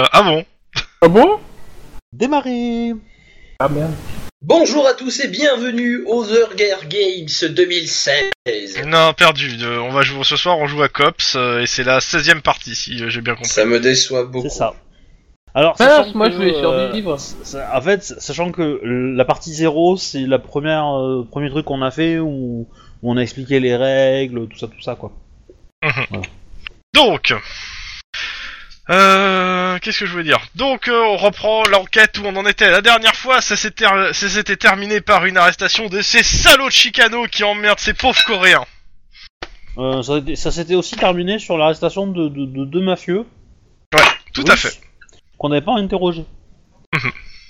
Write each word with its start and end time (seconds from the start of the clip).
Euh, 0.00 0.06
ah 0.12 0.22
bon? 0.22 0.44
Ah 1.02 1.08
bon? 1.08 1.38
Démarrer 2.12 2.92
Ah 3.60 3.68
merde. 3.68 3.92
Bonjour 4.42 4.86
à 4.88 4.94
tous 4.94 5.20
et 5.20 5.28
bienvenue 5.28 6.02
aux 6.06 6.24
Hunger 6.24 6.76
Games 6.88 7.50
2016. 7.54 8.24
Non, 8.86 9.12
perdu. 9.14 9.56
On 9.64 9.90
va 9.90 10.02
jouer 10.02 10.24
ce 10.24 10.36
soir, 10.36 10.58
on 10.58 10.66
joue 10.66 10.82
à 10.82 10.88
Cops 10.88 11.36
euh, 11.36 11.60
et 11.60 11.66
c'est 11.66 11.84
la 11.84 12.00
16 12.00 12.28
e 12.28 12.40
partie 12.40 12.74
si 12.74 13.02
euh, 13.02 13.08
j'ai 13.08 13.20
bien 13.20 13.34
compris. 13.34 13.48
Ça 13.50 13.64
me 13.64 13.78
déçoit 13.80 14.24
beaucoup. 14.24 14.48
C'est 14.48 14.56
ça. 14.56 14.74
Alors, 15.54 15.76
sachant 15.78 16.12
moi 16.16 16.26
que, 16.26 16.32
je 16.32 16.36
voulais 16.38 16.54
euh, 16.56 16.88
survivre. 16.88 17.16
ça- 17.20 17.70
En 17.76 17.80
fait, 17.80 18.02
sachant 18.02 18.50
que 18.50 18.80
la 18.84 19.24
partie 19.24 19.54
0, 19.54 19.96
c'est 19.96 20.26
la 20.26 20.40
première 20.40 20.98
euh, 20.98 21.24
premier 21.30 21.48
truc 21.50 21.64
qu'on 21.66 21.80
a 21.82 21.92
fait 21.92 22.18
où, 22.18 22.66
où 23.02 23.12
on 23.12 23.16
a 23.16 23.20
expliqué 23.20 23.60
les 23.60 23.76
règles, 23.76 24.48
tout 24.48 24.58
ça, 24.58 24.66
tout 24.66 24.82
ça, 24.82 24.96
quoi. 24.96 25.12
Donc, 26.92 27.32
euh, 28.90 29.78
qu'est-ce 29.78 30.00
que 30.00 30.06
je 30.06 30.12
voulais 30.12 30.24
dire? 30.24 30.40
Donc, 30.54 30.88
euh, 30.88 31.00
on 31.06 31.16
reprend 31.16 31.62
l'enquête 31.64 32.18
où 32.18 32.26
on 32.26 32.36
en 32.36 32.44
était 32.46 32.70
la 32.70 32.82
dernière 32.82 33.14
fois. 33.16 33.40
Ça 33.40 33.56
s'était 33.56 34.56
terminé 34.56 35.00
par 35.00 35.24
une 35.26 35.36
arrestation 35.36 35.86
de 35.88 36.02
ces 36.02 36.22
salauds 36.22 36.66
de 36.68 36.72
Chicano 36.72 37.26
qui 37.26 37.44
emmerdent 37.44 37.78
ces 37.80 37.94
pauvres 37.94 38.22
Coréens. 38.24 38.66
Euh, 39.78 40.02
ça, 40.36 40.50
s'était 40.52 40.74
aussi 40.74 40.96
terminé 40.96 41.38
sur 41.38 41.56
l'arrestation 41.58 42.06
de, 42.06 42.28
de- 42.28 42.46
de 42.46 42.64
deux 42.64 42.82
mafieux. 42.82 43.24
Tout 44.32 44.44
à 44.48 44.56
fait. 44.56 44.78
Qu'on 45.38 45.48
n'avait 45.48 45.64
pas 45.64 45.72
interrogé. 45.74 46.24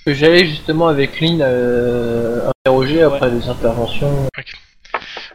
Que 0.05 0.13
j'allais 0.13 0.45
justement 0.47 0.87
avec 0.87 1.19
Lynn 1.19 1.39
euh, 1.41 2.49
interroger 2.63 3.01
après 3.03 3.29
les 3.29 3.47
interventions. 3.47 4.27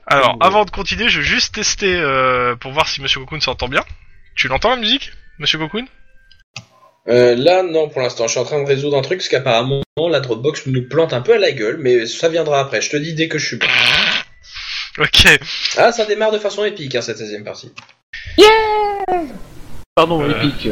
Alors, 0.07 0.31
Ouais. 0.31 0.37
avant 0.47 0.65
de 0.65 0.71
continuer, 0.71 1.09
je 1.09 1.19
vais 1.21 1.25
juste 1.27 1.55
tester 1.55 1.95
euh, 1.95 2.57
pour 2.57 2.73
voir 2.73 2.89
si 2.89 3.01
Monsieur 3.03 3.21
Cocoon 3.21 3.41
s'entend 3.41 3.69
bien. 3.69 3.85
Tu 4.35 4.49
l'entends 4.49 4.71
la 4.71 4.77
musique, 4.77 5.13
Monsieur 5.41 5.59
Cocoon 5.59 5.87
Euh, 7.09 7.35
là, 7.35 7.63
non, 7.63 7.89
pour 7.89 8.03
l'instant, 8.03 8.27
je 8.27 8.33
suis 8.33 8.39
en 8.41 8.45
train 8.45 8.63
de 8.63 8.67
résoudre 8.69 8.97
un 8.97 9.03
truc 9.03 9.19
parce 9.19 9.29
qu'apparemment 9.29 9.81
la 10.11 10.21
Dropbox 10.21 10.67
nous 10.67 10.87
plante 10.89 11.13
un 11.13 11.21
peu 11.23 11.35
à 11.35 11.39
la 11.39 11.51
gueule, 11.53 11.79
mais 11.81 12.07
ça 12.07 12.29
viendra 12.29 12.61
après. 12.61 12.81
Je 12.81 12.91
te 12.91 12.97
dis 12.97 13.15
dès 13.15 13.29
que 13.29 13.39
je 13.39 13.47
suis 13.47 13.57
bon. 13.57 13.67
Ok. 14.99 15.39
Ah, 15.79 15.93
ça 15.93 16.05
démarre 16.05 16.33
de 16.33 16.39
façon 16.39 16.65
épique, 16.65 16.95
hein, 16.95 17.01
cette 17.01 17.17
16 17.19 17.43
partie. 17.45 17.73
Pardon, 19.95 20.21
Euh. 20.23 20.31
épique. 20.43 20.69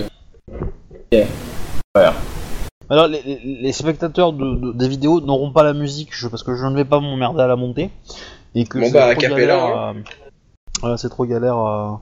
Alors, 2.90 3.06
les, 3.06 3.22
les- 3.22 3.58
les 3.62 3.72
spectateurs 3.72 4.32
de, 4.32 4.56
de- 4.56 4.72
des 4.72 4.88
vidéos 4.88 5.20
n'auront 5.20 5.52
pas 5.52 5.62
la 5.62 5.72
musique 5.72 6.10
je- 6.12 6.26
parce 6.28 6.42
que 6.42 6.54
je 6.56 6.64
ne 6.66 6.74
vais 6.74 6.84
pas 6.84 7.00
m'emmerder 7.00 7.42
à 7.42 7.46
la 7.46 7.56
monter. 7.56 7.90
Et 8.54 8.64
que 8.66 8.78
Bon, 8.78 8.86
c'est 8.86 8.92
bah, 8.92 9.14
trop 9.14 9.20
galère 9.22 9.64
hein. 9.64 9.94
à- 10.04 10.10
Voilà, 10.80 10.96
c'est 10.96 11.08
trop 11.10 11.24
galère 11.24 11.56
à, 11.56 12.00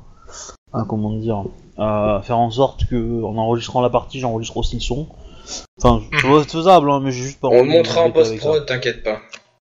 à- 0.73 0.85
comment 0.89 1.13
dire, 1.17 1.45
à 1.79 2.21
faire 2.25 2.39
en 2.39 2.51
sorte 2.51 2.87
que 2.89 3.23
en 3.25 3.37
enregistrant 3.37 3.81
la 3.83 3.91
partie, 3.91 4.21
j'enregistre 4.21 4.57
aussi 4.57 4.77
le 4.77 4.81
son. 4.83 5.09
Enfin, 5.81 6.03
vois, 6.27 6.43
c'est 6.43 6.51
faisable, 6.51 6.91
hein, 6.91 7.01
mais 7.03 7.13
j'ai 7.13 7.23
juste 7.23 7.41
pas 7.41 7.49
On 7.49 7.53
le 7.55 7.61
envie 7.61 7.69
de 7.71 7.77
montrera 7.77 8.01
en 8.01 8.09
m'embêter 8.09 8.29
avec 8.29 8.41
ça. 8.41 8.47
post-prod, 8.49 8.67
t'inquiète 8.67 9.03
pas. 9.05 9.21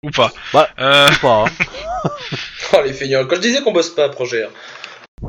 Ou 0.04 0.10
pas. 0.12 0.32
Bah. 0.54 0.68
Euh, 0.80 1.08
Ou 1.08 1.20
pas, 1.22 1.44
hein. 1.46 1.52
Oh, 2.74 2.78
les 2.86 2.94
feignants. 2.94 3.26
Quand 3.28 3.36
je 3.38 3.42
disais 3.42 3.62
qu'on 3.62 3.72
bosse 3.74 3.90
pas 3.90 4.06
à 4.06 4.10
projet. 4.10 4.46
hein. 4.46 5.28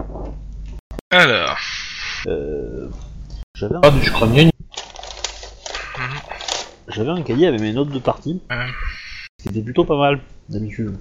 alors. 1.10 1.56
Euh, 2.26 2.88
J'avais 3.54 3.76
un, 3.76 3.80
Ah, 3.82 3.90
du 3.90 4.10
crâne 4.10 4.50
j'avais 6.88 7.10
un 7.10 7.22
cahier 7.22 7.46
avec 7.46 7.60
mes 7.60 7.72
notes 7.72 7.90
de 7.90 7.98
partie. 7.98 8.40
C'était 9.38 9.62
plutôt 9.62 9.84
pas 9.84 9.96
mal, 9.96 10.20
d'habitude. 10.48 10.96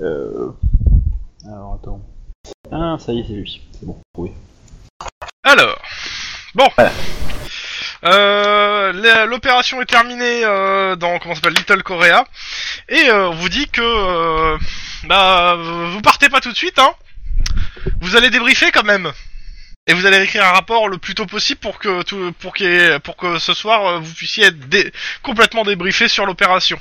Euh... 0.00 0.50
Alors, 1.46 1.74
attends. 1.80 2.00
Ah, 2.72 2.96
ça 2.98 3.12
y 3.12 3.20
est, 3.20 3.24
c'est 3.26 3.32
lui. 3.34 3.62
C'est 3.72 3.86
bon, 3.86 4.00
oui. 4.16 4.30
Alors, 5.44 5.80
bon. 6.54 6.68
Euh, 8.04 8.92
la- 8.92 9.26
L'opération 9.26 9.80
est 9.82 9.86
terminée 9.86 10.44
euh, 10.44 10.94
dans 10.96 11.18
comment 11.18 11.34
ça 11.34 11.40
s'appelle 11.40 11.54
Little 11.58 11.82
Korea 11.82 12.24
et 12.88 13.08
euh, 13.10 13.30
on 13.30 13.34
vous 13.34 13.48
dit 13.48 13.66
que 13.68 13.80
euh, 13.82 14.56
bah 15.04 15.56
vous 15.56 16.00
partez 16.00 16.28
pas 16.28 16.40
tout 16.40 16.52
de 16.52 16.56
suite 16.56 16.78
hein. 16.78 16.92
Vous 18.00 18.14
allez 18.14 18.30
débriefer 18.30 18.70
quand 18.70 18.84
même 18.84 19.10
et 19.88 19.94
vous 19.94 20.06
allez 20.06 20.22
écrire 20.22 20.44
un 20.44 20.52
rapport 20.52 20.88
le 20.88 20.98
plus 20.98 21.16
tôt 21.16 21.26
possible 21.26 21.58
pour 21.58 21.80
que 21.80 22.02
tout, 22.02 22.32
pour 22.38 22.54
qu'il 22.54 22.66
y 22.68 22.76
ait- 22.76 23.00
pour 23.00 23.16
que 23.16 23.40
ce 23.40 23.52
soir 23.52 23.84
euh, 23.86 23.98
vous 23.98 24.14
puissiez 24.14 24.44
être 24.46 24.68
dé- 24.68 24.92
complètement 25.24 25.64
débriefé 25.64 26.06
sur 26.06 26.24
l'opération. 26.24 26.78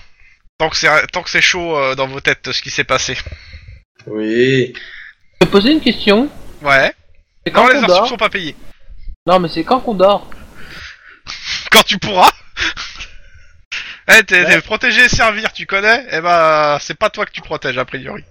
Tant 0.60 0.70
que 0.70 0.78
c'est 0.78 1.08
tant 1.08 1.24
que 1.24 1.32
c'est 1.32 1.42
chaud 1.42 1.76
euh, 1.76 1.96
dans 1.96 2.06
vos 2.08 2.22
têtes 2.22 2.52
ce 2.52 2.62
qui 2.62 2.70
s'est 2.70 2.84
passé. 2.84 3.18
Oui. 4.06 4.74
Je 5.42 5.46
peux 5.46 5.52
poser 5.52 5.72
une 5.72 5.82
question 5.82 6.30
Ouais. 6.62 6.94
C'est 7.46 7.52
quand 7.52 7.68
les 7.68 7.76
qu'on 7.76 7.82
heures 7.82 7.88
dort 7.88 8.08
sont 8.08 8.18
pas 8.18 8.30
payées. 8.30 8.56
Non, 9.26 9.40
mais 9.40 9.48
c'est 9.50 9.64
quand 9.64 9.80
qu'on 9.80 9.94
dort 9.94 10.30
quand 11.72 11.84
tu 11.84 11.98
pourras. 11.98 12.32
Eh, 14.10 14.24
t'es 14.24 14.46
t'es 14.46 14.62
protégé 14.62 15.04
et 15.04 15.10
servir, 15.10 15.52
tu 15.52 15.66
connais 15.66 16.06
Eh 16.14 16.22
ben, 16.22 16.78
c'est 16.80 16.98
pas 16.98 17.10
toi 17.10 17.26
que 17.26 17.32
tu 17.32 17.42
protèges, 17.42 17.78
a 17.78 17.84
priori. 17.84 18.24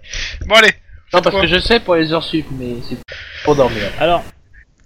Bon, 0.47 0.55
allez. 0.55 0.73
Non, 1.13 1.21
parce 1.21 1.39
que 1.39 1.45
je 1.45 1.59
sais 1.59 1.79
pour 1.79 1.93
les 1.93 2.11
heures 2.11 2.23
sup, 2.23 2.47
mais 2.51 2.77
c'est 2.89 2.97
pour 3.43 3.55
dormir. 3.55 3.83
Alors, 3.99 4.23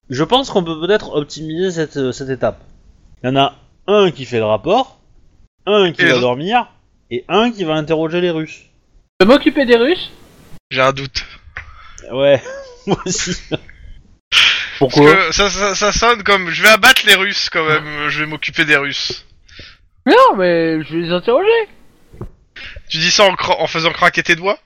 je 0.10 0.24
pense 0.26 0.50
qu'on 0.50 0.66
peut 0.66 0.80
peut-être 0.82 1.16
optimiser 1.16 1.72
cette, 1.72 1.96
euh, 1.96 2.12
cette 2.12 2.28
étape. 2.28 2.60
Il 3.24 3.28
y 3.28 3.30
en 3.30 3.38
a 3.38 3.56
un 3.88 4.12
qui 4.12 4.26
fait 4.26 4.40
le 4.40 4.46
rapport, 4.46 5.00
un 5.66 5.94
qui 5.94 6.02
Et 6.02 6.04
les 6.04 6.10
va 6.12 6.18
autres 6.18 6.28
dormir, 6.28 6.68
et 7.10 7.24
un 7.30 7.52
qui 7.52 7.64
va 7.64 7.76
interroger 7.76 8.20
les 8.20 8.30
Russes. 8.30 8.64
Je 9.20 9.26
peux 9.26 9.32
m'occuper 9.32 9.66
des 9.66 9.78
Russes 9.78 10.12
J'ai 10.72 10.82
un 10.82 10.92
doute. 10.94 11.24
Ouais, 12.12 12.42
moi 12.88 12.98
aussi. 13.06 13.38
Parce 14.80 14.96
que 14.96 15.32
ça, 15.32 15.50
ça, 15.52 15.76
ça 15.76 15.92
sonne 15.92 16.24
comme 16.24 16.50
je 16.50 16.64
vais 16.64 16.70
abattre 16.70 17.04
les 17.06 17.14
Russes 17.14 17.50
quand 17.52 17.64
même, 17.66 18.10
je 18.10 18.20
vais 18.22 18.26
m'occuper 18.26 18.66
des 18.66 18.78
Russes. 18.78 19.26
Non, 20.08 20.36
mais 20.36 20.82
je 20.84 20.94
vais 20.96 21.02
les 21.04 21.12
interroger. 21.12 21.70
Tu 22.90 22.98
dis 22.98 23.12
ça 23.12 23.26
en, 23.26 23.36
cra- 23.36 23.58
en 23.60 23.68
faisant 23.68 23.92
craquer 23.92 24.24
tes 24.24 24.36
doigts? 24.36 24.58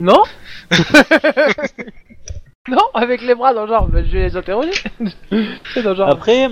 Non 0.00 0.22
Non, 2.68 2.82
avec 2.94 3.22
les 3.22 3.34
bras 3.34 3.52
dans 3.54 3.62
le 3.62 3.68
genre, 3.68 3.88
je 3.92 3.98
vais 3.98 4.28
les 4.28 4.36
interroger. 4.36 4.72
c'est 5.74 5.82
dans 5.82 5.90
le 5.90 5.96
genre. 5.96 6.08
Après, 6.08 6.48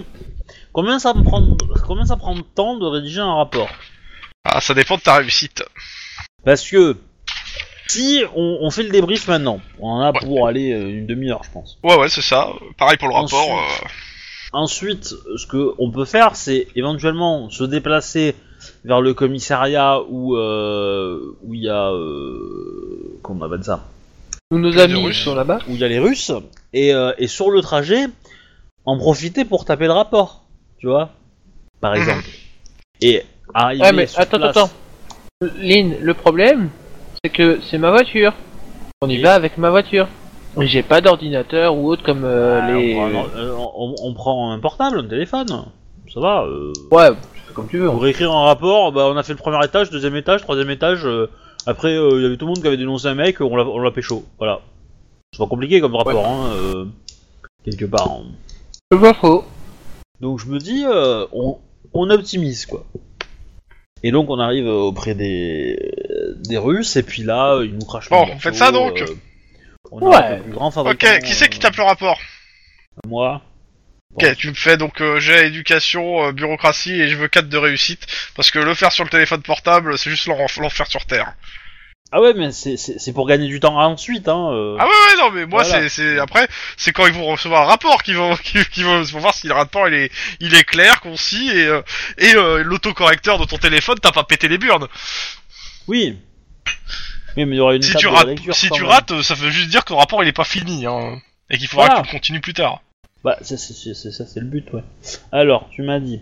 combien 0.73 0.99
ça 0.99 1.15
me 1.15 1.23
prend, 1.23 1.47
combien 1.87 2.05
ça 2.07 2.17
prend 2.17 2.35
de 2.35 2.43
temps 2.43 2.77
de 2.79 2.87
rédiger 2.87 3.21
un 3.21 3.35
rapport? 3.37 3.71
Ah, 4.45 4.61
ça 4.61 4.75
dépend 4.75 4.97
de 4.97 5.03
ta 5.03 5.15
réussite. 5.17 5.63
Parce 6.45 6.69
que 6.69 6.97
si 7.89 8.23
on, 8.35 8.59
on 8.63 8.71
fait 8.71 8.83
le 8.83 8.91
débrief 8.91 9.29
maintenant, 9.29 9.61
on 9.81 9.89
en 9.91 10.01
a 10.01 10.13
Ouais. 10.13 10.21
pour 10.21 10.47
aller 10.47 10.73
euh, 10.73 10.89
une 10.89 11.07
demi-heure, 11.07 11.43
je 11.45 11.51
pense. 11.51 11.79
Ouais, 11.83 11.97
ouais, 11.97 12.09
c'est 12.09 12.23
ça. 12.23 12.49
Pareil 12.79 12.97
pour 12.99 13.09
le 13.09 13.15
Ensuite. 13.15 13.39
rapport. 13.39 13.59
euh, 13.59 13.87
Ensuite, 14.53 15.05
ce 15.37 15.47
que 15.47 15.75
on 15.79 15.91
peut 15.91 16.05
faire, 16.05 16.35
c'est 16.37 16.69
éventuellement 16.77 17.51
se 17.51 17.65
déplacer 17.65 18.35
vers 18.85 19.01
le 19.01 19.13
commissariat 19.13 20.01
où 20.09 20.37
euh, 20.37 21.37
où 21.43 21.53
il 21.55 21.63
y 21.65 21.69
a 21.69 21.91
euh, 21.91 23.19
comment 23.23 23.45
on 23.45 23.47
appelle 23.49 23.65
ça? 23.65 23.85
Où 24.53 24.59
nos 24.59 24.79
amis 24.79 25.05
Russes. 25.05 25.25
sont 25.25 25.35
là-bas. 25.35 25.59
où 25.69 25.73
il 25.73 25.79
y 25.81 25.85
a 25.85 25.89
les 25.89 25.99
Russes 25.99 26.31
et, 26.73 26.95
euh, 26.95 27.13
et 27.19 27.27
sur 27.27 27.51
le 27.51 27.61
trajet 27.61 28.07
en 28.85 28.97
profiter 28.97 29.45
pour 29.45 29.65
taper 29.65 29.87
le 29.87 29.93
rapport, 29.93 30.45
tu 30.79 30.87
vois, 30.87 31.11
par 31.81 31.93
Mhm. 31.93 31.99
exemple. 32.01 32.29
Et 33.03 33.25
arriver 33.53 33.83
Ouais, 33.83 33.93
mais 33.93 34.07
sur 34.07 34.21
attends, 34.21 34.39
place- 34.39 34.57
attends. 34.57 34.71
Lynn, 35.59 35.97
le 36.01 36.15
problème, 36.15 36.71
c'est 37.27 37.33
que 37.33 37.59
c'est 37.69 37.79
ma 37.79 37.91
voiture. 37.91 38.33
On 39.03 39.09
y 39.09 39.19
va 39.21 39.35
avec 39.35 39.59
ma 39.59 39.71
voiture. 39.71 40.07
Et 40.61 40.67
j'ai 40.67 40.83
pas 40.85 41.01
d'ordinateur 41.01 41.77
ou 41.77 41.89
autre 41.91 42.03
comme 42.05 42.25
euh, 42.25 42.61
Ah, 42.63 42.71
les. 42.73 42.95
on, 42.95 43.11
prend, 43.11 43.27
euh, 43.37 43.57
on- 43.77 43.95
on 44.05 44.15
prend 44.15 44.51
un 44.53 44.59
portable, 44.61 45.01
un 45.01 45.09
téléphone, 45.09 45.49
ça 46.13 46.21
va. 46.21 46.45
euh, 46.45 46.73
Ouais, 46.93 47.11
tu 47.11 47.41
fais 47.49 47.53
comme 47.53 47.67
tu 47.69 47.79
veux. 47.79 47.91
Pour 47.91 48.07
écrire 48.07 48.33
un 48.33 48.45
rapport, 48.45 48.93
bah, 48.93 49.09
on 49.13 49.17
a 49.17 49.23
fait 49.23 49.33
le 49.33 49.39
premier 49.39 49.63
étage, 49.65 49.91
deuxième 49.91 50.15
étage, 50.17 50.43
troisième 50.43 50.71
étage. 50.71 51.05
euh, 51.05 51.29
après, 51.67 51.95
euh, 51.97 52.13
il 52.19 52.23
y 52.23 52.27
avait 52.27 52.37
tout 52.37 52.47
le 52.47 52.51
monde 52.53 52.61
qui 52.63 52.69
avait 52.69 52.77
dénoncé 52.77 53.09
un 53.09 53.15
mec, 53.17 53.41
on 53.41 53.55
l'a, 53.57 53.65
on 53.67 53.81
l'a 53.81 53.91
pécho. 53.91 54.25
Voilà. 54.39 54.61
C'est 55.33 55.39
pas 55.41 55.47
compliqué 55.49 55.81
comme 55.81 55.97
rapport, 55.97 56.25
hein, 56.27 56.51
euh, 56.55 56.85
quelque 57.65 57.85
part. 57.87 58.09
hein. 58.09 58.23
C'est 58.91 59.01
pas 59.01 59.15
faux. 59.15 59.45
Donc 60.21 60.39
je 60.39 60.47
me 60.47 60.59
dis, 60.59 60.85
euh, 60.87 61.27
on, 61.33 61.59
on 61.93 62.09
optimise 62.09 62.65
quoi. 62.67 62.85
Et 64.03 64.11
donc 64.13 64.29
on 64.31 64.39
arrive 64.39 64.67
euh, 64.67 64.73
auprès 64.73 65.15
des, 65.15 65.79
des 66.49 66.59
Russes, 66.59 66.97
et 66.97 67.03
puis 67.03 67.23
là, 67.23 67.61
ils 67.63 67.75
nous 67.75 67.85
crachent 67.87 68.09
Bon, 68.11 68.27
le 68.27 68.33
on 68.33 68.39
fait 68.39 68.51
morceau, 68.51 68.65
ça, 68.65 68.71
donc 68.73 69.01
euh, 69.01 69.07
on 69.91 70.01
Ouais. 70.01 70.17
a 70.17 70.37
le 70.37 70.43
plus 70.43 70.53
grand 70.53 70.71
fabricant, 70.71 71.07
Ok, 71.15 71.23
qui 71.23 71.35
c'est 71.35 71.49
qui 71.49 71.59
euh, 71.59 71.63
tape 71.63 71.77
le 71.77 71.83
rapport 71.85 72.19
Moi. 73.07 73.43
Ok, 74.15 74.37
tu 74.37 74.49
me 74.49 74.55
fais 74.55 74.77
donc 74.77 75.01
euh, 75.01 75.19
j'ai 75.21 75.47
éducation, 75.47 76.27
euh, 76.27 76.33
bureaucratie 76.33 76.93
et 77.01 77.09
je 77.09 77.17
veux 77.17 77.29
4 77.29 77.49
de 77.49 77.57
réussite 77.59 78.07
parce 78.35 78.51
que 78.51 78.59
le 78.59 78.75
faire 78.75 78.93
sur 78.93 79.05
le 79.05 79.11
téléphone 79.11 79.43
portable, 79.43 79.99
c'est 79.99 80.11
juste 80.11 80.27
l'enf- 80.27 80.59
l'enfer 80.59 80.87
sur 80.87 81.05
terre. 81.07 81.35
Ah 82.13 82.21
ouais, 82.21 82.35
mais 82.35 82.53
c'est, 82.53 83.13
pour 83.13 83.27
gagner 83.27 83.49
du 83.49 83.59
temps 83.59 83.77
ensuite, 83.79 84.29
hein. 84.29 84.51
euh. 84.53 84.77
Ah 84.79 84.85
ouais, 84.87 84.91
ouais, 84.91 85.17
non, 85.23 85.31
mais 85.33 85.45
moi, 85.45 85.65
Voilà. 85.65 85.83
c'est, 85.83 85.89
c'est, 85.89 86.19
après, 86.19 86.47
c'est 86.77 86.93
quand 86.93 87.07
ils 87.07 87.13
vont 87.13 87.27
recevoir 87.27 87.63
un 87.63 87.67
rapport 87.67 88.03
qu'ils 88.05 88.17
vont, 88.17 88.33
vont, 88.79 89.03
voir 89.19 89.35
si 89.35 89.49
le 89.49 89.55
rapport, 89.55 89.89
il 89.89 89.95
est, 89.95 90.13
il 90.41 90.55
est 90.55 90.63
clair, 90.65 91.01
concis, 91.01 91.51
et, 91.51 91.67
euh, 91.67 91.83
et, 92.19 92.35
euh, 92.37 92.63
l'autocorrecteur 92.63 93.39
de 93.39 93.45
ton 93.45 93.59
téléphone, 93.59 93.97
t'as 94.01 94.13
pas 94.13 94.23
pété 94.25 94.47
les 94.49 94.57
burnes. 94.59 94.87
Oui. 95.89 96.17
Oui, 97.37 97.45
mais 97.45 97.57
il 97.57 97.59
y 97.59 97.61
aura 97.61 97.75
une 97.75 97.83
Si 97.83 97.95
tu 97.97 98.07
rates, 98.07 98.29
lecture 98.29 98.55
si 98.55 98.71
tu 98.71 98.83
même. 98.83 98.91
rates, 98.91 99.23
ça 99.23 99.35
veut 99.35 99.51
juste 99.51 99.69
dire 99.69 99.85
que 99.85 99.89
ton 99.89 99.97
rapport, 99.97 100.23
il 100.23 100.29
est 100.29 100.33
pas 100.33 100.45
fini, 100.45 100.87
hein. 100.87 101.19
Et 101.51 101.59
qu'il 101.59 101.69
faudra 101.69 101.87
Voilà. 101.87 102.01
que 102.03 102.07
tu 102.07 102.13
le 102.13 102.19
continues 102.19 102.41
plus 102.41 102.55
tard. 102.55 102.81
Bah, 103.25 103.37
c'est 103.43 103.57
ça, 103.59 104.27
c'est 104.27 104.41
le 104.41 104.47
but, 104.47 104.73
ouais. 104.73 104.85
Alors, 105.33 105.69
tu 105.71 105.83
m'as 105.83 105.99
dit. 105.99 106.21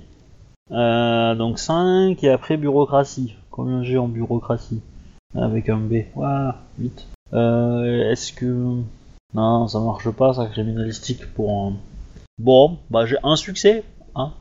Euh, 0.70 1.34
donc 1.34 1.58
5 1.58 2.16
et 2.24 2.30
après 2.30 2.56
bureaucratie. 2.56 3.34
Combien 3.50 3.84
j'ai 3.84 3.98
en 3.98 4.08
bureaucratie? 4.08 4.80
Avec 5.36 5.68
un 5.68 5.78
B. 5.78 6.04
Ouah, 6.14 6.56
vite. 6.78 7.06
Euh, 7.32 8.10
Est-ce 8.10 8.32
que. 8.32 8.44
Non, 9.34 9.66
ça 9.66 9.80
marche 9.80 10.08
pas, 10.10 10.32
ça 10.34 10.46
criminalistique 10.46 11.26
pour 11.34 11.50
un. 11.66 11.72
Bon, 12.38 12.78
bah 12.90 13.06
j'ai 13.06 13.16
un 13.24 13.36
succès. 13.36 13.82
Hein 14.14 14.32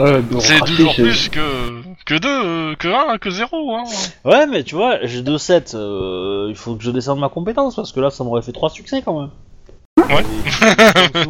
Euh, 0.00 0.20
C'est 0.40 0.58
toujours 0.60 0.94
plus 0.94 1.28
que 1.28 1.82
que 2.04 2.14
deux, 2.14 2.74
que 2.76 2.88
un, 2.88 3.18
que 3.18 3.30
zéro. 3.30 3.74
Hein. 3.76 3.84
Ouais, 4.24 4.46
mais 4.46 4.62
tu 4.64 4.74
vois, 4.74 4.98
j'ai 5.06 5.22
2 5.22 5.38
7. 5.38 5.72
il 5.74 6.54
faut 6.56 6.74
que 6.76 6.82
je 6.84 6.90
descende 6.90 7.18
ma 7.20 7.28
compétence 7.28 7.76
parce 7.76 7.92
que 7.92 8.00
là, 8.00 8.10
ça 8.10 8.24
m'aurait 8.24 8.42
fait 8.42 8.52
3 8.52 8.70
succès 8.70 9.02
quand 9.04 9.20
même. 9.20 9.30
Ouais. 10.08 10.24
Et- 11.14 11.24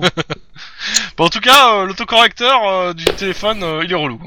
Bon, 1.16 1.24
en 1.24 1.28
tout 1.28 1.40
cas, 1.40 1.76
euh, 1.80 1.86
l'autocorrecteur 1.86 2.68
euh, 2.68 2.92
du 2.92 3.04
téléphone, 3.04 3.62
euh, 3.62 3.82
il 3.84 3.90
est 3.90 3.94
relou. 3.96 4.20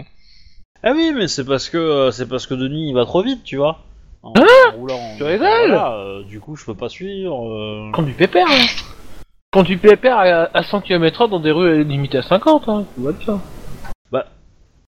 Ah 0.84 0.92
oui, 0.96 1.12
mais 1.16 1.28
c'est 1.28 1.46
parce 1.46 1.70
que 1.70 1.78
euh, 1.78 2.12
c'est 2.12 2.28
parce 2.28 2.48
que 2.48 2.54
Denis 2.54 2.90
il 2.90 2.94
va 2.94 3.06
trop 3.06 3.22
vite, 3.24 3.44
tu 3.44 3.58
vois. 3.58 3.80
En, 4.24 4.34
Hein 4.36 4.46
en 4.74 4.78
roulant. 4.78 5.00
Tu 5.18 5.24
rigoles 5.24 5.48
Voilà, 5.68 5.94
euh, 5.94 6.24
du 6.24 6.40
coup, 6.40 6.56
je 6.56 6.66
peux 6.66 6.76
pas 6.76 6.90
suivre. 6.90 7.48
euh. 7.48 7.92
Conduis 7.94 8.14
pépère, 8.14 8.48
hein. 8.50 8.66
Conduis 9.52 9.78
pépère 9.78 10.18
à, 10.20 10.50
à 10.58 10.64
100 10.64 10.82
km/h 10.82 11.30
dans 11.30 11.40
des 11.40 11.52
rues 11.52 11.84
limitées 11.84 12.20
à 12.20 12.22
50, 12.24 12.70
hein. 12.70 12.86
Tout 12.96 13.04
va 13.04 13.12
bien. 13.14 13.42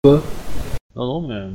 Non, 0.05 0.21
non, 0.95 1.29
mais. 1.29 1.51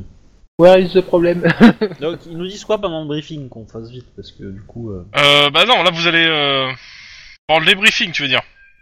Where 0.60 0.78
is 0.80 0.94
the 0.94 1.02
problem? 1.02 1.42
Donc, 2.02 2.20
ils 2.28 2.38
nous 2.38 2.46
disent 2.46 2.66
quoi 2.66 2.78
pendant 2.80 3.02
le 3.02 3.08
briefing 3.08 3.50
qu'on 3.50 3.66
fasse 3.66 3.90
vite 3.90 4.06
parce 4.16 4.32
que 4.32 4.44
du 4.44 4.62
coup. 4.62 4.92
euh, 4.92 5.04
Euh, 5.18 5.50
bah 5.50 5.66
non, 5.66 5.82
là 5.82 5.90
vous 5.92 6.06
allez 6.08 6.26
euh, 6.28 6.70
dans 7.50 7.60
le 7.60 7.66
débriefing, 7.66 8.12
tu 8.12 8.22
veux 8.22 8.28
dire. 8.28 8.42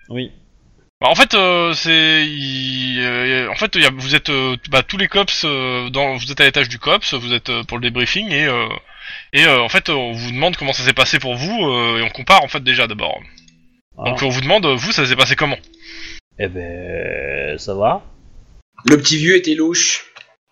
Oui. 0.09 0.31
Bah, 1.01 1.07
en 1.07 1.15
fait, 1.15 1.33
euh, 1.33 1.73
c'est, 1.73 2.25
il- 2.27 2.99
euh, 2.99 3.49
en 3.49 3.55
fait, 3.55 3.75
il 3.75 3.81
y 3.81 3.85
a- 3.85 3.89
vous 3.91 4.15
êtes 4.15 4.29
euh, 4.29 4.57
bah, 4.69 4.83
tous 4.83 4.97
les 4.97 5.07
cops 5.07 5.43
euh, 5.45 5.89
dans, 5.89 6.15
vous 6.17 6.29
êtes 6.31 6.41
à 6.41 6.43
l'étage 6.43 6.67
du 6.67 6.77
cops, 6.77 7.13
vous 7.13 7.33
êtes 7.33 7.49
euh, 7.49 7.63
pour 7.63 7.77
le 7.77 7.83
débriefing 7.83 8.29
et 8.31 8.45
euh, 8.45 8.67
et 9.31 9.45
euh, 9.45 9.61
en 9.61 9.69
fait, 9.69 9.89
on 9.89 10.11
vous 10.11 10.31
demande 10.31 10.57
comment 10.57 10.73
ça 10.73 10.83
s'est 10.83 10.93
passé 10.93 11.17
pour 11.19 11.35
vous 11.35 11.65
euh, 11.67 11.99
et 11.99 12.03
on 12.03 12.09
compare 12.09 12.43
en 12.43 12.47
fait 12.49 12.61
déjà 12.63 12.85
d'abord. 12.85 13.17
Ah. 13.97 14.09
Donc 14.09 14.21
on 14.23 14.29
vous 14.29 14.41
demande 14.41 14.65
vous 14.65 14.91
ça 14.91 15.05
s'est 15.05 15.15
passé 15.15 15.35
comment? 15.37 15.57
Eh 16.37 16.47
ben, 16.47 17.57
ça 17.57 17.73
va. 17.75 18.03
Le 18.85 18.97
petit 18.97 19.17
vieux 19.17 19.35
était 19.37 19.55
louche. 19.55 20.05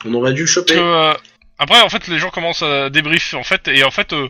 On 0.06 0.14
aurait 0.14 0.34
dû 0.34 0.42
le 0.42 0.46
Parce 0.46 0.54
choper. 0.54 0.76
que 0.76 0.80
euh, 0.80 1.14
après 1.60 1.82
en 1.82 1.90
fait 1.90 2.08
les 2.08 2.20
gens 2.20 2.30
commencent 2.30 2.62
à 2.64 2.90
débriefer 2.90 3.36
en 3.36 3.44
fait 3.44 3.68
et 3.68 3.84
en 3.84 3.92
fait 3.92 4.14
euh, 4.14 4.30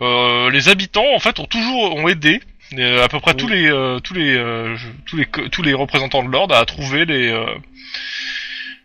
euh, 0.00 0.50
les 0.50 0.68
habitants 0.68 1.14
en 1.14 1.18
fait 1.20 1.38
ont 1.38 1.46
toujours 1.46 1.94
ont 1.94 2.08
aidé 2.08 2.40
à 2.82 3.08
peu 3.08 3.20
près 3.20 3.32
Oui. 3.32 3.36
tous 3.36 3.48
les 3.48 3.66
euh, 3.68 4.00
tous 4.00 4.14
les 4.14 4.34
euh, 4.36 4.76
tous 5.06 5.16
les 5.16 5.26
tous 5.26 5.62
les 5.62 5.72
représentants 5.74 6.22
de 6.24 6.28
l'ordre 6.30 6.54
à 6.54 6.64
trouver 6.64 7.04
les 7.04 7.28
euh, 7.28 7.46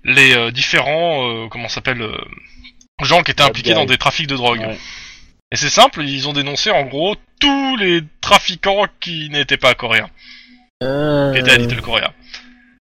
les 0.03 0.33
euh, 0.35 0.51
différents 0.51 1.29
euh, 1.29 1.47
comment 1.49 1.69
s'appelle 1.69 2.01
euh, 2.01 2.17
gens 3.01 3.23
qui 3.23 3.31
étaient 3.31 3.43
impliqués 3.43 3.73
dans 3.73 3.85
des 3.85 3.97
trafics 3.97 4.27
de 4.27 4.35
drogue. 4.35 4.59
Ouais. 4.59 4.77
Et 5.51 5.55
c'est 5.55 5.69
simple, 5.69 6.03
ils 6.03 6.27
ont 6.27 6.33
dénoncé 6.33 6.69
en 6.69 6.83
gros 6.83 7.15
tous 7.39 7.75
les 7.77 8.01
trafiquants 8.21 8.85
qui 8.99 9.29
n'étaient 9.29 9.57
pas 9.57 9.73
coréens, 9.73 10.09
Euh, 10.83 11.33
qui 11.33 11.39
étaient 11.39 11.51
à 11.51 11.57
Little 11.57 11.81
Korea. 11.81 12.13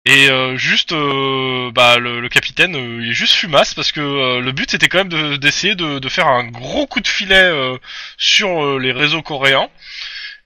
Et 0.06 0.28
euh, 0.28 0.56
juste, 0.58 0.92
euh, 0.92 1.70
bah, 1.72 1.96
le, 1.98 2.20
le 2.20 2.28
capitaine, 2.28 2.76
euh, 2.76 3.00
il 3.02 3.10
est 3.10 3.14
juste 3.14 3.32
fumasse 3.34 3.72
parce 3.74 3.90
que 3.90 4.00
euh, 4.00 4.40
le 4.40 4.52
but 4.52 4.70
c'était 4.70 4.88
quand 4.88 4.98
même 4.98 5.08
de- 5.08 5.36
d'essayer 5.36 5.74
de, 5.74 5.98
de 5.98 6.08
faire 6.10 6.26
un 6.26 6.44
gros 6.44 6.86
coup 6.86 7.00
de 7.00 7.08
filet 7.08 7.34
euh, 7.36 7.76
sur 8.18 8.48
euh, 8.64 8.78
les 8.78 8.92
réseaux 8.92 9.22
coréens. 9.22 9.68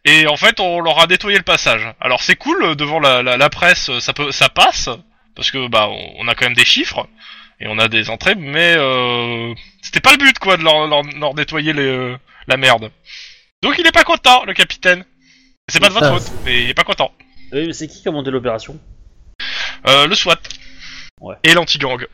Et 0.08 0.26
en 0.26 0.36
fait, 0.36 0.58
on 0.58 0.80
leur 0.80 0.98
a 1.00 1.06
nettoyé 1.06 1.36
le 1.36 1.44
passage. 1.44 1.82
Alors 2.00 2.22
c'est 2.22 2.36
cool 2.36 2.62
euh, 2.62 2.74
devant 2.74 2.98
la, 2.98 3.22
la, 3.22 3.36
la 3.36 3.50
presse, 3.50 3.90
ça 3.98 4.12
peut, 4.14 4.32
ça 4.32 4.48
passe 4.48 4.88
parce 5.36 5.50
que 5.50 5.68
bah 5.68 5.86
on, 5.88 6.14
on 6.24 6.28
a 6.28 6.34
quand 6.34 6.46
même 6.46 6.54
des 6.54 6.64
chiffres 6.64 7.06
et 7.60 7.66
on 7.68 7.78
a 7.78 7.88
des 7.88 8.08
entrées, 8.08 8.34
mais 8.34 8.74
euh, 8.78 9.52
c'était 9.82 10.00
pas 10.00 10.12
le 10.12 10.18
but 10.18 10.38
quoi 10.38 10.56
de 10.56 10.62
leur, 10.62 10.86
leur, 10.86 11.02
leur 11.02 11.34
nettoyer 11.34 11.72
les, 11.74 11.82
euh, 11.82 12.16
la 12.46 12.56
merde. 12.56 12.90
Donc 13.62 13.76
il 13.78 13.86
est 13.86 13.92
pas 13.92 14.04
content, 14.04 14.44
le 14.46 14.54
capitaine. 14.54 15.04
C'est 15.68 15.80
pas 15.80 15.88
de 15.88 15.92
votre 15.92 16.06
Ça. 16.06 16.12
faute, 16.18 16.32
mais 16.44 16.64
il 16.64 16.70
est 16.70 16.74
pas 16.74 16.84
content. 16.84 17.12
Oui, 17.52 17.66
mais 17.66 17.72
c'est 17.74 17.86
qui 17.86 18.00
qui 18.00 18.08
a 18.08 18.12
monté 18.12 18.30
l'opération? 18.30 18.80
Euh, 19.86 20.06
le 20.06 20.14
SWAT. 20.14 20.38
Ouais. 21.20 21.34
Et 21.44 21.52
l'anti-gang. 21.52 22.06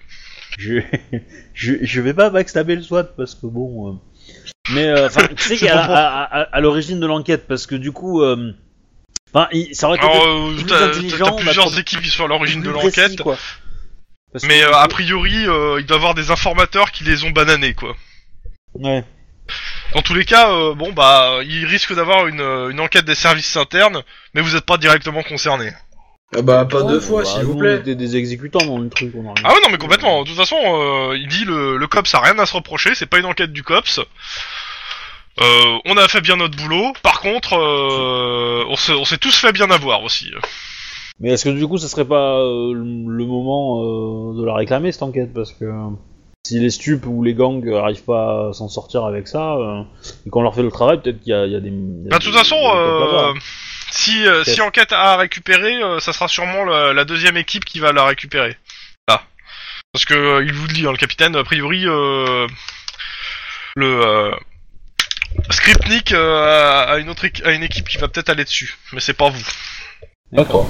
je... 0.58 0.80
je 1.54 1.74
je 1.82 2.00
vais 2.00 2.14
pas 2.14 2.30
backstabber 2.30 2.74
le 2.74 2.82
SWAT 2.82 3.04
parce 3.16 3.34
que 3.36 3.46
bon. 3.46 4.00
Mais 4.70 4.86
euh, 4.86 5.06
enfin, 5.06 5.26
tu 5.36 5.42
sais 5.42 5.56
qu'à 5.66 5.72
comprends. 5.76 5.94
à, 5.94 5.98
à, 6.22 6.40
à 6.42 6.60
l'origine 6.60 7.00
de 7.00 7.06
l'enquête 7.06 7.46
parce 7.46 7.66
que 7.66 7.74
du 7.74 7.92
coup. 7.92 8.22
euh, 8.22 8.52
Enfin, 9.36 9.48
il- 9.50 9.74
ça 9.74 9.88
aurait 9.88 9.96
été 9.96 10.06
Alors, 10.06 10.28
euh, 10.28 10.54
plus 10.54 10.66
t'as- 10.66 10.78
t'as 10.78 10.86
intelligent, 10.86 11.24
t'as 11.24 11.30
bah, 11.32 11.36
plusieurs 11.42 11.64
pour- 11.70 11.78
équipes 11.78 12.00
qui 12.02 12.08
sont 12.10 12.24
à 12.24 12.28
l'origine 12.28 12.62
de 12.62 12.70
l'enquête, 12.70 13.20
mais 14.44 14.62
euh, 14.62 14.76
a 14.76 14.86
priori, 14.86 15.34
euh, 15.48 15.78
il 15.80 15.86
doit 15.86 15.96
y 15.96 15.98
avoir 15.98 16.14
des 16.14 16.30
informateurs 16.30 16.92
qui 16.92 17.02
les 17.02 17.24
ont 17.24 17.30
bananés, 17.30 17.74
quoi. 17.74 17.96
Ouais. 18.74 19.02
Dans 19.92 20.02
tous 20.02 20.14
les 20.14 20.24
cas, 20.24 20.50
euh, 20.52 20.74
bon 20.74 20.92
bah, 20.92 21.38
il 21.44 21.64
risque 21.66 21.92
d'avoir 21.94 22.28
une, 22.28 22.40
euh, 22.40 22.70
une 22.70 22.78
enquête 22.78 23.04
des 23.06 23.16
services 23.16 23.56
internes, 23.56 24.02
mais 24.34 24.40
vous 24.40 24.54
n'êtes 24.54 24.66
pas 24.66 24.76
directement 24.78 25.24
concerné. 25.24 25.72
Ah 26.36 26.42
bah, 26.42 26.64
pas 26.64 26.82
deux 26.82 26.94
Ouais, 26.96 27.00
fois, 27.00 27.22
bah, 27.22 27.28
s'il 27.28 27.44
vous 27.44 27.56
plaît. 27.56 27.76
on 27.76 27.80
était 27.80 27.94
des 27.94 28.16
exécutants 28.16 28.64
dans 28.66 28.78
le 28.78 28.88
truc. 28.88 29.12
On 29.16 29.20
a 29.28 29.34
rien. 29.34 29.42
Ah 29.44 29.50
ouais, 29.54 29.60
non, 29.62 29.68
mais 29.70 29.78
complètement. 29.78 30.22
De 30.22 30.28
toute 30.28 30.36
façon, 30.36 30.56
euh, 30.58 31.16
il 31.16 31.28
dit 31.28 31.44
le, 31.44 31.76
le 31.76 31.86
COPS 31.86 32.14
a 32.14 32.20
rien 32.20 32.38
à 32.38 32.46
se 32.46 32.54
reprocher, 32.54 32.94
c'est 32.94 33.06
pas 33.06 33.18
une 33.18 33.26
enquête 33.26 33.52
du 33.52 33.62
COPS. 33.62 34.00
Euh, 35.40 35.78
on 35.84 35.96
a 35.96 36.06
fait 36.08 36.20
bien 36.20 36.36
notre 36.36 36.56
boulot. 36.56 36.92
Par 37.02 37.20
contre, 37.20 37.54
euh, 37.54 38.64
on 38.68 38.76
s'est 38.76 38.92
on 38.92 39.04
s'est 39.04 39.18
tous 39.18 39.34
fait 39.36 39.52
bien 39.52 39.70
avoir 39.70 40.02
aussi. 40.04 40.30
Mais 41.20 41.30
est-ce 41.30 41.44
que 41.44 41.50
du 41.50 41.66
coup, 41.66 41.78
ça 41.78 41.88
serait 41.88 42.04
pas 42.04 42.38
euh, 42.40 42.72
le 42.72 42.82
le 43.16 43.26
moment 43.26 43.82
euh, 43.82 44.40
de 44.40 44.44
la 44.44 44.54
réclamer 44.54 44.92
cette 44.92 45.02
enquête? 45.02 45.32
Parce 45.34 45.52
que 45.52 45.64
euh, 45.64 45.88
si 46.46 46.60
les 46.60 46.70
stupes 46.70 47.06
ou 47.06 47.22
les 47.24 47.34
gangs 47.34 47.68
arrivent 47.74 48.04
pas 48.04 48.48
à 48.48 48.52
s'en 48.52 48.68
sortir 48.68 49.04
avec 49.04 49.26
ça, 49.28 49.54
euh, 49.54 49.82
et 50.26 50.30
qu'on 50.30 50.42
leur 50.42 50.54
fait 50.54 50.62
le 50.62 50.70
travail, 50.70 51.00
peut-être 51.02 51.20
qu'il 51.20 51.30
y, 51.30 51.34
a- 51.34 51.46
il 51.46 51.52
y 51.52 51.56
a 51.56 51.60
des. 51.60 51.68
il 51.68 51.74
y 52.04 52.06
a 52.06 52.10
Bah, 52.10 52.18
de 52.18 52.24
des- 52.24 52.30
toute 52.30 52.34
façon, 52.38 52.54
des 52.56 52.62
têtes 52.62 52.70
là-bas. 53.12 53.28
euh, 53.30 53.34
si, 53.94 54.26
euh, 54.26 54.44
si 54.44 54.60
enquête 54.60 54.92
a 54.92 55.12
à 55.12 55.16
récupérer, 55.16 55.82
euh, 55.82 56.00
ça 56.00 56.12
sera 56.12 56.28
sûrement 56.28 56.64
la, 56.64 56.92
la 56.92 57.04
deuxième 57.04 57.36
équipe 57.36 57.64
qui 57.64 57.80
va 57.80 57.92
la 57.92 58.04
récupérer. 58.04 58.56
Là. 59.08 59.22
Parce 59.92 60.04
que 60.04 60.14
euh, 60.14 60.44
il 60.44 60.52
vous 60.52 60.66
le 60.66 60.72
dit, 60.72 60.86
hein, 60.86 60.92
le 60.92 60.96
capitaine, 60.96 61.36
a 61.36 61.44
priori, 61.44 61.86
euh, 61.86 62.46
le 63.76 64.00
euh, 64.04 64.30
Scriptnik 65.50 66.12
euh, 66.12 66.44
a, 66.44 66.92
a 66.92 66.98
une 66.98 67.08
autre 67.08 67.26
a 67.44 67.52
une 67.52 67.62
équipe 67.62 67.88
qui 67.88 67.98
va 67.98 68.08
peut-être 68.08 68.30
aller 68.30 68.44
dessus, 68.44 68.76
mais 68.92 69.00
c'est 69.00 69.14
pas 69.14 69.30
vous. 69.30 69.46
D'accord. 70.32 70.68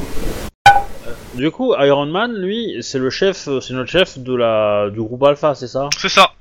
Du 1.34 1.50
coup, 1.50 1.74
Iron 1.78 2.06
Man, 2.06 2.32
lui, 2.34 2.78
c'est 2.82 2.98
le 2.98 3.10
chef, 3.10 3.36
c'est 3.36 3.72
notre 3.72 3.90
chef 3.90 4.18
de 4.18 4.34
la 4.34 4.88
du 4.90 5.00
groupe 5.00 5.22
Alpha, 5.24 5.54
c'est 5.54 5.66
ça? 5.68 5.88
C'est 5.98 6.08
ça. 6.08 6.32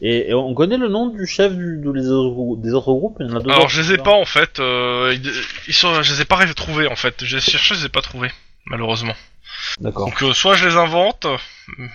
Et, 0.00 0.30
et 0.30 0.34
on 0.34 0.52
connaît 0.54 0.76
le 0.76 0.88
nom 0.88 1.06
du 1.08 1.26
chef 1.26 1.52
du, 1.54 1.78
autres, 1.86 2.60
des 2.62 2.72
autres 2.72 2.92
groupes 2.92 3.16
Il 3.20 3.26
y 3.26 3.30
en 3.32 3.36
a 3.36 3.40
deux 3.40 3.50
Alors 3.50 3.68
je 3.68 3.80
les 3.82 3.92
ai 3.94 3.98
pas 3.98 4.12
en 4.12 4.24
fait. 4.24 4.58
Euh, 4.60 5.14
ils, 5.14 5.32
ils 5.68 5.74
sont, 5.74 6.02
je 6.02 6.12
les 6.12 6.20
ai 6.22 6.24
pas 6.24 6.36
retrouvés 6.36 6.86
en 6.88 6.96
fait. 6.96 7.24
J'ai 7.24 7.40
cherché, 7.40 7.74
je 7.74 7.80
les 7.80 7.86
ai 7.86 7.88
pas 7.88 8.02
trouvés 8.02 8.30
malheureusement. 8.66 9.14
D'accord. 9.80 10.06
Donc 10.08 10.22
euh, 10.22 10.32
soit 10.34 10.54
je 10.54 10.68
les 10.68 10.76
invente, 10.76 11.26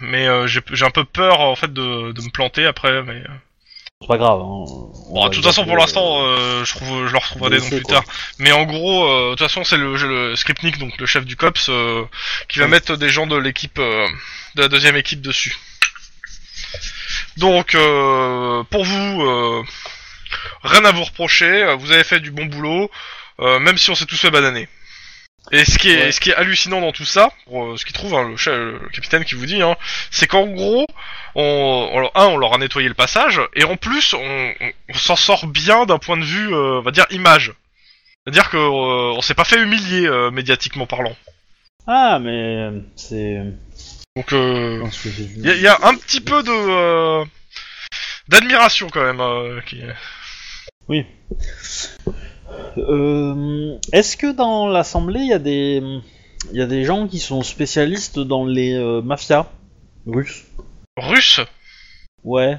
mais 0.01 0.27
euh, 0.27 0.48
j'ai 0.48 0.62
j'ai 0.72 0.86
un 0.86 0.89
peu 0.89 1.03
peur 1.03 1.39
en 1.41 1.55
fait 1.55 1.72
de, 1.72 2.12
de 2.12 2.22
me 2.22 2.29
planter 2.31 2.65
après. 2.65 3.03
Mais 3.03 3.13
euh, 3.13 3.27
C'est 4.01 4.08
pas 4.08 4.17
grave. 4.17 4.39
Hein. 4.39 4.43
On 4.46 5.13
bon, 5.13 5.24
va 5.24 5.29
de 5.29 5.36
toute 5.36 5.43
façon 5.43 5.65
pour 5.65 5.77
l'instant, 5.77 6.24
euh, 6.24 6.65
je 6.65 6.75
trouve, 6.75 7.08
je 7.08 7.13
leur 7.13 7.22
retrouverai 7.22 7.51
des 7.51 7.60
noms 7.60 7.70
plus 7.70 7.81
quoi. 7.84 7.96
tard. 8.01 8.03
Mais 8.39 8.51
en 8.51 8.63
gros, 8.65 9.05
euh, 9.05 9.25
de 9.25 9.29
toute 9.36 9.48
façon 9.48 9.63
c'est 9.63 9.77
le, 9.77 9.96
le 9.96 10.79
donc 10.79 10.98
le 10.98 11.05
chef 11.05 11.25
du 11.25 11.36
cops, 11.36 11.70
euh, 11.70 12.03
qui 12.50 12.60
va 12.60 12.65
Oui. 12.65 12.72
mettre 12.72 12.98
des 12.98 13.10
gens 13.10 13.27
de 13.27 13.38
l'équipe, 13.38 13.77
de 13.77 14.62
la 14.62 14.67
deuxième 14.67 14.96
équipe 14.96 15.22
dessus. 15.22 15.55
Donc 17.38 17.75
euh, 17.75 18.63
pour 18.69 18.83
vous, 18.83 19.21
euh, 19.23 19.63
rien 20.63 20.83
à 20.85 20.91
vous 20.91 21.03
reprocher. 21.03 21.63
euh, 21.63 21.75
Vous 21.75 21.91
avez 21.91 22.03
fait 22.03 22.19
du 22.19 22.31
bon 22.31 22.45
boulot, 22.45 22.89
euh, 23.39 23.59
même 23.59 23.77
si 23.77 23.89
on 23.89 23.95
s'est 23.95 24.05
tous 24.05 24.19
fait 24.19 24.31
bananer. 24.31 24.67
Et 25.51 25.65
ce 25.65 25.79
qui 25.79 25.89
est, 25.89 26.03
Ouais. 26.03 26.11
ce 26.11 26.19
qui 26.19 26.29
est 26.29 26.35
hallucinant 26.35 26.81
dans 26.81 26.91
tout 26.91 27.03
ça, 27.05 27.31
pour, 27.45 27.65
euh, 27.65 27.77
ce 27.77 27.83
qu'il 27.83 27.93
trouve, 27.95 28.13
hein, 28.13 28.29
le, 28.29 28.38
chef- 28.38 28.53
le 28.53 28.89
capitaine 28.93 29.25
qui 29.25 29.33
vous 29.35 29.47
dit, 29.47 29.61
hein, 29.61 29.75
c'est 30.11 30.27
qu'en 30.27 30.45
gros, 30.45 30.85
on, 31.33 32.09
un, 32.13 32.25
on 32.27 32.38
leur 32.38 32.53
a 32.53 32.57
nettoyé 32.59 32.88
le 32.88 32.93
passage, 32.93 33.41
et 33.55 33.63
en 33.63 33.75
plus, 33.75 34.13
on, 34.13 34.19
on- 34.61 34.71
on 34.89 34.93
s'en 34.93 35.15
sort 35.15 35.47
bien 35.47 35.85
d'un 35.88 35.97
point 35.97 36.17
de 36.17 36.23
vue, 36.23 36.53
euh, 36.53 36.77
on 36.79 36.81
va 36.81 36.91
dire, 36.91 37.07
image. 37.09 37.53
C'est-à-dire 38.23 38.51
euh, 38.53 39.13
on 39.17 39.21
s'est 39.21 39.33
pas 39.33 39.43
fait 39.43 39.59
humilier 39.59 40.05
euh, 40.05 40.29
médiatiquement 40.29 40.85
parlant. 40.85 41.15
Ah, 41.88 42.19
mais 42.21 42.69
c'est. 42.95 43.41
Donc, 44.17 44.33
euh, 44.33 44.83
il 45.37 45.45
y, 45.45 45.49
a- 45.49 45.55
y 45.55 45.67
a 45.67 45.77
un 45.83 45.95
petit 45.95 46.19
peu 46.19 46.43
de 46.43 46.51
euh, 46.51 47.23
d'admiration 48.27 48.87
quand 48.91 49.03
même. 49.03 49.21
euh, 49.21 49.61
qui... 49.61 49.81
Euh, 52.77 53.77
Est-ce 53.93 54.17
que 54.17 54.33
dans 54.33 54.67
l'assemblée, 54.67 55.21
il 55.21 55.29
y 55.29 55.33
a 55.33 55.39
des, 55.39 55.81
il 56.51 56.57
y 56.57 56.61
a 56.61 56.65
des 56.65 56.83
gens 56.83 57.07
qui 57.07 57.19
sont 57.19 57.41
spécialistes 57.41 58.19
dans 58.19 58.45
les 58.45 58.73
mafias 59.01 59.47
russes? 60.05 60.43
Russe. 60.97 61.39
Ouais. 62.25 62.57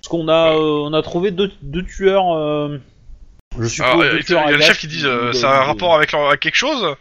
Parce 0.00 0.08
qu'on 0.08 0.28
a, 0.28 0.52
euh, 0.52 0.84
on 0.86 0.92
a 0.92 1.02
trouvé 1.02 1.32
deux, 1.32 1.50
deux 1.62 1.84
tueurs. 1.84 2.26
je 3.58 3.66
suppose 3.66 3.98
deux 4.28 4.34
il 4.46 4.50
y 4.50 4.54
a 4.54 4.56
le 4.58 4.62
chef 4.62 4.78
qui 4.78 4.86
dit, 4.86 5.04
ça 5.32 5.50
a 5.50 5.60
un 5.62 5.64
rapport 5.64 5.92
avec, 5.96 6.12
leur- 6.12 6.28
avec 6.28 6.38
quelque 6.40 6.54
chose. 6.54 6.94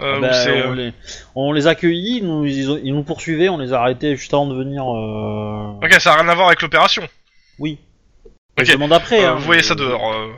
Euh, 0.00 0.20
Bah, 0.20 0.32
c'est, 0.32 0.62
on, 0.64 0.72
euh, 0.72 0.74
les, 0.74 0.92
on 1.34 1.52
les 1.52 1.66
accueillit, 1.66 2.18
ils 2.18 2.26
nous, 2.26 2.44
ils, 2.44 2.70
ont- 2.70 2.80
ils 2.82 2.94
nous 2.94 3.02
poursuivaient, 3.02 3.48
on 3.48 3.58
les 3.58 3.72
a 3.72 3.80
arrêtés 3.80 4.16
juste 4.16 4.32
avant 4.34 4.46
de 4.46 4.54
venir. 4.54 4.82
Euh... 4.84 5.72
Ok, 5.82 5.92
ça 6.00 6.12
a 6.14 6.16
rien 6.20 6.28
à 6.28 6.34
voir 6.34 6.48
avec 6.48 6.62
l'opération. 6.62 7.02
Oui. 7.58 7.78
Ok. 8.58 8.64
Je 8.64 8.72
demande 8.72 8.92
après. 8.92 9.24
Euh, 9.24 9.30
hein, 9.30 9.34
vous 9.36 9.44
voyez 9.44 9.62
je- 9.62 9.66
ça 9.68 9.74
dehors. 9.74 10.12
euh. 10.12 10.28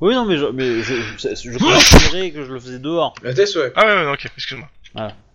Oui, 0.00 0.14
non, 0.14 0.26
mais 0.26 0.36
je, 0.36 0.44
mais 0.46 0.82
je, 0.82 0.94
je, 1.18 1.28
je 1.34 1.58
considérais 1.58 2.30
que 2.30 2.44
je 2.44 2.52
le 2.52 2.60
faisais 2.60 2.78
dehors. 2.78 3.14
La 3.22 3.32
test, 3.32 3.56
ouais. 3.56 3.72
Ah 3.76 3.86
ouais, 3.86 4.04
ouais, 4.06 4.12
ok, 4.12 4.26
excuse-moi. 4.36 4.68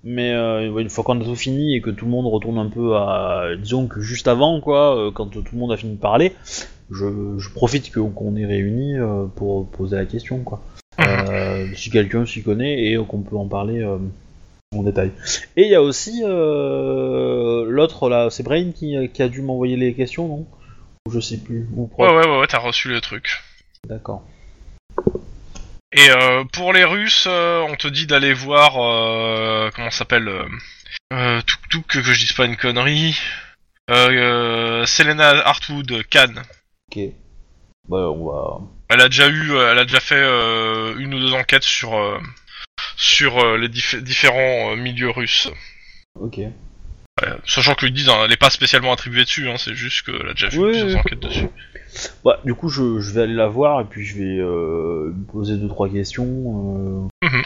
Mais 0.04 0.32
euh, 0.34 0.76
une 0.80 0.90
fois 0.90 1.04
qu'on 1.04 1.22
a 1.22 1.24
tout 1.24 1.36
fini 1.36 1.76
et 1.76 1.82
que 1.82 1.92
tout 1.92 2.06
le 2.06 2.12
monde 2.12 2.26
retourne 2.26 2.58
un 2.58 2.70
peu 2.70 2.96
à, 2.96 3.50
disons 3.60 3.88
que 3.88 4.02
juste 4.02 4.28
avant, 4.28 4.60
quoi, 4.60 5.12
quand 5.14 5.28
tout 5.28 5.44
le 5.54 5.58
monde 5.60 5.72
a 5.72 5.78
fini 5.78 5.96
de 5.96 6.00
parler, 6.02 6.34
je, 6.90 7.38
je 7.38 7.50
profite 7.52 7.92
que- 7.92 8.00
qu'on 8.00 8.36
est 8.36 8.46
réunis 8.48 8.96
pour 9.36 9.70
poser 9.70 9.98
la 9.98 10.06
question, 10.06 10.40
quoi. 10.40 10.62
Euh, 11.00 11.68
si 11.76 11.90
quelqu'un 11.90 12.26
s'y 12.26 12.44
connaît 12.44 12.92
et 12.92 12.98
qu'on 13.08 13.22
peut 13.22 13.38
en 13.38 13.48
parler 13.48 13.82
euh, 13.82 13.98
en 14.76 14.84
détail. 14.84 15.12
Et 15.56 15.64
il 15.64 15.70
y 15.70 15.76
a 15.76 15.82
aussi 15.82 16.22
euh, 16.24 17.66
l'autre 17.68 18.10
là, 18.10 18.30
c'est 18.30 18.44
Brain 18.44 18.72
qui, 18.72 18.96
qui 19.14 19.24
a 19.24 19.30
dû 19.30 19.42
m'envoyer 19.42 19.78
les 19.78 19.94
questions, 19.94 20.28
non? 20.28 20.46
Ou 21.08 21.12
Je 21.12 21.20
sais 21.20 21.38
plus. 21.38 21.68
Ou 21.76 21.90
Ouais, 21.98 22.08
ouais, 22.10 22.28
ouais, 22.28 22.40
ouais, 22.40 22.48
t'as 22.48 22.60
reçu 22.60 22.90
le 22.90 23.02
truc. 23.02 23.42
D'accord. 23.88 24.24
Et 25.94 26.10
euh, 26.10 26.44
pour 26.46 26.72
les 26.72 26.86
Russes, 26.86 27.26
euh, 27.28 27.66
on 27.70 27.76
te 27.76 27.88
dit 27.88 28.08
d'aller 28.08 28.34
voir 28.34 28.78
euh, 28.78 29.70
comment 29.76 29.92
ça 29.92 30.00
s'appelle 30.00 30.30
euh, 31.12 31.42
Touk, 31.70 31.86
que 31.88 32.02
je 32.02 32.20
dise 32.20 32.34
pas 32.34 32.46
une 32.46 32.58
connerie. 32.58 33.18
Selena 33.90 35.46
Hartwood, 35.46 36.04
Cannes. 36.10 36.44
Ok. 36.90 37.04
Bah 37.90 38.10
on 38.10 38.26
va. 38.26 38.62
Elle 38.92 39.02
a 39.02 39.08
déjà 39.10 39.28
eu, 39.30 39.52
euh, 39.52 39.72
elle 39.72 39.80
a 39.80 39.86
déjà 39.86 40.00
fait 40.00 40.16
euh, 40.22 40.96
une 40.98 41.14
ou 41.14 41.20
deux 41.20 41.34
enquêtes 41.34 41.64
sur 41.64 41.96
euh, 41.98 42.18
sur 42.98 43.58
les 43.58 43.70
dif- 43.70 44.02
différents 44.02 44.76
milieux 44.76 45.10
russes. 45.10 45.50
Ok. 46.20 46.40
Sachant 47.46 47.76
que 47.76 47.86
ils 47.86 47.94
disent, 47.94 48.10
hein, 48.10 48.18
elle 48.26 48.32
est 48.32 48.38
pas 48.38 48.50
spécialement 48.50 48.92
attribuée 48.94 49.24
dessus, 49.24 49.48
hein, 49.48 49.56
c'est 49.58 49.76
juste 49.76 50.06
qu'elle 50.06 50.28
a 50.28 50.34
déjà 50.34 50.50
fait 50.50 50.58
Oui, 50.58 50.70
plusieurs 50.72 50.88
oui. 50.90 50.96
enquêtes 50.98 51.20
dessus. 51.20 51.48
Bah, 52.26 52.40
du 52.46 52.56
coup, 52.56 52.70
je, 52.70 53.00
je 53.00 53.12
vais 53.14 53.22
aller 53.24 53.34
la 53.36 53.48
voir 53.48 53.82
et 53.82 53.84
puis 53.86 54.04
je 54.04 54.18
vais 54.18 54.38
euh, 54.40 55.14
lui 55.16 55.24
poser 55.32 55.58
deux 55.58 55.68
trois 55.68 55.88
questions. 55.90 57.08
euh. 57.24 57.28
Mhm. 57.28 57.44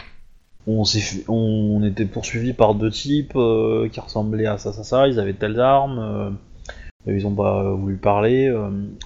On 0.68 0.84
fait- 0.84 1.24
on, 1.28 1.82
était 1.84 2.06
poursuivi 2.06 2.54
par 2.54 2.74
deux 2.74 2.90
types 2.90 3.36
euh, 3.36 3.88
qui 3.90 4.00
ressemblaient 4.00 4.46
à 4.46 4.56
ça, 4.58 4.72
ça, 4.72 4.82
ça. 4.82 5.08
Ils 5.08 5.20
avaient 5.20 5.34
telles 5.34 5.60
armes. 5.60 6.36
ils 7.06 7.26
ont 7.26 7.34
pas 7.34 7.70
voulu 7.74 7.96
parler. 7.96 8.50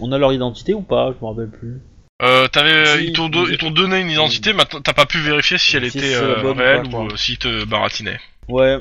On 0.01 0.13
a 0.13 0.19
leur 0.19 0.33
identité 0.33 0.73
ou 0.73 0.83
pas? 0.83 1.13
Je 1.19 1.25
me 1.25 1.31
rappelle 1.31 1.51
plus. 1.51 1.81
Euh, 2.23 2.49
t'avais, 2.49 2.85
Si, 2.99 3.05
ils 3.07 3.13
t'ont 3.13 3.29
do- 3.29 3.47
ils- 3.47 3.53
ils 3.53 3.59
t'ont 3.59 3.71
donné 3.71 4.01
une 4.01 4.11
identité, 4.11 4.53
maintenant 4.53 4.81
t'as 4.83 4.93
pas 4.93 5.07
pu 5.07 5.21
vérifier 5.21 5.57
si 5.59 5.77
elle 5.77 5.91
Si 5.91 5.97
était 5.99 6.15
euh, 6.15 6.43
ou 6.43 6.55
réelle 6.55 6.87
ou 6.87 6.91
quoi. 6.91 7.05
euh, 7.13 7.17
s'ils 7.17 7.39
te 7.39 7.65
baratinaient. 7.65 8.21
Ouais. 8.49 8.79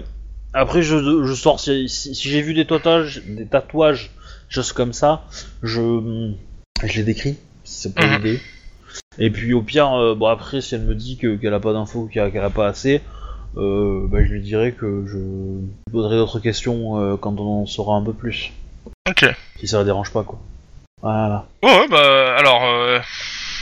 Après, 0.54 0.82
je, 0.82 1.26
je 1.26 1.34
sors. 1.34 1.60
Si, 1.60 1.88
si- 1.88 2.16
si 2.16 2.30
j'ai 2.30 2.42
vu 2.42 2.54
des 2.54 2.66
tatouages, 2.66 3.22
des 3.26 3.46
tatouages, 3.46 4.10
choses 4.50 4.72
comme 4.74 4.94
ça, 4.94 5.24
je, 5.64 6.32
je 6.84 6.98
les 6.98 7.04
décris. 7.04 7.38
C'est 7.64 7.94
pas 7.96 8.06
Mhm. 8.06 8.16
l'idée. 8.16 8.42
Et 9.20 9.30
puis 9.30 9.54
au 9.54 9.62
pire, 9.62 9.94
euh, 9.94 10.16
bon 10.16 10.26
après, 10.28 10.60
si 10.62 10.76
elle 10.76 10.82
me 10.82 10.96
dit 10.96 11.18
que- 11.18 11.36
qu'elle 11.36 11.54
a 11.54 11.60
pas 11.60 11.72
d'infos, 11.74 12.10
qu'elle 12.12 12.24
a, 12.24 12.32
qu'elle 12.32 12.44
a 12.44 12.50
pas 12.50 12.68
assez, 12.68 13.02
euh, 13.58 14.08
bah, 14.08 14.20
je 14.26 14.32
lui 14.34 14.42
dirai 14.42 14.72
que 14.74 15.06
je 15.08 15.18
poserai 15.92 16.16
d'autres 16.16 16.40
questions 16.40 17.00
euh, 17.00 17.16
quand 17.16 17.40
on 17.40 17.62
en 17.62 17.66
saura 17.66 17.96
un 17.96 18.04
peu 18.04 18.14
plus. 18.14 18.52
Ok. 19.08 19.26
Si 19.60 19.68
ça 19.68 19.78
la 19.78 19.84
dérange 19.84 20.12
pas, 20.12 20.24
quoi. 20.24 20.40
Voilà. 21.02 21.46
Ouais, 21.64 21.70
ouais, 21.80 21.88
bah 21.90 22.36
alors, 22.38 22.64
euh, 22.66 23.00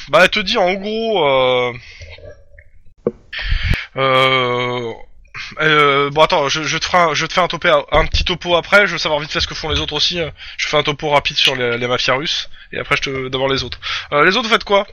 bah 0.10 0.20
elle 0.24 0.30
te 0.30 0.40
dit 0.40 0.58
en 0.58 0.74
gros, 0.74 1.26
euh, 1.26 1.74
euh, 3.96 4.94
euh, 5.62 6.10
bon 6.10 6.22
attends, 6.22 6.50
je, 6.50 6.64
je 6.64 6.78
te 6.78 6.86
ferai, 6.86 6.98
un, 6.98 7.14
je 7.14 7.26
te 7.26 7.34
fais 7.34 7.42
un 7.42 7.48
topo, 7.48 7.68
un 7.92 8.06
petit 8.06 8.24
topo 8.24 8.56
après. 8.56 8.88
Je 8.88 8.94
veux 8.94 8.98
savoir 8.98 9.20
vite 9.20 9.32
fait 9.32 9.40
ce 9.40 9.48
que 9.48 9.56
font 9.56 9.70
les 9.70 9.80
autres 9.80 9.94
aussi. 9.94 10.20
Je 10.58 10.68
fais 10.68 10.78
un 10.78 10.84
topo 10.84 11.10
rapide 11.10 11.38
sur 11.38 11.56
les, 11.56 11.78
les 11.78 11.88
mafias 11.88 12.16
russes 12.16 12.50
et 12.72 12.80
après 12.80 12.96
je 12.98 13.02
te 13.04 13.28
d'abord 13.30 13.50
les 13.50 13.64
autres. 13.64 13.80
Euh, 14.12 14.24
les 14.26 14.36
autres, 14.38 14.48
vous 14.48 14.54
faites 14.54 14.64
quoi? 14.64 14.88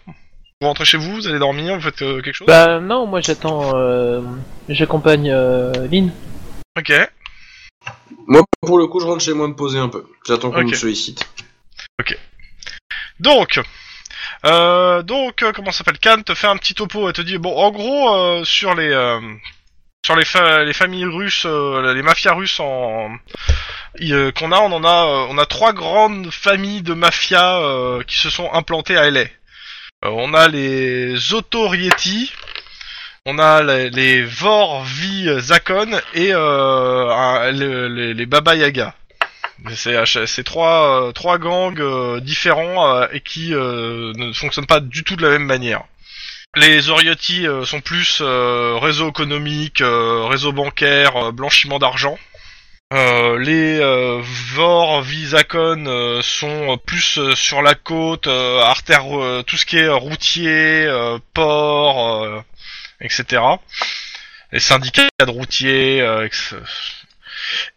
Vous 0.61 0.69
rentrez 0.69 0.85
chez 0.85 0.99
vous, 0.99 1.15
vous 1.15 1.27
allez 1.29 1.39
dormir, 1.39 1.75
vous 1.75 1.83
faites 1.83 2.03
euh, 2.03 2.23
quelque 2.23 2.35
chose? 2.35 2.47
Bah 2.47 2.81
non, 2.81 3.07
moi 3.07 3.21
j'attends, 3.21 3.73
euh, 3.75 4.23
j'accompagne 4.69 5.31
euh, 5.31 5.73
Lynn. 5.89 6.13
Ok. 6.79 6.93
Moi, 8.27 8.43
pour 8.63 8.79
le 8.79 8.87
coup, 8.87 9.01
je 9.01 9.07
rentre 9.07 9.23
chez 9.23 9.35
moi 9.35 9.47
me 9.49 9.55
poser 9.55 9.79
un 9.79 9.89
peu. 9.89 10.07
J'attends 10.27 10.51
qu'on 10.51 10.63
Ok. 10.63 10.71
me 10.71 10.75
sollicite. 10.75 11.29
Donc, 13.21 13.61
euh, 14.45 15.03
donc 15.03 15.43
euh, 15.43 15.53
comment 15.53 15.73
s'appelle 15.73 15.99
Khan 15.99 16.23
te 16.23 16.35
fait 16.35 16.47
un 16.47 16.57
petit 16.57 16.75
topo 16.75 17.09
et 17.09 17.13
te 17.13 17.23
dit 17.23 17.39
bon 17.39 17.57
en 17.57 17.71
gros 17.71 18.15
euh, 18.15 18.45
sur 18.45 18.75
les 18.75 18.91
euh, 18.91 19.21
sur 20.05 20.17
les, 20.17 20.25
fa- 20.27 20.65
les 20.65 20.75
familles 20.75 21.07
russes, 21.07 21.47
euh, 21.47 21.95
les 21.95 22.03
mafias 22.03 22.35
russes 22.35 22.61
en 22.61 23.11
qu'on 23.99 24.53
a, 24.53 24.59
on 24.61 24.73
en 24.73 24.85
a 24.85 25.05
on 25.31 25.39
a 25.39 25.47
trois 25.47 25.73
grandes 25.73 26.31
familles 26.31 26.83
de 26.83 26.93
mafias 26.95 27.59
qui 28.07 28.19
se 28.19 28.29
sont 28.29 28.53
implantées 28.53 28.97
à 28.99 29.11
LA. 29.11 29.25
On 30.03 30.35
a 30.35 30.49
les 30.49 31.33
Otorieti, 31.33 32.31
on 33.25 33.39
a 33.39 33.63
les, 33.63 34.23
Vorvi 34.25 35.29
Zakon 35.41 35.99
et 36.13 36.33
un- 36.33 37.51
le- 37.53 37.89
les, 37.89 38.13
les 38.13 38.27
Baba 38.27 38.55
Yaga. 38.57 38.95
C'est 39.75 39.97
euh, 39.97 40.27
c'est 40.27 40.45
trois, 40.45 41.09
euh, 41.09 41.13
trois 41.13 41.39
gangs 41.39 41.81
euh, 41.81 42.21
différents 42.21 43.03
et 43.09 43.21
qui 43.21 43.51
ne 43.51 44.33
fonctionnent 44.33 44.67
pas 44.67 44.81
du 44.81 45.05
tout 45.05 45.17
de 45.17 45.23
la 45.23 45.31
même 45.31 45.45
manière. 45.45 45.85
Les 46.57 46.89
Oriotti 46.89 47.47
sont 47.65 47.81
plus 47.81 48.23
réseau 48.23 49.11
économique, 49.11 49.83
réseau 49.83 50.53
bancaire, 50.53 51.33
blanchiment 51.33 51.81
d'argent. 51.81 52.17
Les 52.93 53.81
euh, 53.81 54.21
Vor 54.23 55.05
sont 56.23 56.79
plus 56.87 57.35
sur 57.35 57.61
la 57.61 57.75
côte, 57.75 58.29
artère, 58.29 59.05
tout 59.47 59.57
ce 59.57 59.67
qui 59.67 59.79
est 59.79 59.89
routier, 59.89 60.89
port, 61.33 62.45
etc. 63.01 63.43
Les 64.53 64.61
syndicats 64.61 65.09
de 65.19 65.31
routiers, 65.31 66.07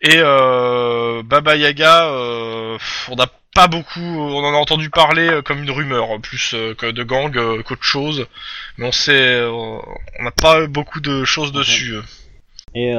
et 0.01 0.17
euh, 0.17 1.23
Baba 1.23 1.55
Yaga, 1.55 2.05
euh, 2.07 2.77
on 3.09 3.15
n'a 3.15 3.27
pas 3.55 3.67
beaucoup, 3.67 3.99
on 3.99 4.43
en 4.43 4.53
a 4.53 4.57
entendu 4.57 4.89
parler 4.89 5.27
euh, 5.29 5.41
comme 5.41 5.63
une 5.63 5.71
rumeur, 5.71 6.07
plus 6.21 6.55
que 6.77 6.91
de 6.91 7.03
gang 7.03 7.31
qu'autre 7.63 7.83
chose, 7.83 8.27
mais 8.77 8.85
on 8.87 8.91
sait, 8.91 9.41
on 9.45 9.81
n'a 10.23 10.31
pas 10.31 10.67
beaucoup 10.67 10.99
de 10.99 11.23
choses 11.25 11.51
dessus. 11.51 11.95
Et 12.75 12.91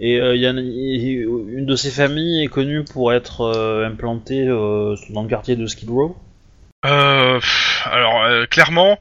et 0.00 0.20
euh, 0.20 0.36
y 0.36 0.46
a- 0.46 0.52
y- 0.52 1.24
une 1.24 1.66
de 1.66 1.74
ces 1.74 1.90
familles 1.90 2.44
est 2.44 2.48
connue 2.48 2.84
pour 2.84 3.12
être 3.12 3.40
euh, 3.40 3.84
implantée 3.86 4.46
euh, 4.46 4.94
dans 5.10 5.22
le 5.22 5.28
quartier 5.28 5.56
de 5.56 5.66
Skid 5.66 5.90
Row. 5.90 6.16
Alors 6.82 8.48
clairement, 8.50 8.98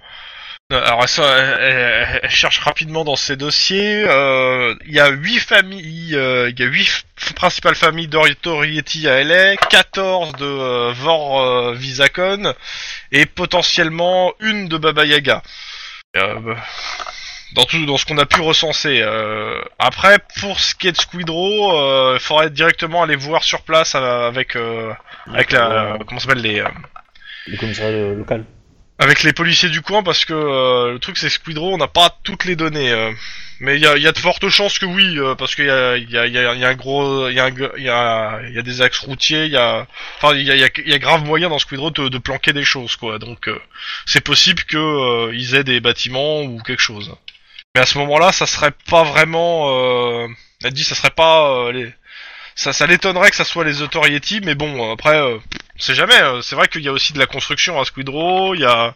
alors 0.70 1.08
ça, 1.08 1.24
elle, 1.38 1.60
elle- 1.72 2.20
elle 2.24 2.30
cherche 2.30 2.60
rapidement 2.60 3.06
dans 3.06 3.16
ses 3.16 3.38
dossiers. 3.38 4.04
euh, 4.06 4.76
Il 4.86 4.92
y 4.94 5.00
a 5.00 5.08
huit 5.10 5.40
familles, 5.40 6.14
euh, 6.16 6.50
il 6.50 6.60
y 6.60 6.64
a 6.64 6.66
huit 6.66 7.06
principales 7.36 7.76
familles 7.76 8.10
d'Orieti 8.10 9.08
à 9.08 9.22
LA, 9.24 9.56
14 9.56 10.34
de 10.34 10.46
euh, 10.46 10.92
Vor 10.94 11.42
euh, 11.42 11.74
Visacon 11.74 12.54
et 13.14 13.26
potentiellement 13.26 14.34
une 14.42 14.68
de 14.68 14.78
Baba 14.78 15.06
Yaga. 15.06 15.42
Dans 17.54 17.64
tout, 17.64 17.86
dans 17.86 17.96
ce 17.96 18.06
qu'on 18.06 18.18
a 18.18 18.26
pu 18.26 18.42
recenser. 18.42 19.02
Après, 19.80 20.18
pour 20.42 20.60
ce 20.60 20.76
qui 20.76 20.90
est 20.90 20.92
de 20.92 20.98
Squidrow, 20.98 22.14
il 22.16 22.20
faudrait 22.20 22.50
directement 22.50 23.04
aller 23.04 23.16
voir 23.16 23.44
sur 23.44 23.62
place 23.62 23.96
avec 23.96 24.58
euh, 24.58 24.92
avec 25.34 25.52
la 25.54 25.98
comment 26.08 26.20
s'appelle 26.20 26.42
les 26.42 26.62
le 27.48 27.58
commissariat 27.58 28.14
local. 28.14 28.44
Avec 29.00 29.24
les 29.24 29.34
policiers 29.34 29.70
du 29.70 29.82
coin 29.82 30.04
parce 30.04 30.26
que 30.26 30.34
euh, 30.34 30.94
le 30.94 31.00
truc 31.00 31.18
c'est 31.18 31.30
Squidrow 31.30 31.74
on 31.74 31.78
n'a 31.78 31.88
pas 31.88 32.18
toutes 32.24 32.46
les 32.46 32.56
données 32.56 32.92
euh. 32.92 33.12
mais 33.60 33.76
il 33.76 33.82
y 33.82 33.88
a, 33.88 33.98
y 33.98 34.08
a 34.08 34.12
de 34.12 34.18
fortes 34.18 34.50
chances 34.50 34.80
que 34.80 34.86
oui 34.86 35.20
euh, 35.20 35.36
parce 35.36 35.56
qu'il 35.56 35.66
y 35.66 35.70
a, 35.70 35.98
y, 35.98 36.18
a, 36.18 36.26
y, 36.26 36.38
a, 36.38 36.68
un 36.68 36.76
gros 36.76 37.30
il 37.30 37.36
y 37.36 37.40
a, 37.40 37.50
y, 37.50 37.90
a, 37.90 38.62
des 38.64 38.82
axes 38.82 39.00
routiers 39.00 39.46
il 39.46 39.52
y 39.52 39.58
a 39.58 39.86
enfin 40.18 40.36
il 40.36 40.46
y 40.46 40.94
a, 40.94 41.00
grave 41.00 41.24
moyen 41.24 41.50
dans 41.50 41.60
Squidrow 41.60 41.92
de, 41.92 42.10
de 42.10 42.18
planquer 42.18 42.54
des 42.54 42.66
choses 42.66 42.96
quoi 42.96 43.20
donc 43.20 43.48
euh, 43.48 43.60
c'est 44.06 44.22
possible 44.22 44.64
que 44.64 44.78
euh, 44.78 45.36
ils 45.36 45.56
aient 45.56 45.64
des 45.64 45.80
bâtiments 45.80 46.42
ou 46.42 46.60
quelque 46.62 46.82
chose 46.82 47.16
mais 47.76 47.82
à 47.82 47.86
ce 47.86 48.00
moment-là 48.00 48.32
ça 48.32 48.48
serait 48.48 48.74
pas 48.90 49.04
vraiment 49.04 49.70
euh, 49.70 50.28
elle 50.64 50.74
dit 50.74 50.84
ça 50.84 50.96
serait 50.96 51.12
pas 51.12 51.52
euh, 51.52 51.72
les 51.72 51.94
ça, 52.58 52.74
ça 52.74 52.88
l'étonnerait 52.88 53.30
que 53.30 53.36
ça 53.36 53.46
soit 53.46 53.64
les 53.64 53.84
Autorietti, 53.84 54.42
mais 54.44 54.56
bon, 54.56 54.92
après, 54.92 55.16
euh, 55.16 55.38
on 55.78 55.82
sait 55.82 55.96
jamais. 55.96 56.20
euh, 56.22 56.42
C'est 56.42 56.56
vrai 56.56 56.68
qu'il 56.68 56.82
y 56.82 56.88
a 56.88 56.92
aussi 56.92 57.14
de 57.14 57.20
la 57.20 57.26
construction 57.28 57.80
à 57.80 57.86
Squidrow, 57.86 58.56
il 58.56 58.62
y 58.62 58.66
a, 58.66 58.94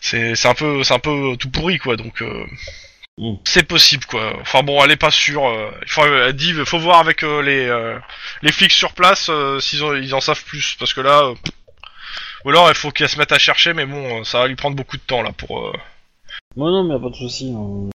c'est, 0.00 0.34
c'est 0.34 0.48
un 0.48 0.54
peu, 0.54 0.82
c'est 0.84 0.94
un 0.94 0.98
peu 0.98 1.36
tout 1.38 1.50
pourri 1.50 1.78
quoi. 1.78 1.96
Donc, 1.96 2.22
euh, 2.22 2.44
Mm. 3.18 3.36
c'est 3.44 3.66
possible 3.66 4.04
quoi. 4.04 4.36
Enfin 4.42 4.62
bon, 4.62 4.84
elle 4.84 4.90
est 4.90 4.96
pas 4.96 5.10
sûre. 5.10 5.48
euh, 5.48 5.70
il 5.86 5.90
faut, 5.90 6.04
elle 6.04 6.34
dit, 6.34 6.52
faut 6.66 6.78
voir 6.78 6.98
avec 7.00 7.22
euh, 7.22 7.40
les, 7.40 7.64
euh, 7.66 7.98
les 8.42 8.52
flics 8.52 8.70
sur 8.72 8.92
place 8.92 9.28
euh, 9.30 9.58
s'ils 9.58 9.80
ils 10.02 10.14
en 10.14 10.20
savent 10.20 10.44
plus, 10.44 10.76
parce 10.78 10.92
que 10.92 11.00
là, 11.00 11.22
euh, 11.22 11.34
ou 12.44 12.50
alors 12.50 12.68
il 12.68 12.74
faut 12.74 12.90
qu'elle 12.90 13.08
se 13.08 13.18
mette 13.18 13.32
à 13.32 13.38
chercher, 13.38 13.72
mais 13.72 13.86
bon, 13.86 14.22
ça 14.24 14.40
va 14.40 14.46
lui 14.48 14.54
prendre 14.54 14.76
beaucoup 14.76 14.98
de 14.98 15.02
temps 15.02 15.22
là 15.22 15.32
pour. 15.32 15.66
euh, 15.66 15.72
Non, 16.58 16.70
non, 16.70 16.84
mais 16.84 16.92
y 16.92 16.96
a 16.98 17.00
pas 17.00 17.08
de 17.08 17.14
souci. 17.16 17.54
hein. 17.56 17.88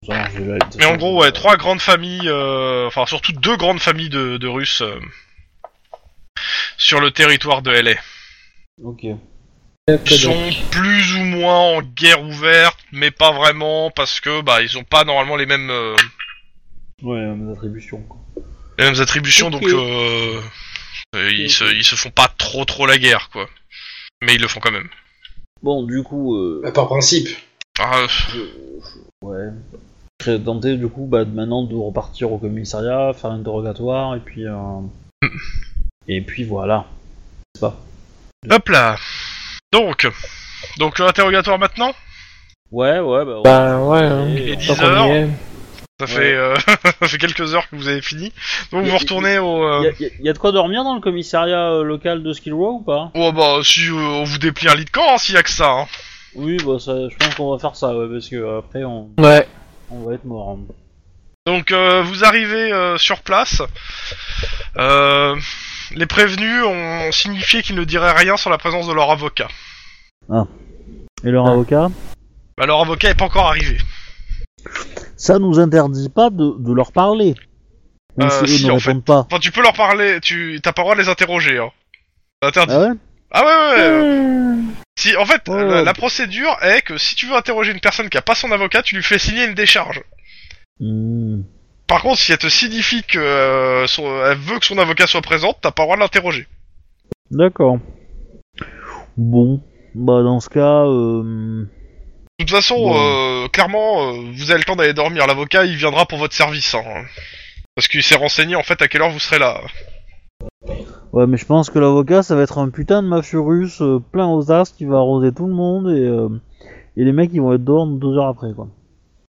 Mais 0.80 0.86
en 0.86 0.96
gros, 0.98 1.22
ouais, 1.22 1.32
trois 1.32 1.56
grandes 1.56 1.82
familles, 1.82 2.28
euh, 2.28 2.88
enfin 2.88 3.06
surtout 3.06 3.32
deux 3.34 3.58
grandes 3.58 3.80
familles 3.80 4.10
de, 4.10 4.38
de 4.38 4.48
Russes 4.48 4.82
sur 6.78 7.00
le 7.00 7.12
territoire 7.12 7.62
de 7.62 7.72
LA. 7.72 7.94
Ok. 8.84 9.06
Ils 9.88 10.12
sont 10.20 10.50
plus 10.70 11.16
ou 11.16 11.24
moins 11.24 11.58
en 11.78 11.82
guerre 11.82 12.22
ouverte, 12.24 12.78
mais 12.92 13.12
pas 13.12 13.32
vraiment 13.32 13.92
parce 13.92 14.20
que 14.22 14.42
bah 14.42 14.62
ils 14.62 14.78
ont 14.78 14.84
pas 14.84 15.04
normalement 15.04 15.36
les 15.36 15.46
mêmes 15.48 15.70
euh, 15.70 15.96
Ouais, 17.02 17.20
mes 17.36 17.52
attributions. 17.52 18.02
Quoi. 18.04 18.18
les 18.78 18.86
mêmes 18.86 19.02
attributions, 19.02 19.50
donc 19.50 19.64
euh, 19.64 20.40
euh, 21.16 21.32
ils 21.32 21.50
se 21.52 21.64
ils 21.74 21.84
se 21.84 21.96
font 21.96 22.12
pas 22.12 22.28
trop 22.38 22.64
trop 22.64 22.86
la 22.86 22.98
guerre 23.00 23.30
quoi. 23.34 23.50
Mais 24.24 24.36
ils 24.36 24.42
le 24.42 24.48
font 24.48 24.60
quand 24.60 24.72
même. 24.72 24.88
Bon, 25.64 25.84
du 25.84 26.04
coup, 26.04 26.36
euh, 26.38 26.62
Bah, 26.64 26.72
par 26.72 26.88
principe. 26.88 27.28
Ah, 27.80 28.06
je, 28.08 28.38
je- 28.38 29.26
ouais. 29.28 29.50
Je 30.20 30.26
serais 30.26 30.40
tenté, 30.40 30.76
du 30.78 30.88
coup, 30.88 31.08
bah, 31.08 31.26
de 31.26 31.32
maintenant 31.36 31.64
de 31.64 31.76
repartir 31.76 32.32
au 32.32 32.38
commissariat, 32.38 33.14
faire 33.14 33.32
un 33.32 33.40
interrogatoire, 33.42 34.16
et 34.16 34.20
puis... 34.20 34.46
euh, 34.48 34.54
Et 36.14 36.20
puis 36.22 36.44
voilà. 36.44 36.86
C'est 37.56 37.62
pas. 37.62 37.76
hop 38.50 38.68
là. 38.70 38.98
Donc 39.72 40.06
donc 40.78 41.00
l'interrogatoire 41.00 41.58
maintenant. 41.58 41.94
Ouais, 42.72 43.00
ouais, 43.00 43.26
bah... 43.26 43.42
Bah 43.44 43.78
ouais, 43.80 44.00
hein. 44.02 44.28
Et- 44.36 44.52
Et 44.52 44.56
Tant 44.58 44.74
10 44.74 44.80
qu'on 44.80 44.86
y 44.86 44.90
heures. 44.90 45.06
est. 45.08 45.28
Ça 46.00 46.06
Ouais. 46.08 46.12
fait 46.22 46.34
euh, 46.36 46.56
ça 47.00 47.08
fait 47.08 47.18
quelques 47.18 47.54
heures 47.56 47.70
que 47.70 47.76
vous 47.78 47.88
avez 47.88 48.02
fini. 48.02 48.34
Donc 48.74 48.86
a- 48.86 48.90
vous 48.90 48.98
retournez 48.98 49.38
au. 49.40 49.64
euh, 49.64 49.92
Y 50.00 50.06
a, 50.06 50.10
y 50.32 50.34
de 50.34 50.38
quoi 50.38 50.52
dormir 50.52 50.84
dans 50.84 50.96
le 50.96 51.00
commissariat 51.02 51.70
euh, 51.72 51.84
local 51.84 52.24
de 52.24 52.34
Skill 52.34 52.54
Row 52.56 52.80
ou 52.80 52.84
pas? 52.84 53.12
Oh 53.14 53.32
bah 53.32 53.60
si 53.64 53.88
euh, 53.88 53.94
on 53.94 54.24
vous 54.26 54.38
déplie 54.38 54.68
un 54.68 54.76
lit 54.76 54.86
de 54.86 54.90
camp 54.90 55.06
hein, 55.14 55.18
s'il 55.18 55.36
y 55.36 55.38
a 55.38 55.44
que 55.44 55.50
ça. 55.50 55.70
Hein. 55.72 55.86
Oui, 56.36 56.58
bah 56.66 56.78
ça, 56.80 56.94
je 57.10 57.16
pense 57.18 57.36
qu'on 57.36 57.52
va 57.52 57.60
faire 57.60 57.76
ça, 57.78 57.96
ouais, 57.96 58.08
parce 58.12 58.28
que 58.28 58.36
euh, 58.36 58.60
après 58.60 58.84
on, 58.84 59.10
Ouais. 59.18 59.48
on 59.90 60.04
va 60.06 60.14
être 60.16 60.26
mort. 60.26 60.50
hein. 60.58 60.74
Donc 61.46 61.72
euh, 61.72 62.02
vous 62.04 62.24
arrivez 62.24 62.72
euh, 62.74 62.98
sur 62.98 63.22
place. 63.22 63.62
Euh, 64.78 65.36
les 65.96 66.06
prévenus 66.06 66.64
ont 66.66 67.12
signifié 67.12 67.62
qu'ils 67.62 67.76
ne 67.76 67.84
diraient 67.84 68.14
rien 68.14 68.38
sur 68.38 68.50
la 68.50 68.58
présence 68.58 68.88
de 68.88 68.94
leur 68.94 69.10
avocat. 69.12 69.48
Et 71.24 71.30
leur 71.30 71.48
avocat 71.48 71.90
Bah, 72.58 72.66
leur 72.66 72.82
avocat 72.82 73.10
est 73.10 73.16
pas 73.16 73.26
encore 73.26 73.48
arrivé. 73.48 73.78
Ça 75.18 75.40
nous 75.40 75.60
interdit 75.60 76.10
pas 76.10 76.30
de, 76.30 76.56
de 76.60 76.74
leur 76.74 76.92
parler. 76.92 77.36
Même 78.18 78.28
Euh, 78.30 78.46
si 78.46 78.54
eux 78.54 78.58
si, 78.58 78.66
ne 78.66 78.72
en 78.72 78.76
répondent 78.78 79.06
pas. 79.06 79.20
Enfin 79.30 79.40
tu 79.40 79.52
peux 79.52 79.62
leur 79.62 79.74
parler, 79.74 80.20
tu 80.22 80.60
t'as 80.62 80.72
pas 80.74 80.82
le 80.82 80.86
droit 80.86 80.96
de 80.96 81.02
les 81.02 81.10
interroger. 81.10 81.58
Hein. 81.60 81.70
C'est 82.42 82.48
Interdit. 82.50 82.74
Ah 82.74 82.80
ouais 82.82 82.96
Ah 83.32 83.46
ouais 83.46 83.82
ouais. 83.82 84.02
ouais. 84.02 84.58
Si 84.98 85.16
en 85.16 85.26
fait 85.26 85.42
Oh. 85.48 85.56
la, 85.56 85.84
la 85.84 85.94
procédure 85.94 86.56
est 86.62 86.82
que 86.82 86.98
si 86.98 87.16
tu 87.16 87.26
veux 87.28 87.36
interroger 87.36 87.72
une 87.72 87.80
personne 87.80 88.10
qui 88.10 88.18
a 88.18 88.22
pas 88.22 88.36
son 88.36 88.52
avocat, 88.52 88.84
tu 88.84 88.96
lui 88.96 89.04
fais 89.04 89.18
signer 89.20 89.46
une 89.46 89.54
décharge. 89.54 90.02
Hmm. 90.80 91.42
Par 91.92 92.02
contre, 92.04 92.20
si 92.20 92.32
elle 92.32 92.38
te 92.38 92.48
signifie 92.48 93.04
que 93.04 93.20
euh, 93.20 93.86
son- 93.86 94.08
elle 94.26 94.38
veut 94.38 94.60
que 94.60 94.66
son 94.66 94.78
avocat 94.78 95.08
soit 95.08 95.22
présente, 95.22 95.58
t'as 95.62 95.72
pas 95.72 95.84
le 95.84 95.88
droit 95.88 95.96
de 95.98 96.02
l'interroger. 96.02 96.48
D'accord. 97.30 97.80
Bon, 99.18 99.60
bah 99.94 100.24
dans 100.24 100.40
ce 100.40 100.48
cas, 100.48 100.86
euh... 100.86 101.66
De 102.40 102.46
toute 102.46 102.50
façon, 102.50 102.78
Bon. 102.78 102.94
euh, 102.96 103.48
clairement, 103.50 104.04
euh, 104.14 104.22
vous 104.34 104.52
avez 104.52 104.60
le 104.60 104.64
temps 104.64 104.78
d'aller 104.78 104.94
dormir. 104.94 105.28
L'avocat, 105.28 105.66
il 105.66 105.76
viendra 105.76 106.06
pour 106.06 106.18
votre 106.18 106.34
service. 106.34 106.74
Hein. 106.76 107.04
Parce 107.76 107.90
qu'il 107.90 108.02
s'est 108.04 108.16
renseigné 108.16 108.56
en 108.56 108.64
fait 108.64 108.82
à 108.82 108.88
quelle 108.88 109.02
heure 109.02 109.12
vous 109.12 109.20
serez 109.20 109.40
là. 109.40 109.60
ouais, 111.12 111.28
mais 111.28 111.36
je 111.36 111.46
pense 111.46 111.70
que 111.70 111.78
l'avocat, 111.78 112.24
ça 112.24 112.36
va 112.38 112.44
être 112.44 112.58
un 112.58 112.70
putain 112.70 113.04
de 113.04 113.08
mafieux 113.10 113.42
russe 113.42 113.82
euh, 113.82 114.00
plein 114.00 114.28
aux 114.30 114.50
as 114.50 114.72
qui 114.72 114.86
va 114.86 114.96
arroser 115.00 115.34
tout 115.34 115.46
le 115.46 115.54
monde 115.54 115.90
et, 115.90 116.00
euh, 116.08 116.30
et 116.96 117.04
les 117.04 117.12
mecs 117.12 117.32
ils 117.34 117.42
vont 117.42 117.52
être 117.54 117.66
dehors 117.66 117.86
deux 117.86 118.18
heures 118.18 118.30
après 118.30 118.54
quoi. 118.56 118.70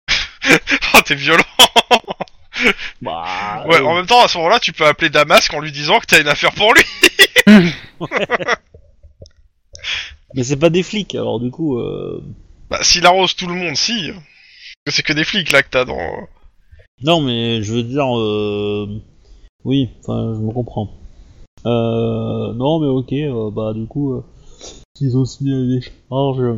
oh, 0.94 1.00
t'es 1.03 1.15
violent. 1.15 1.41
Bah, 3.01 3.65
Ouais, 3.68 3.77
euh, 3.77 3.86
en 3.86 3.96
même 3.96 4.06
temps, 4.06 4.24
à 4.24 4.27
ce 4.27 4.38
moment-là, 4.38 4.60
tu 4.60 4.74
peux 4.74 4.86
appeler 4.86 5.10
Damasque 5.10 5.53
en 5.53 5.60
lui 5.60 5.72
disant 5.72 6.00
que 6.00 6.06
t'as 6.06 6.22
une 6.22 6.27
affaire 6.27 6.53
pour 6.53 6.74
lui. 6.74 6.84
mais 10.34 10.43
c'est 10.43 10.58
pas 10.58 10.69
des 10.69 10.84
flics 10.84 11.15
alors 11.15 11.39
du 11.39 11.52
coup. 11.52 11.78
Euh... 11.80 12.24
Bah, 12.69 12.80
s'il 12.84 13.06
arrose 13.06 13.36
tout 13.36 13.47
le 13.47 13.56
monde, 13.56 13.76
si. 13.76 14.12
C'est 14.88 15.04
que 15.04 15.13
des 15.13 15.24
flics 15.24 15.52
là 15.52 15.62
que 15.62 15.69
t'as 15.69 15.86
dans. 15.86 15.97
Non, 17.04 17.21
mais 17.21 17.62
je 17.63 17.74
veux 17.74 17.84
dire, 17.84 18.17
euh... 18.17 18.88
oui, 19.65 19.89
enfin, 20.00 20.34
je 20.36 20.39
me 20.39 20.52
comprends. 20.52 20.89
Euh... 21.65 22.54
Non, 22.54 22.80
mais 22.80 22.88
ok, 22.88 23.13
euh, 23.13 23.52
bah 23.52 23.74
du 23.74 23.86
coup, 23.86 24.13
euh... 24.13 24.24
s'ils 24.95 25.17
ont 25.17 25.26
signé 25.26 25.80
décharge, 25.80 26.39
euh, 26.39 26.58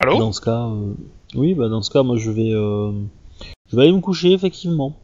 Allô? 0.00 0.18
dans 0.18 0.32
ce 0.32 0.40
cas, 0.40 0.66
euh... 0.66 0.94
oui, 1.34 1.54
bah 1.54 1.68
dans 1.68 1.82
ce 1.82 1.90
cas, 1.90 2.02
moi 2.02 2.16
je 2.16 2.30
vais, 2.30 2.52
euh... 2.52 2.92
je 3.70 3.76
vais 3.76 3.82
aller 3.82 3.92
me 3.92 4.00
coucher 4.00 4.32
effectivement. 4.32 4.99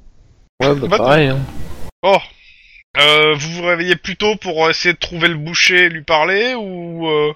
Ouais, 0.62 0.74
bah 0.74 0.86
Bah, 0.88 0.98
pareil. 0.98 1.28
Hein. 1.28 1.40
Oh. 2.02 2.16
Euh, 2.98 3.34
vous 3.34 3.50
vous 3.52 3.62
réveillez 3.66 3.96
plus 3.96 4.16
tôt 4.16 4.36
pour 4.36 4.68
essayer 4.70 4.94
de 4.94 4.98
trouver 4.98 5.28
le 5.28 5.34
boucher 5.36 5.84
et 5.84 5.88
lui 5.90 6.02
parler 6.02 6.54
ou 6.54 7.06
euh... 7.08 7.32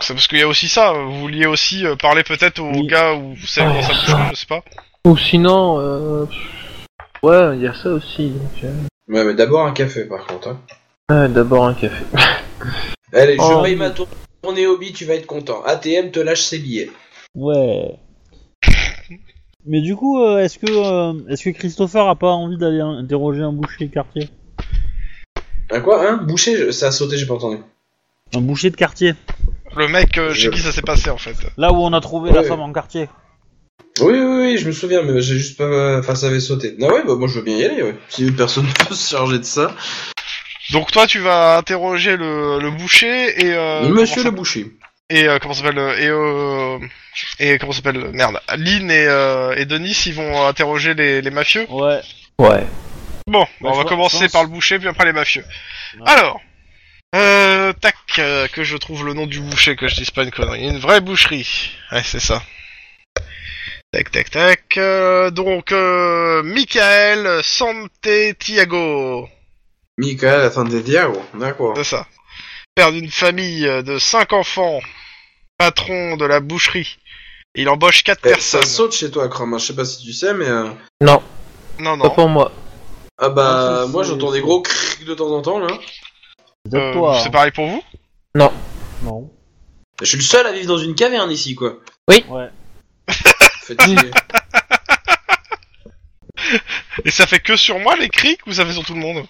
C'est 0.00 0.14
parce 0.14 0.26
qu'il 0.28 0.38
y 0.38 0.42
a 0.42 0.48
aussi 0.48 0.68
ça. 0.68 0.92
Vous 0.92 1.20
vouliez 1.20 1.46
aussi 1.46 1.84
euh, 1.86 1.96
parler 1.96 2.22
peut-être 2.24 2.60
au 2.60 2.70
Oui. 2.70 2.86
gars 2.86 3.14
où 3.14 3.34
vous 3.34 3.46
savez 3.46 3.80
comment 3.80 3.82
ça 3.82 4.16
bouge, 4.16 4.26
je 4.30 4.34
sais 4.36 4.46
pas. 4.46 4.62
Ou 5.06 5.16
sinon, 5.16 5.80
euh... 5.80 6.26
ouais, 7.22 7.56
il 7.56 7.62
y 7.62 7.66
a 7.66 7.74
ça 7.74 7.88
aussi. 7.90 8.30
Donc, 8.30 8.64
euh, 8.64 8.72
Ouais, 9.08 9.24
mais 9.24 9.34
d'abord 9.34 9.66
un 9.66 9.72
café 9.72 10.04
par 10.04 10.24
contre. 10.26 10.48
Hein. 10.48 10.60
ouais, 11.10 11.28
d'abord 11.28 11.66
un 11.66 11.74
café. 11.74 12.04
Allez, 13.12 13.34
je 13.36 13.42
Oh. 13.42 13.62
paye 13.62 13.74
ma 13.76 13.90
tour- 13.90 14.08
tournée 14.42 14.66
hobby, 14.66 14.92
tu 14.92 15.04
vas 15.04 15.14
être 15.14 15.26
content. 15.26 15.62
ATM 15.64 16.10
te 16.12 16.20
lâche 16.20 16.42
ses 16.42 16.58
billets. 16.60 16.90
Ouais. 17.34 17.90
Mais 19.66 19.80
du 19.80 19.94
coup, 19.96 20.20
euh, 20.20 20.38
est-ce 20.38 20.58
que, 20.58 20.66
euh, 20.68 21.12
est-ce 21.28 21.44
que 21.44 21.50
Christopher 21.50 22.08
a 22.08 22.16
pas 22.16 22.30
envie 22.32 22.56
d'aller 22.56 22.80
interroger 22.80 23.42
un 23.42 23.52
boucher 23.52 23.86
de 23.86 23.92
quartier? 23.92 24.28
Un 25.70 25.80
quoi 25.80 26.08
Hein? 26.08 26.16
Boucher 26.16 26.56
je- 26.56 26.70
Ça 26.70 26.88
a 26.88 26.90
sauté, 26.90 27.16
j'ai 27.16 27.26
pas 27.26 27.34
entendu. 27.34 27.58
Un 28.34 28.40
boucher 28.40 28.70
de 28.70 28.76
quartier 28.76 29.14
Le 29.76 29.88
mec 29.88 30.18
euh, 30.18 30.32
chez 30.34 30.42
Je- 30.46 30.50
qui 30.50 30.60
ça 30.60 30.72
s'est 30.72 30.82
passé 30.82 31.10
en 31.10 31.16
fait. 31.18 31.36
Là 31.56 31.72
où 31.72 31.76
on 31.76 31.92
a 31.92 32.00
trouvé 32.00 32.30
la 32.32 32.40
Ouais. 32.42 32.48
femme 32.48 32.60
en 32.60 32.72
quartier. 32.72 33.08
Oui, 34.00 34.12
oui, 34.14 34.36
oui, 34.40 34.58
je 34.58 34.66
me 34.66 34.72
souviens, 34.72 35.02
mais 35.02 35.20
j'ai 35.20 35.36
juste 35.36 35.56
pas. 35.58 35.98
Enfin, 35.98 36.14
ça 36.14 36.26
avait 36.26 36.40
sauté. 36.40 36.74
Non, 36.78 36.88
ouais, 36.88 37.04
bah 37.06 37.14
moi 37.14 37.28
je 37.28 37.34
veux 37.38 37.44
bien 37.44 37.56
y 37.56 37.64
aller, 37.64 37.82
ouais. 37.82 37.96
Si 38.08 38.30
personne 38.32 38.66
ne 38.66 38.72
peut 38.88 38.94
se 38.94 39.10
charger 39.10 39.38
de 39.38 39.44
ça. 39.44 39.74
Donc 40.72 40.90
toi 40.90 41.06
tu 41.06 41.18
vas 41.20 41.58
interroger 41.58 42.16
le, 42.16 42.58
le 42.58 42.70
boucher 42.70 43.44
et 43.44 43.52
euh, 43.54 43.88
Monsieur 43.90 44.22
le 44.22 44.30
comment 44.30 44.38
boucher. 44.38 44.72
Et 45.14 45.28
euh, 45.28 45.38
comment 45.38 45.54
ça 45.54 45.62
s'appelle 45.62 45.78
euh, 45.78 45.96
et 45.98 46.08
euh, 46.08 46.78
et 47.38 47.58
comment 47.58 47.72
ça 47.72 47.82
s'appelle 47.82 48.10
merde 48.12 48.40
Lynn 48.56 48.90
et 48.90 49.06
euh, 49.06 49.54
et 49.56 49.64
Denis 49.64 50.02
ils 50.06 50.14
vont 50.14 50.46
interroger 50.46 50.94
les, 50.94 51.20
les 51.22 51.30
mafieux. 51.30 51.66
Ouais. 51.70 52.00
Ouais. 52.38 52.66
Bon, 53.26 53.46
Bah, 53.60 53.70
on 53.72 53.76
va 53.76 53.84
commencer 53.84 54.28
par 54.28 54.42
le 54.42 54.48
boucher 54.48 54.78
puis 54.78 54.88
après 54.88 55.04
les 55.04 55.12
mafieux. 55.12 55.44
Ouais. 56.00 56.10
Alors 56.10 56.40
euh, 57.14 57.72
tac 57.74 57.94
euh, 58.18 58.48
que 58.48 58.64
je 58.64 58.76
trouve 58.76 59.04
le 59.04 59.12
nom 59.12 59.26
du 59.26 59.40
boucher 59.40 59.76
que 59.76 59.86
je 59.86 59.94
dise 59.96 60.10
pas 60.10 60.22
une 60.24 60.30
connerie. 60.30 60.66
Une 60.66 60.78
vraie 60.78 61.00
boucherie. 61.00 61.72
Ouais 61.92 62.02
c'est 62.04 62.20
ça. 62.20 62.42
Tac 63.92 64.10
tac 64.10 64.30
tac. 64.30 64.76
euh, 64.78 65.30
donc 65.30 65.72
euh, 65.72 66.42
Michael 66.42 67.42
Santiago. 67.44 69.28
Michael, 69.98 70.50
Diago. 70.82 71.22
D'accord. 71.34 71.74
C'est 71.76 71.84
ça. 71.84 72.06
Père 72.74 72.92
d'une 72.92 73.10
famille 73.10 73.66
euh, 73.66 73.82
de 73.82 73.98
cinq 73.98 74.32
enfants, 74.32 74.80
patron 75.66 76.16
de 76.16 76.24
la 76.24 76.40
boucherie. 76.40 76.98
Il 77.54 77.68
embauche 77.68 78.02
quatre 78.02 78.20
Eh, 78.24 78.30
personnes. 78.30 78.62
ça 78.62 78.66
saute 78.68 78.92
chez 78.92 79.10
toi, 79.10 79.28
Chrome. 79.28 79.54
hein. 79.54 79.58
Je 79.58 79.66
sais 79.66 79.76
pas 79.76 79.84
si 79.84 80.02
tu 80.04 80.12
sais, 80.12 80.34
mais. 80.34 80.46
euh, 80.48 80.70
Non, 81.00 81.22
Non, 81.78 81.96
pas 81.98 82.08
non. 82.08 82.14
pour 82.14 82.28
moi. 82.28 82.50
Ah 83.18 83.28
bah, 83.28 83.82
Ah, 83.82 83.86
moi 83.86 84.02
j'entends 84.02 84.32
des 84.32 84.40
gros 84.40 84.62
crics 84.62 85.04
de 85.04 85.14
temps 85.14 85.30
en 85.30 85.42
temps 85.42 85.60
là. 85.60 85.68
Euh, 86.74 86.92
toi. 86.92 87.20
c'est 87.22 87.30
pareil 87.30 87.52
pour 87.52 87.66
vous? 87.68 87.82
Non. 88.34 88.50
Je 90.00 90.06
suis 90.06 90.16
le 90.16 90.22
seul 90.22 90.46
à 90.46 90.52
vivre 90.52 90.66
dans 90.66 90.78
une 90.78 90.94
caverne 90.96 91.30
ici, 91.30 91.54
quoi. 91.54 91.78
Ouais. 92.08 92.24
Et 97.04 97.10
ça 97.10 97.26
fait 97.26 97.38
que 97.38 97.56
sur 97.56 97.78
moi 97.78 97.94
les 97.96 98.08
crics 98.08 98.40
ou 98.46 98.52
ça 98.52 98.66
fait 98.66 98.72
sur 98.72 98.84
tout 98.84 98.94
le 98.94 99.00
monde? 99.00 99.24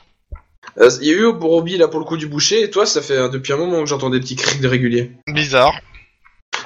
Euh, 0.78 0.90
Il 1.02 1.08
y 1.08 1.10
a 1.10 1.14
eu 1.14 1.24
au 1.24 1.34
Borobi 1.34 1.76
là 1.76 1.88
pour 1.88 1.98
le 2.00 2.06
coup 2.06 2.16
du 2.16 2.26
boucher, 2.26 2.62
et 2.62 2.70
toi 2.70 2.86
ça 2.86 3.02
fait 3.02 3.16
euh, 3.16 3.28
depuis 3.28 3.52
un 3.52 3.56
moment 3.58 3.80
que 3.80 3.86
j'entends 3.86 4.08
des 4.10 4.20
petits 4.20 4.36
crics 4.36 4.60
de 4.60 4.68
réguliers. 4.68 5.12
Bizarre. 5.26 5.74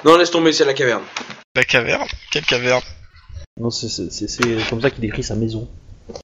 Non, 0.05 0.17
laisse 0.17 0.31
tomber, 0.31 0.53
c'est 0.53 0.65
la 0.65 0.73
caverne. 0.73 1.03
La 1.55 1.63
caverne? 1.63 2.07
Quelle 2.31 2.45
caverne? 2.45 2.81
Non, 3.59 3.69
c'est- 3.71 3.89
c'est 3.89 4.11
c'est- 4.11 4.27
c'est 4.27 4.69
comme 4.69 4.81
ça 4.81 4.91
qu'il 4.91 5.01
décrit 5.01 5.23
sa 5.23 5.35
maison. 5.35 5.67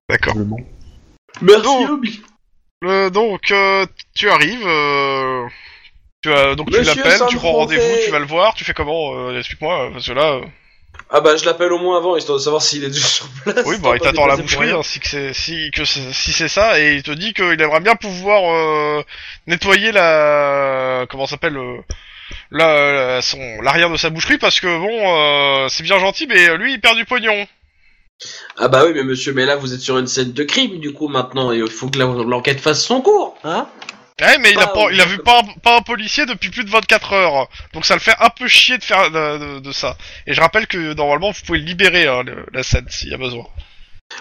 D'accord. 0.10 0.34
Probablement. 0.34 0.60
Merci, 1.42 1.64
Non. 1.66 1.94
Obi. 1.94 2.22
Euh, 2.86 3.10
donc, 3.10 3.52
euh, 3.52 3.86
tu 4.16 4.30
arrives. 4.30 4.66
euh, 4.68 5.46
Tu 6.22 6.32
as, 6.32 6.56
donc 6.56 6.72
tu 6.72 6.78
Monsieur 6.80 7.04
l'appelles, 7.04 7.28
tu 7.28 7.36
prends 7.36 7.52
rendez-vous, 7.52 7.98
tu 8.06 8.12
vas 8.12 8.20
le 8.20 8.26
voir, 8.26 8.54
tu 8.54 8.64
fais 8.64 8.74
comment 8.74 9.14
euh, 9.14 9.38
Explique-moi, 9.38 9.88
euh, 9.88 9.92
parce 9.92 10.08
que 10.08 10.14
là... 10.14 10.36
euh, 10.36 10.46
Ah 11.10 11.20
bah 11.20 11.36
je 11.36 11.44
l'appelle 11.44 11.74
au 11.74 11.80
moins 11.80 11.98
avant, 11.98 12.16
histoire 12.16 12.38
de 12.38 12.44
savoir 12.44 12.62
s'il 12.62 12.82
est 12.86 12.90
déjà 12.90 13.06
sur 13.06 13.28
place. 13.44 13.66
Oui, 13.66 13.76
bah 13.82 13.90
il 13.96 14.00
t'attend 14.00 14.24
à 14.24 14.28
la 14.30 14.38
boucherie, 14.38 14.72
hein, 14.72 14.84
si 14.84 15.02
que 15.02 15.08
c'est 15.10 15.34
si 15.34 15.70
que 15.72 15.84
c'est- 15.84 16.14
si 16.14 16.32
c'est 16.32 16.48
ça, 16.48 16.80
et 16.80 16.94
il 16.96 17.04
te 17.04 17.12
dit 17.12 17.34
qu'il 17.34 17.62
aimerait 17.62 17.82
bien 17.82 17.98
pouvoir 17.98 18.42
euh, 18.54 19.04
nettoyer 19.48 19.92
la 19.92 21.06
comment 21.10 21.26
ça 21.26 21.32
s'appelle 21.32 21.58
euh, 21.58 21.82
la- 22.52 23.22
son 23.22 23.40
l'arrière 23.62 23.90
de 23.90 23.98
sa 23.98 24.10
boucherie 24.10 24.38
parce 24.38 24.60
que 24.60 24.68
bon, 24.68 25.16
euh, 25.18 25.68
c'est 25.70 25.84
bien 25.84 26.00
gentil, 26.00 26.28
mais 26.28 26.56
lui 26.58 26.74
il 26.74 26.82
perd 26.82 26.98
du 26.98 27.06
pognon. 27.06 27.48
Ah 28.58 28.68
bah 28.68 28.84
oui, 28.86 28.94
mais 28.94 29.04
monsieur, 29.04 29.34
mais 29.34 29.46
là 29.46 29.56
vous 29.56 29.74
êtes 29.74 29.80
sur 29.82 29.98
une 29.98 30.08
scène 30.08 30.32
de 30.34 30.44
crime 30.44 30.80
du 30.80 30.94
coup 30.94 31.08
maintenant, 31.08 31.52
et 31.52 31.58
il 31.58 31.68
faut 31.68 31.90
que 31.90 31.98
l'enquête 32.00 32.60
fasse 32.60 32.84
son 32.84 33.02
cours, 33.02 33.36
hein 33.44 33.68
Ouais, 34.22 34.38
mais 34.38 34.52
il 34.52 34.60
a 34.60 34.68
Pas- 34.68 34.74
pas, 34.74 34.92
il 34.92 35.02
a 35.02 35.06
vu 35.06 35.18
pas, 35.18 35.40
un- 35.40 35.60
pas 35.62 35.78
un 35.78 35.82
policier 35.82 36.26
depuis 36.28 36.52
plus 36.52 36.64
de 36.64 36.70
24 36.70 37.14
heures, 37.14 37.50
donc 37.74 37.84
ça 37.84 37.96
le 37.96 38.00
fait 38.00 38.14
un 38.20 38.30
peu 38.30 38.48
chier 38.48 38.78
de 38.78 38.84
faire 38.84 39.10
de, 39.10 39.56
de- 39.56 39.60
de 39.60 39.72
ça. 39.72 39.98
Et 40.28 40.34
je 40.34 40.40
rappelle 40.40 40.68
que 40.68 40.94
normalement 40.94 41.32
vous 41.32 41.42
pouvez 41.46 41.58
libérer 41.58 42.08
hein, 42.08 42.22
le- 42.24 42.46
la 42.54 42.62
scène 42.64 42.86
s'il 42.90 43.10
y 43.10 43.14
a 43.14 43.18
besoin. 43.18 43.46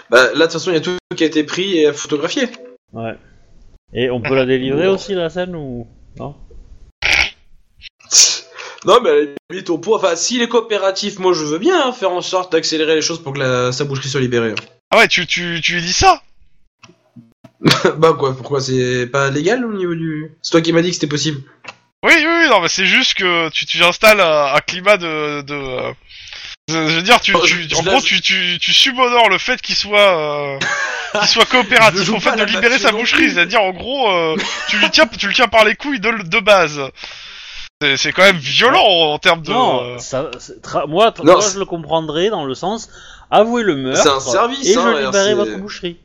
Bah 0.09 0.23
là 0.23 0.31
de 0.33 0.41
toute 0.41 0.53
façon 0.53 0.71
il 0.71 0.73
y 0.73 0.77
a 0.77 0.81
tout 0.81 0.97
qui 1.15 1.23
a 1.23 1.27
été 1.27 1.43
pris 1.43 1.77
et 1.77 1.93
photographié. 1.93 2.49
Ouais. 2.91 3.13
Et 3.93 4.09
on 4.09 4.19
peut 4.19 4.35
la 4.35 4.47
délivrer 4.47 4.87
aussi 4.87 5.13
la 5.13 5.29
scène 5.29 5.55
ou 5.55 5.87
non? 6.17 6.35
Non 8.85 8.99
mais 9.01 9.09
à 9.09 9.13
la 9.15 9.21
limite 9.49 9.69
au 9.69 9.77
point, 9.77 9.97
enfin 9.97 10.15
s'il 10.15 10.41
est 10.41 10.47
coopératif, 10.49 11.17
moi 11.19 11.33
je 11.33 11.43
veux 11.45 11.57
bien 11.59 11.87
hein, 11.87 11.93
faire 11.93 12.11
en 12.11 12.21
sorte 12.21 12.51
d'accélérer 12.51 12.95
les 12.95 13.01
choses 13.01 13.21
pour 13.23 13.33
que 13.33 13.39
la, 13.39 13.71
sa 13.71 13.85
boucherie 13.85 14.09
soit 14.09 14.19
libérée. 14.19 14.53
Ah 14.91 14.97
ouais, 14.97 15.07
tu, 15.07 15.25
tu, 15.25 15.61
tu 15.63 15.75
lui 15.75 15.81
dis 15.81 15.93
ça 15.93 16.21
bah 17.97 18.13
quoi, 18.17 18.35
pourquoi 18.35 18.59
c'est 18.59 19.07
pas 19.07 19.29
légal 19.29 19.63
au 19.65 19.73
niveau 19.73 19.95
du... 19.95 20.31
C'est 20.41 20.51
toi 20.51 20.61
qui 20.61 20.73
m'as 20.73 20.81
dit 20.81 20.89
que 20.89 20.95
c'était 20.95 21.07
possible. 21.07 21.41
Oui, 22.03 22.11
oui, 22.17 22.25
oui, 22.25 22.49
non, 22.49 22.59
mais 22.59 22.67
c'est 22.67 22.85
juste 22.85 23.13
que 23.13 23.47
tu, 23.49 23.65
tu 23.65 23.81
installes 23.81 24.19
un, 24.19 24.53
un 24.53 24.59
climat 24.59 24.97
de, 24.97 25.41
de, 25.43 25.53
euh, 25.53 25.93
je 26.67 26.77
veux 26.77 27.01
dire, 27.01 27.21
tu, 27.21 27.33
Oh, 27.33 27.41
tu- 27.45 27.67
en 27.75 27.81
gros, 27.83 28.01
tu, 28.01 28.19
tu, 28.19 28.57
tu 28.59 28.73
subhonores 28.73 29.29
le 29.29 29.37
fait 29.37 29.61
qu'il 29.61 29.75
soit, 29.75 30.17
euh, 30.19 30.59
qu'il 31.19 31.29
soit 31.29 31.45
coopératif 31.49 32.09
au 32.09 32.19
fait 32.19 32.35
de 32.35 32.43
libérer 32.43 32.77
sa 32.77 32.91
boucherie. 32.91 33.31
C'est-à-dire, 33.31 33.61
en 33.61 33.71
gros, 33.71 34.11
euh, 34.11 34.35
tu 34.67 34.77
lui 34.77 34.89
tiens, 34.89 35.07
tu 35.17 35.27
le 35.27 35.33
tiens 35.33 35.47
par 35.47 35.63
les 35.63 35.75
couilles 35.75 36.01
de, 36.01 36.11
de 36.23 36.39
base. 36.41 36.81
C'est, 37.83 37.97
c'est 37.97 38.11
quand 38.13 38.23
même 38.23 38.37
violent 38.37 38.81
en, 38.85 39.19
termes 39.19 39.41
de. 39.41 39.51
Non, 39.51 39.99
ça, 39.99 40.31
c'est 40.39 40.61
tra- 40.65 40.87
moi, 40.87 41.13
Non, 41.21 41.41
je 41.41 41.59
le 41.59 41.65
comprendrais 41.65 42.29
dans 42.29 42.45
le 42.45 42.55
sens 42.55 42.89
avouer 43.29 43.63
le 43.63 43.75
meurtre 43.75 44.01
C'est 44.03 44.09
un 44.09 44.19
service, 44.21 44.65
et 44.69 44.77
hein, 44.77 44.81
je 44.83 44.87
alors, 44.87 44.99
libérer 45.11 45.25
c'est- 45.25 45.33
votre 45.33 45.57
boucherie. 45.57 45.99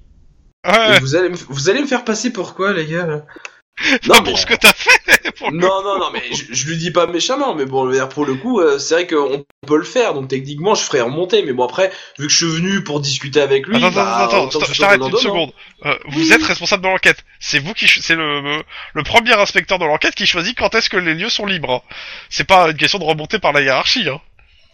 ouais, 0.66 0.98
Vous 0.98 1.14
allez, 1.14 1.28
me- 1.28 1.36
vous 1.36 1.70
allez 1.70 1.80
me 1.82 1.86
faire 1.86 2.02
passer 2.04 2.32
pour 2.32 2.54
quoi 2.56 2.72
les 2.72 2.86
gars 2.86 3.06
Non, 4.08 4.14
pour 4.16 4.24
mais- 4.24 4.36
ce 4.36 4.46
que 4.46 4.54
t'as 4.54 4.72
fait. 4.72 5.17
Non, 5.52 5.82
non, 5.82 5.98
non, 5.98 6.10
mais 6.12 6.22
je, 6.32 6.44
je 6.50 6.68
lui 6.68 6.76
dis 6.76 6.90
pas 6.90 7.06
méchamment, 7.06 7.54
mais 7.54 7.64
bon, 7.64 7.90
pour 8.08 8.24
le 8.26 8.34
coup, 8.34 8.60
euh, 8.60 8.78
c'est 8.78 8.94
vrai 8.94 9.06
qu'on 9.06 9.44
peut 9.66 9.76
le 9.76 9.84
faire, 9.84 10.14
donc 10.14 10.28
techniquement, 10.28 10.74
je 10.74 10.82
ferais 10.82 11.00
remonter, 11.00 11.42
mais 11.42 11.52
bon, 11.52 11.64
après, 11.64 11.90
vu 12.18 12.26
que 12.26 12.32
je 12.32 12.36
suis 12.36 12.46
venu 12.56 12.82
pour 12.84 13.00
discuter 13.00 13.40
avec 13.40 13.66
lui, 13.66 13.76
Attends, 13.76 13.90
bah, 13.90 14.16
attends, 14.24 14.46
attends, 14.48 14.60
je 14.72 14.80
t'arrête 14.80 15.00
une 15.00 15.16
seconde. 15.16 15.52
Euh, 15.86 15.94
vous 16.08 16.32
êtes 16.32 16.42
responsable 16.42 16.82
de 16.82 16.88
l'enquête. 16.88 17.24
C'est 17.40 17.58
vous 17.58 17.72
qui, 17.74 17.86
c'est 17.88 18.16
le, 18.16 18.62
le 18.94 19.02
premier 19.02 19.32
inspecteur 19.34 19.78
de 19.78 19.84
l'enquête 19.84 20.14
qui 20.14 20.26
choisit 20.26 20.56
quand 20.58 20.74
est-ce 20.74 20.90
que 20.90 20.96
les 20.96 21.14
lieux 21.14 21.28
sont 21.30 21.46
libres. 21.46 21.82
C'est 22.30 22.46
pas 22.46 22.68
une 22.70 22.76
question 22.76 22.98
de 22.98 23.04
remonter 23.04 23.38
par 23.38 23.52
la 23.52 23.60
hiérarchie. 23.60 24.08
Hein. 24.08 24.20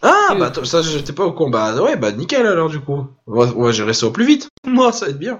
Ah, 0.01 0.29
Oui. 0.31 0.39
bah, 0.39 0.51
ça, 0.63 0.81
j'étais 0.81 1.13
pas 1.13 1.23
au 1.25 1.31
con, 1.31 1.49
bah, 1.49 1.73
ouais, 1.81 1.95
bah, 1.95 2.11
nickel, 2.11 2.45
alors, 2.45 2.69
du 2.69 2.79
coup. 2.79 3.07
On 3.27 3.39
va, 3.39 3.51
on 3.55 3.63
va 3.63 3.71
gérer 3.71 3.93
ça 3.93 4.05
au 4.07 4.11
plus 4.11 4.25
vite. 4.25 4.49
Moi, 4.67 4.91
ça 4.91 5.05
va 5.05 5.11
être 5.11 5.19
bien. 5.19 5.37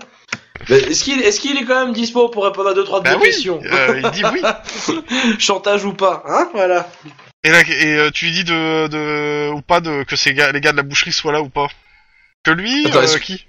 Est-ce 0.69 1.03
qu'il 1.39 1.57
est, 1.57 1.65
quand 1.65 1.85
même 1.85 1.93
dispo 1.93 2.29
pour 2.29 2.45
répondre 2.45 2.69
à 2.69 2.73
deux, 2.73 2.83
trois 2.83 2.99
de 2.99 3.05
Bah 3.05 3.15
vos 3.15 3.19
oui, 3.21 3.25
questions 3.27 3.61
euh, 3.63 4.01
il 4.03 4.11
dit 4.11 4.23
oui. 4.33 4.41
Chantage 5.39 5.85
ou 5.85 5.93
pas, 5.93 6.23
hein, 6.27 6.49
voilà. 6.53 6.89
Et, 7.43 7.49
là, 7.51 7.61
et 7.61 7.95
euh, 7.97 8.09
tu 8.11 8.25
lui 8.25 8.31
dis 8.31 8.43
de, 8.43 8.87
de 8.87 9.51
ou 9.51 9.61
pas 9.61 9.81
de 9.81 10.03
que 10.03 10.15
ces 10.15 10.33
gars, 10.33 10.51
les 10.51 10.61
gars 10.61 10.71
de 10.71 10.77
la 10.77 10.83
boucherie 10.83 11.11
soient 11.11 11.31
là 11.33 11.41
ou 11.41 11.49
pas? 11.49 11.67
Que 12.43 12.51
lui, 12.51 12.87
Attends, 12.87 12.99
euh, 12.99 13.17
qui? 13.19 13.45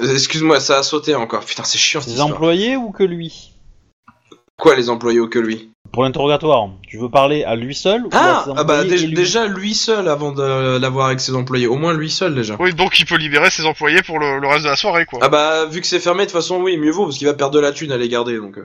Excuse-moi, 0.00 0.60
ça 0.60 0.78
a 0.78 0.82
sauté 0.82 1.14
encore. 1.14 1.44
Putain, 1.44 1.64
c'est 1.64 1.78
chiant, 1.78 2.00
cette 2.00 2.08
Les 2.08 2.14
histoire. 2.14 2.32
employés 2.32 2.76
ou 2.76 2.92
que 2.92 3.02
lui? 3.02 3.52
Quoi, 4.60 4.74
les 4.76 4.90
employés 4.90 5.20
ou 5.20 5.28
que 5.28 5.38
lui 5.38 5.70
Pour 5.92 6.02
l'interrogatoire, 6.02 6.68
tu 6.88 6.98
veux 6.98 7.08
parler 7.08 7.44
à 7.44 7.54
lui 7.54 7.74
seul 7.74 8.04
ou 8.06 8.08
Ah, 8.12 8.40
à 8.40 8.44
ses 8.44 8.50
ah 8.56 8.64
bah, 8.64 8.74
employés 8.80 8.88
dé- 8.96 9.02
et 9.04 9.06
lui 9.06 9.14
déjà, 9.14 9.46
lui 9.46 9.74
seul 9.74 10.08
avant 10.08 10.32
de 10.32 10.78
l'avoir 10.78 11.06
avec 11.06 11.20
ses 11.20 11.34
employés. 11.36 11.66
Au 11.68 11.76
moins, 11.76 11.94
lui 11.94 12.10
seul, 12.10 12.34
déjà. 12.34 12.56
Oui, 12.58 12.74
donc 12.74 12.98
il 12.98 13.06
peut 13.06 13.16
libérer 13.16 13.50
ses 13.50 13.64
employés 13.66 14.02
pour 14.02 14.18
le, 14.18 14.40
le 14.40 14.48
reste 14.48 14.64
de 14.64 14.68
la 14.70 14.76
soirée, 14.76 15.06
quoi. 15.06 15.20
Ah 15.22 15.28
bah 15.28 15.66
vu 15.66 15.80
que 15.80 15.86
c'est 15.86 16.00
fermé 16.00 16.20
de 16.24 16.30
toute 16.30 16.32
façon 16.40 16.60
oui 16.60 16.76
mieux 16.76 16.90
vaut 16.90 17.04
parce 17.04 17.18
qu'il 17.18 17.26
va 17.28 17.34
perdre 17.34 17.54
de 17.54 17.60
la 17.60 17.70
thune 17.72 17.92
à 17.92 17.96
les 17.96 18.08
garder 18.08 18.36
donc. 18.38 18.58
euh. 18.58 18.64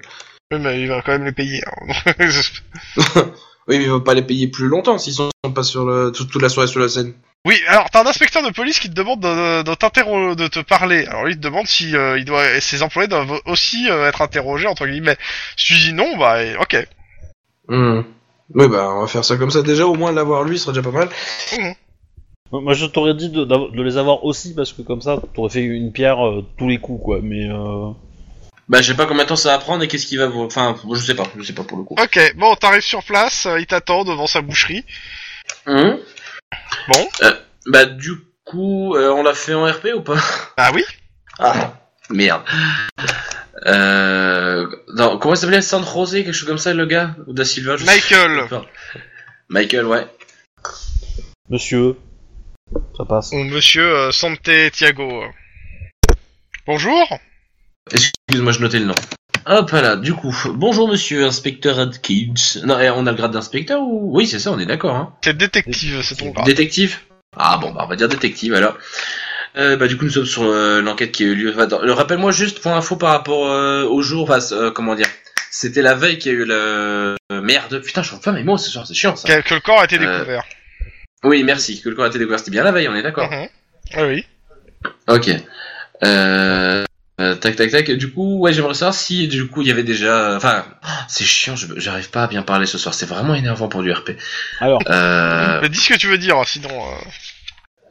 Oui, 0.51 0.57
mais 0.59 0.81
il 0.81 0.87
va 0.87 1.01
quand 1.03 1.11
même 1.13 1.25
les 1.25 1.31
payer. 1.31 1.61
hein. 1.65 2.13
Oui 3.67 3.77
mais 3.77 3.83
il 3.85 3.89
va 3.91 3.99
pas 4.01 4.13
les 4.13 4.23
payer 4.23 4.47
plus 4.49 4.67
longtemps 4.67 4.97
s'ils 4.97 5.13
sont 5.13 5.29
pas 5.55 5.63
sur 5.63 5.85
le 5.85 6.11
toute, 6.11 6.29
toute 6.29 6.41
la 6.41 6.49
soirée 6.49 6.67
sur 6.67 6.81
la 6.81 6.89
scène. 6.89 7.13
Oui, 7.45 7.59
alors 7.67 7.89
t'as 7.89 8.03
un 8.03 8.07
inspecteur 8.07 8.43
de 8.43 8.51
police 8.51 8.79
qui 8.79 8.89
te 8.89 8.93
demande 8.93 9.19
de, 9.19 9.63
de, 9.63 9.73
t'interro- 9.75 10.35
de 10.35 10.47
te 10.47 10.59
parler. 10.59 11.05
Alors 11.07 11.25
lui 11.25 11.33
il 11.33 11.37
te 11.37 11.41
demande 11.41 11.67
si 11.67 11.95
euh, 11.95 12.17
il 12.17 12.25
doit, 12.25 12.59
ses 12.61 12.83
employés 12.83 13.07
doivent 13.07 13.41
aussi 13.45 13.89
euh, 13.89 14.07
être 14.07 14.21
interrogés 14.21 14.67
entre 14.67 14.87
guillemets. 14.87 15.17
Si 15.57 15.73
tu 15.73 15.79
dis 15.79 15.93
non, 15.93 16.17
bah 16.17 16.37
ok. 16.61 16.87
Hmm. 17.67 18.01
Oui 18.53 18.67
bah 18.67 18.91
on 18.93 19.01
va 19.01 19.07
faire 19.07 19.25
ça 19.25 19.37
comme 19.37 19.51
ça 19.51 19.61
déjà 19.61 19.85
au 19.85 19.95
moins 19.95 20.11
l'avoir 20.11 20.43
lui 20.43 20.59
sera 20.59 20.71
déjà 20.71 20.83
pas 20.83 20.97
mal. 20.97 21.09
Moi 22.51 22.73
je 22.73 22.85
t'aurais 22.85 23.15
dit 23.15 23.29
de, 23.29 23.81
les 23.81 23.97
avoir 23.97 24.23
aussi 24.23 24.53
parce 24.53 24.73
que 24.73 24.81
comme 24.81 25.01
ça 25.01 25.17
t'aurais 25.33 25.49
fait 25.49 25.63
une 25.63 25.91
pierre 25.91 26.25
euh, 26.25 26.45
tous 26.57 26.67
les 26.67 26.77
coups 26.77 27.03
quoi, 27.03 27.19
mais 27.21 27.49
euh... 27.49 27.89
Bah 28.69 28.81
je 28.81 28.87
sais 28.87 28.95
pas 28.95 29.05
combien 29.05 29.23
de 29.23 29.29
temps 29.29 29.35
ça 29.35 29.49
va 29.49 29.57
prendre 29.57 29.83
et 29.83 29.87
qu'est-ce 29.87 30.05
qu'il 30.05 30.19
va 30.19 30.27
vous. 30.27 30.43
Enfin 30.43 30.75
je 30.93 30.99
sais 30.99 31.15
pas 31.15 31.23
je 31.37 31.43
sais 31.43 31.53
pas 31.53 31.63
pour 31.63 31.77
le 31.77 31.83
coup. 31.83 31.95
Ok, 31.99 32.33
bon, 32.37 32.55
t'arrives 32.55 32.81
sur 32.81 33.03
place, 33.03 33.47
euh, 33.47 33.59
il 33.59 33.65
t'attend 33.65 34.05
devant 34.05 34.27
sa 34.27 34.41
boucherie. 34.41 34.85
Hmm. 35.65 35.95
Bon. 36.87 37.09
Euh, 37.23 37.33
bah 37.67 37.85
du 37.85 38.11
coup 38.45 38.95
euh, 38.95 39.09
on 39.11 39.23
l'a 39.23 39.33
fait 39.33 39.53
en 39.53 39.65
RP 39.65 39.87
ou 39.95 40.01
pas? 40.01 40.17
Ah 40.57 40.71
oui 40.73 40.83
Ah 41.39 41.73
merde. 42.09 42.43
Euh... 43.65 44.67
Non, 44.95 45.17
comment 45.17 45.35
il 45.35 45.37
s'appelait? 45.37 45.61
San 45.61 45.83
José 45.85 46.23
quelque 46.23 46.33
chose 46.33 46.47
comme 46.47 46.57
ça 46.57 46.73
le 46.73 46.85
gars? 46.85 47.15
Ou 47.27 47.33
Da 47.33 47.45
Silva 47.45 47.77
je 47.77 47.85
sais 47.85 47.91
Michael. 47.91 48.47
pas. 48.49 48.65
Michael 49.49 49.85
ouais. 49.85 50.05
monsieur, 51.49 51.95
ça 52.97 53.05
passe. 53.05 53.31
Ou 53.31 53.43
monsieur 53.43 53.87
euh, 53.87 54.11
Santiago. 54.11 55.23
Bonjour 56.67 57.19
Excuse-moi, 57.91 58.53
je 58.53 58.59
notais 58.59 58.79
le 58.79 58.85
nom. 58.85 58.95
Hop 59.45 59.71
là, 59.71 59.97
du 59.97 60.13
coup, 60.13 60.33
bonjour 60.53 60.87
monsieur 60.87 61.25
inspecteur 61.25 61.77
Atkins. 61.79 62.33
Non, 62.63 62.75
on 62.95 63.07
a 63.07 63.11
le 63.11 63.17
grade 63.17 63.31
d'inspecteur 63.31 63.81
ou? 63.81 64.15
Oui, 64.15 64.25
c'est 64.25 64.39
ça, 64.39 64.51
on 64.51 64.59
est 64.59 64.65
d'accord. 64.65 64.95
Hein. 64.95 65.13
C'est 65.23 65.35
détective, 65.35 66.01
c'est 66.01 66.15
ton 66.15 66.29
grade. 66.29 66.45
Détective? 66.45 66.99
Ah 67.35 67.57
bon, 67.57 67.71
bah 67.71 67.81
on 67.85 67.87
va 67.87 67.95
dire 67.95 68.07
détective 68.07 68.53
alors. 68.53 68.77
Euh, 69.55 69.75
bah 69.75 69.87
du 69.87 69.97
coup 69.97 70.05
nous 70.05 70.11
sommes 70.11 70.25
sur 70.25 70.43
euh, 70.43 70.81
l'enquête 70.81 71.11
qui 71.11 71.23
a 71.23 71.27
eu 71.27 71.35
lieu. 71.35 71.53
Enfin, 71.55 71.67
Rappelle-moi 71.93 72.31
juste 72.31 72.59
pour 72.59 72.71
info 72.71 72.95
par 72.95 73.11
rapport 73.11 73.47
euh, 73.47 73.83
au 73.83 74.01
jour, 74.01 74.29
enfin, 74.29 74.39
euh, 74.53 74.71
comment 74.71 74.95
dire. 74.95 75.07
C'était 75.51 75.81
la 75.81 75.93
veille 75.93 76.17
qu'il 76.17 76.31
y 76.31 76.35
a 76.35 76.37
eu 76.39 76.45
le... 76.45 77.15
Merde, 77.29 77.79
putain, 77.79 78.01
je 78.01 78.07
suis 78.07 78.17
en 78.17 78.19
fin 78.19 78.31
mais 78.31 78.43
moi 78.43 78.57
ce 78.57 78.71
soir, 78.71 78.87
c'est 78.87 78.93
chiant 78.93 79.15
ça. 79.15 79.27
Que, 79.27 79.47
que 79.47 79.53
le 79.53 79.59
corps 79.59 79.81
a 79.81 79.85
été 79.85 79.97
découvert. 79.97 80.43
Oui, 81.23 81.43
merci, 81.43 81.81
que 81.81 81.89
le 81.89 81.95
corps 81.95 82.05
a 82.05 82.07
été 82.07 82.17
découvert, 82.17 82.39
c'était 82.39 82.51
bien 82.51 82.63
la 82.63 82.71
veille, 82.71 82.87
on 82.87 82.95
est 82.95 83.03
d'accord. 83.03 83.29
Mhm. 83.29 83.47
Ah 83.93 84.07
oui. 84.07 84.25
Ok. 85.07 85.29
Euh, 86.03 86.83
euh, 87.23 87.35
tac 87.35 87.55
tac 87.55 87.71
tac. 87.71 87.91
Du 87.91 88.11
coup, 88.11 88.39
ouais, 88.39 88.53
j'aimerais 88.53 88.73
savoir 88.73 88.93
si 88.93 89.27
du 89.27 89.47
coup 89.47 89.61
il 89.61 89.67
y 89.67 89.71
avait 89.71 89.83
déjà. 89.83 90.35
Enfin, 90.35 90.65
c'est 91.07 91.23
chiant. 91.25 91.55
je- 91.55 91.67
J'arrive 91.77 92.09
pas 92.09 92.23
à 92.23 92.27
bien 92.27 92.41
parler 92.43 92.65
ce 92.65 92.77
soir. 92.77 92.93
C'est 92.93 93.05
vraiment 93.07 93.33
énervant 93.35 93.67
pour 93.67 93.81
du 93.83 93.91
RP. 93.91 94.11
Alors, 94.59 94.81
Euh, 94.89 95.59
Mais 95.61 95.69
dis 95.69 95.79
ce 95.79 95.93
que 95.93 95.97
tu 95.97 96.07
veux 96.07 96.17
dire, 96.17 96.35
sinon. 96.45 96.69
euh, 96.69 96.95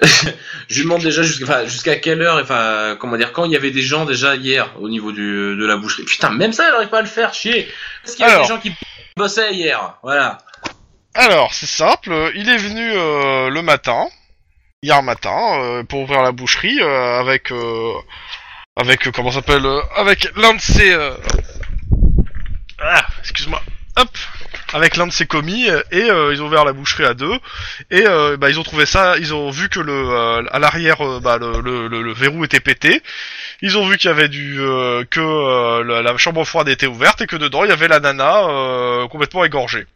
je 0.68 0.76
lui 0.78 0.82
demande 0.84 1.02
déjà 1.02 1.22
jusqu'à 1.22 1.44
enfin, 1.44 1.64
jusqu'à 1.66 1.96
quelle 1.96 2.22
heure. 2.22 2.38
Enfin, 2.42 2.96
comment 2.98 3.16
dire 3.16 3.32
quand 3.32 3.44
il 3.44 3.52
y 3.52 3.56
avait 3.56 3.70
des 3.70 3.82
gens 3.82 4.04
déjà 4.04 4.34
hier 4.36 4.70
au 4.80 4.88
niveau 4.88 5.12
du 5.12 5.56
de 5.56 5.64
la 5.66 5.76
boucherie. 5.76 6.04
Putain, 6.04 6.30
même 6.30 6.52
ça, 6.52 6.68
elle 6.68 6.74
arrive 6.74 6.88
pas 6.88 6.98
à 6.98 7.02
le 7.02 7.06
faire. 7.08 7.32
Chier. 7.34 7.68
Est-ce 8.04 8.12
qu'il 8.16 8.22
y 8.22 8.24
avait 8.24 8.34
Alors. 8.34 8.46
des 8.46 8.52
gens 8.54 8.60
qui 8.60 8.72
bossaient 9.16 9.54
hier 9.54 9.94
Voilà. 10.02 10.38
Alors, 11.14 11.52
c'est 11.52 11.66
simple, 11.66 12.32
il 12.34 12.48
est 12.48 12.56
venu 12.56 12.90
euh, 12.94 13.50
le 13.50 13.60
matin, 13.62 14.06
hier 14.82 15.02
matin, 15.02 15.60
euh, 15.60 15.82
pour 15.84 16.00
ouvrir 16.00 16.22
la 16.22 16.32
boucherie 16.32 16.80
euh, 16.80 17.20
avec 17.20 17.52
euh, 17.52 17.92
avec 18.76 19.06
euh, 19.06 19.10
comment 19.12 19.30
s'appelle 19.30 19.64
euh, 19.66 19.80
avec 19.96 20.30
l'un 20.36 20.54
de 20.54 20.60
ses 20.60 20.92
euh, 20.92 21.14
ah, 22.80 23.06
excuse-moi. 23.20 23.60
Hop 23.96 24.08
avec 24.74 24.96
l'un 24.96 25.06
de 25.06 25.12
ses 25.12 25.26
commis 25.26 25.68
euh, 25.68 25.82
et 25.90 26.10
euh, 26.10 26.32
ils 26.32 26.42
ont 26.42 26.46
ouvert 26.46 26.64
la 26.64 26.72
boucherie 26.72 27.04
à 27.04 27.12
deux 27.12 27.34
et 27.90 28.06
euh, 28.06 28.38
bah, 28.38 28.48
ils 28.48 28.58
ont 28.58 28.62
trouvé 28.62 28.86
ça 28.86 29.18
ils 29.18 29.34
ont 29.34 29.50
vu 29.50 29.68
que 29.68 29.80
le 29.80 30.48
à 30.50 30.58
l'arrière 30.58 31.20
bah, 31.20 31.36
le, 31.38 31.60
le, 31.60 31.88
le- 31.88 32.12
verrou 32.14 32.42
était 32.44 32.60
pété 32.60 33.02
ils 33.60 33.76
ont 33.76 33.86
vu 33.86 33.98
qu'il 33.98 34.08
y 34.08 34.12
avait 34.12 34.28
du 34.28 34.56
que 35.10 35.82
la, 35.82 36.00
la 36.00 36.16
chambre 36.16 36.42
froide 36.44 36.68
était 36.68 36.86
ouverte 36.86 37.20
et 37.20 37.26
que 37.26 37.36
dedans 37.36 37.64
il 37.64 37.68
y 37.68 37.72
avait 37.72 37.88
la 37.88 38.00
nana 38.00 39.06
complètement 39.10 39.44
égorgée 39.44 39.86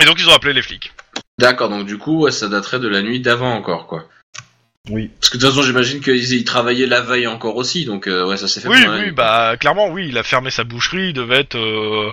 et 0.00 0.04
donc 0.04 0.20
ils 0.20 0.28
ont 0.28 0.34
appelé 0.34 0.52
les 0.52 0.62
flics 0.62 0.92
D'accord. 1.38 1.70
Donc 1.70 1.86
du 1.86 1.98
coup, 1.98 2.30
ça 2.30 2.48
daterait 2.48 2.78
de 2.78 2.88
la 2.88 3.02
nuit 3.02 3.20
d'avant 3.20 3.52
encore, 3.54 3.86
quoi. 3.86 4.04
Oui. 4.90 5.10
Parce 5.20 5.30
que 5.30 5.36
de 5.36 5.42
toute 5.42 5.50
façon, 5.50 5.62
j'imagine 5.62 6.00
qu'ils 6.00 6.32
ils 6.32 6.44
travaillaient 6.44 6.86
la 6.88 7.00
veille 7.00 7.28
encore 7.28 7.54
aussi. 7.56 7.84
Donc 7.84 8.08
euh, 8.08 8.26
ouais, 8.26 8.36
ça 8.36 8.48
s'est 8.48 8.60
fait. 8.60 8.68
Oui, 8.68 8.84
oui, 8.88 9.10
bah 9.12 9.56
clairement, 9.58 9.88
oui, 9.88 10.06
il 10.08 10.18
a 10.18 10.24
fermé 10.24 10.50
sa 10.50 10.64
boucherie, 10.64 11.08
il 11.10 11.12
devait 11.12 11.40
être 11.40 11.56
euh, 11.56 12.10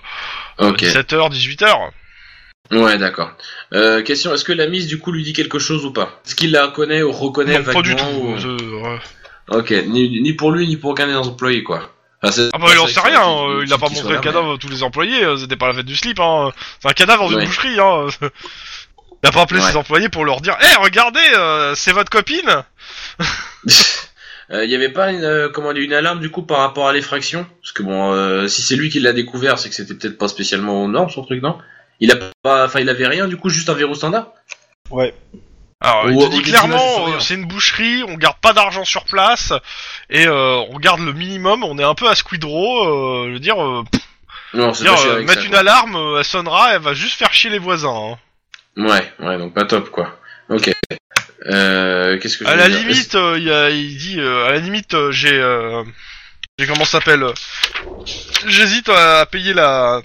Ok. 0.59 0.81
17h, 0.83 1.31
18h. 1.31 1.89
Ouais, 2.71 2.99
d'accord. 2.99 3.31
Euh, 3.73 4.03
question, 4.03 4.31
est-ce 4.35 4.43
que 4.43 4.51
la 4.53 4.67
mise 4.67 4.85
du 4.85 4.99
coup 4.99 5.11
lui 5.11 5.23
dit 5.23 5.33
quelque 5.33 5.57
chose 5.57 5.83
ou 5.85 5.91
pas? 5.91 6.21
Est-ce 6.27 6.35
qu'il 6.35 6.51
la 6.51 6.67
connaît 6.67 7.01
ou 7.01 7.11
reconnaît 7.11 7.57
Non, 7.57 7.63
pas 7.73 7.81
du 7.81 7.95
tout. 7.95 8.03
vaguement 8.05 8.19
ou- 8.19 8.35
euh, 8.35 8.97
euh, 9.51 9.57
Ok, 9.57 9.71
ni, 9.87 10.21
ni 10.21 10.33
pour 10.33 10.51
lui 10.51 10.67
ni 10.67 10.77
pour 10.77 10.91
aucun 10.91 11.07
des 11.07 11.15
employés 11.15 11.63
quoi. 11.63 11.89
Enfin, 12.21 12.49
Ah 12.53 12.57
bah 12.59 12.67
il 12.71 12.77
en 12.77 12.85
sait 12.85 12.99
rien, 12.99 13.23
euh, 13.23 13.63
il 13.65 13.73
a 13.73 13.77
pas 13.79 13.87
montré 13.89 14.13
le 14.13 14.19
cadavre 14.19 14.53
à 14.53 14.57
tous 14.59 14.67
les 14.67 14.83
employés, 14.83 15.23
euh, 15.23 15.37
c'était 15.37 15.55
pas 15.55 15.67
la 15.69 15.73
fête 15.73 15.85
du 15.85 15.95
slip, 15.95 16.19
hein. 16.19 16.51
C'est 16.81 16.89
un 16.89 16.93
cadavre 16.93 17.23
dans 17.23 17.29
une 17.29 17.37
Ouais. 17.37 17.45
boucherie, 17.45 17.79
hein. 17.79 18.07
Il 19.23 19.27
a 19.29 19.31
pas 19.31 19.41
appelé 19.41 19.59
Ouais. 19.59 19.69
ses 19.71 19.75
employés 19.77 20.09
pour 20.09 20.23
leur 20.25 20.41
dire 20.41 20.57
Eh 20.61 20.75
regardez, 20.81 21.19
euh, 21.35 21.75
c'est 21.75 21.91
votre 21.91 22.09
copine 22.09 22.63
mais- 23.65 23.73
Euh, 24.51 24.65
Il 24.65 24.71
y 24.71 24.75
avait 24.75 24.89
pas 24.89 25.11
une, 25.11 25.23
euh, 25.23 25.49
comment 25.53 25.73
dire, 25.73 25.83
une 25.83 25.93
alarme 25.93 26.19
du 26.19 26.31
coup 26.31 26.41
par 26.41 26.59
rapport 26.59 26.87
à 26.87 26.93
l'effraction? 26.93 27.45
Parce 27.61 27.71
que 27.71 27.83
bon, 27.83 28.13
euh, 28.13 28.47
si 28.47 28.63
c'est 28.63 28.75
lui 28.75 28.89
qui 28.89 28.99
l'a 28.99 29.13
découvert, 29.13 29.59
c'est 29.59 29.69
que 29.69 29.75
c'était 29.75 29.93
peut-être 29.93 30.17
pas 30.17 30.27
spécialement 30.27 30.81
aux 30.83 30.87
normes 30.87 31.09
son 31.11 31.23
truc, 31.23 31.43
non? 31.43 31.59
Il 31.99 32.11
a 32.11 32.15
pas, 32.41 32.65
enfin 32.65 32.79
il 32.79 32.89
avait 32.89 33.05
rien 33.07 33.27
du 33.27 33.37
coup, 33.37 33.49
juste 33.49 33.69
un 33.69 33.73
verrou 33.75 33.93
standard? 33.93 34.29
Ouais. 34.89 35.13
Alors, 35.81 36.05
Ou- 36.05 36.09
il 36.09 36.17
te 36.29 36.33
dit 36.33 36.41
clairement, 36.41 37.19
c'est 37.19 37.35
une 37.35 37.45
boucherie, 37.45 38.03
on 38.07 38.15
garde 38.15 38.37
pas 38.41 38.53
d'argent 38.53 38.83
sur 38.85 39.05
place, 39.05 39.53
et 40.09 40.25
euh, 40.25 40.55
on 40.71 40.79
garde 40.79 41.01
le 41.01 41.13
minimum, 41.13 41.63
on 41.63 41.77
est 41.77 41.83
un 41.83 41.93
peu 41.93 42.09
à 42.09 42.15
Squidrow, 42.15 42.85
euh, 42.87 43.27
je 43.27 43.33
veux 43.33 43.39
dire, 43.39 43.63
euh, 43.63 43.83
pff, 43.91 44.01
Non, 44.55 44.71
dire, 44.71 44.93
euh, 44.99 45.19
mettre 45.21 45.33
ça, 45.41 45.43
une 45.45 45.51
quoi. 45.51 45.59
alarme, 45.59 46.15
elle 46.17 46.25
sonnera, 46.25 46.73
elle 46.73 46.81
va 46.81 46.93
juste 46.95 47.17
faire 47.19 47.31
chier 47.33 47.51
les 47.51 47.59
voisins. 47.59 47.93
hein. 48.13 48.17
Ouais, 48.77 49.11
ouais, 49.19 49.37
donc 49.37 49.53
pas 49.53 49.65
top 49.65 49.89
quoi. 49.89 50.19
Ok. 50.49 50.71
Euh, 51.45 52.17
Qu'est-ce 52.19 52.37
que 52.37 52.45
je 52.45 52.49
À 52.49 52.55
la 52.55 52.67
dire 52.69 52.79
limite, 52.79 53.15
euh, 53.15 53.35
il, 53.37 53.43
y 53.45 53.51
a- 53.51 53.69
il 53.69 53.97
dit, 53.97 54.19
euh, 54.19 54.45
à 54.47 54.51
la 54.51 54.59
limite, 54.59 54.93
euh, 54.93 55.11
j'ai, 55.11 55.33
euh, 55.39 55.83
j'ai 56.57 56.67
comment 56.67 56.85
ça 56.85 56.99
s'appelle 56.99 57.23
euh, 57.23 57.33
J'hésite 58.47 58.89
à, 58.89 59.21
à 59.21 59.25
payer 59.25 59.53
la, 59.53 60.01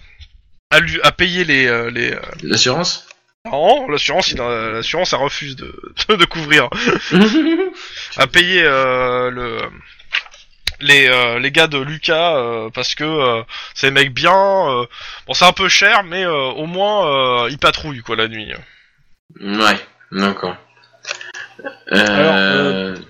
à, 0.71 0.81
lui, 0.81 1.01
à 1.03 1.13
payer 1.13 1.45
les, 1.45 1.67
euh, 1.67 1.91
les. 1.91 2.13
euh, 2.13 2.21
L'assurance? 2.43 3.07
Non, 3.47 3.89
l'assurance, 3.89 4.31
il, 4.31 4.41
a- 4.41 4.71
l'assurance, 4.73 5.13
elle 5.13 5.19
refuse 5.21 5.57
de, 5.57 5.75
de 6.17 6.25
couvrir. 6.25 6.69
À 8.17 8.27
payer 8.29 8.63
euh, 8.65 9.31
le, 9.31 9.59
les, 10.85 11.09
euh, 11.09 11.39
les 11.39 11.51
gars 11.51 11.67
de 11.67 11.79
Lucas 11.79 12.37
euh, 12.37 12.71
parce 12.73 12.95
que 12.95 13.05
euh, 13.05 13.43
c'est 13.75 13.89
des 13.89 13.93
mecs 13.93 14.15
bien. 14.15 14.33
euh, 14.33 14.87
bon, 15.27 15.35
c'est 15.35 15.45
un 15.45 15.53
peu 15.53 15.69
cher, 15.69 16.05
mais 16.05 16.25
euh, 16.25 16.33
au 16.53 16.67
moins 16.67 17.45
euh, 17.45 17.51
ils 17.51 17.59
patrouillent 17.59 18.03
quoi 18.03 18.17
la 18.17 18.29
nuit. 18.29 18.53
Ouais, 19.41 19.79
d'accord. 20.13 20.57
Euh... 21.93 22.95
Alors, 22.95 23.03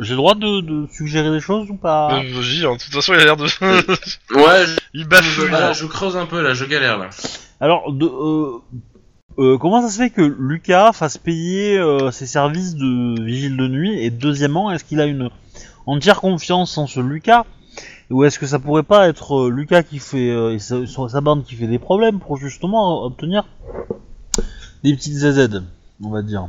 J'ai 0.00 0.10
le 0.10 0.16
droit 0.16 0.34
de, 0.34 0.60
de 0.60 0.86
suggérer 0.92 1.30
des 1.30 1.40
choses 1.40 1.68
ou 1.70 1.76
pas? 1.76 2.14
Euh, 2.14 2.22
vas-y, 2.32 2.64
hein, 2.64 2.74
de 2.74 2.82
toute 2.82 2.92
façon, 2.92 3.14
il 3.14 3.20
a 3.20 3.24
l'air 3.24 3.36
de, 3.36 3.44
Ouais, 3.44 4.66
je, 4.66 4.76
il 4.94 5.02
je, 5.02 5.06
bafouille. 5.08 5.48
voilà, 5.48 5.72
je 5.72 5.84
creuse 5.86 6.16
un 6.16 6.26
peu 6.26 6.42
là, 6.42 6.54
je 6.54 6.64
galère 6.64 6.98
là. 6.98 7.10
Alors, 7.60 7.92
de, 7.92 8.06
euh, 8.06 8.58
euh, 9.38 9.58
comment 9.58 9.82
ça 9.82 9.88
se 9.90 9.98
fait 10.00 10.10
que 10.10 10.22
Lucas 10.22 10.92
fasse 10.92 11.18
payer 11.18 11.76
euh, 11.78 12.10
ses 12.10 12.26
services 12.26 12.74
de 12.76 13.22
vigile 13.22 13.56
de 13.56 13.68
nuit 13.68 14.02
Et 14.02 14.10
deuxièmement, 14.10 14.70
est-ce 14.72 14.84
qu'il 14.84 15.00
a 15.00 15.06
une 15.06 15.28
entière 15.88 16.20
confiance 16.20 16.76
en 16.78 16.86
ce 16.86 17.00
Lucas 17.00 17.44
Ou 18.10 18.24
est-ce 18.24 18.38
que 18.38 18.46
ça 18.46 18.58
pourrait 18.58 18.82
pas 18.82 19.08
être 19.08 19.46
euh, 19.46 19.50
Lucas 19.50 19.82
qui 19.82 19.98
fait 19.98 20.30
euh, 20.30 20.54
et 20.54 20.58
sa, 20.58 21.20
bande 21.20 21.44
qui 21.44 21.54
fait 21.54 21.66
des 21.66 21.78
problèmes 21.78 22.20
pour 22.20 22.36
justement 22.36 23.04
obtenir 23.04 23.44
des 24.84 24.94
petites 24.94 25.14
ZZ, 25.14 25.62
on 26.02 26.10
va 26.10 26.22
dire 26.22 26.48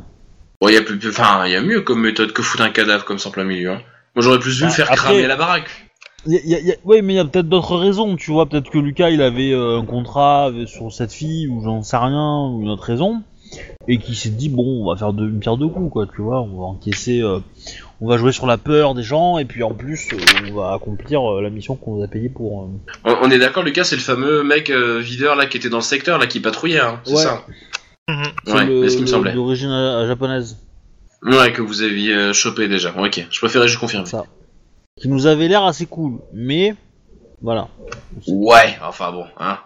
Bon, 0.60 0.68
il 0.68 0.74
y 0.74 0.76
a 0.76 0.82
plus, 0.82 0.98
enfin, 1.08 1.46
il 1.46 1.52
y 1.52 1.56
a 1.56 1.62
mieux 1.62 1.80
comme 1.80 2.00
méthode 2.02 2.32
que 2.32 2.42
foutre 2.42 2.62
un 2.62 2.70
cadavre 2.70 3.04
comme 3.04 3.18
ça 3.18 3.30
en 3.30 3.32
plein 3.32 3.44
milieu. 3.44 3.70
Hein. 3.72 3.80
Moi, 4.14 4.22
j'aurais 4.24 4.38
plus 4.38 4.56
vu 4.56 4.62
Bah, 4.62 4.66
le 4.68 4.72
faire 4.74 4.86
après- 4.92 4.96
cramer 4.96 5.26
la 5.26 5.36
baraque. 5.36 5.70
Y 6.26 6.36
a- 6.36 6.40
y 6.44 6.54
a- 6.54 6.60
y 6.60 6.72
a- 6.72 6.76
ouais, 6.84 7.00
mais 7.00 7.14
il 7.14 7.16
y 7.16 7.20
a 7.20 7.24
peut-être 7.24 7.48
d'autres 7.48 7.76
raisons, 7.78 8.16
tu 8.16 8.30
vois. 8.30 8.44
Peut-être 8.46 8.68
que 8.70 8.76
Lucas, 8.78 9.08
il 9.08 9.22
avait 9.22 9.52
euh, 9.52 9.78
un 9.80 9.86
contrat 9.86 10.50
sur 10.66 10.92
cette 10.92 11.12
fille, 11.14 11.48
ou 11.48 11.62
j'en 11.62 11.82
sais 11.82 11.96
rien, 11.96 12.46
ou 12.46 12.60
une 12.60 12.68
autre 12.68 12.82
raison, 12.82 13.22
et 13.88 13.96
qui 13.98 14.14
s'est 14.14 14.28
dit, 14.28 14.50
bon, 14.50 14.82
on 14.84 14.90
va 14.92 14.96
faire 14.98 15.14
de, 15.14 15.26
une 15.26 15.40
pierre 15.40 15.56
deux 15.56 15.68
coups, 15.68 15.90
quoi, 15.90 16.06
tu 16.06 16.20
vois. 16.20 16.42
On 16.42 16.58
va 16.58 16.64
encaisser, 16.66 17.22
euh, 17.22 17.38
on 18.00 18.08
va 18.08 18.16
jouer 18.16 18.32
sur 18.32 18.46
la 18.46 18.56
peur 18.58 18.94
des 18.94 19.02
gens, 19.02 19.38
et 19.38 19.44
puis 19.44 19.62
en 19.62 19.72
plus, 19.74 20.08
euh, 20.12 20.16
on 20.50 20.54
va 20.54 20.72
accomplir 20.74 21.22
euh, 21.30 21.42
la 21.42 21.50
mission 21.50 21.76
qu'on 21.76 21.96
nous 21.96 22.02
a 22.04 22.08
payée 22.08 22.28
pour. 22.28 22.62
euh. 22.64 22.66
On, 23.04 23.16
on 23.22 23.30
est 23.30 23.38
d'accord, 23.38 23.62
Lucas, 23.62 23.84
c'est 23.84 23.96
le 23.96 24.02
fameux 24.02 24.42
mec 24.42 24.70
euh, 24.70 24.98
videur 25.00 25.36
là 25.36 25.46
qui 25.46 25.56
était 25.58 25.68
dans 25.68 25.78
le 25.78 25.82
secteur 25.82 26.18
là 26.18 26.26
qui 26.26 26.40
patrouillait, 26.40 26.80
hein, 26.80 27.00
c'est 27.04 27.14
Ouais. 27.14 27.22
ça 27.22 27.44
Mhm. 28.08 28.54
Ouais, 28.54 28.64
le- 28.66 28.82
c'est 28.84 28.90
ce 28.90 28.96
qui 28.96 29.02
me 29.02 29.06
semblait. 29.06 29.32
D'origine 29.34 29.70
japonaise. 30.08 30.56
Ouais, 31.22 31.52
que 31.52 31.62
vous 31.62 31.82
aviez 31.82 32.12
euh, 32.14 32.32
chopé 32.32 32.66
déjà. 32.66 32.92
Ok, 32.98 33.24
je 33.30 33.38
préférais 33.38 33.68
juste 33.68 33.78
confirmer. 33.78 34.06
Ça. 34.06 34.24
Qui 35.00 35.08
nous 35.08 35.26
avait 35.26 35.46
l'air 35.46 35.64
assez 35.64 35.86
cool, 35.86 36.18
mais. 36.32 36.74
Voilà. 37.42 37.68
Ouais, 38.26 38.76
enfin 38.82 39.12
bon, 39.12 39.26
hein. 39.38 39.58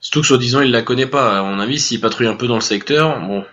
Surtout 0.00 0.20
que 0.22 0.26
soi-disant 0.26 0.60
il 0.60 0.70
la 0.70 0.82
connaît 0.82 1.06
pas. 1.06 1.38
À 1.38 1.42
mon 1.42 1.58
avis, 1.60 1.78
s'il 1.78 2.00
patrouille 2.00 2.26
un 2.26 2.34
peu 2.36 2.46
dans 2.46 2.54
le 2.56 2.60
secteur, 2.60 3.20
bon. 3.20 3.44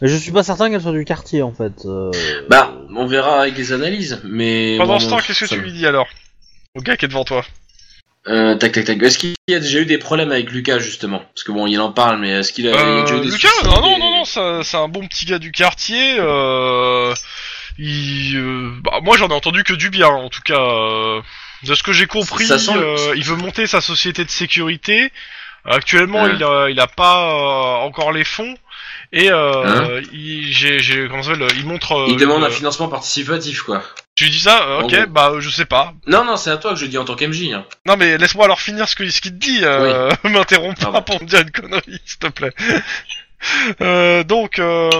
Mais 0.00 0.08
je 0.08 0.16
suis 0.16 0.30
pas 0.32 0.42
certain 0.44 0.70
qu'elle 0.70 0.80
soit 0.80 0.92
du 0.92 1.04
quartier, 1.04 1.42
en 1.42 1.52
fait. 1.52 1.84
euh. 1.84 2.10
Bah, 2.48 2.72
on 2.94 3.06
verra 3.06 3.42
avec 3.42 3.56
les 3.56 3.72
analyses. 3.72 4.20
Mais 4.24 4.76
Pendant 4.78 4.94
bon, 4.94 4.98
ce 5.00 5.08
temps, 5.08 5.18
qu'est-ce 5.18 5.40
que 5.40 5.46
ça- 5.46 5.56
tu 5.56 5.60
lui 5.62 5.72
dis 5.72 5.86
alors? 5.86 6.06
Au 6.76 6.80
gars 6.80 6.96
qui 6.96 7.04
est 7.04 7.08
devant 7.08 7.24
toi. 7.24 7.44
Euh, 8.28 8.54
tac, 8.56 8.72
tac, 8.72 8.84
tac. 8.84 9.02
Est-ce 9.02 9.18
qu'il 9.18 9.34
y 9.48 9.54
a 9.54 9.60
déjà 9.60 9.78
eu 9.80 9.86
des 9.86 9.96
problèmes 9.98 10.30
avec 10.30 10.50
Lucas 10.50 10.78
justement? 10.78 11.20
Parce 11.34 11.44
que 11.44 11.50
bon, 11.52 11.66
il 11.66 11.80
en 11.80 11.92
parle, 11.92 12.18
mais 12.20 12.30
est-ce 12.30 12.52
qu'il 12.52 12.68
a, 12.68 12.72
Euh, 12.76 13.02
déjà 13.02 13.16
eu 13.16 13.20
des 13.20 13.30
Lucas, 13.30 13.48
non, 13.64 13.80
non, 13.80 13.98
non, 13.98 14.10
non, 14.18 14.24
c'est 14.62 14.76
un 14.76 14.88
bon 14.88 15.06
petit 15.06 15.24
gars 15.24 15.38
du 15.38 15.50
quartier. 15.50 16.16
Euh, 16.18 17.14
il, 17.78 18.36
euh, 18.36 18.70
bah, 18.82 18.98
moi, 19.02 19.16
j'en 19.16 19.28
ai 19.28 19.32
entendu 19.32 19.64
que 19.64 19.72
du 19.72 19.90
bien, 19.90 20.08
en 20.08 20.28
tout 20.28 20.42
cas. 20.44 20.60
euh, 20.60 21.20
de 21.64 21.74
ce 21.74 21.82
que 21.82 21.92
j'ai 21.92 22.06
compris, 22.06 22.44
Ça 22.46 22.56
sent 22.58 22.74
le- 22.74 22.84
euh, 22.86 23.16
il 23.16 23.24
veut 23.24 23.34
monter 23.34 23.66
sa 23.66 23.80
société 23.80 24.24
de 24.24 24.30
sécurité. 24.30 25.10
Actuellement, 25.64 26.22
Ouais. 26.22 26.34
il 26.36 26.44
a, 26.44 26.68
il 26.70 26.78
a 26.78 26.86
pas 26.86 27.30
euh, 27.82 27.84
encore 27.86 28.12
les 28.12 28.22
fonds. 28.24 28.54
Et 29.12 29.30
euh, 29.30 29.64
Hein 29.64 30.00
il, 30.12 30.52
j'ai, 30.52 30.80
j'ai, 30.80 31.08
comment 31.08 31.22
ça 31.22 31.32
s'appelle 31.34 31.48
Il 31.56 31.66
montre. 31.66 31.92
euh, 31.92 32.06
Il 32.08 32.16
demande 32.16 32.44
un 32.44 32.50
financement 32.50 32.88
participatif, 32.88 33.62
quoi. 33.62 33.82
Tu 34.14 34.24
lui 34.24 34.30
dis 34.30 34.40
ça 34.40 34.64
euh, 34.66 34.80
Ok, 34.82 35.06
bah 35.08 35.32
je 35.38 35.48
sais 35.48 35.64
pas. 35.64 35.94
Non, 36.06 36.24
non, 36.24 36.36
c'est 36.36 36.50
à 36.50 36.56
toi 36.56 36.72
que 36.74 36.78
je 36.80 36.86
dis 36.86 36.98
en 36.98 37.04
tant 37.04 37.14
qu'MJ. 37.14 37.52
Hein. 37.54 37.64
Non 37.86 37.96
mais 37.96 38.18
laisse-moi 38.18 38.44
alors 38.46 38.60
finir 38.60 38.88
ce 38.88 38.96
que 38.96 39.08
ce 39.08 39.20
qu'il 39.20 39.32
te 39.32 39.36
dit. 39.36 39.60
Euh, 39.62 40.10
M'interromps 40.24 40.78
pas 40.84 41.00
pour 41.02 41.22
me 41.22 41.26
dire 41.26 41.40
une 41.40 41.50
connerie, 41.52 42.00
s'il 42.04 42.18
te 42.18 42.26
plaît. 42.28 42.52
euh, 43.80 44.24
donc, 44.24 44.58
euh, 44.58 44.90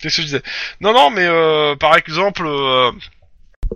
qu'est-ce 0.00 0.16
que 0.16 0.22
je 0.22 0.26
disais? 0.26 0.42
Non, 0.80 0.92
non, 0.92 1.10
mais 1.10 1.24
euh, 1.26 1.76
par 1.76 1.96
exemple, 1.96 2.44
euh, 2.46 2.90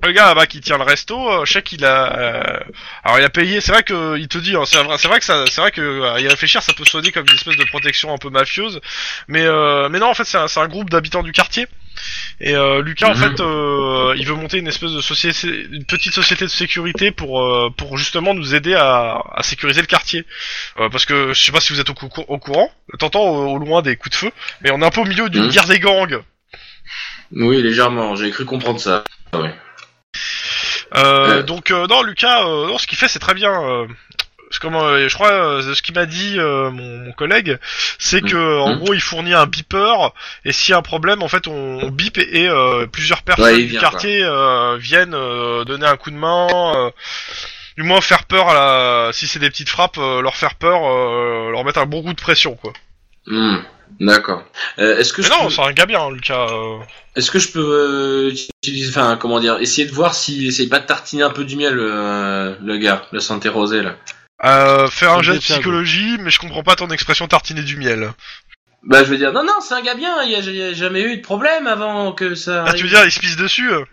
le 0.05 0.12
gars 0.12 0.27
là-bas 0.27 0.46
qui 0.46 0.61
tient 0.61 0.79
le 0.79 0.85
resto, 0.85 1.31
euh, 1.31 1.44
je 1.44 1.53
sais 1.53 1.62
qu'il 1.62 1.85
a. 1.85 2.16
euh, 2.18 2.61
alors 3.05 3.18
il 3.18 3.24
a 3.24 3.31
payé. 3.31 3.61
C'est 3.61 3.72
vrai 3.72 3.83
que 3.83 4.16
il 4.18 4.29
te 4.29 4.38
dit. 4.38 4.55
hein, 4.57 4.62
c'est 4.64 4.83
vrai, 4.83 4.96
c'est 4.98 5.09
vrai 5.09 5.18
que 5.18 5.24
ça, 5.24 5.44
c'est 5.51 5.61
vrai 5.61 5.70
que 5.70 5.81
euh, 5.81 6.20
y 6.20 6.29
réfléchir, 6.29 6.62
ça 6.62 6.72
peut 6.74 6.85
sonner 6.85 7.11
comme 7.12 7.27
une 7.29 7.35
espèce 7.37 7.57
de 7.57 7.64
protection 7.64 8.12
un 8.12 8.18
peu 8.18 8.31
mafieuse. 8.31 8.81
Mais 9.27 9.42
euh, 9.44 9.88
mais 9.88 9.98
non, 9.98 10.09
en 10.11 10.14
fait, 10.14 10.24
c'est 10.24 10.38
un, 10.38 10.48
c'est 10.48 10.61
un 10.61 10.68
groupe 10.68 10.90
d'habitants 10.90 11.22
du 11.22 11.33
quartier. 11.33 11.66
Et 12.40 12.55
euh, 12.55 12.81
Lucas, 12.81 13.11
en 13.11 13.14
fait, 13.16 13.40
euh, 13.40 14.14
il 14.16 14.24
veut 14.24 14.35
monter 14.37 14.59
une 14.59 14.68
espèce 14.68 14.92
de 14.92 15.01
société, 15.01 15.48
une 15.72 15.85
petite 15.85 16.12
société 16.14 16.44
de 16.44 16.51
sécurité 16.51 17.11
pour 17.11 17.42
euh, 17.42 17.70
pour 17.77 17.98
justement 17.98 18.35
nous 18.35 18.55
aider 18.55 18.74
à, 18.74 19.20
à 19.35 19.42
sécuriser 19.42 19.81
le 19.81 19.88
quartier. 19.88 20.24
Euh, 20.79 20.88
parce 20.90 21.05
que 21.07 21.33
je 21.33 21.42
sais 21.42 21.51
pas 21.51 21.61
si 21.61 21.72
vous 21.72 21.81
êtes 21.81 21.90
au, 21.90 21.94
cou- 21.94 22.24
au 22.29 22.38
courant, 22.38 22.70
t'entends 23.01 23.24
au, 23.24 23.55
au 23.55 23.59
loin 23.59 23.83
des 23.83 23.96
coups 23.96 24.11
de 24.12 24.16
feu, 24.27 24.31
mais 24.61 24.70
on 24.70 24.81
est 24.81 24.87
un 24.87 24.90
peu 24.90 25.01
au 25.01 25.05
milieu 25.07 25.29
d'une 25.29 25.46
Mhm. 25.46 25.51
guerre 25.51 25.66
des 25.66 25.81
gangs. 25.81 26.20
Oui, 27.33 27.61
légèrement. 27.62 28.14
J'ai 28.14 28.31
cru 28.31 28.44
comprendre 28.44 28.79
ça. 28.81 29.03
Ouais. 29.33 29.53
Euh, 30.94 31.38
Ouais. 31.38 31.42
Donc 31.44 31.70
euh, 31.70 31.87
non, 31.87 32.02
Lucas, 32.02 32.44
euh, 32.46 32.66
non, 32.68 32.78
ce 32.78 32.87
qu'il 32.87 32.98
fait 32.98 33.09
c'est 33.09 33.18
très 33.18 33.35
bien. 33.35 33.52
Euh, 33.62 33.87
comme, 34.62 34.76
euh, 34.76 35.07
je 35.09 35.14
crois, 35.14 35.31
euh, 35.31 35.74
ce 35.74 35.83
qu'il 35.83 35.94
m'a 35.94 36.07
dit 36.07 36.37
euh, 36.38 36.70
mon, 36.70 36.98
mon 37.04 37.12
collègue, 37.12 37.59
c'est 37.98 38.22
que 38.22 38.59
en 38.59 38.70
Mhm. 38.72 38.78
gros 38.78 38.94
il 38.94 39.00
fournit 39.00 39.35
un 39.35 39.44
beeper 39.46 40.12
et 40.46 40.52
s'il 40.52 40.72
y 40.72 40.74
a 40.74 40.78
un 40.78 40.83
problème, 40.83 41.22
en 41.22 41.28
fait 41.28 41.46
on, 41.46 41.52
on 41.83 41.90
bip 41.90 42.16
et, 42.16 42.44
et, 42.44 42.48
euh, 42.48 42.87
plusieurs 42.87 43.22
personnes 43.22 43.44
Ouais, 43.44 43.62
du 43.64 43.78
quartier 43.78 44.22
euh, 44.24 44.76
viennent 44.78 45.12
euh, 45.14 45.64
donner 45.64 45.87
un 45.87 45.96
coup 45.98 46.11
de 46.11 46.16
main. 46.16 46.48
euh, 46.76 46.90
du 47.76 47.85
moins 47.85 48.00
faire 48.00 48.24
peur 48.24 48.48
à 48.48 48.54
la... 48.54 49.12
si 49.12 49.28
c'est 49.28 49.38
des 49.38 49.50
petites 49.50 49.68
frappes, 49.68 49.98
euh, 49.98 50.20
leur 50.20 50.35
faire 50.35 50.57
peur, 50.57 50.81
euh, 50.85 51.50
leur 51.52 51.62
mettre 51.64 51.78
un 51.78 51.87
bon 51.87 52.02
coup 52.02 52.12
de 52.14 52.20
pression 52.20 52.57
quoi. 52.57 52.72
Hmm, 53.26 53.59
D'accord. 54.01 54.42
Euh, 54.79 54.96
Est-ce 54.98 55.12
que 55.12 55.22
Mais 55.22 55.27
je 55.29 55.33
non, 55.33 55.44
peux... 55.44 55.51
c'est 55.51 55.62
un 55.62 55.72
gars 55.72 55.87
bien, 55.87 56.11
Lucas. 56.11 56.46
euh. 56.51 56.79
Est-ce 57.16 57.31
que 57.31 57.38
je 57.38 57.48
peux 57.51 57.61
euh, 57.61 58.31
utiliser, 58.62 58.90
enfin, 58.90 59.16
comment 59.20 59.40
dire, 59.40 59.59
essayer 59.61 59.87
de 59.88 59.92
voir 59.92 60.14
s'il 60.14 60.46
essaye 60.46 60.68
pas 60.68 60.79
de 60.79 60.87
tartiner 60.87 61.22
un 61.24 61.31
peu 61.31 61.44
du 61.44 61.57
miel, 61.57 61.77
euh, 61.79 62.55
le 62.62 62.77
gars, 62.79 63.07
le 63.12 63.20
santé 63.20 63.48
rosé, 63.48 63.83
là? 63.83 63.96
Euh, 64.44 64.87
faire 64.88 65.12
un 65.14 65.22
jet 65.22 65.35
de 65.35 65.38
psychologie, 65.38 66.16
mais 66.20 66.31
je 66.31 66.38
comprends 66.38 66.62
pas 66.62 66.77
ton 66.77 66.88
expression 66.88 67.27
tartiner 67.27 67.62
du 67.62 67.77
miel. 67.77 68.12
Bah, 68.85 69.03
je 69.03 69.11
veux 69.11 69.16
dire, 69.18 69.33
non, 69.33 69.42
non, 69.42 69.55
c'est 69.61 69.74
un 69.74 69.83
gars 69.83 69.94
bien, 69.96 70.22
il 70.22 70.31
y 70.31 70.37
a, 70.37 70.38
il 70.38 70.55
y 70.55 70.62
a 70.62 70.72
jamais 70.72 71.03
eu 71.03 71.16
de 71.16 71.22
problème 71.22 71.66
avant 71.66 72.12
que 72.12 72.37
ça 72.37 72.61
Ah, 72.62 72.64
tu 72.66 72.70
arrive. 72.70 72.83
veux 72.85 72.88
dire, 72.90 73.05
il 73.05 73.11
se 73.11 73.18
pisse 73.18 73.37
dessus 73.37 73.72
euh 73.72 73.85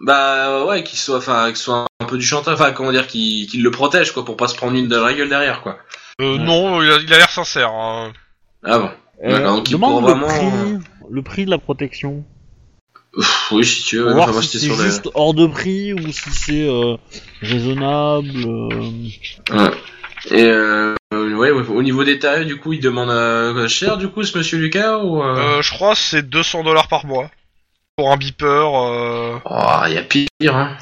Bah, 0.00 0.64
ouais, 0.64 0.82
qu'il 0.82 0.98
soit, 0.98 1.18
enfin, 1.18 1.48
qu'il 1.48 1.56
soit 1.58 1.84
un 2.00 2.06
peu 2.06 2.16
du 2.16 2.24
chanteur, 2.24 2.54
enfin, 2.54 2.72
comment 2.72 2.92
dire, 2.92 3.06
qu'il 3.06 3.46
qu'il 3.46 3.62
le 3.62 3.70
protège, 3.70 4.12
quoi, 4.12 4.24
pour 4.24 4.38
pas 4.38 4.48
se 4.48 4.54
prendre 4.56 4.74
une 4.78 4.88
de 4.88 4.96
la 4.96 5.12
gueule 5.12 5.28
derrière, 5.28 5.60
quoi. 5.60 5.78
Euh, 6.22 6.32
Ouais. 6.32 6.38
Non, 6.38 6.82
il 6.82 6.90
a 6.90 6.96
il 6.96 7.12
a 7.12 7.18
l'air 7.18 7.30
sincère. 7.30 7.70
Hein. 7.70 8.12
Ah 8.64 8.78
bon. 8.78 8.90
Donc 9.22 9.68
il 9.68 9.72
demande 9.72 10.04
le 10.04 10.12
vraiment, 10.12 10.26
prix, 10.26 10.46
euh, 10.46 10.78
le 11.10 11.22
prix 11.22 11.44
de 11.44 11.50
la 11.50 11.58
protection. 11.58 12.24
Oui, 13.50 13.64
si 13.64 13.82
tu 13.82 13.98
veux, 13.98 14.12
voir 14.12 14.28
enfin, 14.28 14.40
si 14.40 14.60
c'est 14.60 14.72
juste 14.72 15.08
hors 15.14 15.34
de 15.34 15.46
prix 15.46 15.92
ou 15.92 16.12
si 16.12 16.30
c'est 16.30 16.68
euh, 16.68 16.96
raisonnable. 17.42 18.30
euh. 18.46 18.68
Ouais. 19.52 19.70
Et 20.30 20.44
euh, 20.44 20.94
euh, 21.12 21.34
ouais, 21.34 21.50
ouais, 21.50 21.66
au 21.68 21.82
niveau 21.82 22.04
des 22.04 22.18
tarifs, 22.20 22.46
du 22.46 22.58
coup, 22.58 22.72
il 22.72 22.80
demande 22.80 23.10
euh, 23.10 23.66
cher, 23.68 23.96
du 23.96 24.08
coup, 24.08 24.22
ce 24.22 24.36
monsieur 24.38 24.58
Lucas, 24.58 24.98
ou... 24.98 25.22
Euh... 25.22 25.36
Euh, 25.58 25.62
je 25.62 25.70
crois 25.72 25.94
que 25.94 25.98
c'est 26.00 26.22
200 26.28 26.62
dollars 26.62 26.86
par 26.88 27.04
mois. 27.04 27.30
Pour 27.96 28.12
un 28.12 28.16
beeper. 28.16 28.74
Euh... 28.76 29.38
Oh, 29.44 29.80
il 29.88 29.94
y 29.94 29.98
a 29.98 30.02
pire, 30.02 30.54
hein. 30.56 30.76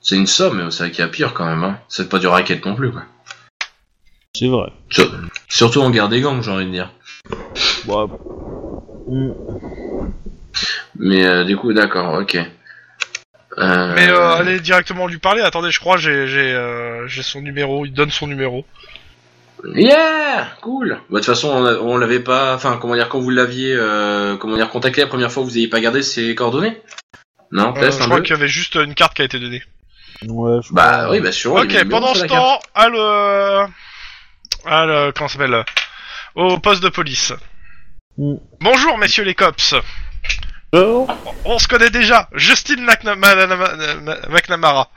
C'est 0.00 0.16
une 0.16 0.26
somme, 0.26 0.64
mais 0.64 0.70
c'est 0.72 0.84
vrai 0.84 0.90
qu'il 0.90 1.00
y 1.04 1.06
a 1.06 1.08
pire 1.08 1.32
quand 1.32 1.46
même. 1.46 1.62
Hein. 1.62 1.78
C'est 1.88 2.08
pas 2.08 2.18
du 2.18 2.26
racket 2.26 2.64
non 2.66 2.74
plus, 2.74 2.90
quoi. 2.90 3.02
C'est 4.34 4.48
vrai. 4.48 4.72
Sur- 4.90 5.14
Surtout 5.48 5.80
en 5.80 5.90
guerre 5.90 6.08
des 6.08 6.20
gangs, 6.20 6.42
j'ai 6.42 6.50
envie 6.50 6.66
de 6.66 6.70
dire. 6.70 6.90
Bon, 7.84 8.08
hmm. 9.08 9.32
Mais 10.98 11.24
euh, 11.24 11.44
du 11.44 11.56
coup, 11.56 11.72
d'accord, 11.72 12.14
ok. 12.14 12.36
Euh, 13.58 13.92
Mais 13.94 14.08
euh, 14.08 14.34
allez 14.34 14.60
directement 14.60 15.06
lui 15.06 15.18
parler. 15.18 15.42
Attendez, 15.42 15.70
je 15.70 15.80
crois 15.80 15.98
j'ai 15.98 16.26
j'ai 16.26 16.52
euh, 16.52 17.06
j'ai 17.08 17.22
son 17.22 17.40
numéro. 17.40 17.84
Il 17.84 17.92
donne 17.92 18.10
son 18.10 18.26
numéro. 18.26 18.64
Yeah 19.74 20.48
Cool 20.60 20.88
Bah, 20.88 20.96
De 21.10 21.16
toute 21.18 21.26
façon, 21.26 21.50
on, 21.82 21.96
l'avait 21.96 22.18
pas... 22.18 22.54
Enfin, 22.54 22.78
comment 22.80 22.96
dire, 22.96 23.08
quand 23.08 23.20
vous 23.20 23.30
l'aviez 23.30 23.74
euh, 23.76 24.36
comment 24.36 24.56
dire, 24.56 24.68
contacté 24.70 25.02
la 25.02 25.06
première 25.06 25.30
fois, 25.30 25.44
vous 25.44 25.52
n'ayez 25.52 25.68
pas 25.68 25.80
gardé 25.80 26.02
ses 26.02 26.34
coordonnées 26.34 26.82
Non, 27.52 27.68
Euh, 27.68 27.72
peut-être 27.72 28.00
je 28.00 28.04
crois 28.04 28.20
qu'il 28.22 28.30
y 28.30 28.38
avait 28.38 28.48
juste 28.48 28.74
une 28.74 28.94
carte 28.94 29.14
qui 29.14 29.22
a 29.22 29.24
été 29.24 29.38
donnée. 29.38 29.62
Ouais, 30.26 30.58
je 30.64 30.72
Bah 30.72 31.10
oui, 31.10 31.20
bah 31.20 31.30
sûr. 31.30 31.52
ok, 31.52 31.88
pendant 31.88 32.12
sur 32.14 32.22
ce 32.22 32.26
temps, 32.26 32.58
à 32.74 32.88
le, 32.88 33.66
à 34.66 34.86
le, 34.86 35.12
comment 35.12 35.28
ça 35.28 35.38
s'appelle, 35.38 35.64
au 36.34 36.58
poste 36.58 36.82
de 36.82 36.88
police. 36.88 37.32
Hmm. 38.18 38.34
Bonjour, 38.60 38.98
messieurs 38.98 39.24
les 39.24 39.34
cops. 39.34 39.74
Oh, 40.72 41.06
On 41.44 41.58
se 41.58 41.68
connaît 41.68 41.90
déjà. 41.90 42.28
Justine 42.34 42.84
McNa- 42.84 43.14
Ma- 43.16 43.46
Ma- 43.46 43.56
Ma- 43.96 44.28
McNamara, 44.28 44.90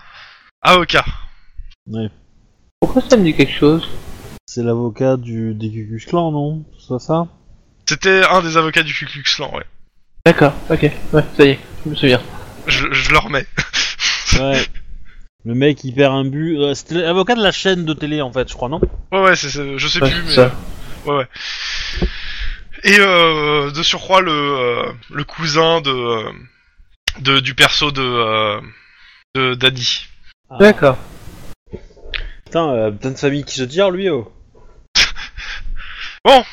avocat. 0.62 1.06
Ouais. 1.88 2.10
pourquoi 2.80 3.02
ça 3.02 3.18
me 3.18 3.24
dit 3.24 3.36
quelque 3.36 3.54
chose? 3.58 3.88
C'est 4.48 4.64
l'avocat 4.64 5.18
du 5.18 5.54
des 5.54 5.70
Cucus 5.72 6.06
Clan, 6.06 6.32
non? 6.32 6.64
C'est 6.80 7.00
ça? 7.00 7.28
C'était 7.88 8.24
un 8.26 8.42
des 8.42 8.58
avocats 8.58 8.84
du 8.84 8.94
Ku 8.94 9.06
Klux 9.06 9.24
Klan, 9.24 9.52
ouais. 9.56 9.66
D'accord, 10.26 10.54
ok, 10.70 10.82
ouais, 11.14 11.24
ça 11.38 11.46
y 11.46 11.50
est, 11.50 11.60
je 11.86 11.90
me 11.92 11.96
souviens. 11.96 12.22
Je, 12.68 12.92
je 12.92 13.12
le 13.12 13.18
remets. 13.18 13.46
Ouais. 14.40 14.66
Le 15.46 15.54
mec 15.54 15.84
il 15.86 15.94
perd 15.94 16.14
un 16.14 16.26
but. 16.26 16.58
euh, 16.58 16.74
C'était 16.74 16.96
l'avocat 16.96 17.36
de 17.36 17.42
la 17.44 17.54
chaîne 17.54 17.86
de 17.86 17.94
télé 17.94 18.22
en 18.22 18.34
fait, 18.34 18.50
je 18.50 18.54
crois, 18.54 18.68
non? 18.68 18.82
Ouais, 19.14 19.22
ouais, 19.22 19.36
c'est, 19.38 19.50
c'est- 19.50 19.78
je 19.78 19.88
sais 19.88 20.02
Ouais, 20.04 20.10
plus, 20.12 20.24
mais 20.24 20.30
c'est 20.30 20.36
ça. 20.36 20.52
Ouais, 21.06 21.16
ouais. 21.16 21.28
Et 22.84 23.00
euh, 23.00 23.72
de 23.72 23.84
surcroît 23.84 24.22
le 24.22 24.32
euh, 24.32 24.92
le 25.10 25.24
cousin 25.24 25.82
de, 25.82 25.90
euh, 25.90 26.32
de 27.20 27.40
du 27.40 27.56
perso 27.56 27.92
de 27.92 28.02
euh, 28.02 28.62
de 29.34 29.56
Danny. 29.56 30.06
D'accord. 30.60 30.98
Putain, 32.46 32.70
euh, 32.74 32.92
putain 32.92 33.12
de 33.12 33.18
famille 33.18 33.44
qui 33.44 33.56
se 33.56 33.64
tire 33.64 33.90
lui. 33.90 34.10
Oh. 34.10 34.32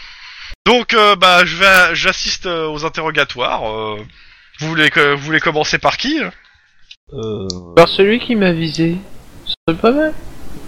Donc 0.67 0.95
euh, 0.95 1.17
bah 1.17 1.45
je 1.45 1.57
vais 1.57 1.95
j'assiste 1.95 2.47
euh, 2.47 2.69
aux 2.69 2.85
interrogatoires. 2.85 3.69
euh. 3.71 3.97
vous 4.61 4.69
voulez 4.69 4.91
que 4.91 5.15
vous 5.15 5.23
voulez 5.25 5.41
commencer 5.41 5.79
par 5.79 5.97
qui? 5.97 6.21
Euh... 7.12 7.49
Alors 7.77 7.88
celui 7.88 8.21
qui 8.21 8.37
m'a 8.37 8.53
visé, 8.53 8.97
ce 9.45 9.55
serait 9.69 9.81
pas 9.81 9.91
mal. 9.91 10.15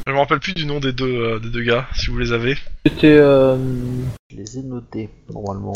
Je 0.06 0.12
me 0.12 0.18
rappelle 0.18 0.40
plus 0.40 0.52
du 0.54 0.66
nom 0.66 0.80
des 0.80 0.92
deux 0.92 1.06
euh, 1.06 1.38
des 1.38 1.48
deux 1.48 1.62
gars 1.62 1.86
si 1.94 2.08
vous 2.10 2.18
les 2.18 2.32
avez. 2.32 2.56
C'était 2.86 3.16
euh... 3.18 3.56
Je 4.30 4.36
les 4.36 4.58
ai 4.58 4.62
notés 4.62 5.08
normalement. 5.32 5.72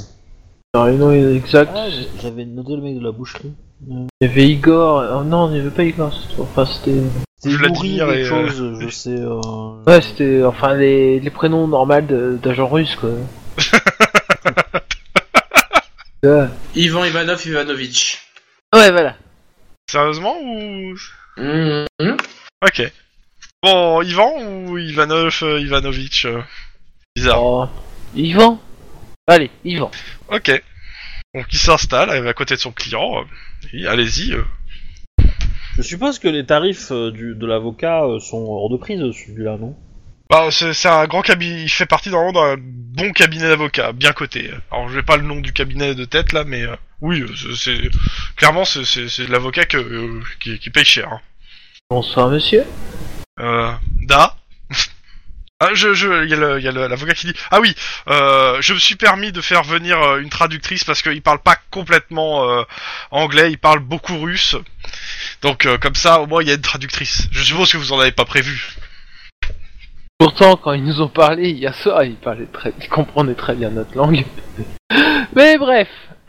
alors, 0.75 0.89
le 0.89 0.97
nom 0.97 1.13
exact. 1.35 1.71
Ah, 1.75 1.87
j'avais 2.21 2.45
noté 2.45 2.77
le 2.77 2.83
mec 2.83 2.99
de 2.99 3.05
la 3.05 3.13
boucherie. 3.13 3.53
Il 3.89 4.07
y 4.21 4.25
avait 4.27 4.47
Igor. 4.49 5.03
Oh 5.19 5.25
non, 5.25 5.49
il 5.49 5.55
n'y 5.55 5.61
avait 5.61 5.71
pas 5.71 5.85
Igor. 5.85 6.13
c'était- 6.13 6.43
Enfin, 6.43 6.67
c'était. 6.67 7.01
C'était 7.41 7.55
Vladimir 7.57 8.11
et, 8.11 8.23
quelque 8.25 8.35
euh, 8.35 8.49
chose, 8.49 8.81
je 8.81 8.89
sais. 8.91 9.17
Euh... 9.17 9.41
Ouais, 9.87 10.01
c'était 10.03 10.43
enfin 10.45 10.75
les, 10.75 11.21
les 11.21 11.31
prénoms 11.31 11.67
normaux 11.69 12.01
de- 12.03 12.37
d'agents 12.43 12.69
russes 12.69 12.97
quoi. 12.97 13.11
ouais. 16.25 16.49
Ivan 16.75 17.05
Ivanov 17.05 17.47
Ivanovitch. 17.47 18.19
ouais, 18.75 18.91
voilà. 18.91 19.17
Sérieusement 19.91 20.35
ou 20.43 20.95
Mhm. 21.39 21.87
Ok. 22.67 22.93
Bon 23.63 24.03
Ivan 24.03 24.67
ou 24.69 24.79
Ivanov 24.79 25.37
euh, 25.43 25.61
Ivanovitch 25.61 26.27
euh, 26.27 26.41
Bizarre. 27.17 27.43
Oh. 27.43 27.67
Yvan. 28.15 28.61
Allez, 29.27 29.51
Yvan. 29.65 29.91
Ok. 30.29 30.63
Donc 31.35 31.47
il 31.53 31.59
s'installe 31.59 32.11
à 32.27 32.33
côté 32.35 32.55
de 32.55 32.61
son 32.61 32.71
client. 32.73 33.21
euh, 33.21 33.25
et 33.73 33.87
allez-y. 33.87 34.33
euh. 34.33 34.45
Je 35.77 35.83
suppose 35.83 36.19
que 36.19 36.29
les 36.29 36.47
tarifs 36.47 36.91
euh, 36.93 37.11
du, 37.11 37.35
de 37.35 37.47
l'avocat 37.47 38.05
euh, 38.05 38.21
sont 38.21 38.45
hors 38.49 38.71
de 38.71 38.77
prise 38.77 39.01
celui-là, 39.01 39.57
non? 39.59 39.77
Bah, 40.31 40.49
c'est 40.51 40.73
c'est 40.75 40.89
un 40.89 41.07
grand 41.07 41.23
cabinet, 41.23 41.63
il 41.63 41.69
fait 41.71 41.87
partie 41.87 42.11
normalement 42.11 42.55
d'un 42.57 42.57
bon 42.61 43.13
cabinet 43.13 43.49
d'avocats, 43.49 43.93
bien 43.93 44.13
coté. 44.13 44.51
Alors, 44.71 44.89
je 44.89 44.95
vais 44.95 45.03
pas 45.03 45.17
le 45.17 45.23
nom 45.23 45.41
du 45.41 45.53
cabinet 45.53 45.95
de 45.95 46.05
tête 46.05 46.33
là, 46.33 46.45
mais 46.45 46.63
euh, 46.63 46.77
oui, 47.01 47.23
euh, 47.23 47.29
c'est- 47.35 47.55
c'est 47.57 47.91
clairement 48.37 48.65
c'est 48.65 48.85
c'est 48.85 49.09
c'est 49.09 49.27
l'avocat 49.27 49.65
que 49.65 49.79
euh, 49.79 50.21
qui, 50.39 50.59
qui 50.59 50.71
paye 50.71 50.85
cher. 50.85 51.09
hein. 51.13 51.21
Bonsoir, 51.91 52.29
monsieur. 52.29 52.65
Euh, 53.41 53.73
da. 54.03 54.35
Ah, 55.61 55.71
je, 55.75 55.93
je, 55.93 56.23
il 56.23 56.31
y 56.31 56.35
a 56.35 56.37
le- 56.37 56.61
y 56.61 56.69
a 56.69 56.71
le- 56.71 56.87
l'avocat 56.87 57.15
qui 57.15 57.27
dit 57.27 57.35
ah 57.51 57.59
oui, 57.59 57.75
euh, 58.07 58.59
je 58.61 58.75
me 58.75 58.79
suis 58.79 58.95
permis 58.95 59.33
de 59.33 59.41
faire 59.41 59.65
venir 59.65 60.01
euh, 60.01 60.21
une 60.21 60.29
traductrice 60.29 60.85
parce 60.85 61.03
qu'il 61.03 61.21
parle 61.21 61.41
pas 61.41 61.57
complètement 61.73 62.49
euh, 62.49 62.63
anglais, 63.11 63.51
il 63.51 63.59
parle 63.59 63.81
beaucoup 63.81 64.17
russe. 64.21 64.55
Donc 65.43 65.67
comme 65.81 65.97
ça, 65.97 66.21
au 66.21 66.29
moins 66.29 66.43
il 66.43 66.49
y 66.49 66.53
a 66.53 66.55
une 66.55 66.61
traductrice. 66.61 67.27
Je 67.33 67.43
suppose 67.43 67.73
que 67.73 67.77
vous 67.77 67.93
en 67.93 67.99
avez 67.99 68.13
pas 68.13 68.25
prévu. 68.25 68.73
Pourtant, 70.17 70.57
quand 70.57 70.75
ils 70.75 70.85
nous 70.85 71.01
ont 71.01 71.09
parlé 71.09 71.51
hier 71.51 71.75
soir, 71.75 72.05
ils 72.05 72.15
parlaient 72.15 72.47
très, 72.53 72.73
ils 72.81 72.89
comprenaient 72.89 73.35
très 73.35 73.57
bien 73.57 73.71
notre 73.71 73.97
langue. 73.97 74.25
Mais 75.35 75.59
bref. 75.59 75.89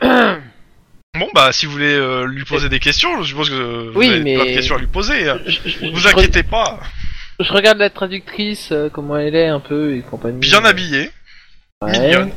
Bon 1.18 1.28
bah 1.34 1.50
si 1.52 1.66
vous 1.66 1.72
voulez 1.72 1.92
euh, 1.94 2.24
lui 2.24 2.44
poser 2.44 2.68
des 2.68 2.78
questions, 2.78 3.20
je 3.22 3.28
suppose 3.28 3.50
que 3.50 3.90
vous 3.90 3.98
Oui, 3.98 4.08
avez 4.10 4.20
mais- 4.20 4.34
plein 4.36 4.44
de 4.44 4.54
questions 4.54 4.76
à 4.76 4.78
lui 4.78 4.86
poser. 4.86 5.24
Je, 5.44 5.68
je- 5.68 5.90
Vous 5.90 5.96
je 5.98 6.06
inquiétez 6.08 6.44
pas, 6.44 6.78
je 7.40 7.52
regarde 7.52 7.78
la 7.78 7.90
traductrice, 7.90 8.70
euh, 8.72 8.88
comment 8.90 9.16
elle 9.16 9.34
est 9.34 9.48
un 9.48 9.60
peu 9.60 9.94
et 9.96 10.00
compagnie. 10.02 10.38
bien 10.38 10.64
habillée 10.64 11.10
Ouais. 11.82 11.98
mignonne. 11.98 12.30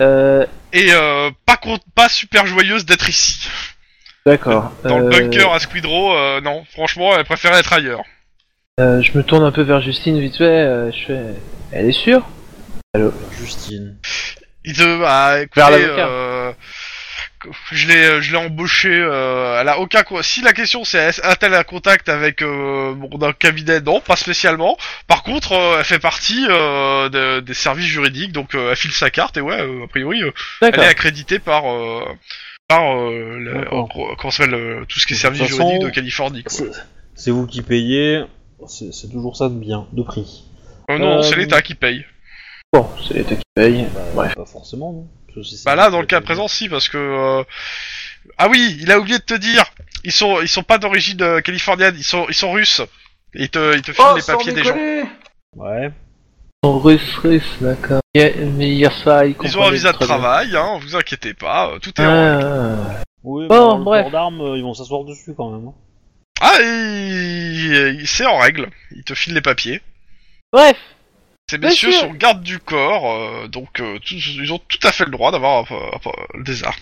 Euh, 0.00 0.46
et 0.72 0.92
euh, 0.92 1.30
pas 1.46 1.56
con- 1.56 1.78
pas 1.94 2.08
super 2.08 2.46
joyeuse 2.46 2.84
d'être 2.86 3.08
ici. 3.08 3.48
D'accord. 4.24 4.72
Dans 4.84 4.98
le 4.98 5.06
Euh, 5.06 5.10
bunker 5.10 5.52
à 5.52 5.58
Squidrow, 5.60 6.12
euh, 6.14 6.40
non, 6.40 6.64
franchement, 6.72 7.16
elle 7.16 7.24
préférait 7.24 7.60
être 7.60 7.72
ailleurs. 7.72 8.02
euh, 8.80 9.00
je 9.02 9.16
me 9.16 9.22
tourne 9.22 9.44
un 9.44 9.52
peu 9.52 9.62
vers 9.62 9.80
Justine 9.80 10.20
vite 10.20 10.36
fait. 10.36 10.44
euh, 10.44 10.92
je 10.92 11.04
fais. 11.06 11.20
Elle 11.72 11.86
est 11.86 11.92
sûre? 11.92 12.26
Justine. 13.38 13.96
Il 14.64 14.72
te, 14.76 15.00
bah, 15.00 15.40
écoutez, 15.42 15.60
Vers 15.60 15.70
l'avocat. 15.70 16.06
euh, 16.08 16.35
je 17.72 17.88
l'ai, 17.88 18.22
je 18.22 18.30
l'ai 18.32 18.36
embauché. 18.38 18.88
Euh, 18.90 19.60
elle 19.60 19.68
a 19.68 19.78
aucun. 19.78 20.02
Si 20.22 20.40
la 20.42 20.52
question 20.52 20.84
c'est 20.84 21.20
a-t-elle 21.22 21.54
un 21.54 21.62
contact 21.64 22.08
avec 22.08 22.42
euh, 22.42 22.94
mon 22.94 23.08
un 23.22 23.32
cabinet? 23.32 23.80
Non, 23.80 24.00
pas 24.00 24.16
spécialement. 24.16 24.76
Par 25.08 25.22
contre, 25.22 25.52
euh, 25.52 25.76
elle 25.78 25.84
fait 25.84 25.98
partie 25.98 26.46
euh, 26.48 27.08
de- 27.08 27.40
des 27.40 27.54
services 27.54 27.86
juridiques, 27.86 28.32
donc 28.32 28.54
euh, 28.54 28.70
elle 28.70 28.76
file 28.76 28.92
sa 28.92 29.10
carte 29.10 29.36
et 29.36 29.40
ouais, 29.40 29.60
euh, 29.60 29.84
a 29.84 29.88
priori, 29.88 30.22
euh, 30.22 30.32
elle 30.62 30.74
est 30.80 30.86
accréditée 30.86 31.38
par 31.38 31.70
euh, 31.70 32.04
par 32.68 32.82
euh, 32.96 33.64
comment 34.18 34.30
s'appelle 34.30 34.54
euh, 34.54 34.84
tout 34.88 34.98
ce 35.00 35.06
qui 35.06 35.12
est 35.12 35.16
De 35.16 35.20
service 35.20 35.40
toute 35.40 35.48
juridique 35.48 35.74
façon, 35.76 35.86
de 35.86 35.90
Californie. 35.90 36.42
Quoi. 36.42 36.52
C'est 36.52 36.70
c'est 37.14 37.30
vous 37.30 37.46
qui 37.46 37.62
payez, 37.62 38.22
c'est 38.68 38.92
c'est 38.92 39.08
toujours 39.08 39.36
ça 39.36 39.48
de 39.48 39.54
bien, 39.54 39.86
de 39.92 40.02
prix. 40.02 40.44
Euh, 40.90 40.98
non, 40.98 41.18
Euh, 41.18 41.22
c'est 41.22 41.36
l'État 41.36 41.62
qui 41.62 41.74
paye. 41.74 42.04
Bon, 42.72 42.88
c'est 43.06 43.14
l'État 43.14 43.36
qui 43.36 43.42
paye. 43.54 43.86
Bref. 44.14 44.34
Pas 44.34 44.44
forcément, 44.44 44.92
non 44.92 45.08
Si 45.42 45.62
Bah 45.64 45.74
là, 45.74 45.90
dans 45.90 46.00
le 46.00 46.06
cas 46.06 46.20
présent, 46.20 46.48
si, 46.48 46.68
parce 46.68 46.88
que 46.88 46.96
euh, 46.98 47.44
ah 48.38 48.48
oui, 48.48 48.76
il 48.80 48.90
a 48.90 48.98
oublié 48.98 49.18
de 49.18 49.24
te 49.24 49.34
dire, 49.34 49.64
ils 50.04 50.12
sont 50.12 50.40
ils 50.40 50.48
sont 50.48 50.62
pas 50.62 50.78
d'origine 50.78 51.20
euh, 51.22 51.40
californienne, 51.40 51.94
ils 51.96 52.04
sont 52.04 52.26
ils 52.28 52.34
sont 52.34 52.52
russes. 52.52 52.80
Et 53.34 53.42
ils 53.44 53.48
te 53.50 53.74
ils 53.74 53.82
te 53.82 53.92
filent 53.92 54.04
Oh, 54.08 54.16
les 54.16 54.22
papiers 54.22 54.52
des 54.52 54.64
gens. 54.64 54.76
Ouais. 55.56 55.90
En 56.62 56.78
russe, 56.78 57.16
russe, 57.22 57.56
d'accord. 57.60 58.00
Hier- 58.14 58.34
Mais 58.56 58.70
hier 58.70 58.92
soir, 58.92 59.24
ils 59.24 59.36
Ils 59.42 59.58
ont 59.58 59.62
un 59.64 59.70
visa 59.70 59.92
de 59.92 59.98
bien. 59.98 60.06
travail, 60.06 60.56
hein, 60.56 60.78
vous 60.80 60.96
inquiétez 60.96 61.34
pas, 61.34 61.70
euh, 61.70 61.78
tout 61.78 61.92
est 62.00 62.06
en 62.06 62.10
règle. 62.36 62.44
Ah, 62.98 63.02
Oui, 63.22 63.46
Bon, 63.48 63.54
alors, 63.54 63.78
le 63.78 63.84
bref. 63.84 64.10
d'armes, 64.10 64.54
ils 64.56 64.62
vont 64.62 64.74
s'asseoir 64.74 65.04
dessus 65.04 65.34
quand 65.36 65.50
même. 65.50 65.68
hein. 65.68 65.74
Ah, 66.40 66.58
il, 66.60 68.02
c'est 68.06 68.26
en 68.26 68.38
règle. 68.38 68.68
Il 68.94 69.04
te 69.04 69.14
file 69.14 69.34
les 69.34 69.40
papiers. 69.40 69.80
Bref, 70.52 70.76
Ces 71.48 71.58
messieurs 71.58 71.88
Monsieur 71.90 72.00
sont 72.08 72.12
gardes 72.14 72.42
du 72.42 72.58
corps, 72.58 73.12
euh, 73.14 73.46
donc 73.46 73.80
euh, 73.80 73.98
ils 74.10 74.52
ont 74.52 74.58
tout 74.58 74.80
à 74.82 74.90
fait 74.90 75.04
le 75.04 75.12
droit 75.12 75.30
d'avoir 75.30 75.70
euh, 75.70 75.90
des 76.42 76.64
armes. 76.64 76.74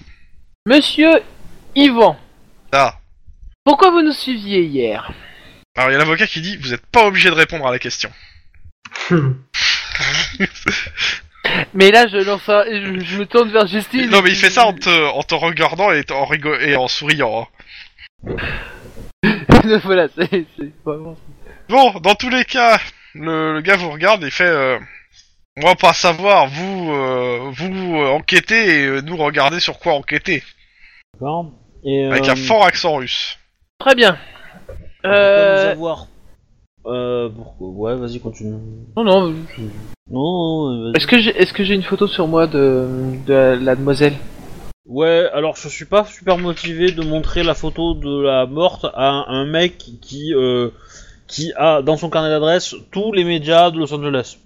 monsieur 0.66 1.20
Yvan, 1.74 2.16
Ah. 2.72 2.98
pourquoi 3.64 3.90
vous 3.90 4.00
nous 4.00 4.12
suiviez 4.12 4.62
hier? 4.62 5.12
Alors 5.76 5.90
il 5.90 5.92
y 5.92 5.96
a 5.96 5.98
l'avocat 5.98 6.26
qui 6.26 6.40
dit, 6.40 6.56
vous 6.56 6.72
êtes 6.72 6.86
pas 6.86 7.04
obligé 7.06 7.28
de 7.28 7.34
répondre 7.34 7.66
à 7.66 7.72
la 7.72 7.78
question. 7.78 8.10
Mais 11.74 11.90
là, 11.90 12.06
je 12.08 12.16
lance 12.16 12.48
un... 12.48 12.64
je, 12.64 13.04
je 13.04 13.18
me 13.18 13.26
tourne 13.26 13.50
vers 13.52 13.66
Justine. 13.66 14.08
non 14.08 14.22
mais 14.22 14.30
il 14.30 14.36
fait 14.36 14.48
ça 14.50 14.64
en 14.66 14.72
te, 14.72 14.88
en 15.10 15.22
te 15.22 15.34
regardant 15.34 15.92
et 15.92 16.02
en, 16.10 16.24
rigo- 16.24 16.58
et 16.58 16.74
en 16.76 16.88
souriant. 16.88 17.46
hein. 18.26 18.36
voilà, 19.84 20.08
c'est 20.16 20.46
c'est 20.56 20.72
vraiment... 20.84 21.16
Bon, 21.68 21.90
dans 22.00 22.14
tous 22.14 22.30
les 22.30 22.44
cas, 22.46 22.80
le, 23.14 23.54
le 23.54 23.60
gars 23.60 23.76
vous 23.76 23.90
regarde 23.90 24.24
et 24.24 24.30
fait 24.30 24.44
euh, 24.44 24.78
On 25.56 25.66
va 25.66 25.74
pas 25.74 25.92
savoir, 25.92 26.48
vous 26.48 26.92
euh, 26.92 27.50
vous 27.52 27.96
euh, 27.96 28.08
enquêtez 28.08 28.80
et 28.80 28.86
euh, 28.86 29.00
nous 29.02 29.16
regarder 29.16 29.60
sur 29.60 29.78
quoi 29.78 29.94
enquêter. 29.94 30.42
D'accord 31.14 31.52
Et, 31.84 32.04
Avec 32.06 32.28
un 32.28 32.36
fort 32.36 32.64
accent 32.64 32.96
russe. 32.96 33.38
Très 33.78 33.94
bien. 33.94 34.18
Pourquoi 35.02 35.18
Euh... 35.18 35.64
nous 35.64 35.70
avoir 35.70 36.06
Euh, 36.86 37.28
pourquoi? 37.28 37.68
Ouais, 37.68 37.96
vas-y, 37.96 38.20
continue. 38.20 38.58
Non, 38.96 39.04
non. 39.04 39.30
Non, 39.30 39.36
non, 40.10 40.82
vas-y. 40.84 40.96
Est-ce 40.96 41.06
que 41.06 41.18
j'ai, 41.18 41.30
est-ce 41.36 41.52
que 41.52 41.64
j'ai 41.64 41.74
une 41.74 41.82
photo 41.82 42.06
sur 42.06 42.26
moi 42.26 42.46
de, 42.46 42.88
de 43.26 43.58
la 43.62 43.74
demoiselle? 43.76 44.14
Ouais, 44.86 45.26
alors 45.32 45.56
je 45.56 45.68
suis 45.68 45.86
pas 45.86 46.04
super 46.04 46.36
motivé 46.36 46.92
de 46.92 47.02
montrer 47.02 47.42
la 47.42 47.54
photo 47.54 47.94
de 47.94 48.22
la 48.22 48.44
morte 48.44 48.84
à 48.92 49.24
un 49.28 49.46
mec 49.46 49.78
qui, 50.02 50.34
euh, 50.34 50.70
qui 51.26 51.52
a 51.56 51.82
dans 51.82 51.96
son 51.96 52.10
carnet 52.10 52.28
d'adresse 52.28 52.74
tous 52.90 53.12
les 53.12 53.24
médias 53.24 53.70
de 53.70 53.78
Los 53.78 53.92
Angeles. 53.92 54.38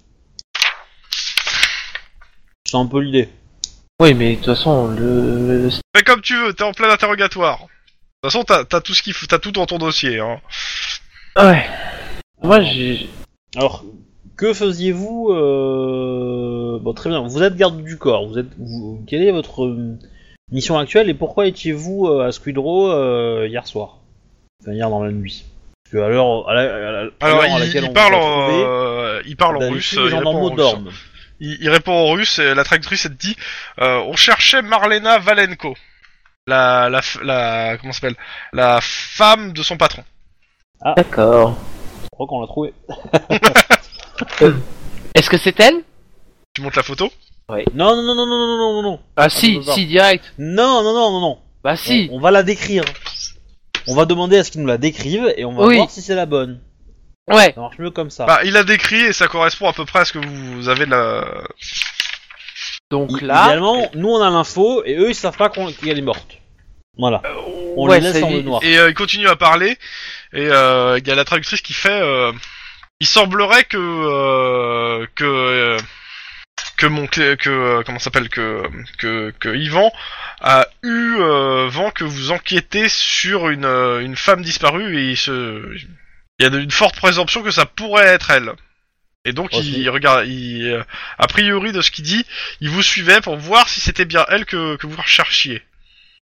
C'est 2.65 2.77
un 2.77 2.85
peu 2.85 2.99
l'idée. 2.99 3.29
Oui, 4.01 4.13
mais 4.13 4.31
de 4.31 4.35
toute 4.35 4.45
façon, 4.45 4.87
le, 4.87 5.69
Fais 5.95 6.03
comme 6.03 6.21
tu 6.21 6.35
veux, 6.37 6.53
t'es 6.53 6.63
en 6.63 6.71
plein 6.71 6.89
interrogatoire. 6.89 7.59
De 7.59 7.65
toute 8.29 8.31
façon, 8.31 8.43
t'as 8.43 8.63
t'as 8.63 8.79
tout 8.79 8.93
ce 8.93 9.03
qu'il 9.03 9.13
faut, 9.13 9.25
t'as 9.25 9.39
tout 9.39 9.51
dans 9.51 9.65
ton 9.65 9.77
dossier. 9.77 10.19
Hein. 10.19 10.39
ouais. 11.37 11.65
Moi, 12.41 12.61
j'ai, 12.61 13.09
Alors, 13.57 13.83
que 14.37 14.53
faisiez-vous 14.53 15.31
euh... 15.31 16.79
Bon, 16.79 16.93
très 16.93 17.09
bien. 17.09 17.27
Vous 17.27 17.43
êtes 17.43 17.57
garde 17.57 17.83
du 17.83 17.97
corps. 17.97 18.27
Vous 18.27 18.37
êtes. 18.37 18.47
Vous... 18.57 19.03
Quelle 19.07 19.23
est 19.23 19.31
votre 19.31 19.65
euh, 19.65 19.97
mission 20.51 20.77
actuelle 20.77 21.09
et 21.09 21.13
pourquoi 21.13 21.47
étiez-vous 21.47 22.07
euh, 22.07 22.27
à 22.27 22.31
Squid 22.31 22.57
Row 22.57 22.91
euh, 22.91 23.47
hier 23.49 23.67
soir? 23.67 23.97
Enfin, 24.61 24.73
hier 24.73 24.89
dans 24.89 25.03
la 25.03 25.11
nuit. 25.11 25.43
Alors, 25.93 26.47
il, 26.51 27.91
parle 27.93 28.13
en, 28.15 28.49
euh, 28.51 29.21
il 29.25 29.35
parle 29.35 29.57
en 29.57 29.69
russe. 29.69 29.93
Les. 29.93 30.13
Euh, 30.13 30.75
il, 31.39 31.69
répond 31.69 31.93
en 31.93 32.11
russe 32.11 32.37
et 32.39 32.53
la 32.53 32.63
traductrice 32.63 33.05
elle 33.05 33.15
dit 33.15 33.35
euh, 33.79 33.99
on 34.05 34.15
cherchait 34.15 34.61
Marlena 34.61 35.17
Valenko, 35.19 35.75
la 36.45 36.89
la, 36.89 37.01
la 37.23 37.77
comment 37.77 37.93
s'appelle? 37.93 38.17
La 38.53 38.79
femme 38.81 39.53
de 39.53 39.63
son 39.63 39.77
patron. 39.77 40.03
Ah. 40.81 40.93
D'accord. 40.95 41.57
Je 42.03 42.09
crois 42.11 42.27
qu'on 42.27 42.41
l'a 42.41 42.47
trouvée. 42.47 42.73
Est-ce 45.15 45.29
que 45.29 45.37
c'est 45.37 45.59
elle? 45.59 45.81
Tu 46.53 46.61
montes 46.61 46.75
la 46.75 46.83
photo? 46.83 47.11
Oui. 47.49 47.63
Non 47.73 47.95
non 47.95 48.03
non 48.03 48.15
non 48.15 48.27
non 48.27 48.57
non 48.57 48.73
non 48.73 48.83
non. 48.83 48.99
Ah, 49.15 49.29
si 49.29 49.59
si 49.63 49.85
direct. 49.87 50.33
Non 50.37 50.83
non 50.83 50.93
non 50.93 51.11
non 51.11 51.21
non. 51.21 51.39
Bah 51.63 51.75
si. 51.75 52.09
On 52.11 52.19
va 52.19 52.31
la 52.31 52.43
décrire. 52.43 52.83
On 53.89 53.95
va 53.95 54.05
demander 54.05 54.37
à 54.37 54.43
ce 54.43 54.51
qu'ils 54.51 54.61
nous 54.61 54.67
la 54.67 54.77
décrivent 54.77 55.33
et 55.35 55.45
on 55.45 55.53
va 55.53 55.65
Oui. 55.65 55.75
voir 55.77 55.89
si 55.89 56.01
c'est 56.01 56.15
la 56.15 56.25
bonne. 56.25 56.61
Ouais. 57.27 57.51
Ça 57.55 57.61
marche 57.61 57.77
mieux 57.79 57.91
comme 57.91 58.09
ça. 58.09 58.25
Bah 58.25 58.39
il 58.43 58.55
a 58.57 58.63
décrit 58.63 59.01
et 59.01 59.13
ça 59.13 59.27
correspond 59.27 59.67
à 59.67 59.73
peu 59.73 59.85
près 59.85 59.99
à 59.99 60.05
ce 60.05 60.13
que 60.13 60.19
vous 60.19 60.67
avez 60.69 60.85
de 60.85 60.91
la. 60.91 61.25
Donc 62.91 63.11
I- 63.21 63.25
là. 63.25 63.43
Idéalement, 63.45 63.89
nous 63.93 64.09
on 64.09 64.21
a 64.21 64.29
l'info 64.29 64.83
et 64.85 64.95
eux 64.95 65.09
ils 65.09 65.15
savent 65.15 65.37
pas 65.37 65.49
qu'on- 65.49 65.71
qu'elle 65.71 65.97
est 65.97 66.01
morte. 66.01 66.37
Voilà. 66.97 67.21
On 67.77 67.87
ouais, 67.87 67.99
les 67.99 68.05
laisse 68.07 68.13
ça 68.15 68.21
dans 68.21 68.29
le 68.31 68.41
noir. 68.41 68.61
Et 68.63 68.77
euh, 68.77 68.89
il 68.89 68.95
continue 68.95 69.27
à 69.27 69.35
parler 69.35 69.77
et 70.33 70.47
euh, 70.49 70.97
il 70.99 71.07
y 71.07 71.11
a 71.11 71.15
la 71.15 71.23
traductrice 71.23 71.61
qui 71.61 71.73
fait 71.73 72.01
euh, 72.01 72.31
il 72.99 73.07
semblerait 73.07 73.63
que 73.63 73.77
euh, 73.77 75.05
que 75.15 75.23
euh, 75.23 75.77
que 76.79 76.87
mon 76.87 77.05
clé- 77.07 77.35
que 77.37 77.49
euh, 77.49 77.83
comment 77.85 77.99
ça 77.99 78.05
s'appelle 78.05 78.29
que 78.29 78.63
que 78.97 79.31
que 79.39 79.49
Yvan 79.55 79.91
a 80.41 80.65
eu 80.81 81.15
euh, 81.19 81.67
vent 81.69 81.91
que 81.91 82.05
vous 82.05 82.31
enquêtez 82.31 82.87
sur 82.89 83.49
une 83.49 83.65
euh, 83.65 83.99
une 83.99 84.15
femme 84.15 84.41
disparue 84.41 84.97
et 84.97 85.11
il 85.11 85.17
se 85.17 85.75
il 86.39 86.43
y 86.43 86.45
a 86.45 86.57
une 86.57 86.71
forte 86.71 86.95
présomption 86.95 87.43
que 87.43 87.51
ça 87.51 87.65
pourrait 87.65 88.07
être 88.07 88.31
elle. 88.31 88.51
Et 89.25 89.33
donc 89.33 89.49
il 89.53 89.89
regarde 89.89 90.25
il 90.27 90.65
euh, 90.67 90.83
a 91.17 91.27
priori 91.27 91.73
de 91.73 91.81
ce 91.81 91.91
qu'il 91.91 92.05
dit, 92.05 92.25
il 92.61 92.69
vous 92.69 92.81
suivait 92.81 93.19
pour 93.19 93.35
voir 93.35 93.67
si 93.67 93.81
c'était 93.81 94.05
bien 94.05 94.25
elle 94.29 94.45
que 94.45 94.77
que 94.77 94.87
vous 94.87 95.01
recherchiez. 95.01 95.61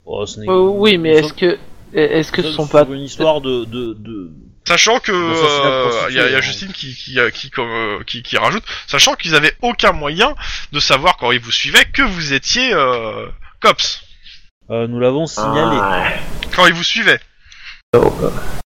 Oh, 0.06 0.26
ce 0.26 0.40
n'est 0.40 0.50
Euh, 0.50 0.62
oui, 0.62 0.98
mais 0.98 1.12
est-ce 1.12 1.34
que 1.34 1.60
est-ce 1.94 2.32
que 2.32 2.42
ce 2.42 2.52
sont 2.52 2.68
pas 2.68 2.86
une 2.90 3.02
histoire 3.02 3.42
de, 3.42 3.66
de, 3.66 3.94
de... 3.94 4.32
Sachant 4.68 5.00
que 5.00 5.14
la 5.14 5.68
euh, 6.08 6.12
y 6.12 6.20
a, 6.20 6.30
y 6.30 6.36
a. 6.36 6.42
Justine 6.42 6.74
qui 6.74 6.94
qui, 6.94 7.18
qui, 7.34 7.50
comme, 7.50 8.04
qui 8.06 8.22
qui 8.22 8.36
rajoute, 8.38 8.66
sachant 8.86 9.16
qu'ils 9.16 9.34
avaient 9.34 9.56
aucun 9.62 9.94
moyen 9.94 10.36
de 10.74 10.82
savoir 10.82 11.16
quand 11.16 11.32
ils 11.32 11.40
vous 11.40 11.54
suivaient 11.54 11.86
que 11.86 12.02
vous 12.02 12.34
étiez 12.34 12.74
euh, 12.74 13.28
cops 13.62 14.02
Euh, 14.70 14.86
nous 14.88 15.00
l'avons 15.00 15.26
signalé. 15.26 15.78
Ah. 15.82 16.10
quand 16.54 16.68
ils 16.68 16.74
vous 16.74 16.84
suivaient. 16.84 17.22
Oh. 17.96 18.14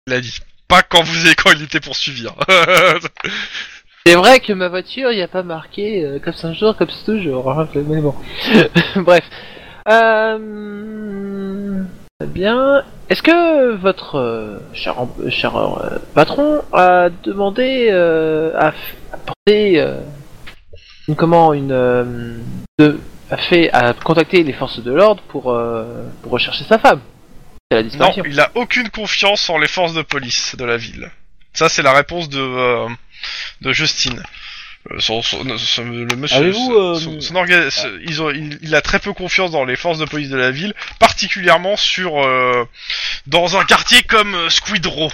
Il 0.07 0.13
a 0.13 0.21
dit 0.21 0.39
pas 0.69 0.83
quand 0.83 1.03
vous 1.03 1.27
quand 1.35 1.51
il 1.51 1.63
était 1.63 1.81
poursuivi. 1.81 2.27
hein. 2.27 2.35
C'est 4.05 4.15
vrai 4.15 4.39
que 4.39 4.53
ma 4.53 4.69
voiture, 4.69 5.11
il 5.11 5.17
n'y 5.17 5.21
a 5.21 5.27
pas 5.27 5.43
marqué 5.43 6.05
euh, 6.05 6.19
comme 6.19 6.33
un 6.43 6.53
jour, 6.53 6.77
comme 6.77 6.87
toujours. 7.05 7.51
hein, 7.51 7.67
mais 7.75 7.99
bon. 7.99 8.15
Bref. 8.95 9.25
Euh... 9.89 11.83
Bien. 12.27 12.83
Est-ce 13.09 13.23
que 13.23 13.75
votre 13.75 14.15
euh, 14.15 14.59
cher, 14.73 14.95
cher 15.29 15.55
euh, 15.55 15.99
patron 16.13 16.61
a 16.73 17.09
demandé 17.23 17.87
euh, 17.89 18.51
à, 18.57 18.71
f- 18.71 18.73
à 19.13 19.17
porter 19.17 19.79
euh, 19.79 20.01
une 21.07 21.15
comment 21.15 21.53
une 21.53 21.71
euh, 21.71 22.37
de, 22.77 22.99
a 23.31 23.37
fait 23.37 23.71
à 23.71 23.93
contacter 23.93 24.43
les 24.43 24.51
forces 24.51 24.83
de 24.83 24.91
l'ordre 24.91 25.23
pour 25.29 25.53
euh, 25.53 26.03
pour 26.21 26.33
rechercher 26.33 26.65
sa 26.65 26.77
femme? 26.77 26.99
La 27.71 27.83
non, 27.83 28.11
il 28.25 28.39
a 28.41 28.51
aucune 28.55 28.89
confiance 28.89 29.49
en 29.49 29.57
les 29.57 29.69
forces 29.69 29.93
de 29.93 30.01
police 30.01 30.57
de 30.57 30.65
la 30.65 30.75
ville. 30.75 31.09
Ça 31.53 31.69
c'est 31.69 31.83
la 31.83 31.93
réponse 31.93 32.27
de 32.27 32.41
euh, 32.41 32.89
de 33.61 33.71
Justine. 33.71 34.21
Euh, 34.91 34.99
son, 34.99 35.21
son- 35.21 35.43
son- 35.57 35.83
le 35.83 36.15
monsieur, 36.15 36.37
son- 37.21 37.35
orga- 37.35 37.69
ils 38.05 38.21
ont, 38.21 38.29
il, 38.31 38.57
il 38.61 38.73
a 38.75 38.81
très 38.81 38.99
peu 38.99 39.13
confiance 39.13 39.51
dans 39.51 39.63
les 39.65 39.75
forces 39.75 39.99
de 39.99 40.05
police 40.05 40.29
de 40.29 40.37
la 40.37 40.51
ville, 40.51 40.73
particulièrement 40.99 41.75
sur 41.77 42.23
euh, 42.23 42.65
dans 43.27 43.55
un 43.57 43.65
quartier 43.65 44.01
comme 44.03 44.33
euh, 44.35 44.49
Squid 44.49 44.85
Row. 44.87 45.11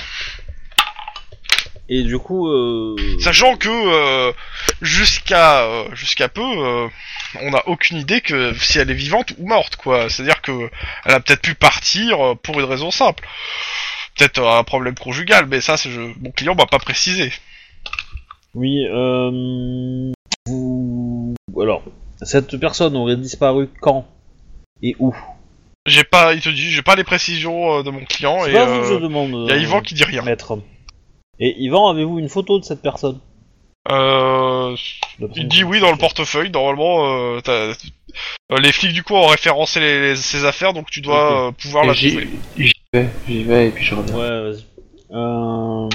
Et 1.88 2.02
du 2.04 2.18
coup, 2.18 2.48
euh... 2.50 2.96
Sachant 3.20 3.58
que 3.58 3.70
euh, 3.70 4.32
jusqu'à 4.82 5.62
euh, 5.66 5.94
jusqu'à 5.94 6.30
peu, 6.30 6.42
euh, 6.42 6.88
on 7.42 7.52
n'a 7.52 7.68
aucune 7.68 7.98
idée 7.98 8.22
que 8.22 8.56
si 8.60 8.80
elle 8.80 8.90
est 8.90 8.96
vivante 8.96 9.34
ou 9.38 9.48
morte, 9.48 9.76
quoi. 9.76 10.10
C'est-à-dire 10.10 10.42
que 10.42 10.70
elle 11.06 11.14
a 11.14 11.20
peut-être 11.20 11.42
pu 11.44 11.54
partir 11.54 12.18
pour 12.42 12.60
une 12.60 12.66
raison 12.66 12.90
simple, 12.90 13.28
peut-être 14.18 14.42
un 14.42 14.64
problème 14.64 14.96
conjugal, 14.96 15.46
mais 15.48 15.62
ça, 15.62 15.78
c'est 15.78 15.92
je... 15.92 16.00
mon 16.00 16.32
client 16.32 16.56
m'a 16.56 16.66
pas 16.66 16.80
précisé. 16.80 17.32
Oui, 18.56 18.86
euh... 18.90 20.12
vous... 20.48 21.36
Alors, 21.62 21.84
cette 22.22 22.58
personne 22.58 22.96
aurait 22.96 23.16
disparu 23.18 23.70
quand 23.82 24.06
et 24.82 24.96
où? 25.00 25.16
J'ai 25.86 26.04
pas, 26.04 26.34
il 26.34 26.42
te 26.42 26.50
dit, 26.50 26.72
j'ai 26.72 26.82
pas 26.82 26.96
les 26.96 27.04
précisions 27.04 27.78
euh, 27.80 27.84
de 27.84 27.92
mon 27.92 28.04
client 28.06 28.40
C'est 28.44 28.50
et 28.52 28.54
pas 28.54 28.66
vous 28.66 28.82
que 28.82 28.88
je 28.88 28.94
euh, 28.94 29.00
demande. 29.00 29.48
y 29.48 29.52
a 29.52 29.56
euh, 29.56 29.60
Yvan 29.60 29.82
qui 29.82 29.94
dit 29.94 30.04
rien. 30.04 30.24
Maître. 30.24 30.58
Et 31.40 31.56
Yvan, 31.64 31.90
avez-vous 31.90 32.18
une 32.18 32.30
photo 32.30 32.60
de 32.60 32.64
cette 32.66 32.82
personne? 32.82 33.20
Euh, 33.92 34.76
il 35.36 35.48
dit 35.48 35.64
oui 35.64 35.80
dans 35.80 35.92
le 35.92 35.98
portefeuille. 35.98 36.50
Normalement, 36.50 37.06
euh, 37.36 37.40
t'as- 37.42 37.74
euh, 38.52 38.58
les 38.60 38.72
flics 38.72 38.94
du 38.94 39.04
coup 39.04 39.14
ont 39.14 39.28
référencé 39.28 39.80
les, 39.80 40.02
les- 40.02 40.16
ces 40.16 40.44
affaires, 40.46 40.74
donc 40.74 40.90
tu 40.90 41.02
dois 41.02 41.50
euh, 41.50 41.52
pouvoir 41.52 41.84
Et 41.84 41.88
la 41.88 41.94
J'y 41.94 42.10
trouver. 42.10 42.30
j'y 42.58 42.72
vais, 42.94 43.10
j'y 43.28 43.44
vais 43.44 43.68
et 43.68 43.72
puis 43.72 43.84
je 43.86 43.94
reviens. 43.94 44.16
Ouais, 44.16 44.52
vas-y. 44.52 44.66
Euh... 45.12 45.90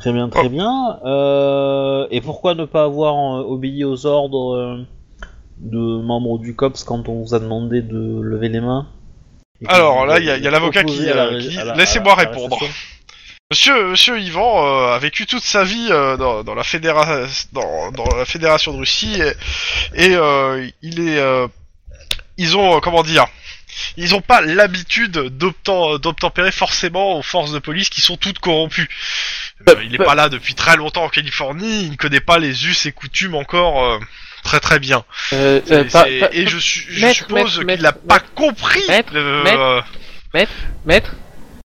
Très 0.00 0.12
bien, 0.12 0.28
très 0.28 0.48
bien. 0.48 0.98
Euh... 1.04 2.06
Et 2.10 2.20
pourquoi 2.20 2.54
ne 2.54 2.64
pas 2.64 2.84
avoir 2.84 3.14
euh, 3.14 3.42
obéi 3.44 3.84
aux 3.84 4.06
ordres 4.06 4.54
euh, 4.56 4.86
de 5.58 5.78
membres 5.78 6.38
du 6.38 6.54
COPS 6.56 6.84
quand 6.84 7.08
on 7.08 7.22
vous 7.22 7.34
a 7.34 7.38
demandé 7.38 7.82
de 7.82 8.20
lever 8.22 8.48
les 8.48 8.60
mains 8.60 8.88
Alors, 9.68 10.06
là, 10.06 10.18
il 10.18 10.24
y 10.24 10.30
a- 10.30 10.50
l'avocat 10.50 10.84
qui, 10.84 11.04
la 11.04 11.30
la- 11.30 11.74
laissez-moi 11.74 12.14
la- 12.16 12.22
répondre. 12.30 12.58
Monsieur, 13.50 13.88
monsieur 13.90 14.18
Yvan 14.20 14.64
euh, 14.64 14.94
a 14.94 14.98
vécu 14.98 15.26
toute 15.26 15.42
sa 15.42 15.64
vie 15.64 15.88
euh, 15.90 16.16
dans, 16.16 16.44
dans 16.44 16.54
la 16.54 16.62
fédéra... 16.64 17.26
dans, 17.52 17.90
dans 17.92 18.16
la 18.16 18.24
fédération 18.24 18.72
de 18.72 18.78
Russie 18.78 19.20
et, 19.20 20.06
et, 20.06 20.14
euh, 20.14 20.66
il 20.82 21.08
est, 21.08 21.22
ils 22.38 22.56
ont 22.56 22.80
comment 22.80 23.02
dire, 23.02 23.26
ils 23.96 24.14
ont 24.14 24.20
pas 24.20 24.40
l'habitude 24.40 25.12
d'obtempérer 25.36 26.52
forcément 26.52 27.18
aux 27.18 27.22
forces 27.22 27.52
de 27.52 27.58
police 27.58 27.90
qui 27.90 28.00
sont 28.00 28.16
toutes 28.16 28.38
corrompues. 28.38 28.88
Euh, 29.68 29.74
il 29.84 29.94
est 29.94 29.98
pas 29.98 30.14
là 30.14 30.28
depuis 30.28 30.54
très 30.54 30.76
longtemps 30.76 31.04
en 31.04 31.08
Californie, 31.08 31.84
il 31.84 31.90
ne 31.92 31.96
connaît 31.96 32.20
pas 32.20 32.38
les 32.38 32.66
us 32.66 32.86
et 32.86 32.92
coutumes 32.92 33.34
encore 33.34 33.84
euh, 33.84 33.98
très 34.42 34.58
très 34.60 34.78
bien. 34.78 35.04
Euh, 35.32 35.60
euh, 35.70 35.84
pas- 35.84 36.04
c'est- 36.04 36.20
pas- 36.20 36.28
et 36.32 36.46
je, 36.46 36.58
su- 36.58 36.86
je 36.90 37.00
Maître, 37.04 37.16
suppose 37.16 37.58
qu'il 37.58 37.62
a 37.86 37.92
maître, 37.92 37.98
pas 38.08 38.20
compris. 38.20 38.82
maître, 38.88 39.12
le- 39.12 39.42
maître. 40.34 40.52
Maître 40.86 41.10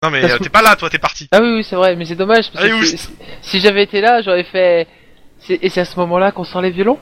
non 0.02 0.10
mais 0.10 0.38
t'es 0.38 0.48
pas 0.48 0.62
là, 0.62 0.76
toi 0.76 0.88
t'es 0.90 0.98
parti. 0.98 1.26
Ah 1.32 1.40
oui, 1.42 1.54
oui, 1.56 1.64
c'est 1.68 1.74
vrai, 1.74 1.96
mais 1.96 2.04
c'est 2.04 2.14
dommage, 2.14 2.52
parce 2.52 2.64
Allez, 2.64 2.78
que 2.78 2.84
si, 2.86 2.98
si 3.42 3.58
j'avais 3.60 3.82
été 3.82 4.00
là, 4.00 4.22
j'aurais 4.22 4.44
fait... 4.44 4.86
Et 5.48 5.68
c'est 5.70 5.80
à 5.80 5.84
ce 5.84 5.96
moment-là 5.96 6.30
qu'on 6.30 6.44
sort 6.44 6.60
les 6.62 6.70
violons? 6.70 7.00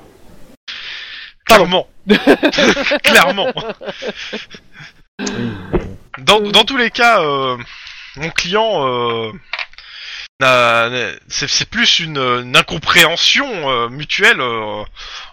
Clairement. 1.44 1.86
Clairement. 3.04 3.52
Dans, 6.18 6.40
dans 6.40 6.64
tous 6.64 6.76
les 6.78 6.90
cas, 6.90 7.20
euh, 7.20 7.56
mon 8.16 8.30
client, 8.30 8.86
euh, 8.86 9.30
n'a- 9.32 9.32
n'a- 9.32 9.36
c'est 10.40 11.48
c'est 11.48 11.68
plus 11.68 12.00
une, 12.00 12.18
une 12.18 12.56
incompréhension 12.56 13.46
euh, 13.70 13.88
mutuelle 13.88 14.40
euh, 14.40 14.82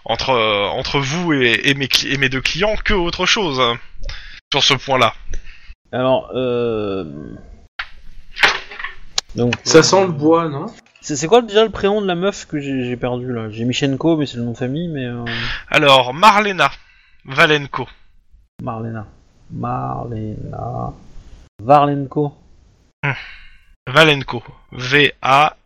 entre 0.04 0.30
euh, 0.30 0.66
entre 0.68 0.98
vous 0.98 1.32
et, 1.34 1.68
et 1.68 1.74
mes 1.74 1.86
cli- 1.86 2.12
et 2.12 2.16
mes 2.16 2.28
deux 2.28 2.40
clients 2.40 2.76
que 2.82 2.94
autre 2.94 3.26
chose 3.26 3.60
hein, 3.60 3.78
sur 4.52 4.62
ce 4.62 4.74
point-là. 4.74 5.14
Alors, 5.92 6.30
euh... 6.34 7.04
Donc, 9.36 9.54
Ça 9.64 9.78
euh, 9.78 9.82
sent 9.82 10.06
le 10.06 10.12
bois, 10.12 10.48
non? 10.48 10.66
C'est 11.00 11.16
c'est 11.16 11.26
quoi 11.26 11.42
déjà 11.42 11.64
le 11.64 11.70
prénom 11.70 12.00
de 12.00 12.06
la 12.06 12.14
meuf 12.14 12.46
que 12.46 12.58
j'ai 12.58 12.84
j'ai 12.84 12.96
perdu 12.96 13.32
là? 13.32 13.50
J'ai 13.50 13.64
Michenko, 13.64 14.16
mais 14.16 14.26
c'est 14.26 14.38
le 14.38 14.44
nom 14.44 14.52
de 14.52 14.56
famille, 14.56 14.88
mais 14.88 15.04
euh, 15.04 15.24
Alors, 15.68 16.14
Marlena 16.14 16.70
Valenko. 17.26 17.86
Marlena. 18.62 19.06
Marlena. 19.50 20.94
Varlenko. 21.62 22.34
Valenko. 23.86 24.42
V-A-L-E-N-K-O. 24.74 25.60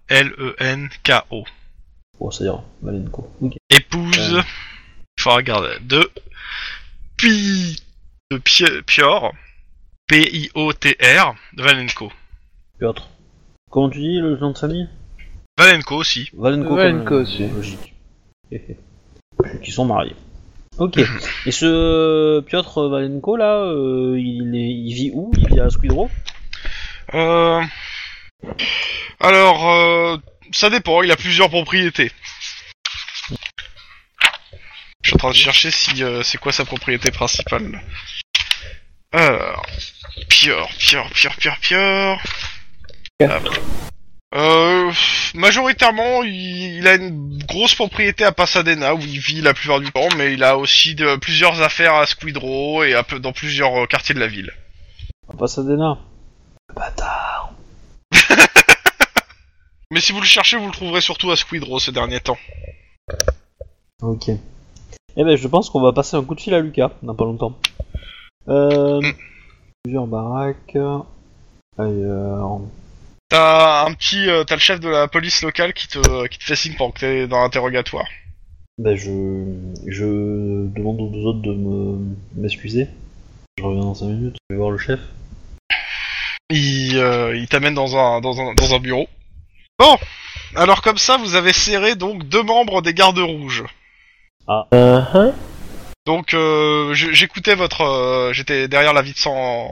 Oh, 2.20 2.30
ça 2.30 2.44
ira. 2.44 2.62
Valenko. 2.82 3.30
Ok. 3.40 3.54
Épouse. 3.70 4.34
Euh. 4.34 4.42
Il 5.16 5.22
faut 5.22 5.30
regarder. 5.34 5.76
De. 5.82 6.10
Pi. 7.16 7.76
De 8.30 8.38
Pi- 8.38 8.82
Pior. 8.86 9.32
P-I-O-T-R. 10.08 11.34
Valenko. 11.56 12.12
Piotr. 12.78 13.08
Comment 13.70 13.90
tu 13.90 13.98
dis 13.98 14.18
le 14.20 14.36
nom 14.36 14.52
de 14.52 14.58
famille 14.58 14.88
Valenko 15.58 15.96
aussi. 15.96 16.30
Valenko. 16.34 16.76
Valenko 16.76 17.04
comme, 17.04 17.16
euh, 17.18 17.22
aussi. 17.22 17.46
Logique. 17.48 17.94
Hé, 18.50 18.62
hé. 18.68 18.76
Qui 19.62 19.70
sont 19.72 19.84
mariés. 19.84 20.16
Ok. 20.78 20.98
Et 21.46 21.50
ce 21.52 22.40
Piotr 22.40 22.88
Valenko 22.88 23.36
là, 23.36 23.56
euh, 23.64 24.18
il, 24.18 24.54
est, 24.54 24.70
il 24.70 24.92
vit 24.94 25.10
où? 25.12 25.30
Il 25.36 25.48
vit 25.48 25.60
à 25.60 25.68
Squidrow 25.70 26.08
Euh... 27.14 27.62
Alors, 29.20 29.70
euh, 29.70 30.16
ça 30.52 30.70
dépend, 30.70 31.02
il 31.02 31.10
a 31.10 31.16
plusieurs 31.16 31.50
propriétés. 31.50 32.12
Je 35.02 35.10
suis 35.10 35.14
en 35.14 35.18
train 35.18 35.30
de 35.30 35.34
chercher 35.34 35.70
si 35.70 36.02
euh, 36.02 36.22
c'est 36.22 36.38
quoi 36.38 36.52
sa 36.52 36.64
propriété 36.64 37.10
principale. 37.10 37.82
Alors, 39.12 39.66
Pior, 40.28 40.68
Pior, 40.78 41.08
Pior, 41.10 41.34
Pior, 41.36 41.56
Pior. 41.60 42.20
Quatre. 43.18 43.60
Euh, 44.34 44.92
majoritairement, 45.34 46.22
il, 46.22 46.78
il 46.78 46.86
a 46.86 46.96
une 46.96 47.42
grosse 47.44 47.74
propriété 47.74 48.24
à 48.24 48.32
Pasadena 48.32 48.94
où 48.94 49.00
il 49.00 49.18
vit 49.18 49.40
la 49.40 49.54
plupart 49.54 49.80
du 49.80 49.90
temps, 49.90 50.08
mais 50.16 50.34
il 50.34 50.44
a 50.44 50.58
aussi 50.58 50.94
de, 50.94 51.16
plusieurs 51.16 51.62
affaires 51.62 51.94
à 51.94 52.06
Squidrow 52.06 52.84
et 52.84 52.94
à 52.94 53.02
dans 53.02 53.32
plusieurs 53.32 53.88
quartiers 53.88 54.14
de 54.14 54.20
la 54.20 54.26
ville. 54.26 54.52
À 55.28 55.36
Pasadena? 55.36 55.98
Bâtard. 56.76 57.54
Mais 59.90 60.00
si 60.00 60.12
vous 60.12 60.20
le 60.20 60.26
cherchez, 60.26 60.56
vous 60.56 60.66
le 60.66 60.72
trouverez 60.72 61.00
surtout 61.00 61.30
à 61.30 61.36
Squidrow 61.36 61.78
ces 61.78 61.92
derniers 61.92 62.20
temps. 62.20 62.38
Ok. 64.02 64.28
Eh 64.28 65.24
ben, 65.24 65.36
je 65.36 65.48
pense 65.48 65.70
qu'on 65.70 65.80
va 65.80 65.92
passer 65.92 66.16
un 66.16 66.22
coup 66.22 66.34
de 66.34 66.40
fil 66.40 66.54
à 66.54 66.60
Lucas 66.60 66.92
dans 67.02 67.14
pas 67.14 67.24
longtemps. 67.24 67.58
Euh, 68.48 69.00
Mm. 69.00 69.12
Plusieurs 69.84 70.06
baraques. 70.06 70.76
Ailleurs. 71.78 72.60
T'as 73.30 73.86
un 73.86 73.94
petit, 73.94 74.28
euh, 74.28 74.44
t'as 74.44 74.54
le 74.56 74.60
chef 74.60 74.80
de 74.80 74.88
la 74.88 75.06
police 75.06 75.42
locale 75.42 75.72
qui 75.72 75.86
te, 75.88 76.26
qui 76.28 76.38
te 76.38 76.44
fait 76.44 76.56
signe 76.56 76.74
pendant 76.76 76.90
que 76.92 77.00
t'es 77.00 77.26
dans 77.26 77.40
l'interrogatoire. 77.40 78.06
Ben, 78.78 78.96
je, 78.96 79.44
je 79.86 80.66
demande 80.68 81.00
aux 81.00 81.08
deux 81.08 81.24
autres 81.24 81.42
de 81.42 81.52
me 81.52 81.98
m'excuser. 82.36 82.86
Je 83.58 83.64
reviens 83.64 83.82
dans 83.82 83.94
5 83.94 84.06
minutes. 84.06 84.36
Je 84.48 84.54
vais 84.54 84.58
voir 84.58 84.70
le 84.70 84.78
chef. 84.78 85.00
Il, 86.50 86.96
euh, 86.98 87.36
il 87.36 87.46
t'amène 87.46 87.74
dans 87.74 87.96
un, 87.96 88.20
dans 88.20 88.40
un, 88.40 88.54
dans 88.54 88.74
un 88.74 88.78
bureau. 88.78 89.06
Bon, 89.78 89.98
alors 90.56 90.80
comme 90.82 90.98
ça, 90.98 91.16
vous 91.18 91.34
avez 91.34 91.52
serré 91.52 91.94
donc 91.94 92.24
deux 92.24 92.42
membres 92.42 92.80
des 92.82 92.94
gardes 92.94 93.18
rouges. 93.18 93.64
Uh-huh. 94.48 95.32
Donc, 96.06 96.32
euh, 96.32 96.94
j'écoutais 96.94 97.54
votre, 97.54 97.82
euh, 97.82 98.32
j'étais 98.32 98.66
derrière 98.66 98.94
la 98.94 99.02
vie 99.02 99.12
de 99.12 99.18
San- 99.18 99.68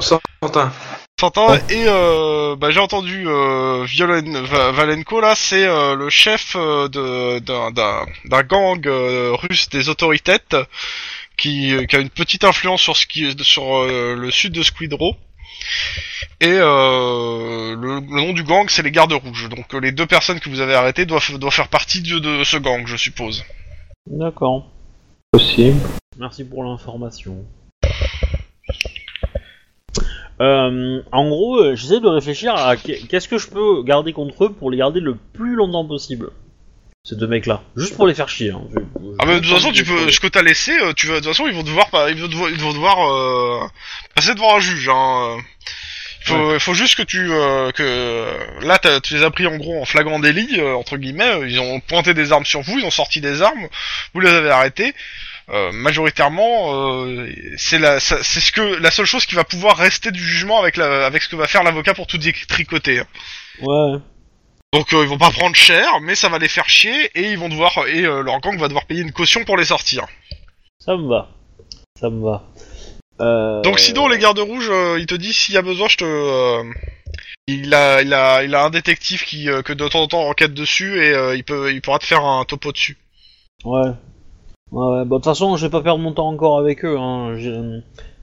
Santin. 0.40 0.72
Santan, 1.20 1.54
et 1.70 1.84
euh, 1.86 2.56
bah, 2.56 2.70
j'ai 2.70 2.80
entendu 2.80 3.24
euh, 3.26 3.84
Violen, 3.84 4.44
Va- 4.44 4.72
Valenko 4.72 5.20
là, 5.20 5.34
c'est 5.36 5.64
euh, 5.64 5.94
le 5.94 6.08
chef 6.10 6.54
euh, 6.56 6.88
de 6.88 7.38
d'un 7.38 7.70
d'un 7.70 8.04
d'un 8.24 8.42
gang 8.42 8.84
euh, 8.86 9.32
russe 9.32 9.68
des 9.68 9.88
autorités 9.88 10.38
qui, 11.36 11.74
qui 11.88 11.96
a 11.96 12.00
une 12.00 12.10
petite 12.10 12.44
influence 12.44 12.80
sur 12.82 12.96
ce 12.96 13.06
qui 13.06 13.34
sur 13.42 13.76
euh, 13.76 14.14
le 14.14 14.30
sud 14.30 14.52
de 14.52 14.62
Squidrow. 14.62 15.14
Et 16.40 16.48
euh, 16.50 17.76
le, 17.76 18.00
le 18.00 18.20
nom 18.26 18.32
du 18.32 18.42
gang, 18.42 18.66
c'est 18.68 18.82
les 18.82 18.90
Gardes 18.90 19.12
Rouges. 19.12 19.48
Donc 19.48 19.72
euh, 19.74 19.78
les 19.80 19.92
deux 19.92 20.06
personnes 20.06 20.40
que 20.40 20.48
vous 20.48 20.60
avez 20.60 20.74
arrêtées 20.74 21.06
doivent, 21.06 21.38
doivent 21.38 21.52
faire 21.54 21.68
partie 21.68 22.02
de, 22.02 22.18
de 22.18 22.44
ce 22.44 22.56
gang, 22.56 22.86
je 22.86 22.96
suppose. 22.96 23.44
D'accord. 24.06 24.66
Possible. 25.32 25.80
Merci 26.18 26.44
pour 26.44 26.64
l'information. 26.64 27.44
Euh, 30.40 31.00
en 31.12 31.28
gros, 31.28 31.58
euh, 31.60 31.76
j'essaie 31.76 32.00
de 32.00 32.08
réfléchir 32.08 32.54
à 32.56 32.76
qu'est- 32.76 33.06
qu'est-ce 33.06 33.28
que 33.28 33.38
je 33.38 33.48
peux 33.48 33.82
garder 33.84 34.12
contre 34.12 34.46
eux 34.46 34.52
pour 34.52 34.70
les 34.70 34.78
garder 34.78 34.98
le 35.00 35.14
plus 35.14 35.54
longtemps 35.54 35.86
possible. 35.86 36.30
Ces 37.06 37.16
deux 37.16 37.26
mecs-là. 37.26 37.62
Juste 37.76 37.96
pour 37.96 38.06
les 38.06 38.14
faire 38.14 38.30
chier. 38.30 38.50
hein. 38.50 38.62
Je- 38.74 38.80
je- 38.80 39.16
Ah 39.18 39.26
mais 39.26 39.34
de 39.34 39.40
toute 39.40 39.54
façon, 39.54 39.72
tu 39.72 39.84
peux, 39.84 40.10
ce 40.10 40.20
que 40.20 40.26
t'as 40.26 40.40
laissé, 40.40 40.72
euh, 40.80 40.94
tu 40.94 41.06
vas, 41.06 41.16
de 41.16 41.18
toute 41.20 41.28
façon, 41.28 41.46
ils 41.46 41.52
vont 41.54 41.62
devoir, 41.62 41.90
pas- 41.90 42.08
ils 42.10 42.18
vont 42.18 42.28
devoir, 42.28 42.48
ils 42.50 42.58
vont 42.60 42.72
devoir 42.72 43.12
euh, 43.12 43.60
passer 44.14 44.32
devant 44.34 44.56
un 44.56 44.60
juge. 44.60 44.88
Hein. 44.88 45.36
Il 46.22 46.26
faut, 46.28 46.58
faut 46.60 46.72
juste 46.72 46.94
que 46.94 47.02
tu, 47.02 47.30
euh, 47.30 47.70
que 47.72 48.64
là, 48.64 48.78
t'as- 48.78 49.02
tu 49.02 49.12
les 49.12 49.22
as 49.22 49.30
pris 49.30 49.46
en 49.46 49.58
gros 49.58 49.82
en 49.82 49.84
flagrant 49.84 50.18
délit 50.18 50.58
euh, 50.58 50.74
entre 50.76 50.96
guillemets. 50.96 51.40
Ils 51.46 51.60
ont 51.60 51.78
pointé 51.80 52.14
des 52.14 52.32
armes 52.32 52.46
sur 52.46 52.62
vous, 52.62 52.78
ils 52.78 52.86
ont 52.86 52.90
sorti 52.90 53.20
des 53.20 53.42
armes, 53.42 53.68
vous 54.14 54.20
les 54.20 54.30
avez 54.30 54.48
arrêtés. 54.48 54.94
Euh, 55.50 55.72
majoritairement, 55.72 57.04
euh, 57.04 57.28
c'est 57.58 57.78
la, 57.78 58.00
ça- 58.00 58.22
c'est 58.22 58.40
ce 58.40 58.50
que 58.50 58.62
la 58.80 58.90
seule 58.90 59.04
chose 59.04 59.26
qui 59.26 59.34
va 59.34 59.44
pouvoir 59.44 59.76
rester 59.76 60.10
du 60.10 60.24
jugement 60.24 60.58
avec 60.58 60.78
la, 60.78 61.04
avec 61.04 61.22
ce 61.22 61.28
que 61.28 61.36
va 61.36 61.46
faire 61.46 61.64
l'avocat 61.64 61.92
pour 61.92 62.06
tout 62.06 62.18
tricoter. 62.48 63.00
hein. 63.00 63.06
Ouais. 63.60 63.98
Donc 64.74 64.92
euh, 64.92 65.04
ils 65.04 65.08
vont 65.08 65.18
pas 65.18 65.30
prendre 65.30 65.54
cher, 65.54 66.00
mais 66.02 66.16
ça 66.16 66.28
va 66.28 66.38
les 66.38 66.48
faire 66.48 66.68
chier 66.68 67.08
et 67.14 67.30
ils 67.30 67.38
vont 67.38 67.48
devoir 67.48 67.86
et 67.86 68.04
euh, 68.04 68.22
leur 68.22 68.40
gang 68.40 68.58
va 68.58 68.66
devoir 68.66 68.86
payer 68.86 69.02
une 69.02 69.12
caution 69.12 69.44
pour 69.44 69.56
les 69.56 69.66
sortir. 69.66 70.04
Ça 70.80 70.96
me 70.96 71.06
va. 71.06 71.28
Ça 72.00 72.10
me 72.10 72.20
va. 72.20 72.42
Euh... 73.20 73.62
Donc 73.62 73.78
sinon 73.78 74.08
les 74.08 74.18
gardes 74.18 74.40
rouges, 74.40 74.70
euh, 74.72 74.98
il 74.98 75.06
te 75.06 75.14
dit 75.14 75.32
s'il 75.32 75.54
y 75.54 75.58
a 75.58 75.62
besoin, 75.62 75.86
je 75.86 75.98
te, 75.98 76.04
euh, 76.04 76.64
il 77.46 77.72
a, 77.72 78.02
il 78.02 78.12
a, 78.12 78.42
il 78.42 78.52
a 78.52 78.64
un 78.64 78.70
détective 78.70 79.24
qui 79.24 79.44
que 79.64 79.72
de 79.72 79.86
temps 79.86 80.02
en 80.02 80.08
temps 80.08 80.28
enquête 80.28 80.54
dessus 80.54 81.00
et 81.00 81.36
il 81.36 81.44
peut, 81.44 81.72
il 81.72 81.80
pourra 81.80 82.00
te 82.00 82.04
faire 82.04 82.24
un 82.24 82.44
topo 82.44 82.72
dessus. 82.72 82.98
Ouais. 83.64 83.92
Ouais, 84.72 84.86
ouais. 84.86 85.04
Bah, 85.04 85.04
de 85.04 85.14
toute 85.14 85.24
façon, 85.24 85.56
je 85.56 85.66
vais 85.66 85.70
pas 85.70 85.82
perdre 85.82 86.00
mon 86.00 86.12
temps 86.12 86.26
encore 86.26 86.58
avec 86.58 86.84
eux. 86.84 86.98
Hein. 86.98 87.36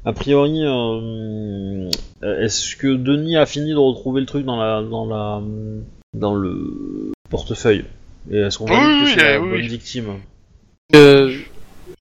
A 0.04 0.12
priori, 0.12 0.64
est-ce 2.24 2.76
que 2.76 2.94
Denis 2.94 3.38
a 3.38 3.46
fini 3.46 3.70
de 3.72 3.78
retrouver 3.78 4.20
le 4.20 4.28
truc 4.28 4.44
dans 4.44 4.58
la, 4.58 4.82
dans 4.82 5.06
la, 5.06 5.42
dans 6.14 6.36
le 6.36 7.12
portefeuille 7.30 7.86
Et 8.30 8.38
est-ce 8.38 8.58
qu'on 8.58 8.66
va 8.66 8.74
Oui, 8.74 8.80
dire 8.80 8.88
que 8.88 9.06
oui, 9.06 9.14
c'est 9.16 9.24
la 9.34 9.42
oui, 9.42 9.50
bonne 9.50 9.62
victime? 9.62 10.08
Euh, 10.96 11.38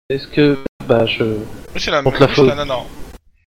Est-ce 0.08 0.26
que. 0.28 0.58
Bah, 0.86 1.06
je. 1.06 1.22
Oui, 1.24 1.36
C'est 1.76 1.90
la, 1.90 2.02
la 2.02 2.08
oui, 2.10 2.16
faute. 2.18 2.30
c'est 2.34 2.46
la 2.46 2.54
nana. 2.56 2.74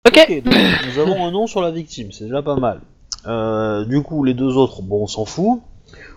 Ok 0.07 0.41
donc, 0.43 0.53
nous 0.87 0.99
avons 1.01 1.25
un 1.27 1.31
nom 1.31 1.47
sur 1.47 1.61
la 1.61 1.69
victime, 1.71 2.11
c'est 2.11 2.23
déjà 2.25 2.41
pas 2.41 2.55
mal. 2.55 2.81
Euh, 3.27 3.85
du 3.85 4.01
coup, 4.01 4.23
les 4.23 4.33
deux 4.33 4.55
autres, 4.57 4.81
bon, 4.81 5.03
on 5.03 5.07
s'en 5.07 5.25
fout. 5.25 5.61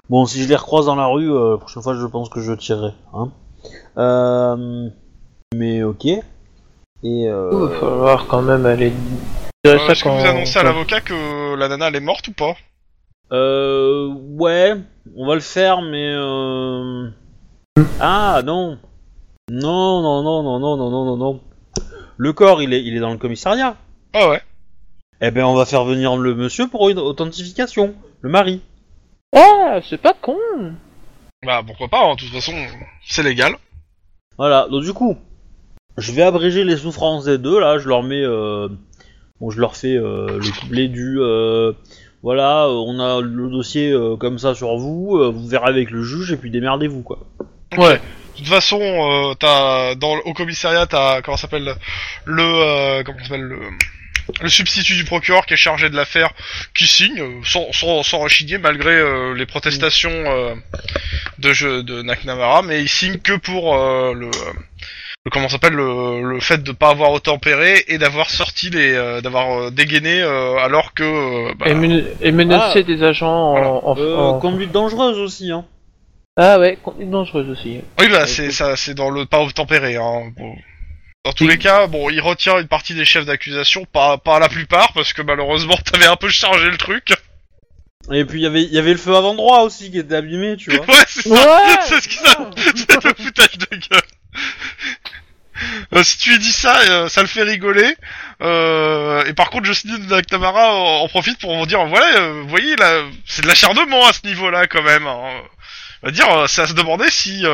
Bon, 0.08 0.24
si 0.26 0.42
je 0.42 0.48
les 0.48 0.56
recroise 0.56 0.86
dans 0.86 0.96
la 0.96 1.06
rue, 1.06 1.30
euh, 1.30 1.52
la 1.52 1.58
prochaine 1.58 1.82
fois, 1.82 1.94
je 1.94 2.06
pense 2.06 2.28
que 2.28 2.40
je 2.40 2.52
tirerai. 2.52 2.92
Hein. 3.12 3.30
Euh, 3.98 4.88
mais 5.54 5.82
ok. 5.82 6.06
Et 6.06 6.22
Il 7.02 7.28
va 7.30 7.68
falloir 7.80 8.26
quand 8.26 8.42
même 8.42 8.64
aller. 8.66 8.92
Euh, 9.66 9.78
ça 9.86 9.92
Est-ce 9.92 10.04
que 10.04 10.08
vous 10.08 10.24
annoncez 10.26 10.58
à 10.58 10.62
l'avocat 10.62 11.00
que 11.00 11.54
la 11.56 11.68
nana 11.68 11.88
elle 11.88 11.96
est 11.96 12.00
morte 12.00 12.28
ou 12.28 12.32
pas? 12.32 12.54
Euh, 13.32 14.08
ouais, 14.08 14.74
on 15.16 15.26
va 15.26 15.34
le 15.34 15.40
faire, 15.40 15.82
mais 15.82 16.12
euh... 16.14 17.08
ah 18.00 18.42
non, 18.44 18.78
non, 19.50 20.02
non, 20.02 20.22
non, 20.22 20.42
non, 20.42 20.58
non, 20.58 20.76
non, 20.76 20.90
non, 20.90 21.04
non, 21.04 21.16
non. 21.16 21.40
Le 22.16 22.32
corps, 22.32 22.62
il 22.62 22.72
est, 22.74 22.82
il 22.84 22.96
est 22.96 23.00
dans 23.00 23.12
le 23.12 23.18
commissariat. 23.18 23.76
Ah 24.12 24.28
ouais. 24.28 24.42
Eh 25.20 25.30
ben, 25.30 25.44
on 25.44 25.54
va 25.54 25.64
faire 25.66 25.84
venir 25.84 26.16
le 26.16 26.34
monsieur 26.34 26.66
pour 26.68 26.88
une 26.88 26.98
authentification, 26.98 27.94
le 28.20 28.30
mari. 28.30 28.60
Ah, 29.34 29.80
c'est 29.88 30.00
pas 30.00 30.14
con 30.14 30.36
Bah 31.44 31.62
pourquoi 31.66 31.88
pas. 31.88 32.04
hein, 32.04 32.14
De 32.14 32.20
toute 32.20 32.30
façon, 32.32 32.52
c'est 33.06 33.22
légal. 33.22 33.54
Voilà, 34.38 34.66
donc 34.70 34.82
du 34.82 34.92
coup, 34.92 35.16
je 35.98 36.12
vais 36.12 36.22
abréger 36.22 36.64
les 36.64 36.76
souffrances 36.76 37.24
des 37.24 37.38
deux, 37.38 37.60
là, 37.60 37.78
je 37.78 37.88
leur 37.88 38.02
mets... 38.02 38.22
Euh... 38.24 38.68
Bon, 39.40 39.50
je 39.50 39.58
leur 39.60 39.74
fais 39.76 39.96
euh, 39.96 40.38
le 40.38 40.60
couplet 40.60 40.88
du... 40.88 41.18
euh, 41.20 41.72
voilà, 42.22 42.64
euh, 42.64 42.84
on 42.86 42.98
a 43.00 43.20
le 43.20 43.48
dossier 43.50 43.90
euh, 43.90 44.16
comme 44.16 44.38
ça 44.38 44.54
sur 44.54 44.76
vous, 44.76 45.16
euh, 45.18 45.30
vous 45.30 45.46
verrez 45.48 45.68
avec 45.68 45.90
le 45.90 46.02
juge, 46.02 46.32
et 46.32 46.36
puis 46.36 46.50
démerdez-vous, 46.50 47.02
quoi. 47.02 47.18
Ouais. 47.76 47.94
De 47.94 48.38
toute 48.44 48.48
façon, 48.48 48.80
euh, 48.80 49.34
t'as 49.38 49.94
dans 49.96 50.16
le- 50.16 50.22
au 50.26 50.32
commissariat, 50.34 50.86
t'as 50.86 51.20
comment 51.22 51.36
ça 51.36 51.42
s'appelle 51.42 51.74
le 52.24 52.42
euh, 52.42 53.02
comment 53.04 53.18
ça 53.18 53.24
s'appelle 53.24 53.42
le 53.42 53.60
le 54.42 54.48
substitut 54.48 54.94
du 54.94 55.04
procureur 55.04 55.44
qui 55.44 55.54
est 55.54 55.58
chargé 55.58 55.90
de 55.90 55.96
l'affaire, 55.96 56.30
qui 56.74 56.86
signe 56.86 57.20
sans 57.44 57.72
sans, 57.72 58.02
sans 58.04 58.18
rechigner 58.20 58.58
malgré 58.58 58.90
euh, 58.92 59.34
les 59.34 59.44
protestations 59.44 60.10
euh, 60.12 60.54
de 61.38 61.52
jeu 61.52 61.82
de 61.82 62.02
McNamara, 62.02 62.62
mais 62.62 62.80
il 62.80 62.88
signe 62.88 63.18
que 63.18 63.36
pour 63.36 63.74
euh, 63.76 64.14
le 64.14 64.30
le 65.26 65.30
comment 65.30 65.48
s'appelle 65.50 65.74
le, 65.74 66.22
le 66.32 66.40
fait 66.40 66.62
de 66.62 66.72
pas 66.72 66.88
avoir 66.90 67.20
tempéré 67.20 67.84
et 67.88 67.98
d'avoir 67.98 68.30
sorti 68.30 68.70
les 68.70 68.92
euh, 68.94 69.20
d'avoir 69.20 69.50
euh, 69.64 69.70
dégainé 69.70 70.20
euh, 70.22 70.56
alors 70.56 70.94
que 70.94 71.02
euh, 71.02 71.54
bah, 71.58 71.66
Et, 71.68 71.74
men- 71.74 72.06
et 72.22 72.32
menacer 72.32 72.78
Ah. 72.80 72.82
des 72.82 73.02
agents 73.02 73.50
Voilà. 73.50 73.68
en, 73.68 73.82
en- 73.84 73.98
Euh, 73.98 74.16
en- 74.16 74.38
Conduite 74.40 74.72
dangereuse 74.72 75.18
aussi, 75.18 75.50
hein. 75.52 75.66
Ah 76.36 76.58
ouais, 76.58 76.78
conduite 76.82 77.10
dangereuse 77.10 77.50
aussi. 77.50 77.80
oui 77.98 78.08
bah 78.08 78.26
c'est 78.26 78.50
ça 78.50 78.76
c'est 78.76 78.94
dans 78.94 79.10
le 79.10 79.26
pas 79.26 79.46
tempéré 79.54 79.96
hein. 79.96 80.32
Bon. 80.38 80.54
Dans 81.26 81.32
tous 81.32 81.44
Oui. 81.44 81.50
les 81.50 81.58
cas, 81.58 81.86
bon, 81.86 82.08
il 82.08 82.18
retient 82.22 82.58
une 82.58 82.66
partie 82.68 82.94
des 82.94 83.04
chefs 83.04 83.26
d'accusation, 83.26 83.84
pas 83.92 84.16
pas 84.16 84.38
la 84.38 84.48
plupart 84.48 84.94
parce 84.94 85.12
que 85.12 85.20
malheureusement 85.20 85.76
t'avais 85.92 86.06
un 86.06 86.16
peu 86.16 86.30
chargé 86.30 86.70
le 86.70 86.78
truc. 86.78 87.12
Et 88.10 88.24
puis 88.24 88.40
il 88.40 88.42
y 88.44 88.46
avait 88.46 88.62
il 88.62 88.72
y 88.72 88.78
avait 88.78 88.92
le 88.92 88.96
feu 88.96 89.14
avant 89.14 89.34
droit 89.34 89.60
aussi 89.60 89.90
qui 89.90 89.98
était 89.98 90.14
abîmé, 90.14 90.56
tu 90.56 90.70
vois. 90.74 90.86
ouais, 90.88 91.04
c'est 91.06 91.28
ça. 91.28 91.34
Ouais 91.34 91.76
c'est 91.86 92.00
ce 92.00 92.08
qui 92.08 92.16
ça. 92.16 92.50
C'est 92.74 93.04
le 93.04 93.14
foutage 93.22 93.58
de 93.58 93.66
gueule. 93.76 93.99
Euh, 95.92 96.02
si 96.02 96.16
tu 96.16 96.30
lui 96.30 96.38
dis 96.38 96.52
ça, 96.52 96.80
euh, 96.88 97.08
ça 97.10 97.20
le 97.20 97.26
fait 97.26 97.42
rigoler. 97.42 97.94
Euh, 98.40 99.24
et 99.26 99.34
par 99.34 99.50
contre, 99.50 99.66
Jocelyn 99.66 99.98
Nactamara 99.98 100.74
en, 100.74 101.02
en 101.02 101.08
profite 101.08 101.38
pour 101.38 101.54
vous 101.54 101.66
dire, 101.66 101.84
voilà, 101.84 102.30
vous 102.30 102.48
voyez, 102.48 102.76
là, 102.76 103.02
c'est 103.26 103.42
de 103.42 103.46
l'acharnement 103.46 104.06
à 104.06 104.14
ce 104.14 104.26
niveau-là 104.26 104.66
quand 104.66 104.82
même. 104.82 105.06
Hein. 105.06 105.42
On 106.02 106.06
va 106.06 106.12
dire, 106.12 106.48
c'est 106.48 106.62
à 106.62 106.66
se 106.66 106.72
demander 106.72 107.10
si, 107.10 107.44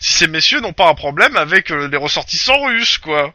si 0.00 0.12
ces 0.14 0.26
messieurs 0.26 0.60
n'ont 0.60 0.72
pas 0.72 0.88
un 0.88 0.94
problème 0.94 1.36
avec 1.36 1.70
les 1.70 1.96
ressortissants 1.96 2.64
russes, 2.64 2.98
quoi. 2.98 3.32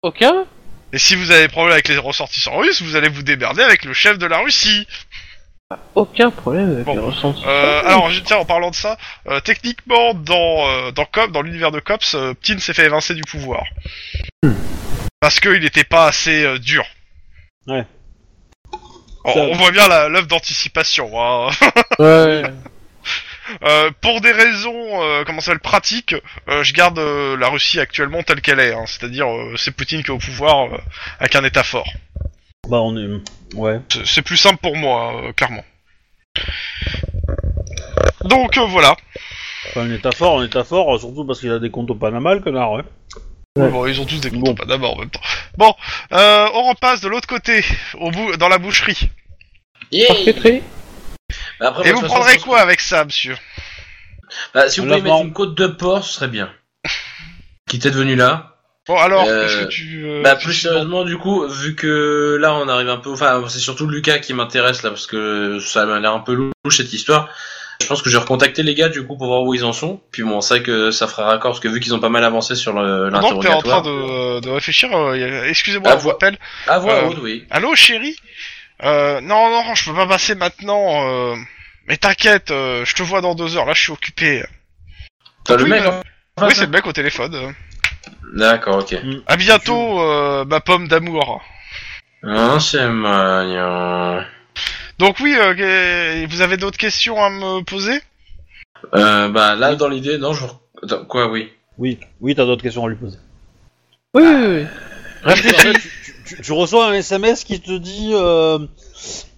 Aucun? 0.00 0.46
Et 0.92 0.98
si 0.98 1.14
vous 1.14 1.30
avez 1.30 1.48
problème 1.48 1.72
avec 1.72 1.88
les 1.88 1.96
ressortissants 1.96 2.56
russes, 2.56 2.82
vous 2.82 2.96
allez 2.96 3.08
vous 3.08 3.22
démerder 3.22 3.62
avec 3.62 3.84
le 3.84 3.94
chef 3.94 4.18
de 4.18 4.26
la 4.26 4.38
Russie. 4.38 4.86
Aucun 5.94 6.30
problème 6.30 6.72
avec 6.72 6.84
Bon. 6.84 6.94
les 6.94 6.98
ressentis. 7.00 7.42
Euh, 7.46 7.82
alors, 7.84 8.10
je- 8.10 8.20
tiens, 8.20 8.38
en 8.38 8.44
parlant 8.44 8.70
de 8.70 8.74
ça, 8.74 8.96
euh, 9.28 9.40
techniquement, 9.40 10.14
dans 10.14 10.68
euh, 10.68 10.90
dans 10.92 11.04
Cop, 11.04 11.30
dans 11.32 11.42
l'univers 11.42 11.70
de 11.70 11.80
Cops, 11.80 12.14
euh, 12.14 12.34
Ptin 12.34 12.58
s'est 12.58 12.74
fait 12.74 12.86
évincer 12.86 13.14
du 13.14 13.22
pouvoir 13.22 13.62
parce 15.20 15.38
qu'il 15.40 15.60
n'était 15.60 15.84
pas 15.84 16.06
assez 16.06 16.44
euh, 16.44 16.58
dur. 16.58 16.84
Ouais. 17.66 17.84
On, 19.24 19.32
Ça- 19.32 19.40
on 19.40 19.52
voit 19.54 19.70
bien 19.70 19.86
la- 19.86 20.08
l'œuvre 20.08 20.26
d'anticipation. 20.26 21.10
Hein. 21.20 21.50
Ouais. 21.98 22.42
Euh, 23.64 23.90
pour 24.00 24.20
des 24.20 24.30
raisons, 24.32 25.02
euh, 25.02 25.24
comment 25.26 25.40
ça 25.40 25.46
s'appelle, 25.46 25.60
pratiques, 25.60 26.14
euh, 26.48 26.62
je 26.62 26.72
garde 26.72 26.98
euh, 26.98 27.36
la 27.36 27.48
Russie 27.48 27.80
actuellement 27.80 28.22
telle 28.22 28.40
qu'elle 28.40 28.60
est. 28.60 28.72
hein. 28.72 28.84
C'est-à-dire, 28.86 29.26
euh, 29.28 29.54
c'est 29.56 29.72
Poutine 29.76 30.02
qui 30.02 30.08
est 30.10 30.14
au 30.14 30.18
pouvoir 30.18 30.66
euh, 30.72 30.78
avec 31.18 31.34
un 31.36 31.44
État 31.44 31.64
fort. 31.64 31.86
Bah 32.72 32.80
on 32.80 32.96
est 32.96 33.06
ouais. 33.54 33.82
C'est- 34.06 34.22
plus 34.22 34.38
simple 34.38 34.56
pour 34.62 34.74
moi, 34.76 35.24
euh, 35.24 35.32
clairement. 35.34 35.62
Donc 38.24 38.56
euh, 38.56 38.64
voilà. 38.64 38.96
Enfin, 39.68 39.82
un 39.82 39.92
état 39.92 40.10
fort, 40.10 40.40
un 40.40 40.46
état 40.46 40.64
fort, 40.64 40.98
surtout 40.98 41.26
parce 41.26 41.40
qu'il 41.40 41.50
a 41.50 41.58
des 41.58 41.70
comptes 41.70 41.90
au 41.90 41.94
Panama, 41.94 42.32
le 42.32 42.40
connard, 42.40 42.72
ouais. 42.72 42.82
Ouais. 43.58 43.68
Bon, 43.68 43.84
ils 43.86 44.00
ont 44.00 44.06
tous 44.06 44.22
des 44.22 44.30
comptes 44.30 44.40
Bon. 44.44 44.54
pas 44.54 44.64
d'abord 44.64 44.94
en 44.96 45.00
même 45.00 45.10
temps. 45.10 45.20
Bon, 45.58 45.74
euh, 46.12 46.48
on 46.54 46.70
repasse 46.70 47.02
de 47.02 47.08
l'autre 47.08 47.28
côté, 47.28 47.62
au 48.00 48.10
bout, 48.10 48.38
dans 48.38 48.48
la 48.48 48.56
boucherie. 48.56 49.10
Yeah 49.90 50.08
Bah, 51.60 51.68
après, 51.68 51.86
Et 51.86 51.92
moi, 51.92 52.00
vous 52.00 52.06
prendrez 52.06 52.38
quoi 52.38 52.60
avec 52.60 52.80
ça, 52.80 53.04
monsieur? 53.04 53.36
Bah, 54.54 54.70
si 54.70 54.80
vous 54.80 54.86
pouvez 54.86 55.02
mettre 55.02 55.20
une 55.20 55.34
côte 55.34 55.58
de 55.58 55.66
porc, 55.66 56.04
ce 56.06 56.14
serait 56.14 56.28
bien. 56.28 56.50
Qui 57.68 57.78
t'est 57.78 57.90
devenu 57.90 58.16
là? 58.16 58.51
Bon, 58.88 58.96
alors, 58.96 59.24
Euh, 59.28 59.46
qu'est-ce 59.46 59.58
que 59.64 59.68
tu... 59.70 60.04
euh, 60.06 60.22
Bah 60.22 60.34
plus 60.34 60.52
sérieusement 60.54 61.04
du 61.04 61.16
coup, 61.16 61.46
vu 61.48 61.76
que 61.76 62.36
là 62.40 62.52
on 62.54 62.66
arrive 62.68 62.88
un 62.88 62.96
peu, 62.96 63.10
enfin 63.12 63.42
c'est 63.48 63.60
surtout 63.60 63.86
Lucas 63.86 64.18
qui 64.18 64.34
m'intéresse 64.34 64.82
là 64.82 64.90
parce 64.90 65.06
que 65.06 65.60
ça 65.60 65.86
m'a 65.86 66.00
l'air 66.00 66.12
un 66.12 66.18
peu 66.20 66.32
louche 66.34 66.76
cette 66.76 66.92
histoire. 66.92 67.28
Je 67.80 67.86
pense 67.86 68.02
que 68.02 68.10
je 68.10 68.16
vais 68.16 68.20
recontacter 68.22 68.62
les 68.64 68.74
gars 68.74 68.88
du 68.88 69.06
coup 69.06 69.16
pour 69.16 69.26
voir 69.28 69.42
où 69.42 69.54
ils 69.54 69.64
en 69.64 69.72
sont. 69.72 70.00
Puis 70.10 70.22
bon, 70.24 70.40
c'est 70.40 70.54
vrai 70.56 70.62
que 70.64 70.90
ça 70.90 71.06
fera 71.06 71.24
raccord 71.26 71.52
parce 71.52 71.60
que 71.60 71.68
vu 71.68 71.78
qu'ils 71.80 71.94
ont 71.94 72.00
pas 72.00 72.08
mal 72.08 72.24
avancé 72.24 72.54
sur 72.56 72.74
Pendant 72.74 73.38
que 73.38 73.42
t'es 73.42 73.52
en 73.52 73.60
train 73.62 73.76
l'interrogatoire. 73.76 73.82
de, 73.82 74.40
de 74.40 74.50
réfléchir, 74.50 74.90
euh, 74.96 75.44
excusez-moi, 75.48 75.88
Ah, 75.92 75.96
vous 75.96 76.02
vo- 76.04 76.10
rappelle. 76.10 76.36
À 76.66 76.78
voix 76.80 77.04
haute, 77.06 77.18
oui. 77.22 77.44
Allô, 77.50 77.74
chérie? 77.76 78.16
Euh, 78.84 79.20
Non, 79.20 79.48
non, 79.50 79.74
je 79.76 79.90
peux 79.90 79.96
pas 79.96 80.06
passer 80.08 80.34
maintenant. 80.34 81.34
Mais 81.86 81.96
t'inquiète, 81.96 82.48
je 82.50 82.94
te 82.94 83.02
vois 83.04 83.20
dans 83.20 83.34
deux 83.36 83.56
heures. 83.56 83.66
Là, 83.66 83.74
je 83.74 83.82
suis 83.82 83.92
occupé. 83.92 84.44
T'as 85.44 85.56
le 85.56 85.64
mec. 85.66 85.82
bah- 85.82 86.02
hein 86.38 86.46
oui, 86.48 86.54
c'est 86.54 86.62
le 86.66 86.70
mec 86.70 86.86
au 86.86 86.92
téléphone. 86.92 87.52
D'accord, 88.34 88.78
ok. 88.78 88.96
À 89.26 89.36
bientôt, 89.36 90.00
euh, 90.00 90.44
ma 90.44 90.60
pomme 90.60 90.88
d'amour. 90.88 91.42
Ah, 92.24 92.58
c'est 92.60 92.88
mignon. 92.88 94.22
Donc 94.98 95.16
oui, 95.20 95.34
euh, 95.38 96.26
vous 96.28 96.40
avez 96.40 96.56
d'autres 96.56 96.78
questions 96.78 97.22
à 97.22 97.30
me 97.30 97.62
poser? 97.62 98.00
Euh, 98.94 99.28
bah 99.28 99.54
là 99.54 99.74
dans 99.74 99.88
l'idée, 99.88 100.18
non, 100.18 100.32
je. 100.32 100.44
Attends, 100.82 101.04
quoi, 101.04 101.28
oui? 101.30 101.50
Oui, 101.78 101.98
oui, 102.20 102.34
t'as 102.34 102.44
d'autres 102.44 102.62
questions 102.62 102.84
à 102.84 102.88
lui 102.88 102.96
poser. 102.96 103.18
Oui, 104.14 104.22
oui, 104.24 104.46
oui. 104.46 104.66
En 105.24 105.30
fait, 105.36 105.52
tu, 105.72 105.80
tu- 106.26 106.42
tu 106.42 106.52
reçois 106.52 106.88
un 106.88 106.92
SMS 106.94 107.44
qui 107.44 107.60
te 107.60 107.76
dit, 107.76 108.10
euh, 108.12 108.58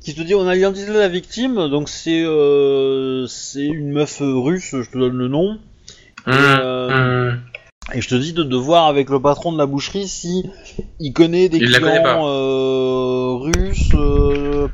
qui 0.02 0.14
te 0.14 0.22
dit, 0.22 0.34
on 0.34 0.48
a 0.48 0.56
identifié 0.56 0.92
la 0.92 1.08
victime, 1.08 1.68
donc 1.68 1.88
c'est, 1.88 2.22
euh, 2.24 3.26
c'est 3.26 3.64
une 3.64 3.92
meuf 3.92 4.16
russe, 4.20 4.70
je 4.72 4.90
te 4.90 4.98
donne 4.98 5.16
le 5.16 5.28
nom, 5.28 5.58
hum. 6.26 6.34
Et 7.94 8.00
je 8.00 8.08
te 8.08 8.14
dis 8.14 8.32
de, 8.32 8.42
de 8.42 8.56
voir 8.56 8.86
avec 8.86 9.08
le 9.10 9.20
patron 9.20 9.52
de 9.52 9.58
la 9.58 9.66
boucherie 9.66 10.08
si 10.08 10.44
il 11.00 11.12
connaît 11.12 11.48
des 11.48 11.58
Il 11.58 11.70
la 11.70 11.78
connaît 11.80 12.02
pas. 12.02 12.14
clients 12.14 12.26
euh, 12.28 13.34
russes, 13.40 13.90
euh, 13.94 14.68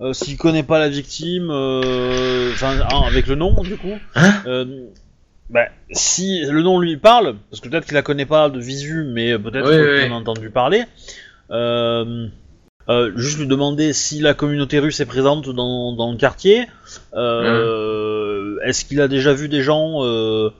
euh, 0.00 0.12
s'il 0.12 0.36
connaît 0.36 0.62
pas 0.62 0.78
la 0.78 0.88
victime, 0.88 1.48
euh, 1.50 2.50
enfin, 2.52 2.74
hein, 2.80 3.02
avec 3.06 3.26
le 3.26 3.34
nom 3.34 3.62
du 3.62 3.76
coup. 3.76 3.94
Hein 4.14 4.32
euh, 4.46 4.64
bah, 5.50 5.66
si 5.92 6.42
le 6.42 6.62
nom 6.62 6.78
lui 6.78 6.96
parle, 6.98 7.36
parce 7.50 7.60
que 7.60 7.68
peut-être 7.68 7.86
qu'il 7.86 7.94
la 7.94 8.02
connaît 8.02 8.26
pas 8.26 8.50
de 8.50 8.60
visu, 8.60 9.04
mais 9.12 9.38
peut-être 9.38 9.66
Oui, 9.66 9.72
qu'il 9.76 9.80
oui, 9.82 10.02
en 10.02 10.06
oui. 10.08 10.12
a 10.12 10.16
entendu 10.16 10.50
parler. 10.50 10.82
Euh, 11.50 12.26
euh, 12.90 13.12
juste 13.16 13.38
lui 13.38 13.46
demander 13.46 13.92
si 13.94 14.20
la 14.20 14.34
communauté 14.34 14.78
russe 14.78 15.00
est 15.00 15.06
présente 15.06 15.48
dans, 15.48 15.92
dans 15.94 16.10
le 16.10 16.16
quartier. 16.18 16.66
Euh, 17.14 18.56
Est-ce 18.64 18.84
qu'il 18.84 19.00
a 19.00 19.08
déjà 19.08 19.32
vu 19.32 19.48
des 19.48 19.62
gens 19.62 20.04
euh, 20.04 20.50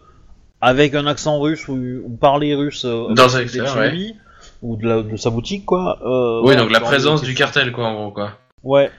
avec 0.61 0.95
un 0.95 1.07
accent 1.07 1.41
russe 1.41 1.69
ou, 1.69 1.75
ou 2.05 2.17
parler 2.17 2.55
russe 2.55 2.85
euh, 2.85 3.13
Dans 3.15 3.37
extérieur, 3.39 3.77
ouais. 3.77 4.15
ou 4.63 4.77
de, 4.77 4.87
la- 4.89 5.03
de 5.03 5.17
sa 5.17 5.31
boutique 5.31 5.65
quoi 5.65 5.99
euh, 6.05 6.41
Oui, 6.45 6.57
donc 6.57 6.71
la 6.71 6.81
présence 6.81 7.23
du 7.23 7.35
cartel, 7.35 7.73
quoi, 7.73 7.87
en 7.87 7.95
gros, 7.95 8.11
quoi. 8.11 8.33
Ouais. 8.63 8.91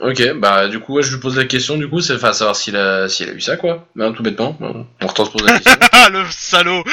Ok, 0.00 0.34
bah 0.36 0.68
du 0.68 0.78
coup, 0.78 0.94
ouais, 0.94 1.02
je 1.02 1.12
lui 1.12 1.20
pose 1.20 1.36
la 1.36 1.44
question, 1.44 1.76
du 1.76 1.88
coup, 1.88 2.00
c'est 2.00 2.14
enfin 2.14 2.32
savoir 2.32 2.54
s'il 2.54 2.76
a, 2.76 3.08
s'il 3.08 3.28
a 3.30 3.32
eu 3.32 3.40
ça, 3.40 3.56
quoi. 3.56 3.88
Ben, 3.96 4.12
tout 4.12 4.22
bêtement, 4.22 4.56
on 4.60 4.86
retranspose 5.06 5.42
la 5.44 5.58
question. 5.58 5.72
Ah, 5.92 6.08
le 6.10 6.24
salaud 6.30 6.84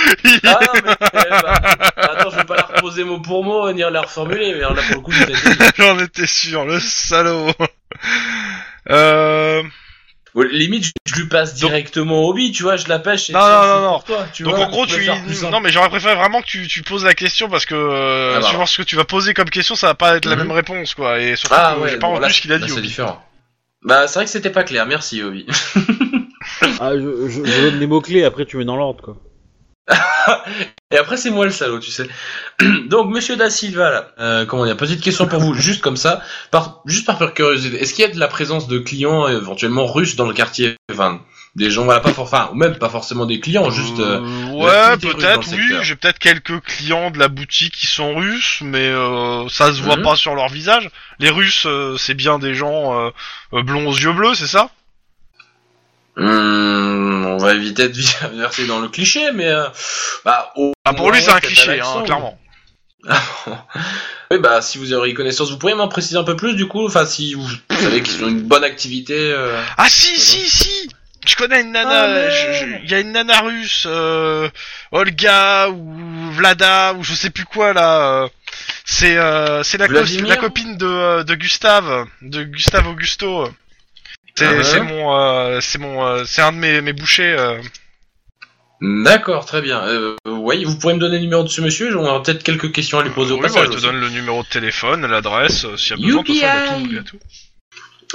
ah 0.46 0.60
non, 0.62 0.82
mais 0.84 0.96
eh, 1.14 1.30
bah, 1.30 1.62
attends, 1.98 2.32
je 2.32 2.38
vais 2.38 2.44
pas 2.44 2.56
la 2.56 2.64
reposer 2.64 3.04
mot 3.04 3.20
pour 3.20 3.44
mot, 3.44 3.72
ni 3.72 3.82
la 3.82 4.02
reformuler, 4.02 4.54
mais 4.56 4.62
là 4.62 4.70
pour 4.74 4.96
le 4.96 5.02
coup. 5.02 5.12
J'en 5.78 6.00
étais 6.04 6.26
sûr, 6.26 6.66
le 6.66 6.80
salaud 6.80 7.52
Euh... 8.90 9.62
Bon, 10.36 10.46
limite, 10.52 10.92
je, 11.06 11.16
lui 11.16 11.28
passe 11.30 11.54
directement 11.56 12.24
au 12.24 12.34
bi, 12.34 12.52
tu 12.52 12.64
vois, 12.64 12.76
je 12.76 12.90
la 12.90 13.00
pêche 13.00 13.30
et 13.30 13.34
Non, 13.34 13.40
non, 13.40 13.80
non, 13.82 13.92
pour 13.94 14.04
toi, 14.04 14.28
tu 14.34 14.44
Donc 14.44 14.56
vois, 14.58 14.66
en 14.66 14.70
gros, 14.70 14.86
tu... 14.86 14.96
plus. 15.26 15.44
Non, 15.44 15.62
mais 15.62 15.72
j'aurais 15.72 15.88
préféré 15.90 16.14
vraiment 16.16 16.42
que 16.42 16.46
tu, 16.48 16.68
tu 16.68 16.84
poses 16.84 17.06
la 17.06 17.14
question 17.14 17.48
parce 17.50 17.66
que 17.66 17.74
euh, 17.74 18.34
Ah 18.36 18.40
bah. 18.42 18.48
suivant 18.48 18.66
ce 18.66 18.78
que 18.82 18.84
tu 18.84 18.98
vas 18.98 19.06
poser 19.06 19.34
comme 19.34 19.50
question, 19.50 19.76
ça 19.76 19.88
va 19.88 19.94
pas 19.96 20.18
être 20.18 20.26
la 20.26 20.36
Mhm. 20.36 20.42
même 20.44 20.52
réponse, 20.52 20.94
quoi. 20.94 21.20
Et 21.22 21.38
surtout, 21.38 21.56
Ah 21.58 21.80
ouais, 21.80 21.90
j'ai 21.90 21.98
pas 21.98 22.08
bon, 22.08 22.14
entendu 22.16 22.28
là, 22.28 22.34
ce 22.34 22.42
qu'il 22.42 22.52
a 22.52 22.58
là, 22.58 22.66
dit. 22.68 22.72
c'est 22.74 22.82
différent. 22.82 23.24
Bah, 23.84 24.08
c'est 24.08 24.16
vrai 24.20 24.26
que 24.26 24.32
c'était 24.32 24.50
pas 24.50 24.64
clair, 24.64 24.86
merci 24.86 25.24
Obi. 25.24 25.46
Ah, 26.80 26.92
je, 26.96 27.28
je- 27.30 27.46
je 27.46 27.62
donne 27.62 27.80
les 27.80 27.88
mots 27.88 28.02
clés 28.02 28.24
après 28.24 28.46
tu 28.46 28.58
mets 28.58 28.66
dans 28.66 28.76
l'ordre 28.76 29.02
quoi. 29.04 29.18
Et 30.92 30.98
après, 30.98 31.18
c'est 31.18 31.30
moi 31.30 31.46
le 31.46 31.52
salaud, 31.52 31.80
tu 31.80 31.92
sais. 31.92 32.08
Donc, 32.90 33.10
monsieur 33.10 33.36
Da 33.36 33.50
Silva, 33.50 33.90
là, 33.92 34.08
euh, 34.20 34.46
comment 34.46 34.66
dire, 34.66 34.78
petite 34.78 35.02
question 35.02 35.28
pour 35.28 35.40
vous, 35.40 35.54
juste 35.60 35.82
comme 35.82 35.98
ça, 35.98 36.22
par, 36.52 36.82
juste 36.86 37.06
par 37.06 37.18
pure 37.18 37.34
curiosité. 37.34 37.82
Est-ce 37.82 37.94
qu'il 37.94 38.04
y 38.06 38.08
a 38.08 38.12
de 38.14 38.20
la 38.20 38.28
présence 38.28 38.68
de 38.68 38.80
clients 38.80 39.28
éventuellement 39.28 39.86
russes 39.86 40.16
dans 40.16 40.26
le 40.28 40.34
quartier? 40.34 40.76
Enfin, 40.92 41.22
des 41.56 41.70
gens, 41.72 41.86
voilà, 41.86 42.00
pas 42.02 42.12
for... 42.14 42.24
enfin, 42.26 42.50
ou 42.52 42.56
même 42.56 42.78
pas 42.78 42.90
forcément 42.90 43.26
des 43.26 43.40
clients, 43.40 43.70
juste. 43.70 44.00
euh, 44.00 44.20
ouais, 44.52 44.98
peut-être, 44.98 45.50
oui. 45.54 45.76
J'ai 45.84 45.96
peut-être 45.96 46.20
quelques 46.20 46.60
clients 46.62 47.12
de 47.12 47.20
la 47.20 47.28
boutique 47.28 47.74
qui 47.76 47.88
sont 47.88 48.16
russes, 48.16 48.60
mais 48.62 48.88
euh, 48.90 49.48
ça 49.50 49.72
se 49.74 49.82
voit 49.82 49.98
Mhm. 49.98 50.04
pas 50.04 50.16
sur 50.16 50.36
leur 50.36 50.50
visage. 50.50 50.90
Les 51.20 51.30
Russes, 51.30 51.66
euh, 51.68 51.96
c'est 51.98 52.14
bien 52.16 52.40
des 52.40 52.56
gens 52.56 53.00
euh, 53.00 53.10
euh, 53.54 53.62
blonds 53.64 53.88
aux 53.88 53.96
yeux 53.96 54.14
bleus, 54.14 54.34
c'est 54.36 54.48
ça? 54.48 54.70
Hum, 56.18 57.26
on 57.26 57.38
va 57.38 57.54
éviter 57.54 57.90
de 57.90 58.02
verser 58.38 58.66
dans 58.68 58.80
le 58.80 58.88
cliché, 58.90 59.32
mais. 59.34 59.48
euh, 59.48 59.68
bah, 60.24 60.52
au 60.56 60.74
Ah, 60.86 60.94
pour 60.94 61.12
lui, 61.12 61.22
c'est 61.22 61.32
un 61.32 61.40
cliché, 61.40 61.80
hein, 61.82 62.02
clairement. 62.06 62.38
Oui, 64.32 64.40
bah, 64.40 64.60
si 64.64 64.80
vous 64.80 64.92
auriez 64.94 65.14
connaissance, 65.14 65.52
vous 65.52 65.60
pourriez 65.60 65.76
m'en 65.76 65.88
préciser 65.88 66.18
un 66.18 66.24
peu 66.24 66.36
plus, 66.36 66.56
du 66.56 66.68
coup, 66.68 66.84
enfin, 66.88 67.06
si 67.06 67.36
vous, 67.36 67.48
savez 67.70 68.02
qu'ils 68.02 68.24
ont 68.24 68.28
une 68.28 68.42
bonne 68.42 68.64
activité. 68.64 69.14
euh, 69.16 69.62
Ah 69.78 69.86
si, 69.88 70.18
si, 70.20 70.50
si 70.50 70.90
Je 71.28 71.36
connais 71.36 71.62
une 71.62 71.76
Ah, 71.76 71.86
nana, 71.86 72.30
je- 72.32 72.66
il 72.84 72.90
y 72.90 72.96
a 72.96 73.00
une 73.02 73.12
nana 73.12 73.42
russe, 73.42 73.84
euh, 73.88 74.50
Olga 74.92 75.70
ou 75.70 76.32
Vlada 76.32 76.94
ou 76.96 77.04
je 77.04 77.14
sais 77.14 77.30
plus 77.30 77.46
quoi 77.46 77.74
là. 77.74 78.24
euh, 78.24 78.28
C'est 78.84 79.16
euh, 79.18 79.62
c'est 79.62 79.78
la 79.78 79.88
copine 80.38 80.76
de, 80.78 80.86
euh, 80.88 81.24
de 81.24 81.36
Gustave, 81.36 82.08
de 82.24 82.44
Gustave 82.44 82.88
Augusto. 82.88 83.48
C'est 84.38 84.46
Ah 84.46 84.64
c'est 84.64 84.82
mon 84.82 85.16
euh, 85.16 85.60
c'est 85.62 85.78
mon 85.80 86.06
euh, 86.06 86.24
c'est 86.26 86.42
un 86.42 86.52
de 86.52 86.58
mes 86.58 86.82
mes 86.82 86.94
bouchers. 86.94 87.36
euh. 87.38 87.62
D'accord, 88.82 89.46
très 89.46 89.62
bien. 89.62 89.82
Euh, 89.88 90.16
oui, 90.28 90.66
vous 90.66 90.78
pourrez 90.78 90.94
me 90.96 91.00
donner 91.00 91.16
le 91.16 91.22
numéro 91.24 91.44
de 91.44 91.48
ce 91.48 91.62
monsieur 91.62 91.98
On 91.98 92.06
aura 92.06 92.22
peut-être 92.22 92.44
quelques 92.44 92.72
questions 92.74 93.00
à 93.00 93.04
lui 93.04 93.10
poser 93.12 93.32
au 93.32 93.36
Oui, 93.38 93.42
bah, 93.44 93.48
passage. 93.48 93.66
il 93.68 93.70
te 93.72 93.76
aussi. 93.78 93.86
donne 93.86 94.00
le 94.02 94.10
numéro 94.10 94.44
de 94.44 94.48
téléphone, 94.48 95.06
l'adresse, 95.08 95.66
s'il 95.78 95.92
y 95.92 95.94
a 95.94 95.96
besoin, 96.06 96.22
de 96.22 96.28
toute 96.28 96.38
façon, 96.40 96.84
il 96.92 96.98
a 96.98 97.02
tout, 97.04 97.18
tout. 97.18 97.20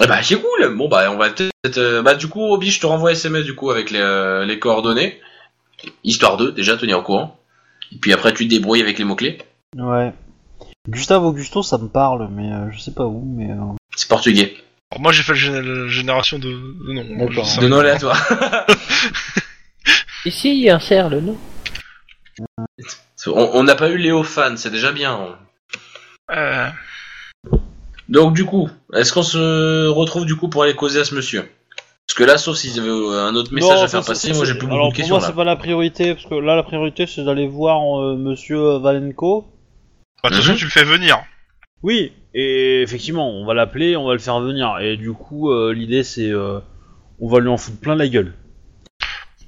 Eh 0.02 0.06
bah 0.06 0.22
c'est 0.22 0.36
cool. 0.40 0.74
Bon 0.76 0.88
bah 0.88 1.10
on 1.10 1.16
va 1.16 1.30
peut-être. 1.30 1.78
euh, 1.78 2.02
bah 2.02 2.14
du 2.14 2.28
coup, 2.28 2.42
Obi, 2.52 2.70
je 2.70 2.80
te 2.80 2.86
renvoie 2.86 3.12
SMS 3.12 3.44
du 3.44 3.54
coup 3.54 3.70
avec 3.70 3.90
les, 3.90 3.98
euh, 4.00 4.44
les 4.44 4.58
coordonnées, 4.58 5.18
histoire 6.04 6.36
de 6.36 6.50
déjà 6.50 6.76
tenir 6.76 6.98
au 6.98 7.02
courant. 7.02 7.38
Et 7.92 7.96
puis 7.96 8.12
après, 8.12 8.32
tu 8.34 8.44
te 8.44 8.50
débrouilles 8.50 8.82
avec 8.82 8.98
les 8.98 9.04
mots 9.04 9.16
clés. 9.16 9.38
Ouais. 9.76 10.12
Gustave 10.88 11.24
Augusto, 11.24 11.62
ça 11.62 11.78
me 11.78 11.88
parle, 11.88 12.28
mais 12.30 12.52
euh, 12.52 12.70
je 12.72 12.78
sais 12.78 12.92
pas 12.92 13.04
où, 13.04 13.24
mais... 13.36 13.50
euh, 13.50 13.56
C'est 13.96 14.08
portugais. 14.08 14.54
Alors, 14.90 15.02
moi, 15.02 15.12
j'ai 15.12 15.22
fait 15.22 15.32
la 15.32 15.38
gén- 15.38 15.86
génération 15.88 16.38
de, 16.38 16.48
de 16.48 16.92
noms. 16.92 17.26
D'accord. 17.26 17.46
Sais 17.46 17.58
De 17.60 17.62
pas. 17.62 17.68
nom 17.68 17.78
aléatoire. 17.78 18.20
Ici, 20.24 20.68
insère 20.68 21.08
le 21.08 21.20
nom. 21.20 21.38
on 23.26 23.62
n'a 23.62 23.74
pas 23.74 23.88
eu 23.90 23.98
Léo 23.98 24.22
fan, 24.22 24.56
c'est 24.56 24.70
déjà 24.70 24.92
bien. 24.92 25.36
Euh, 26.32 26.68
Donc 28.08 28.34
du 28.34 28.44
coup, 28.44 28.68
est-ce 28.94 29.12
qu'on 29.12 29.22
se 29.22 29.86
retrouve 29.88 30.26
du 30.26 30.36
coup 30.36 30.48
pour 30.48 30.62
aller 30.64 30.74
causer 30.74 31.00
à 31.00 31.04
ce 31.04 31.14
monsieur? 31.14 31.48
Parce 32.06 32.16
que 32.18 32.24
là, 32.24 32.38
sauf 32.38 32.56
s'il 32.56 32.74
y 32.76 32.80
avait 32.80 32.88
euh, 32.88 33.24
un 33.24 33.34
autre 33.36 33.54
message 33.54 33.78
non, 33.78 33.84
à 33.84 33.88
faire 33.88 34.02
ça, 34.02 34.12
passer, 34.12 34.32
moi 34.32 34.44
j'ai 34.44 34.54
plus 34.54 34.66
Alors 34.66 34.78
beaucoup 34.78 34.88
de 34.88 34.90
pour 34.90 34.96
questions 34.96 35.14
moi, 35.16 35.20
là. 35.22 35.28
c'est 35.28 35.36
pas 35.36 35.44
la 35.44 35.56
priorité, 35.56 36.14
parce 36.14 36.26
que 36.26 36.34
là, 36.34 36.56
la 36.56 36.64
priorité, 36.64 37.06
c'est 37.06 37.24
d'aller 37.24 37.46
voir 37.46 37.78
euh, 38.02 38.16
Monsieur 38.16 38.78
Valenko. 38.78 39.46
bah, 40.22 40.30
de 40.30 40.34
toute 40.34 40.42
façon, 40.42 40.52
Mhm. 40.54 40.58
tu 40.58 40.64
le 40.64 40.70
fais 40.70 40.84
venir. 40.84 41.18
Oui, 41.82 42.12
et 42.34 42.82
effectivement, 42.82 43.30
on 43.30 43.44
va 43.46 43.54
l'appeler, 43.54 43.96
on 43.96 44.06
va 44.06 44.12
le 44.12 44.18
faire 44.18 44.40
venir, 44.40 44.78
et 44.80 44.96
du 44.96 45.12
coup, 45.12 45.50
euh, 45.50 45.72
l'idée, 45.72 46.02
c'est... 46.04 46.28
euh, 46.30 46.60
on 47.20 47.28
va 47.28 47.40
lui 47.40 47.48
en 47.48 47.56
foutre 47.56 47.80
plein 47.80 47.94
la 47.96 48.08
gueule. 48.08 48.34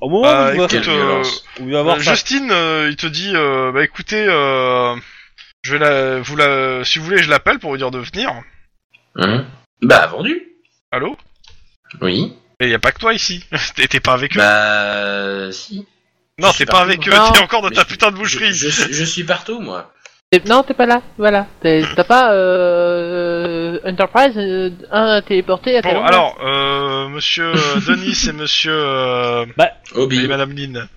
Au 0.01 0.09
moment 0.09 0.22
Bah, 0.22 0.49
où, 0.51 0.55
il 0.55 0.59
va, 0.59 0.64
écoute, 0.64 0.74
euh, 0.74 0.80
violence. 0.97 1.45
où 1.61 1.64
il 1.66 1.72
va 1.72 1.83
voir 1.83 1.97
Euh, 1.97 2.03
ça... 2.03 2.14
Justine, 2.14 2.51
euh, 2.51 2.89
il 2.91 2.97
te 2.97 3.07
dit, 3.07 3.33
euh, 3.35 3.70
bah 3.72 3.85
écoutez, 3.85 4.24
euh, 4.28 4.95
je 5.62 5.72
vais 5.72 5.78
la, 5.78 6.20
vous 6.20 6.37
la, 6.37 6.85
si 6.85 6.99
vous 6.99 7.05
voulez, 7.05 7.22
je 7.22 7.30
l'appelle 7.30 7.59
pour 7.59 7.70
vous 7.70 7.76
dire 7.76 7.91
de 7.91 7.99
venir. 7.99 8.33
Mhm. 9.16 9.45
Bah 9.83 10.07
vendu. 10.09 10.43
Allô? 10.91 11.16
Oui. 12.01 12.33
Et 12.61 12.68
y 12.68 12.74
a 12.74 12.78
pas 12.78 12.93
que 12.93 12.99
toi 12.99 13.12
ici. 13.14 13.45
T'es 13.76 13.87
t'es 13.89 14.01
pas 14.01 14.14
avec 14.14 14.37
eux. 14.37 14.41
Bah 14.41 15.53
si. 15.53 15.87
non, 16.39 16.49
je 16.49 16.55
suis 16.55 16.59
t'es 16.59 16.66
pas 16.66 16.72
partout. 16.78 16.89
avec 16.91 17.09
eux. 17.09 17.11
Non. 17.12 17.33
T'es 17.33 17.41
encore 17.43 17.62
dans 17.62 17.68
Mais 17.68 17.74
ta 17.76 17.83
je- 17.83 17.87
putain 17.89 18.11
de 18.11 18.16
boucherie. 18.16 18.53
Je, 18.53 18.68
je 18.68 18.83
suis- 18.83 18.93
je 18.93 19.05
suis 19.05 19.24
partout 19.24 19.61
moi. 19.61 19.93
Non, 20.47 20.62
t'es 20.62 20.72
pas 20.74 20.87
là. 20.87 21.03
Voilà. 21.18 21.47
T'as 21.61 22.05
pas 22.05 22.33
euh, 22.33 23.78
Enterprise 23.85 24.33
euh, 24.37 24.70
un 24.91 25.20
téléporté 25.20 25.76
à 25.76 25.83
tel 25.83 25.95
Bon, 25.95 26.03
alors, 26.05 26.37
euh, 26.43 27.09
Monsieur 27.09 27.45
euh, 27.55 27.80
Denis 27.87 28.28
et 28.28 28.33
Monsieur 28.33 28.72
euh, 28.72 29.45
Obi. 29.95 30.24
et 30.24 30.28
Madame 30.28 30.53
Lynn. 30.53 30.89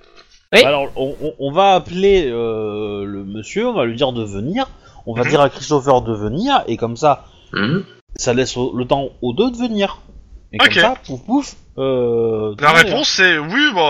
Oui. 0.54 0.64
Alors, 0.64 0.88
on, 0.96 1.16
on- 1.22 1.34
on 1.40 1.52
va 1.52 1.74
appeler 1.74 2.30
euh, 2.32 3.04
le 3.04 3.26
monsieur, 3.26 3.68
on 3.68 3.74
va 3.74 3.84
lui 3.86 3.96
dire 3.98 4.14
de 4.14 4.24
venir, 4.24 4.70
on 5.06 5.14
va 5.14 5.24
Mhm. 5.24 5.30
dire 5.30 5.42
à 5.42 5.50
Christopher 5.50 6.02
de 6.02 6.14
venir, 6.14 6.64
et 6.68 6.78
comme 6.78 6.96
ça, 6.96 7.26
Mhm. 7.52 7.84
ça 8.16 8.34
laisse 8.34 8.56
au- 8.56 8.72
le 8.74 8.86
temps 8.86 9.10
aux 9.22 9.34
deux 9.34 9.52
de 9.52 9.58
venir. 9.58 9.98
Et 10.54 10.58
Ok. 10.62 10.66
comme 10.70 10.74
ça, 10.82 10.94
pouf 11.06 11.26
pouf. 11.26 11.56
Euh, 11.78 12.56
La 12.60 12.72
réponse 12.72 13.10
c'est 13.10 13.38
oui, 13.38 13.72
bah 13.74 13.82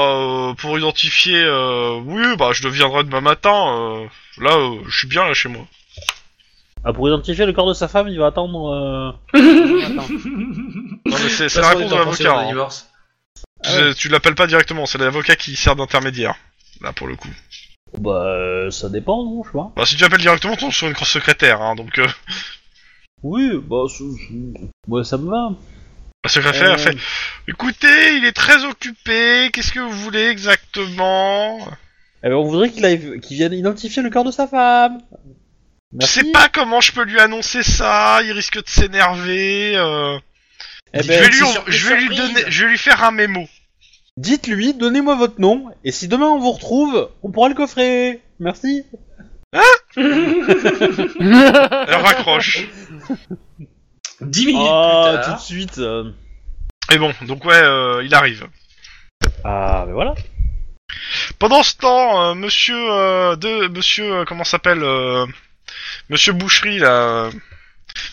euh, 0.50 0.54
pour 0.56 0.78
identifier, 0.78 1.38
euh, 1.44 2.00
oui, 2.04 2.36
bah 2.38 2.50
je 2.52 2.64
deviendrai 2.64 3.04
demain 3.04 3.22
matin. 3.22 3.52
euh, 3.52 4.08
là, 4.42 4.56
euh, 4.56 4.78
je 4.88 4.98
suis 4.98 5.08
bien 5.08 5.24
là 5.26 5.34
chez 5.34 5.50
moi. 5.50 5.66
Ah, 6.84 6.94
pour 6.94 7.08
identifier 7.08 7.46
le 7.46 7.54
corps 7.54 7.68
de 7.68 7.74
sa 7.74 7.88
femme, 7.88 8.08
il 8.08 8.18
va 8.20 8.28
attendre. 8.28 8.72
Euh... 9.34 9.38
Non 11.08 11.18
mais 11.24 11.30
c'est 11.30 11.50
c'est 11.50 11.62
la 11.62 11.70
réponse 11.70 11.92
de 11.92 11.96
l'avocat. 11.96 12.40
hein. 12.40 12.48
divorce. 12.48 12.90
Tu, 13.64 13.96
tu 13.96 14.10
l'appelles 14.10 14.36
pas 14.36 14.48
directement, 14.48 14.86
c'est 14.86 14.98
l'avocat 14.98 15.36
qui 15.36 15.56
sert 15.56 15.76
d'intermédiaire. 15.76 16.36
Là 16.82 16.92
pour 16.94 17.08
le 17.08 17.16
coup. 17.16 17.30
Bah, 18.00 18.68
ça 18.72 18.90
dépend, 18.90 19.24
non, 19.24 19.44
je 19.46 19.52
pas. 19.52 19.72
Bah 19.76 19.86
si 19.86 19.96
tu 19.96 20.04
appelles 20.04 20.20
directement, 20.22 20.54
tu 20.56 20.62
tombes 20.62 20.72
sur 20.74 20.88
une 20.88 20.96
secrétaire, 20.96 21.62
hein, 21.62 21.76
donc 21.76 21.98
euh, 22.00 22.08
Oui, 23.24 23.52
bah, 23.64 23.84
c'est- 23.88 24.04
ouais, 24.88 25.04
ça 25.04 25.18
me 25.18 25.30
va. 25.30 25.52
La 26.26 26.30
secrétaire 26.30 26.64
elle 26.64 26.72
Euh, 26.72 26.78
fait. 26.78 26.98
Écoutez, 27.48 28.16
il 28.18 28.26
est 28.26 28.32
très 28.36 28.64
occupé. 28.66 29.50
Qu'est-ce 29.54 29.72
que 29.72 29.80
vous 29.80 29.92
voulez 29.92 30.28
exactement? 30.28 31.60
Eh 32.24 32.30
ben, 32.30 32.36
on 32.36 32.44
voudrait 32.44 32.70
qu'il 32.72 32.84
aille- 32.86 33.20
vienne 33.30 33.54
identifier 33.54 34.02
le 34.02 34.10
corps 34.10 34.24
de 34.24 34.32
sa 34.32 34.48
femme. 34.48 34.98
Je 35.94 35.98
Merci. 36.00 36.20
sais 36.20 36.32
pas 36.32 36.50
comment 36.50 36.82
je 36.82 36.92
peux 36.92 37.04
lui 37.04 37.20
annoncer 37.20 37.62
ça. 37.64 38.20
Il 38.24 38.32
risque 38.32 38.58
de 38.58 38.68
s'énerver. 38.68 39.74
euh. 39.76 40.18
Eh 40.94 41.04
je 41.04 41.08
ben, 41.08 41.22
vais 41.22 41.30
lui, 41.30 41.40
je 41.68 41.88
vais 41.90 42.02
lui 42.02 42.16
donner, 42.16 42.44
je 42.48 42.64
vais 42.66 42.72
lui 42.72 42.78
faire 42.78 43.04
un 43.04 43.12
mémo. 43.12 43.48
Dites-lui, 44.18 44.74
donnez-moi 44.74 45.16
votre 45.16 45.42
nom, 45.42 45.68
et 45.84 45.92
si 45.92 46.08
demain 46.08 46.28
on 46.28 46.40
vous 46.40 46.52
retrouve, 46.54 47.10
on 47.22 47.32
pourra 47.32 47.50
le 47.50 47.54
coffrer. 47.56 48.22
Merci. 48.40 48.84
Elle 49.98 51.96
raccroche. 51.96 52.68
10 54.26 54.46
minutes 54.48 54.62
Ah, 54.70 55.10
plus 55.14 55.18
tout 55.22 55.26
tard. 55.30 55.38
de 55.38 55.42
suite. 55.42 55.78
euh. 55.80 56.12
Et 56.92 56.98
bon, 56.98 57.14
donc 57.22 57.44
ouais, 57.46 57.56
euh, 57.56 58.04
il 58.04 58.14
arrive. 58.14 58.48
Ah, 59.44 59.84
ben 59.88 59.94
voilà. 59.94 60.14
Pendant 61.40 61.64
ce 61.64 61.76
temps, 61.78 62.22
euh, 62.32 62.34
Monsieur 62.36 62.78
euh, 62.92 63.36
de 63.36 63.68
Monsieur 63.70 64.18
euh, 64.20 64.26
comment 64.26 64.44
s'appelle 64.44 64.84
euh, 64.84 65.26
Monsieur 66.10 66.34
Boucherie 66.34 66.80
là, 66.80 66.92
euh, 67.26 67.32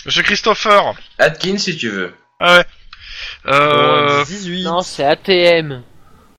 Monsieur 0.06 0.22
Christopher. 0.22 0.94
Atkins 1.18 1.58
si 1.58 1.76
tu 1.76 1.90
veux. 1.90 2.14
Ah 2.40 2.56
ouais. 2.58 2.64
Euh, 3.46 4.20
Oh, 4.22 4.24
18. 4.26 4.64
Non, 4.64 4.80
c'est 4.82 5.04
ATM. 5.04 5.82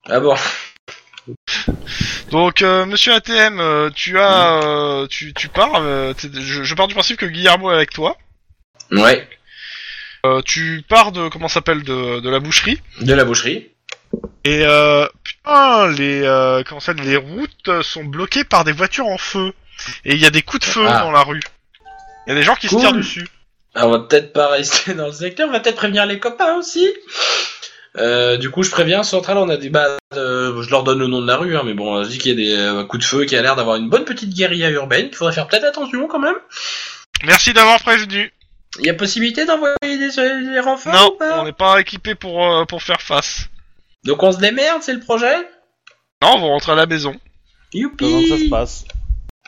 Ah 0.10 0.20
bon. 0.20 0.36
donc 2.32 2.62
euh, 2.62 2.86
Monsieur 2.86 3.14
ATM, 3.14 3.60
euh, 3.60 3.90
tu 3.94 4.20
as, 4.20 4.64
euh, 4.64 5.08
tu, 5.08 5.34
tu 5.34 5.48
pars. 5.50 5.76
euh, 5.76 6.14
t'es- 6.14 6.30
je, 6.34 6.64
je 6.64 6.76
pars 6.76 6.88
du 6.88 6.94
principe 6.94 7.18
que 7.18 7.26
Guillermo 7.26 7.72
est 7.72 7.76
avec 7.76 7.92
toi. 7.92 8.18
Ouais. 8.92 9.28
Euh, 10.26 10.42
tu 10.42 10.84
pars 10.88 11.12
de 11.12 11.28
comment 11.30 11.48
s'appelle 11.48 11.84
de, 11.84 12.20
de 12.20 12.30
la 12.30 12.40
boucherie. 12.40 12.80
De 13.02 13.14
la 13.14 13.26
boucherie. 13.26 13.70
Et 14.46 14.62
euh, 14.66 15.08
putain, 15.24 15.90
les 15.92 16.22
euh, 16.24 16.64
comment 16.68 16.80
ça 16.80 16.88
s'appelle, 16.88 17.06
les 17.10 17.18
routes 17.18 17.82
sont 17.82 18.04
bloquées 18.06 18.44
par 18.44 18.64
des 18.64 18.72
voitures 18.72 19.08
en 19.08 19.18
feu. 19.18 19.54
Et 20.06 20.14
il 20.14 20.20
y 20.20 20.26
a 20.26 20.30
des 20.30 20.42
coups 20.42 20.66
de 20.66 20.72
feu 20.72 20.86
Ah. 20.88 21.00
dans 21.02 21.12
la 21.12 21.24
rue. 21.24 21.42
Il 22.26 22.30
y 22.30 22.32
a 22.34 22.36
des 22.36 22.44
gens 22.44 22.56
qui 22.56 22.68
Cool. 22.68 22.80
se 22.80 22.86
tirent 22.86 22.94
dessus. 22.96 23.28
Ah, 23.76 23.88
on 23.88 23.92
va 23.92 24.00
peut-être 24.00 24.34
pas 24.34 24.48
rester 24.50 24.94
dans 24.94 25.08
le 25.08 25.12
secteur, 25.12 25.50
on 25.50 25.52
va 25.52 25.60
peut-être 25.60 25.76
prévenir 25.78 26.06
les 26.06 26.20
copains 26.20 26.56
aussi. 26.58 26.88
Euh, 27.98 28.38
du 28.38 28.50
coup, 28.50 28.64
je 28.64 28.72
préviens 28.72 29.04
Central, 29.04 29.38
on 29.38 29.50
a 29.50 29.58
des 29.58 29.70
bah, 29.70 29.98
euh, 30.16 30.62
je 30.64 30.70
leur 30.70 30.84
donne 30.84 31.00
le 31.00 31.08
nom 31.08 31.22
de 31.22 31.28
la 31.28 31.38
rue, 31.38 31.56
hein, 31.58 31.64
mais 31.66 31.74
bon, 31.74 32.04
je 32.04 32.10
dis 32.10 32.18
qu'il 32.18 32.32
y 32.32 32.34
a 32.34 32.56
des 32.56 32.60
euh, 32.62 32.84
coups 32.86 33.04
de 33.04 33.08
feu, 33.08 33.26
qu'il 33.26 33.34
y 33.36 33.40
a 33.40 33.42
l'air 33.42 33.56
d'avoir 33.56 33.76
une 33.76 33.90
bonne 33.90 34.06
petite 34.06 34.30
guérilla 34.34 34.70
urbaine, 34.70 35.08
qu'il 35.08 35.16
faudrait 35.18 35.34
faire 35.34 35.48
peut-être 35.48 35.66
attention 35.66 36.08
quand 36.08 36.20
même. 36.20 36.36
Merci 37.24 37.54
d'avoir 37.54 37.80
prévenu. 37.82 38.32
Il 38.80 38.86
y 38.86 38.90
a 38.90 38.94
possibilité 38.94 39.46
d'envoyer 39.46 39.76
des, 39.82 40.10
des 40.10 40.60
renforts 40.60 40.94
Non, 40.94 41.12
ou 41.14 41.18
pas 41.18 41.42
on 41.42 41.46
n'est 41.46 41.52
pas 41.54 41.80
équipé 41.80 42.16
pour 42.16 42.44
euh, 42.46 42.66
pour 42.66 42.82
faire 42.82 43.02
face. 43.02 43.50
Donc 44.04 44.24
on 44.24 44.32
se 44.32 44.40
démerde, 44.40 44.82
c'est 44.82 44.94
le 44.94 45.00
projet 45.00 45.36
Non, 46.22 46.34
on 46.36 46.40
va 46.42 46.48
rentrer 46.48 46.72
à 46.72 46.76
la 46.76 46.86
maison. 46.86 47.14
Youpi 47.74 48.04
Comment 48.06 48.22
ça 48.28 48.44
se 48.44 48.50
passe 48.50 48.86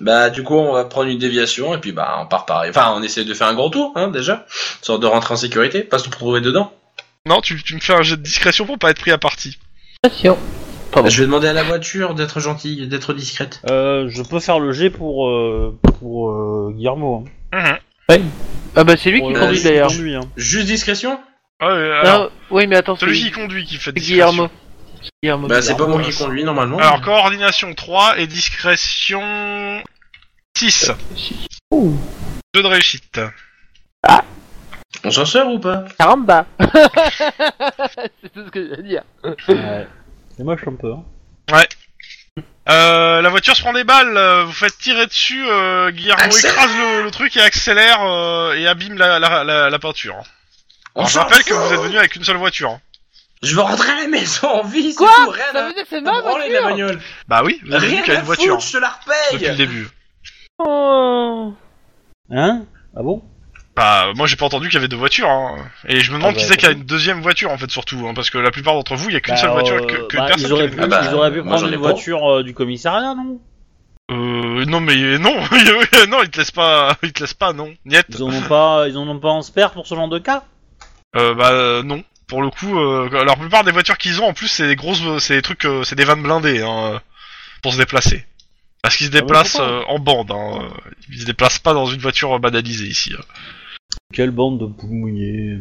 Bah 0.01 0.29
du 0.29 0.43
coup 0.43 0.55
on 0.55 0.73
va 0.73 0.85
prendre 0.85 1.09
une 1.09 1.17
déviation 1.17 1.73
et 1.75 1.79
puis 1.79 1.91
bah 1.91 2.17
on 2.21 2.27
part 2.27 2.45
pareil. 2.45 2.69
Enfin 2.69 2.93
on 2.95 3.01
essaie 3.03 3.25
de 3.25 3.33
faire 3.33 3.47
un 3.47 3.55
gros 3.55 3.69
tour 3.69 3.91
hein 3.95 4.09
déjà. 4.09 4.45
Sorte 4.81 5.01
de 5.01 5.07
rentrer 5.07 5.33
en 5.33 5.37
sécurité, 5.37 5.81
pas 5.81 5.97
se 5.99 6.05
retrouver 6.05 6.41
dedans. 6.41 6.71
Non, 7.27 7.41
tu, 7.41 7.61
tu 7.63 7.73
me 7.75 7.79
fais 7.79 7.93
un 7.93 8.03
jet 8.03 8.17
de 8.17 8.21
discrétion 8.21 8.65
pour 8.67 8.77
pas 8.77 8.91
être 8.91 8.99
pris 8.99 9.11
à 9.11 9.17
partie. 9.17 9.57
Attention. 10.03 10.37
Pardon. 10.91 11.09
Je 11.09 11.19
vais 11.19 11.25
demander 11.25 11.47
à 11.47 11.53
la 11.53 11.63
voiture 11.63 12.13
d'être 12.13 12.39
gentille, 12.39 12.87
d'être 12.87 13.13
discrète. 13.13 13.59
euh, 13.69 14.07
Je 14.07 14.21
peux 14.21 14.39
faire 14.39 14.59
le 14.59 14.71
G 14.71 14.89
pour, 14.91 15.27
euh, 15.27 15.75
pour 15.99 16.29
euh, 16.29 16.71
Guillermo. 16.73 17.25
hein. 17.51 17.77
Ah 18.09 18.83
bah 18.83 18.95
c'est 18.97 19.11
lui 19.11 19.21
qui 19.21 19.33
conduit 19.33 19.57
il 19.57 19.63
d'ailleurs. 19.63 19.87
conduit, 19.87 20.15
hein. 20.15 20.21
Juste 20.35 20.67
discrétion 20.67 21.19
Ah 21.59 21.67
ouais, 21.67 21.91
alors, 21.91 22.19
Non, 22.19 22.29
oui 22.51 22.67
mais 22.67 22.75
attends, 22.75 22.95
celui 22.95 23.17
c'est 23.19 23.25
qui 23.27 23.31
conduit 23.31 23.65
qui 23.65 23.77
fait 23.77 23.91
discrétion. 23.91 24.31
Guillermo. 24.33 24.49
Guillermo. 25.23 25.47
Bah 25.47 25.61
c'est 25.61 25.75
pas 25.77 25.87
moi 25.87 26.01
qui 26.01 26.15
conduis 26.15 26.43
normalement. 26.43 26.77
Alors, 26.77 27.01
coordination 27.01 27.73
3 27.73 28.19
et 28.19 28.27
discrétion 28.27 29.81
6. 30.57 30.91
Ouh. 31.71 31.95
Jeu 32.53 32.63
de 32.63 32.67
réussite. 32.67 33.19
On 35.03 35.11
s'en 35.11 35.25
sort 35.25 35.51
ou 35.53 35.59
pas? 35.59 35.85
Caramba 35.99 36.45
C'est 36.59 38.33
tout 38.33 38.45
ce 38.45 38.49
que 38.51 38.63
je 38.67 38.75
veux 38.75 38.83
dire. 38.83 39.03
Ouais. 39.23 39.87
C'est 40.35 40.43
moche 40.43 40.67
un 40.67 40.73
peu. 40.73 40.93
Hein. 40.93 41.03
Euh, 42.67 43.21
la 43.21 43.29
voiture 43.29 43.55
se 43.55 43.61
prend 43.61 43.73
des 43.73 43.83
balles, 43.83 44.17
euh, 44.17 44.43
vous 44.43 44.51
faites 44.51 44.77
tirer 44.79 45.05
dessus, 45.05 45.45
euh, 45.47 45.91
Guillermo 45.91 46.23
Accélère. 46.23 46.51
écrase 46.53 46.71
le, 46.75 47.03
le 47.03 47.11
truc 47.11 47.37
et 47.37 47.41
accélère 47.41 48.01
euh, 48.01 48.53
et 48.55 48.67
abîme 48.67 48.97
la, 48.97 49.19
la, 49.19 49.43
la, 49.43 49.69
la 49.69 49.79
peinture. 49.79 50.15
On 50.95 50.99
Alors, 51.01 51.09
je 51.09 51.13
s'en 51.13 51.19
rappelle 51.21 51.43
que 51.43 51.53
vous 51.53 51.73
êtes 51.73 51.79
venu 51.81 51.97
avec 51.99 52.15
une 52.15 52.23
seule 52.23 52.37
voiture. 52.37 52.71
hein. 52.71 52.81
Je 53.43 53.53
veux 53.53 53.61
rentrer 53.61 53.91
à 53.91 53.95
la 54.01 54.07
maison 54.07 54.47
en 54.47 54.63
vie, 54.63 54.91
c'est 54.91 54.97
Quoi 54.97 55.13
tout, 55.25 55.29
rien 55.29 55.43
Ça 55.51 55.59
à 55.59 55.67
veut 55.67 55.73
dire 55.73 55.83
que 55.83 55.89
c'est 55.89 55.97
à 55.97 56.01
ma 56.01 56.21
branler 56.21 56.47
de 56.49 56.53
la 56.53 56.61
voiture 56.61 56.85
bagnole. 56.87 57.01
Bah 57.27 57.41
oui, 57.43 57.61
vous 57.65 57.73
avez 57.75 57.87
vu 57.87 57.93
Rien 57.93 58.01
qu'il 58.01 58.13
y 58.13 58.15
a 58.15 58.17
à 58.17 58.21
une 58.21 58.25
voiture 58.25 58.55
foutre, 58.55 58.65
je 58.67 58.71
te 58.73 58.77
la 58.77 58.89
depuis 58.89 59.45
le 59.45 59.51
repaye 59.51 59.57
début. 59.57 59.89
Oh. 60.57 61.53
Hein? 62.31 62.65
Ah 62.97 63.03
bon? 63.03 63.21
Bah, 63.75 64.13
moi 64.15 64.25
j'ai 64.25 64.37
pas 64.37 64.45
entendu 64.45 64.67
qu'il 64.69 64.75
y 64.75 64.77
avait 64.77 64.87
deux 64.87 64.95
voitures, 64.95 65.29
hein. 65.29 65.57
Et 65.87 65.99
je 65.99 66.11
me 66.11 66.17
demande 66.17 66.31
Ah 66.35 66.35
bah, 66.35 66.39
qui 66.41 66.45
c'est 66.45 66.55
qui 66.57 66.65
a 66.65 66.71
une 66.71 66.83
deuxième 66.85 67.21
voiture 67.21 67.51
en 67.51 67.57
fait 67.57 67.69
surtout, 67.69 68.07
hein, 68.07 68.13
parce 68.13 68.29
que 68.29 68.37
la 68.37 68.51
plupart 68.51 68.73
d'entre 68.73 68.95
vous, 68.95 69.09
il 69.09 69.13
y 69.13 69.17
a 69.17 69.19
qu'une 69.19 69.33
Bah, 69.33 69.41
seule 69.41 69.49
voiture, 69.51 69.75
euh, 69.75 69.85
que, 69.85 70.07
qu'une 70.07 70.19
bah, 70.21 70.27
personne. 70.27 70.45
ils, 70.47 70.53
auraient 70.53 70.69
qui 70.69 70.75
pu, 70.75 70.79
a- 70.81 70.83
Ah 70.83 70.87
bah, 70.87 71.01
ils 71.09 71.13
auraient 71.13 71.31
pu 71.31 71.41
moi, 71.41 71.45
prendre 71.57 71.59
j'en 71.65 71.71
ai 71.71 71.75
une 71.75 71.81
voiture 71.81 72.31
euh, 72.31 72.43
du 72.43 72.53
commissariat, 72.53 73.13
non? 73.15 73.39
Euh, 74.11 74.65
non 74.65 74.79
mais 74.81 75.17
non, 75.17 75.35
non, 76.09 76.21
ils 76.23 76.29
te 76.29 76.37
laissent 76.37 76.51
pas, 76.51 76.95
ils 77.03 77.11
te 77.11 77.21
laissent 77.21 77.33
pas, 77.33 77.53
non. 77.53 77.73
Niet. 77.85 78.05
Ils 78.09 78.23
en 78.23 78.27
ont 78.29 78.41
pas, 78.43 78.87
ils 78.87 78.97
en 78.97 79.07
ont 79.09 79.19
pas 79.19 79.29
en 79.29 79.41
spare 79.41 79.71
pour 79.71 79.87
ce 79.87 79.95
genre 79.95 80.07
de 80.09 80.19
cas? 80.19 80.43
Euh, 81.17 81.33
bah 81.33 81.81
non. 81.83 82.03
Pour 82.27 82.41
le 82.41 82.49
coup, 82.49 82.79
euh, 82.79 83.09
la 83.25 83.35
plupart 83.35 83.63
des 83.63 83.71
voitures 83.71 83.97
qu'ils 83.97 84.21
ont 84.21 84.25
en 84.27 84.33
plus 84.33 84.47
c'est 84.47 84.67
des 84.67 84.75
grosses, 84.75 85.01
c'est 85.19 85.35
des 85.35 85.41
trucs, 85.41 85.65
euh, 85.65 85.83
c'est 85.83 85.95
des 85.95 86.05
vannes 86.05 86.23
blindées 86.23 86.61
hein, 86.61 86.99
pour 87.61 87.73
se 87.73 87.77
déplacer. 87.77 88.25
Parce 88.81 88.95
qu'ils 88.97 89.07
se 89.07 89.11
Ah 89.11 89.21
bah, 89.21 89.21
déplacent 89.21 89.59
euh, 89.59 89.81
en 89.87 89.99
bande, 89.99 90.31
hein. 90.31 90.59
euh, 90.61 90.91
ils 91.09 91.21
se 91.21 91.25
déplacent 91.25 91.59
pas 91.59 91.73
dans 91.73 91.85
une 91.87 91.99
voiture 91.99 92.39
banalisée 92.39 92.85
ici. 92.87 93.13
hein. 93.17 93.23
Quelle 94.13 94.31
bande 94.31 94.59
de 94.59 94.65
poules 94.65 94.91
mouillées. 94.91 95.59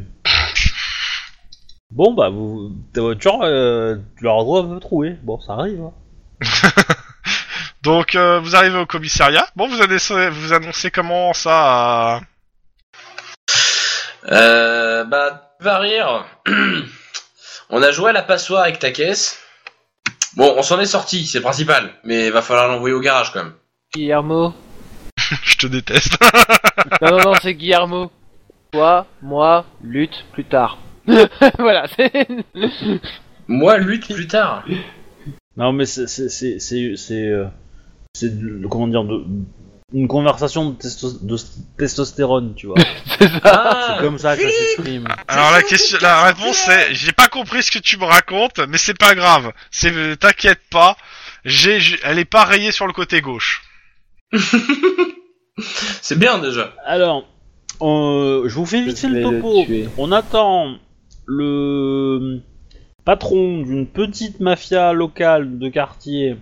Bon 1.90 2.12
bah, 2.12 2.28
vous, 2.28 2.72
ta 2.92 3.00
voiture, 3.02 3.40
euh, 3.42 3.96
tu 4.18 4.24
la 4.24 4.32
retrouves 4.32 4.66
un 4.66 4.74
peu 4.74 4.80
trouée. 4.80 5.16
Bon, 5.22 5.40
ça 5.40 5.54
arrive. 5.54 5.80
Hein. 5.80 5.92
Donc 7.82 8.14
euh, 8.14 8.40
vous 8.40 8.56
arrivez 8.56 8.78
au 8.78 8.86
commissariat. 8.86 9.46
Bon, 9.56 9.68
vous 9.68 9.80
annoncez, 9.80 10.30
vous 10.30 10.52
annoncez 10.52 10.90
comment 10.90 11.32
ça 11.34 12.16
à... 12.16 12.20
Euh, 14.30 15.04
bah, 15.04 15.54
tu 15.58 15.64
vas 15.64 15.78
rire. 15.78 16.24
on 17.70 17.82
a 17.82 17.90
joué 17.90 18.10
à 18.10 18.12
la 18.12 18.22
passoire 18.22 18.62
avec 18.62 18.78
ta 18.78 18.90
caisse. 18.90 19.38
Bon, 20.36 20.54
on 20.56 20.62
s'en 20.62 20.80
est 20.80 20.86
sorti, 20.86 21.26
c'est 21.26 21.38
le 21.38 21.44
principal. 21.44 21.92
Mais 22.04 22.30
va 22.30 22.42
falloir 22.42 22.68
l'envoyer 22.68 22.94
au 22.94 23.00
garage 23.00 23.32
quand 23.32 23.44
même. 23.44 23.54
Guillermo. 23.94 24.54
Je 25.44 25.56
te 25.56 25.66
déteste. 25.66 26.16
Non, 27.00 27.10
non, 27.10 27.18
non, 27.24 27.34
c'est 27.42 27.54
Guillermo. 27.54 28.10
Toi, 28.72 29.06
moi, 29.22 29.64
lutte 29.82 30.24
plus 30.32 30.44
tard. 30.44 30.78
voilà, 31.58 31.86
c'est. 31.96 32.28
Moi, 33.48 33.78
lutte 33.78 34.12
plus 34.12 34.26
tard. 34.26 34.64
Non 35.56 35.72
mais 35.72 35.86
c'est, 35.86 36.06
c'est, 36.08 36.28
c'est, 36.28 36.58
c'est, 36.58 36.94
c'est, 36.96 37.28
euh, 37.28 37.46
comment 38.70 38.88
dire, 38.88 39.04
de, 39.04 39.24
une 39.92 40.08
conversation 40.08 40.70
de, 40.70 40.76
testo- 40.76 41.24
de 41.24 41.36
testostérone, 41.78 42.54
tu 42.56 42.66
vois. 42.66 42.76
Ah, 43.44 43.94
C'est 43.96 44.02
comme 44.04 44.18
ça 44.18 44.36
que 44.36 44.42
ça 44.42 44.48
s'exprime. 44.50 45.06
Alors 45.28 45.52
la 45.52 45.62
question, 45.62 45.98
la 46.00 46.24
réponse 46.24 46.56
c'est, 46.56 46.92
j'ai 46.94 47.12
pas 47.12 47.28
compris 47.28 47.62
ce 47.62 47.70
que 47.70 47.78
tu 47.78 47.96
me 47.98 48.04
racontes, 48.04 48.58
mais 48.68 48.78
c'est 48.78 48.98
pas 48.98 49.14
grave. 49.14 49.52
C'est, 49.70 50.18
t'inquiète 50.18 50.60
pas. 50.70 50.96
J'ai, 51.44 51.78
j'ai- 51.80 51.98
elle 52.02 52.18
est 52.18 52.24
pas 52.24 52.44
rayée 52.44 52.72
sur 52.72 52.86
le 52.86 52.92
côté 52.92 53.20
gauche. 53.20 53.62
c'est 56.02 56.18
bien 56.18 56.38
déjà. 56.38 56.72
Alors, 56.84 57.26
euh, 57.82 58.48
je 58.48 58.54
vous 58.54 58.66
fais 58.66 58.82
vite 58.84 58.98
fait 58.98 59.08
le 59.08 59.22
topo. 59.40 59.64
On 59.98 60.12
attend 60.12 60.76
le 61.26 62.40
patron 63.04 63.60
d'une 63.62 63.86
petite 63.86 64.40
mafia 64.40 64.92
locale 64.92 65.58
de 65.58 65.68
quartier 65.68 66.36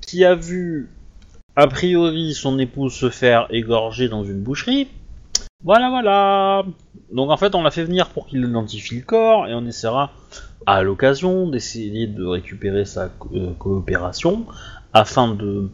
qui 0.00 0.24
a 0.24 0.34
vu 0.34 0.88
a 1.56 1.66
priori 1.66 2.32
son 2.34 2.58
épouse 2.58 2.92
se 2.94 3.10
faire 3.10 3.46
égorger 3.50 4.08
dans 4.08 4.24
une 4.24 4.40
boucherie. 4.42 4.88
Voilà, 5.62 5.90
voilà. 5.90 6.64
Donc 7.12 7.30
en 7.30 7.36
fait, 7.36 7.54
on 7.54 7.62
l'a 7.62 7.70
fait 7.70 7.84
venir 7.84 8.08
pour 8.08 8.26
qu'il 8.26 8.42
identifie 8.44 8.96
le 8.96 9.02
corps 9.04 9.46
et 9.46 9.54
on 9.54 9.66
essaiera 9.66 10.10
à 10.66 10.82
l'occasion 10.82 11.48
d'essayer 11.48 12.06
de 12.06 12.24
récupérer 12.24 12.84
sa 12.84 13.08
co- 13.08 13.28
euh, 13.34 13.52
coopération 13.58 14.46
afin 14.92 15.34
de 15.34 15.68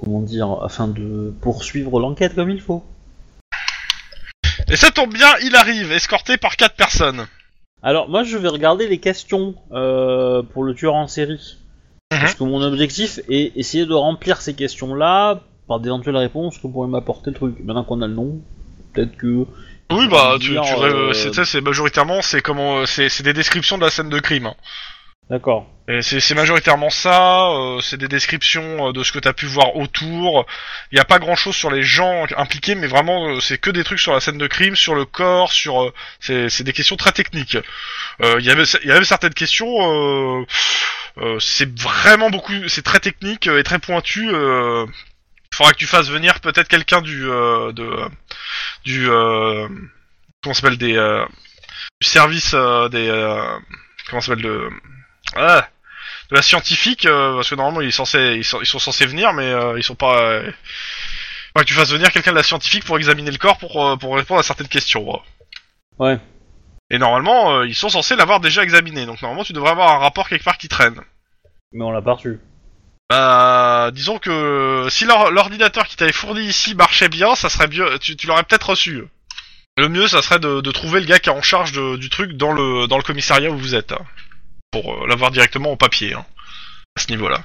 comment 0.00 0.22
dire 0.22 0.48
afin 0.62 0.88
de 0.88 1.32
poursuivre 1.42 2.00
l'enquête 2.00 2.34
comme 2.34 2.50
il 2.50 2.60
faut. 2.60 2.82
Et 4.68 4.76
ça 4.76 4.90
tombe 4.90 5.12
bien, 5.12 5.28
il 5.44 5.54
arrive, 5.56 5.92
escorté 5.92 6.36
par 6.36 6.56
quatre 6.56 6.76
personnes. 6.76 7.26
Alors 7.82 8.08
moi 8.08 8.24
je 8.24 8.36
vais 8.38 8.48
regarder 8.48 8.88
les 8.88 8.98
questions 8.98 9.54
euh, 9.72 10.42
pour 10.42 10.64
le 10.64 10.74
tueur 10.74 10.94
en 10.94 11.06
série. 11.06 11.56
Parce 12.10 12.34
que 12.34 12.42
mon 12.42 12.60
objectif 12.60 13.20
est 13.28 13.52
essayer 13.56 13.86
de 13.86 13.94
remplir 13.94 14.40
ces 14.40 14.54
questions-là 14.54 15.40
par 15.68 15.78
d'éventuelles 15.78 16.16
réponses 16.16 16.58
que 16.58 16.66
pourrait 16.66 16.88
m'apporter 16.88 17.30
le 17.30 17.36
truc. 17.36 17.60
Maintenant 17.60 17.84
qu'on 17.84 18.02
a 18.02 18.08
le 18.08 18.14
nom, 18.14 18.40
peut-être 18.92 19.16
que... 19.16 19.46
Oui, 19.92 20.08
bah, 20.08 20.36
tu, 20.40 20.50
tu, 20.50 20.58
euh, 20.58 21.12
c'est, 21.12 21.60
majoritairement, 21.60 22.20
c'est 22.20 22.40
comment, 22.40 22.84
c'est, 22.84 23.08
c'est 23.08 23.22
des 23.22 23.32
descriptions 23.32 23.78
de 23.78 23.84
la 23.84 23.90
scène 23.90 24.08
de 24.08 24.18
crime. 24.18 24.46
hein. 24.46 24.54
D'accord. 25.30 25.66
C'est, 26.02 26.34
majoritairement 26.34 26.90
ça. 26.90 27.48
euh, 27.50 27.80
c'est 27.80 27.96
des 27.96 28.06
descriptions 28.06 28.88
euh, 28.88 28.92
de 28.92 29.02
ce 29.02 29.10
que 29.10 29.18
t'as 29.18 29.32
pu 29.32 29.46
voir 29.46 29.74
autour. 29.76 30.46
Il 30.92 30.98
y 30.98 31.00
a 31.00 31.04
pas 31.04 31.18
grand-chose 31.18 31.56
sur 31.56 31.70
les 31.70 31.82
gens 31.82 32.26
impliqués, 32.36 32.76
mais 32.76 32.86
vraiment, 32.86 33.28
euh, 33.28 33.40
c'est 33.40 33.58
que 33.58 33.70
des 33.70 33.82
trucs 33.82 33.98
sur 33.98 34.12
la 34.12 34.20
scène 34.20 34.38
de 34.38 34.46
crime, 34.46 34.76
sur 34.76 34.94
le 34.94 35.04
corps, 35.04 35.52
sur. 35.52 35.82
euh, 35.82 35.92
c'est, 36.20 36.62
des 36.62 36.72
questions 36.72 36.96
très 36.96 37.10
techniques. 37.12 37.56
Euh, 38.22 38.36
Il 38.38 38.44
y 38.46 38.50
avait, 38.50 38.62
il 38.84 38.88
y 38.88 38.92
avait 38.92 39.04
certaines 39.04 39.34
questions. 39.34 39.66
Euh, 39.68 40.46
euh, 41.18 41.38
c'est 41.40 41.76
vraiment 41.80 42.30
beaucoup, 42.30 42.52
c'est 42.68 42.82
très 42.82 43.00
technique 43.00 43.48
euh, 43.48 43.58
et 43.58 43.64
très 43.64 43.80
pointu. 43.80 44.28
Euh, 44.32 44.86
faudra 45.52 45.72
que 45.72 45.78
tu 45.78 45.86
fasses 45.86 46.08
venir 46.08 46.40
peut-être 46.40 46.68
quelqu'un 46.68 47.02
du, 47.02 47.28
euh, 47.28 47.72
de, 47.72 47.90
du, 48.84 49.08
euh, 49.10 49.68
comment 50.42 50.54
s'appelle 50.54 50.78
des, 50.78 50.96
euh, 50.96 51.24
du 52.00 52.06
service 52.08 52.52
euh, 52.54 52.88
des, 52.88 53.08
euh, 53.08 53.58
comment 54.08 54.20
s'appelle 54.20 54.44
de, 54.44 54.68
ah, 55.36 55.68
de 56.30 56.36
la 56.36 56.42
scientifique, 56.42 57.06
euh, 57.06 57.36
parce 57.36 57.50
que 57.50 57.54
normalement 57.54 57.80
ils, 57.80 57.88
est 57.88 57.92
censé, 57.92 58.34
ils, 58.36 58.44
sont, 58.44 58.60
ils 58.60 58.66
sont 58.66 58.78
censés 58.78 59.06
venir, 59.06 59.32
mais 59.32 59.46
euh, 59.46 59.78
ils 59.78 59.82
sont 59.82 59.94
pas. 59.94 60.20
Euh... 60.22 60.50
que 61.56 61.62
tu 61.64 61.74
fasses 61.74 61.90
venir 61.92 62.12
quelqu'un 62.12 62.30
de 62.30 62.36
la 62.36 62.42
scientifique 62.42 62.84
pour 62.84 62.96
examiner 62.98 63.30
le 63.30 63.38
corps 63.38 63.58
pour, 63.58 63.84
euh, 63.86 63.96
pour 63.96 64.16
répondre 64.16 64.40
à 64.40 64.42
certaines 64.44 64.68
questions. 64.68 65.08
ouais. 65.10 65.18
Ouais. 65.98 66.18
Et 66.92 66.98
normalement, 66.98 67.54
euh, 67.56 67.66
ils 67.66 67.74
sont 67.74 67.88
censés 67.88 68.16
l'avoir 68.16 68.40
déjà 68.40 68.62
examiné, 68.64 69.06
donc 69.06 69.20
normalement 69.22 69.44
tu 69.44 69.52
devrais 69.52 69.70
avoir 69.70 69.94
un 69.94 69.98
rapport 69.98 70.28
quelque 70.28 70.44
part 70.44 70.58
qui 70.58 70.68
traîne. 70.68 71.00
Mais 71.72 71.84
on 71.84 71.90
l'a 71.92 72.02
pas 72.02 72.14
reçu. 72.14 72.40
Bah, 73.10 73.90
disons 73.92 74.18
que 74.18 74.86
si 74.90 75.04
l'or- 75.04 75.30
l'ordinateur 75.30 75.86
qui 75.86 75.96
t'avait 75.96 76.12
fourni 76.12 76.42
ici 76.42 76.74
marchait 76.74 77.08
bien, 77.08 77.34
ça 77.34 77.48
serait 77.48 77.68
mieux. 77.68 77.98
Tu, 77.98 78.16
tu 78.16 78.26
l'aurais 78.26 78.44
peut-être 78.44 78.70
reçu. 78.70 79.04
Le 79.76 79.88
mieux, 79.88 80.06
ça 80.08 80.22
serait 80.22 80.38
de, 80.38 80.60
de 80.60 80.70
trouver 80.72 81.00
le 81.00 81.06
gars 81.06 81.18
qui 81.18 81.28
est 81.28 81.32
en 81.32 81.42
charge 81.42 81.72
de- 81.72 81.96
du 81.96 82.08
truc 82.08 82.32
dans 82.32 82.52
le 82.52 82.86
dans 82.86 82.96
le 82.96 83.02
commissariat 83.02 83.50
où 83.50 83.58
vous 83.58 83.74
êtes, 83.74 83.92
hein, 83.92 84.04
pour 84.70 84.92
euh, 85.02 85.06
l'avoir 85.08 85.30
directement 85.30 85.72
en 85.72 85.76
papier, 85.76 86.14
hein, 86.14 86.24
à 86.96 87.00
ce 87.00 87.08
niveau-là. 87.10 87.42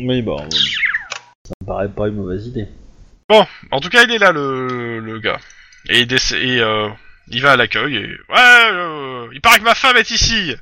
Oui, 0.00 0.22
bah... 0.22 0.36
euh, 0.40 0.48
Ça 0.50 1.54
me 1.60 1.66
paraît 1.66 1.88
pas 1.88 2.08
une 2.08 2.14
mauvaise 2.16 2.46
idée. 2.46 2.68
En 3.70 3.80
tout 3.80 3.88
cas, 3.88 4.04
il 4.04 4.12
est 4.12 4.18
là 4.18 4.30
le, 4.32 5.00
le 5.00 5.18
gars, 5.18 5.40
et, 5.88 6.00
il, 6.00 6.06
déc- 6.06 6.34
et 6.34 6.60
euh, 6.60 6.88
il 7.28 7.42
va 7.42 7.52
à 7.52 7.56
l'accueil 7.56 7.96
et 7.96 8.06
ouais, 8.06 8.70
euh, 8.72 9.28
il 9.32 9.40
paraît 9.40 9.58
que 9.58 9.64
ma 9.64 9.74
femme 9.74 9.96
est 9.96 10.10
ici. 10.10 10.54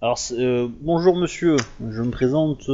Alors, 0.00 0.16
c'est, 0.16 0.38
euh, 0.38 0.68
bonjour 0.80 1.16
monsieur, 1.16 1.56
je 1.80 2.00
me 2.02 2.10
présente, 2.10 2.70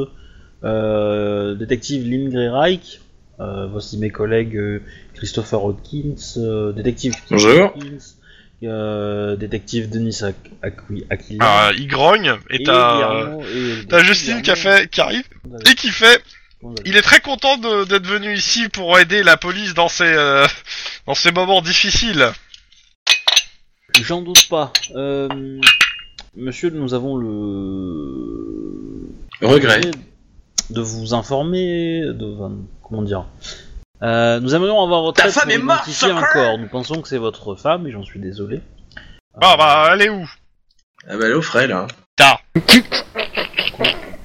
euh, 0.64 1.54
détective 1.54 2.04
Lynn 2.06 2.30
Greyreich. 2.30 3.00
Euh, 3.40 3.66
voici 3.66 3.98
mes 3.98 4.10
collègues 4.10 4.82
Christopher 5.14 5.62
Hodkins, 5.64 6.14
euh, 6.38 6.72
détective 6.72 7.14
Bonjour. 7.30 7.74
Hodkins, 7.74 7.98
euh, 8.64 9.36
détective 9.36 9.90
Denis 9.90 10.22
Ak- 10.22 10.50
Akwi- 10.62 11.04
Aquila. 11.10 11.44
Ah, 11.44 11.70
il 11.76 11.86
grogne 11.88 12.36
et 12.50 12.62
et 12.62 12.64
t'as 12.64 13.28
t'as 13.88 13.98
Justine 14.02 14.42
qui 14.42 14.50
a 14.50 14.56
fait, 14.56 14.90
qui 14.90 15.00
arrive 15.00 15.24
et 15.70 15.74
qui 15.74 15.88
fait. 15.90 16.22
Il 16.84 16.96
est 16.96 17.02
très 17.02 17.20
content 17.20 17.58
de- 17.58 17.84
d'être 17.84 18.06
venu 18.06 18.34
ici 18.34 18.68
pour 18.70 18.98
aider 18.98 19.22
la 19.22 19.36
police 19.36 19.74
dans 19.74 19.88
ces 19.88 20.04
euh, 20.04 20.46
dans 21.06 21.14
ces 21.14 21.30
moments 21.32 21.60
difficiles. 21.60 22.30
J'en 24.02 24.22
doute 24.22 24.48
pas. 24.48 24.72
Euh, 24.94 25.28
monsieur, 26.34 26.70
nous 26.70 26.92
avons 26.94 27.16
le 27.16 29.10
Regret. 29.42 29.80
de 30.70 30.80
vous 30.80 31.14
informer 31.14 32.00
de 32.06 32.34
comment 32.82 33.02
dire. 33.02 33.26
Euh, 34.02 34.40
nous 34.40 34.54
aimerions 34.54 34.82
avoir 34.82 35.02
votre 35.02 35.20
Ta 35.22 35.28
aide 35.28 35.34
femme 35.34 35.44
pour 35.44 35.52
est 35.52 35.58
morte, 35.58 35.86
identifier 35.86 36.10
un 36.10 36.20
sucker 36.20 36.32
corps. 36.32 36.58
Nous 36.58 36.68
pensons 36.68 37.00
que 37.00 37.08
c'est 37.08 37.18
votre 37.18 37.54
femme 37.56 37.86
et 37.86 37.90
j'en 37.92 38.04
suis 38.04 38.20
désolé. 38.20 38.60
Ah 39.40 39.56
bah 39.56 39.88
elle 39.92 40.02
est 40.02 40.08
où 40.10 40.28
Ah 41.08 41.16
bah, 41.16 41.24
elle 41.24 41.30
est 41.32 41.34
au 41.34 41.42
frais 41.42 41.66
là. 41.66 41.86
T'as. 42.16 42.38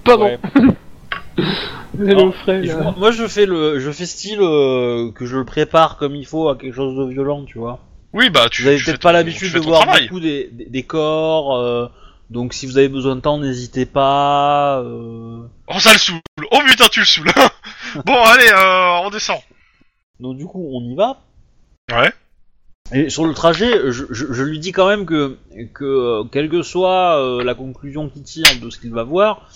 Pardon. 0.03 0.25
Ouais. 0.25 0.39
Elle 1.99 2.09
est 2.11 2.15
au 2.23 2.31
frais, 2.31 2.61
là. 2.61 2.93
moi 2.97 3.11
je 3.11 3.27
fais 3.27 3.45
le 3.45 3.79
je 3.79 3.91
fais 3.91 4.05
style 4.05 4.39
euh, 4.41 5.11
que 5.11 5.25
je 5.25 5.37
le 5.37 5.43
prépare 5.45 5.97
comme 5.97 6.15
il 6.15 6.25
faut 6.25 6.47
à 6.49 6.55
quelque 6.57 6.73
chose 6.73 6.97
de 6.97 7.11
violent, 7.11 7.43
tu 7.45 7.59
vois. 7.59 7.79
Oui 8.13 8.29
bah 8.29 8.47
tu. 8.49 8.61
Vous 8.63 8.69
avez 8.69 8.77
tu 8.77 8.83
fais 8.85 8.91
peut-être 8.91 9.01
pas 9.03 9.11
l'habitude 9.11 9.49
fais 9.51 9.57
de 9.59 9.63
ton 9.63 9.69
voir 9.69 9.81
travail. 9.83 10.03
beaucoup 10.07 10.21
des, 10.21 10.49
des, 10.51 10.65
des 10.65 10.83
corps, 10.83 11.55
euh, 11.57 11.87
donc 12.29 12.53
si 12.53 12.65
vous 12.65 12.77
avez 12.77 12.87
besoin 12.87 13.15
de 13.17 13.21
temps, 13.21 13.37
n'hésitez 13.37 13.85
pas. 13.85 14.79
euh. 14.79 15.41
Oh 15.67 15.79
ça 15.79 15.91
le 15.93 15.99
saoule. 15.99 16.21
Oh 16.51 16.59
putain 16.65 16.87
tu 16.89 17.01
le 17.01 17.05
saoules. 17.05 17.31
bon 18.05 18.23
allez 18.23 18.49
euh, 18.51 19.05
on 19.05 19.09
descend. 19.09 19.37
Donc 20.21 20.37
du 20.37 20.45
coup 20.45 20.63
on 20.73 20.81
y 20.81 20.95
va. 20.95 21.19
Ouais. 21.91 22.11
Et 22.93 23.09
sur 23.09 23.25
le 23.25 23.33
trajet, 23.33 23.71
je, 23.91 24.05
je- 24.09 24.31
je 24.33 24.43
lui 24.43 24.59
dis 24.59 24.71
quand 24.71 24.87
même 24.87 25.05
que, 25.05 25.37
que 25.73 25.85
euh, 25.85 26.23
quelle 26.31 26.49
que 26.49 26.61
soit 26.61 27.17
euh, 27.19 27.43
la 27.43 27.53
conclusion 27.55 28.09
qu'il 28.09 28.23
tire 28.23 28.45
de 28.61 28.69
ce 28.69 28.77
qu'il 28.79 28.91
va 28.93 29.03
voir, 29.03 29.49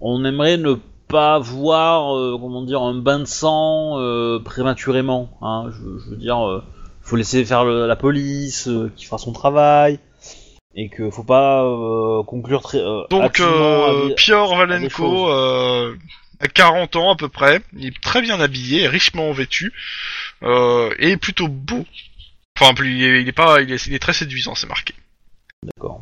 on 0.00 0.24
aimerait 0.24 0.58
ne 0.58 0.74
pas 1.08 1.38
voir, 1.38 2.14
euh, 2.16 2.36
comment 2.38 2.62
dire, 2.62 2.82
un 2.82 2.94
bain 2.94 3.18
de 3.20 3.24
sang 3.24 3.96
prématurément. 4.44 5.30
Hein. 5.40 5.70
Je, 5.70 5.98
je 6.04 6.10
veux 6.10 6.16
dire, 6.16 6.62
faut 7.00 7.16
laisser 7.16 7.44
faire 7.44 7.64
le- 7.64 7.86
la 7.86 7.96
police 7.96 8.68
qui 8.96 9.04
fera 9.06 9.18
son 9.18 9.32
travail 9.32 9.98
et 10.74 10.88
que 10.90 11.10
faut 11.10 11.24
pas 11.24 11.64
conclure 12.26 12.60
très 12.62 12.80
Donc, 13.10 13.22
Pior. 14.16 14.54
Valenko, 14.56 15.28
à 16.40 16.48
40 16.48 16.96
ans 16.96 17.12
à 17.12 17.16
peu 17.16 17.28
près, 17.28 17.60
il 17.76 17.86
est 17.88 18.02
très 18.02 18.20
bien 18.22 18.40
habillé, 18.40 18.86
richement 18.88 19.30
vêtu, 19.32 19.72
euh, 20.42 20.94
et 20.98 21.16
plutôt 21.16 21.48
beau. 21.48 21.86
Enfin, 22.58 22.74
plus, 22.74 22.94
il 22.96 23.04
est, 23.04 23.22
il 23.22 23.28
est 23.28 23.32
pas, 23.32 23.60
il 23.60 23.70
est, 23.72 23.86
il 23.86 23.94
est 23.94 23.98
très 23.98 24.12
séduisant, 24.12 24.54
c'est 24.54 24.66
marqué. 24.68 24.94
D'accord. 25.62 26.00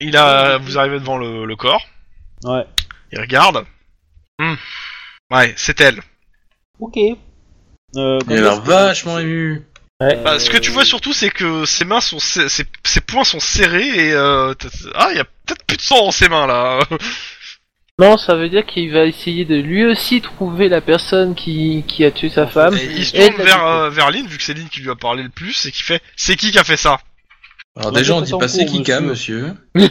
Il 0.00 0.16
a, 0.16 0.58
vous 0.58 0.78
arrivez 0.78 0.98
devant 1.00 1.18
le, 1.18 1.44
le 1.44 1.56
corps, 1.56 1.86
Ouais. 2.44 2.64
il 3.12 3.20
regarde. 3.20 3.64
Hmm. 4.38 4.54
Ouais, 5.32 5.52
c'est 5.56 5.80
elle. 5.80 6.00
Ok. 6.78 6.96
Euh, 7.96 8.18
Il 8.28 8.32
a 8.36 8.40
l'air 8.40 8.60
vachement 8.62 9.18
ému. 9.18 9.64
Bah, 10.00 10.38
ce 10.38 10.48
que 10.50 10.58
tu 10.58 10.70
vois 10.70 10.84
surtout, 10.84 11.12
c'est 11.12 11.30
que 11.30 11.64
ses 11.64 11.84
mains 11.84 12.00
sont, 12.00 12.20
ses, 12.20 12.48
ses- 12.48 12.66
ses 12.84 13.00
poings 13.00 13.24
sont 13.24 13.40
serrés 13.40 13.88
et 13.88 14.12
euh, 14.12 14.54
ah, 14.94 15.08
il 15.10 15.16
y 15.16 15.20
a 15.20 15.24
peut-être 15.24 15.64
plus 15.64 15.76
de 15.76 15.82
sang 15.82 16.04
dans 16.04 16.10
ses 16.12 16.28
mains 16.28 16.46
là. 16.46 16.78
Non, 17.98 18.16
ça 18.16 18.36
veut 18.36 18.48
dire 18.48 18.64
qu'il 18.64 18.92
va 18.92 19.04
essayer 19.04 19.44
de 19.44 19.56
lui 19.56 19.84
aussi 19.84 20.20
trouver 20.20 20.68
la 20.68 20.80
personne 20.80 21.34
qui, 21.34 21.84
qui 21.88 22.04
a 22.04 22.12
tué 22.12 22.28
sa 22.28 22.46
femme. 22.46 22.74
Et 22.74 22.84
il 22.84 23.04
se 23.04 23.16
tourne 23.16 23.42
vers, 23.42 23.66
euh, 23.66 23.90
vers 23.90 24.10
Lynn, 24.12 24.26
vu 24.26 24.38
que 24.38 24.44
c'est 24.44 24.54
Lynn 24.54 24.68
qui 24.68 24.80
lui 24.80 24.90
a 24.90 24.94
parlé 24.94 25.24
le 25.24 25.30
plus, 25.30 25.66
et 25.66 25.72
qui 25.72 25.82
fait, 25.82 26.00
c'est 26.16 26.36
qui 26.36 26.52
qui 26.52 26.58
a 26.58 26.64
fait 26.64 26.76
ça? 26.76 27.00
Alors 27.76 27.92
déjà, 27.92 28.14
on 28.14 28.20
dit 28.20 28.32
pas 28.38 28.48
c'est 28.48 28.66
cours, 28.66 28.76
Kika, 28.76 29.00
monsieur. 29.00 29.54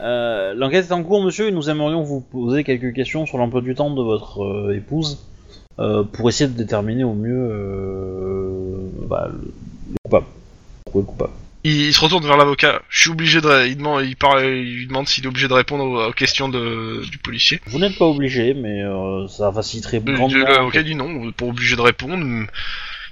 Euh, 0.00 0.54
L'enquête 0.54 0.86
est 0.86 0.92
en 0.92 1.02
cours, 1.02 1.22
monsieur, 1.22 1.48
et 1.48 1.50
nous 1.50 1.68
aimerions 1.70 2.02
vous 2.02 2.20
poser 2.20 2.62
quelques 2.64 2.94
questions 2.94 3.26
sur 3.26 3.38
l'emploi 3.38 3.60
du 3.60 3.74
temps 3.74 3.90
de 3.90 4.02
votre 4.02 4.42
euh, 4.42 4.76
épouse 4.76 5.18
euh, 5.78 6.04
pour 6.04 6.28
essayer 6.28 6.48
de 6.48 6.56
déterminer 6.56 7.04
au 7.04 7.14
mieux 7.14 7.48
euh, 7.50 8.76
bah, 9.08 9.30
coupable. 10.04 10.26
Le 10.94 11.02
coupable? 11.02 11.32
Il, 11.68 11.86
il 11.88 11.94
se 11.94 12.00
retourne 12.00 12.24
vers 12.26 12.36
l'avocat. 12.36 12.82
Je 12.88 13.00
suis 13.00 13.10
obligé 13.10 13.40
de, 13.40 13.66
il 13.66 13.76
demande, 13.76 14.04
il 14.04 14.16
parle, 14.16 14.44
il 14.44 14.76
lui 14.76 14.86
demande 14.86 15.08
s'il 15.08 15.24
est 15.24 15.28
obligé 15.28 15.48
de 15.48 15.52
répondre 15.54 15.84
aux, 15.84 16.06
aux 16.08 16.12
questions 16.12 16.48
de, 16.48 17.02
du 17.10 17.18
policier. 17.18 17.60
Vous 17.66 17.78
n'êtes 17.78 17.98
pas 17.98 18.04
obligé, 18.06 18.54
mais 18.54 18.82
euh, 18.82 19.26
ça 19.28 19.52
faciliterait 19.52 20.02
Le- 20.04 20.14
grandement. 20.14 20.44
L'avocat 20.46 20.82
dit 20.82 20.94
non, 20.94 21.30
pas 21.32 21.44
obligé 21.46 21.76
de 21.76 21.80
répondre. 21.80 22.24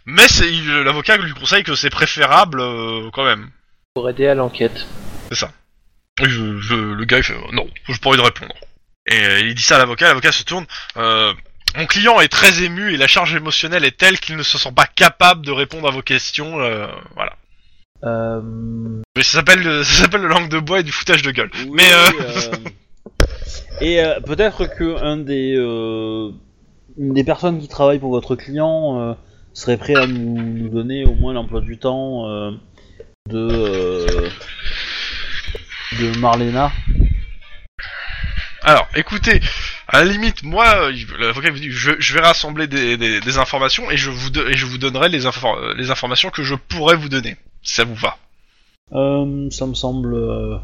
Mais 0.06 0.28
c'est, 0.28 0.50
l'avocat 0.84 1.16
lui 1.16 1.32
conseille 1.32 1.62
que 1.64 1.74
c'est 1.74 1.90
préférable 1.90 2.60
euh, 2.60 3.10
quand 3.12 3.24
même. 3.24 3.48
Pour 3.94 4.08
aider 4.10 4.26
à 4.26 4.34
l'enquête. 4.34 4.86
Je- 6.22 6.60
je- 6.60 6.74
le 6.74 7.04
gars 7.04 7.18
il 7.18 7.22
fait 7.24 7.34
non, 7.52 7.66
j'ai 7.88 7.98
pas 7.98 8.10
envie 8.10 8.18
de 8.18 8.22
répondre. 8.22 8.54
Et 9.06 9.18
euh, 9.24 9.40
il 9.40 9.54
dit 9.54 9.62
ça 9.62 9.76
à 9.76 9.78
l'avocat, 9.78 10.06
l'avocat 10.08 10.32
se 10.32 10.44
tourne. 10.44 10.66
Euh, 10.96 11.32
mon 11.76 11.86
client 11.86 12.20
est 12.20 12.28
très 12.28 12.62
ému 12.62 12.92
et 12.94 12.96
la 12.96 13.08
charge 13.08 13.34
émotionnelle 13.34 13.84
est 13.84 13.96
telle 13.96 14.18
qu'il 14.20 14.36
ne 14.36 14.42
se 14.44 14.58
sent 14.58 14.70
pas 14.76 14.86
capable 14.86 15.44
de 15.44 15.50
répondre 15.50 15.88
à 15.88 15.90
vos 15.90 16.02
questions. 16.02 16.60
euh, 16.60 16.86
voilà. 17.16 17.34
Euh, 18.04 18.40
Mais 19.16 19.22
ça 19.22 19.38
s'appelle, 19.38 19.62
le- 19.62 19.82
ça 19.84 20.02
s'appelle 20.02 20.20
le 20.22 20.28
langue 20.28 20.48
de 20.48 20.58
bois 20.58 20.80
et 20.80 20.82
du 20.82 20.92
foutage 20.92 21.22
de 21.22 21.30
gueule. 21.30 21.50
oui, 21.54 21.70
Mais 21.74 21.92
euh, 21.92 22.10
euh, 22.20 22.56
Et 23.80 24.02
peut-être 24.26 24.66
que 24.66 25.02
un 25.02 25.16
des, 25.16 25.54
une 26.98 27.14
des 27.14 27.24
personnes 27.24 27.60
qui 27.60 27.68
travaillent 27.68 27.98
pour 27.98 28.10
votre 28.10 28.36
client 28.36 29.16
serait 29.52 29.76
prêt 29.78 29.94
à 29.94 30.06
nous, 30.06 30.36
nous 30.40 30.68
donner 30.68 31.04
au 31.04 31.14
moins 31.14 31.32
l'emploi 31.32 31.60
du 31.60 31.78
temps 31.78 32.26
de, 33.30 34.06
de 35.98 36.18
Marlena. 36.18 36.70
Alors, 38.62 38.88
écoutez, 38.96 39.40
à 39.94 40.04
la 40.04 40.10
limite, 40.12 40.42
moi, 40.42 40.66
euh, 40.90 40.92
l'avocat 41.18 41.50
dit, 41.50 41.70
je, 41.70 41.92
je 41.98 42.14
vais 42.14 42.20
rassembler 42.20 42.66
des, 42.66 42.96
des- 42.96 43.20
des 43.20 43.38
informations 43.38 43.90
et 43.90 43.96
je 43.96 44.10
vous 44.10 44.30
et 44.38 44.56
je 44.56 44.66
vous 44.66 44.78
donnerai 44.78 45.08
les, 45.08 45.24
infor- 45.26 45.56
euh, 45.58 45.74
les 45.76 45.90
informations 45.90 46.30
que 46.30 46.42
je 46.42 46.54
pourrais 46.54 46.96
vous 46.96 47.08
donner. 47.08 47.36
Si 47.62 47.74
ça 47.74 47.84
vous 47.84 47.94
va? 47.94 48.16
Euh, 48.92 49.48
ça 49.50 49.66
me 49.66 49.74
semble. 49.74 50.14
euh, 50.14 50.56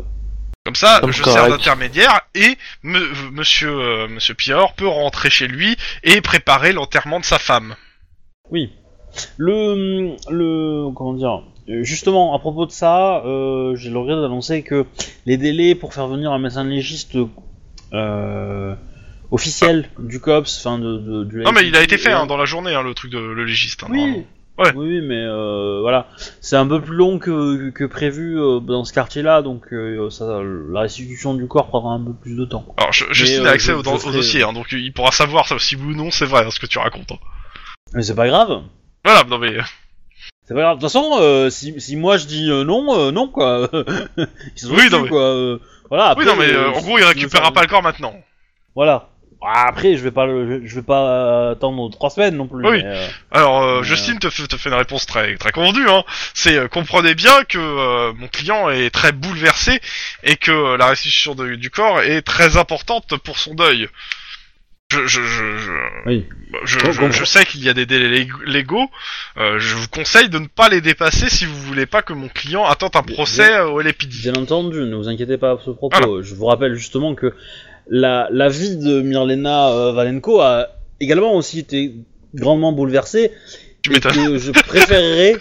Comme 0.67 0.75
ça, 0.75 0.99
Comme 1.01 1.13
je 1.13 1.23
correct. 1.23 1.39
sers 1.41 1.49
d'intermédiaire 1.49 2.21
et 2.35 2.57
me- 2.83 3.31
Monsieur 3.31 3.71
euh, 3.71 4.09
Monsieur 4.09 4.35
Pior 4.35 4.75
peut 4.75 4.87
rentrer 4.89 5.31
chez 5.31 5.49
lui 5.49 5.77
et 6.05 6.21
préparer 6.21 6.73
l'enterrement 6.73 7.21
de 7.21 7.25
sa 7.25 7.39
femme. 7.39 7.75
Oui. 8.51 8.73
Le, 9.39 10.15
le, 10.31 10.91
comment 10.95 11.15
dire, 11.15 11.43
justement, 11.83 12.35
à 12.35 12.39
propos 12.39 12.67
de 12.67 12.71
ça, 12.73 13.23
euh, 13.25 13.75
j'ai 13.77 13.91
le 13.91 13.99
regret 13.99 14.17
d'annoncer 14.21 14.63
que 14.63 14.87
les 15.27 15.37
délais 15.37 15.75
pour 15.75 15.95
faire 15.95 16.07
venir 16.09 16.31
un 16.33 16.39
médecin 16.39 16.63
légiste 16.65 17.17
euh, 17.93 18.75
officiel 19.31 19.89
du 19.99 20.21
COPS, 20.21 20.59
enfin 20.67 20.79
de, 20.79 20.99
de, 20.99 21.25
du 21.25 21.37
Non, 21.43 21.53
mais 21.53 21.67
il 21.67 21.77
a 21.77 21.83
été 21.83 21.99
fait 21.99 22.13
euh, 22.13 22.19
hein, 22.19 22.27
dans 22.27 22.37
la 22.37 22.45
journée, 22.45 22.75
hein, 22.75 22.83
le 22.83 22.95
truc 22.95 23.11
de 23.11 23.19
le 23.19 23.45
légiste. 23.45 23.85
hein, 23.85 23.89
Oui. 23.91 24.25
Ouais. 24.59 24.73
Oui, 24.75 25.01
mais 25.01 25.23
euh, 25.25 25.79
voilà, 25.81 26.09
c'est 26.43 26.57
un 26.57 26.67
peu 26.67 26.83
plus 26.83 26.95
long 26.95 27.19
que, 27.19 27.71
que 27.71 27.85
prévu 27.85 28.39
euh, 28.39 28.61
dans 28.61 28.85
ce 28.85 28.93
quartier-là, 28.93 29.41
donc 29.41 29.73
euh, 29.73 30.11
ça, 30.11 30.43
la 30.71 30.81
restitution 30.81 31.33
du 31.33 31.47
corps 31.47 31.69
prendra 31.69 31.95
un 31.95 32.05
peu 32.05 32.13
plus 32.13 32.37
de 32.37 32.45
temps. 32.45 32.67
Alors, 32.77 32.93
je, 32.93 33.07
Justine 33.11 33.47
a 33.47 33.51
accès 33.53 33.73
au, 33.73 33.83
dossier, 33.83 34.43
hein, 34.43 34.53
donc 34.53 34.67
il 34.73 34.93
pourra 34.93 35.13
savoir 35.13 35.47
si 35.59 35.77
oui 35.77 35.95
ou 35.95 35.97
non 35.97 36.11
c'est 36.11 36.27
vrai 36.27 36.45
hein, 36.45 36.51
ce 36.51 36.61
que 36.61 36.67
tu 36.67 36.79
racontes. 36.79 37.11
hein. 37.13 37.19
Mais 37.95 38.03
c'est 38.03 38.15
pas 38.15 38.29
grave. 38.29 38.61
Voilà, 39.03 39.25
non 39.25 39.39
mais 39.39 39.57
C'est 40.47 40.53
pas 40.53 40.61
grave. 40.61 40.77
De 40.77 40.83
toute 40.83 40.93
façon, 40.93 41.49
si, 41.51 41.81
si 41.81 41.97
moi 41.97 42.19
je 42.19 42.27
dis 42.27 42.49
non, 42.49 43.11
non 43.13 43.29
quoi. 43.29 43.67
Ils 44.19 44.61
sont 44.61 44.75
Oui, 44.75 44.91
non, 44.93 45.03
mais- 45.05 45.09
quoi. 45.09 45.59
voilà. 45.89 46.15
oui, 46.19 46.27
non 46.27 46.37
mais 46.37 46.55
en 46.55 46.73
gros 46.83 46.99
il 46.99 47.05
récupérera 47.05 47.51
pas 47.53 47.63
le 47.63 47.69
corps 47.69 47.83
maintenant. 47.83 48.15
Voilà. 48.75 49.09
Ah, 49.43 49.69
Après, 49.69 49.97
je 49.97 50.03
vais 50.03 50.11
pas, 50.11 50.27
le- 50.27 50.67
je 50.67 50.75
vais 50.75 50.83
pas 50.83 51.51
attendre 51.53 51.91
trois 51.91 52.11
semaines 52.11 52.37
non 52.37 52.47
plus. 52.47 52.67
Oui. 52.67 52.83
mais, 52.83 52.85
euh, 52.85 53.07
Alors, 53.31 53.63
euh, 53.63 53.79
Mais, 53.81 53.87
Justine 53.87 54.19
te 54.19 54.29
fait, 54.29 54.47
te 54.47 54.57
fait 54.57 54.69
une 54.69 54.75
réponse 54.75 55.07
très 55.07 55.35
très 55.37 55.51
convenue. 55.53 55.89
Hein. 55.89 56.05
C'est 56.35 56.57
euh, 56.59 56.69
comprenez 56.69 57.15
bien 57.15 57.45
que 57.45 57.57
euh, 57.59 58.13
mon 58.19 58.29
client 58.29 58.69
est 58.69 58.91
très 58.91 59.13
bouleversé 59.13 59.81
et 60.25 60.37
que 60.37 60.51
euh, 60.51 60.77
la 60.77 60.87
restitution 60.89 61.35
de- 61.35 61.55
du 61.55 61.71
corps 61.71 62.01
est 62.03 62.21
très 62.23 62.59
importante 62.59 63.17
pour 63.25 63.39
son 63.39 63.55
deuil. 63.55 63.89
Je 64.93 65.07
je 65.07 65.23
je 65.23 65.57
je, 65.59 65.71
Oui. 66.07 66.27
je, 66.65 66.79
je- 66.91 67.11
je 67.13 67.25
sais 67.25 67.45
qu'il 67.47 67.63
y 67.63 67.69
a 67.69 67.75
des 67.75 67.87
délais 67.87 68.09
lég- 68.25 68.43
légaux. 68.45 68.91
euh, 69.37 69.59
je 69.61 69.77
vous 69.77 69.87
conseille 69.89 70.29
de 70.29 70.39
ne 70.41 70.49
pas 70.49 70.69
les 70.69 70.81
dépasser 70.81 71.31
si 71.31 71.47
vous 71.47 71.57
voulez 71.63 71.87
pas 71.87 72.03
que 72.03 72.13
mon 72.13 72.27
client 72.29 72.65
attende 72.67 72.97
un 72.97 73.03
Bien- 73.03 73.15
procès 73.15 73.53
euh, 73.55 73.69
au 73.69 73.81
LAPD. 73.81 74.09
Bien 74.21 74.35
entendu, 74.35 74.81
ne 74.81 74.97
vous 74.97 75.09
inquiétez 75.09 75.39
pas 75.39 75.53
à 75.53 75.59
ce 75.65 75.71
propos. 75.71 76.23
Je 76.23 76.35
vous 76.35 76.47
rappelle 76.47 76.75
justement 76.75 77.15
que 77.15 77.33
la, 77.91 78.29
la 78.31 78.49
vie 78.49 78.77
de 78.77 79.03
Mirlena 79.03 79.69
euh, 79.71 79.93
Valenko 79.93 80.41
a 80.41 80.69
également 81.01 81.35
aussi 81.35 81.59
été 81.59 81.95
grandement 82.35 82.73
bouleversée 82.73 83.33
Tu 83.83 83.95
et 83.95 84.01
que 84.01 84.39
je 84.39 84.53
préférerais 84.53 85.37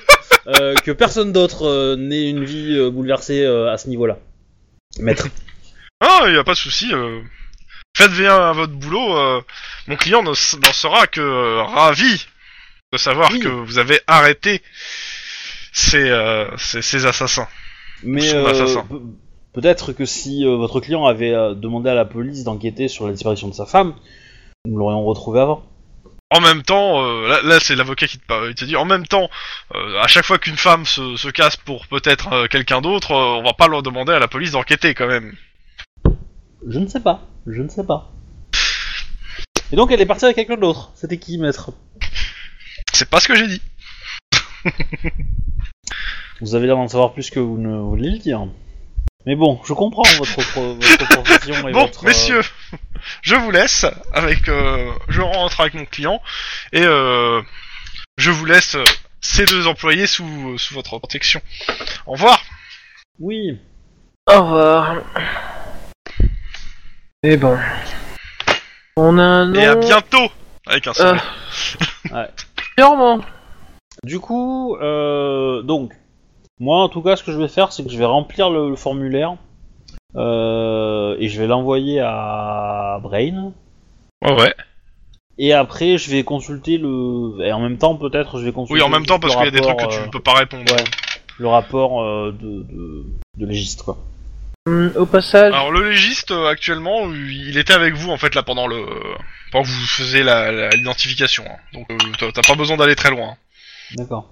euh, 0.48 0.74
que 0.76 0.92
personne 0.92 1.32
d'autre 1.32 1.66
euh, 1.68 1.96
n'ait 1.96 2.30
une 2.30 2.44
vie 2.44 2.90
bouleversée 2.92 3.46
à 3.46 3.78
ce 3.78 3.88
niveau-là. 3.88 4.18
Maître. 5.00 5.28
Ah, 6.02 6.24
il 6.28 6.34
y 6.34 6.38
a 6.38 6.46
pas 6.46 6.54
de 6.54 6.58
souci. 6.58 6.90
Faites 7.98 8.12
bien 8.12 8.34
à 8.34 8.54
votre 8.54 8.72
boulot. 8.72 9.44
mon 9.88 9.98
client 9.98 10.24
n'en 10.24 10.34
sera 10.34 11.08
que 11.08 11.60
ravi 11.60 12.26
de 12.94 12.98
savoir 12.98 13.30
Oui. 13.34 13.40
que 13.42 13.50
vous 13.50 13.80
avez 13.80 14.00
arrêté 14.08 14.62
ces, 15.74 16.10
euh, 16.10 16.46
ces, 16.58 16.82
ces 16.82 17.06
assassins. 17.06 17.48
Mais 18.04 18.34
euh, 18.34 18.46
assassin. 18.48 18.88
Pe- 19.54 19.62
peut-être 19.62 19.94
que 19.94 20.06
si 20.06 20.46
euh, 20.46 20.56
votre 20.56 20.80
client 20.80 21.06
avait 21.06 21.34
euh, 21.34 21.54
demandé 21.54 21.90
à 21.90 21.96
la 21.96 22.06
police 22.06 22.44
d'enquêter 22.44 22.88
sur 22.88 23.06
la 23.06 23.14
disparition 23.14 23.48
de 23.48 23.54
sa 23.54 23.66
femme, 23.66 23.94
nous 24.66 24.78
l'aurions 24.78 25.04
retrouvé 25.06 25.40
avant. 25.40 25.64
En 26.32 26.42
même 26.42 26.62
temps, 26.62 27.04
euh, 27.04 27.28
là, 27.28 27.42
là, 27.44 27.60
c'est 27.60 27.76
l'avocat 27.76 28.06
qui 28.06 28.20
te, 28.20 28.26
parle, 28.26 28.50
il 28.50 28.56
te 28.56 28.64
dit, 28.64 28.76
en 28.76 28.86
même 28.86 29.08
temps, 29.08 29.30
euh, 29.74 30.00
à 30.00 30.08
chaque 30.08 30.26
fois 30.26 30.38
qu'une 30.38 30.58
femme 30.58 30.86
se, 30.86 31.16
se 31.16 31.28
casse 31.30 31.58
pour 31.58 31.88
peut-être 31.88 32.48
quelqu'un 32.50 32.82
d'autre, 32.82 33.12
on 33.12 33.42
va 33.42 33.54
pas 33.54 33.68
leur 33.68 33.82
demander 33.82 34.14
à 34.14 34.20
la 34.20 34.28
police 34.28 34.52
d'enquêter 34.52 34.94
quand 34.94 35.08
même. 35.08 35.34
Je 36.68 36.78
ne 36.78 36.88
sais 36.88 37.00
pas, 37.00 37.22
je 37.48 37.62
ne 37.64 37.70
sais 37.70 37.84
pas. 37.86 38.12
Et 39.72 39.76
donc 39.76 39.92
elle 39.92 40.02
est 40.02 40.06
partie 40.06 40.26
avec 40.26 40.36
quelqu'un 40.36 40.58
d'autre. 40.58 40.92
C'était 40.94 41.18
qui, 41.18 41.38
maître? 41.40 41.72
C'est 42.94 43.10
pas 43.10 43.20
ce 43.20 43.28
que 43.28 43.36
j'ai 43.36 43.48
dit. 43.48 43.62
Vous 46.42 46.54
avez 46.54 46.68
l'air 46.68 46.76
d'en 46.76 46.88
savoir 46.88 47.14
plus 47.14 47.30
que 47.32 47.40
vous 47.40 47.58
ne 47.58 47.78
voulez 47.78 48.10
le 48.12 48.18
dire. 48.20 48.46
Mais 49.26 49.36
bon, 49.36 49.60
je 49.66 49.74
comprends 49.74 50.04
votre, 50.18 50.50
pro- 50.52 50.76
votre 50.76 51.08
profession 51.10 51.68
et 51.68 51.72
Bon, 51.74 51.82
votre... 51.86 52.04
euh, 52.04 52.08
messieurs, 52.08 52.42
je 53.22 53.36
vous 53.36 53.52
laisse 53.52 53.86
avec, 54.14 54.48
euh, 54.48 54.92
je 55.10 55.22
rentre 55.22 55.60
avec 55.62 55.74
mon 55.74 55.86
client 55.86 56.22
et 56.72 56.84
euh, 56.84 57.42
je 58.18 58.32
vous 58.32 58.46
laisse 58.46 58.76
euh, 58.76 58.84
ces 59.22 59.46
deux 59.46 59.68
employés 59.68 60.08
sous, 60.08 60.58
sous 60.58 60.74
votre 60.74 60.98
protection. 61.00 61.42
Au 62.06 62.14
revoir. 62.14 62.42
Oui. 63.20 63.60
Au 64.28 64.42
revoir. 64.42 64.96
Et 67.24 67.36
bon. 67.36 67.58
On 68.96 69.18
a 69.18 69.24
un 69.24 69.46
nom. 69.48 69.60
Et 69.60 69.66
à 69.66 69.76
bientôt 69.76 70.32
avec 70.66 70.88
un 70.88 70.92
Euh, 70.92 70.94
sourire. 70.94 72.28
Sûrement. 72.78 73.20
Du 74.04 74.20
coup, 74.22 74.78
euh, 74.78 75.62
donc, 75.64 75.92
moi 76.60 76.84
en 76.84 76.90
tout 76.90 77.02
cas, 77.02 77.16
ce 77.16 77.24
que 77.24 77.32
je 77.32 77.38
vais 77.38 77.48
faire, 77.48 77.72
c'est 77.72 77.84
que 77.84 77.90
je 77.92 77.98
vais 77.98 78.06
remplir 78.06 78.50
le, 78.50 78.70
le 78.70 78.76
formulaire 78.76 79.36
euh, 80.16 81.16
et 81.20 81.28
je 81.30 81.40
vais 81.40 81.48
l'envoyer 81.48 82.00
à 82.00 83.00
Brain. 83.02 83.54
Ouais, 84.24 84.34
ouais. 84.34 84.54
Et 85.38 85.54
après, 85.54 85.98
je 85.98 86.10
vais 86.12 86.24
consulter 86.24 86.78
le. 86.78 87.38
Et 87.46 87.52
en 87.54 87.60
même 87.62 87.78
temps, 87.78 87.96
peut-être, 87.96 88.40
je 88.40 88.46
vais 88.46 88.52
consulter. 88.52 88.82
Oui, 88.82 88.86
en 88.86 88.90
même 88.90 89.06
temps, 89.06 89.20
parce 89.20 89.34
le 89.36 89.40
qu'il 89.40 89.46
y 89.46 89.58
a 89.58 89.60
des 89.62 89.66
trucs 89.66 89.78
que 89.80 89.94
tu 89.94 90.00
euh, 90.02 90.08
peux 90.12 90.20
pas 90.20 90.34
répondre. 90.34 90.70
ouais. 90.72 90.84
le 91.38 91.48
rapport 91.48 92.02
euh, 92.04 92.36
de, 92.38 92.64
de, 92.64 93.06
de 93.38 93.46
légiste, 93.46 93.84
quoi. 93.84 93.98
Hum, 94.68 94.92
au 94.98 95.06
passage, 95.06 95.54
Alors 95.54 95.72
le 95.72 95.90
légiste 95.90 96.32
euh, 96.32 96.48
actuellement, 96.50 97.06
il 97.14 97.58
était 97.58 97.72
avec 97.72 97.94
vous 97.96 98.10
en 98.12 98.18
fait 98.18 98.36
là 98.36 98.44
pendant 98.44 98.68
le 98.68 98.84
pendant 99.54 99.64
que 99.64 99.70
vous 99.70 99.88
faisiez 99.88 100.22
la- 100.22 100.52
la- 100.52 100.70
l'identification. 100.72 101.46
hein. 101.48 101.58
Donc 101.72 101.90
euh, 101.90 101.98
t'as- 102.20 102.32
t'as 102.34 102.42
pas 102.42 102.56
besoin 102.56 102.76
d'aller 102.76 102.96
très 102.96 103.10
loin. 103.10 103.30
hein. 103.30 103.38
D'accord. 103.96 104.28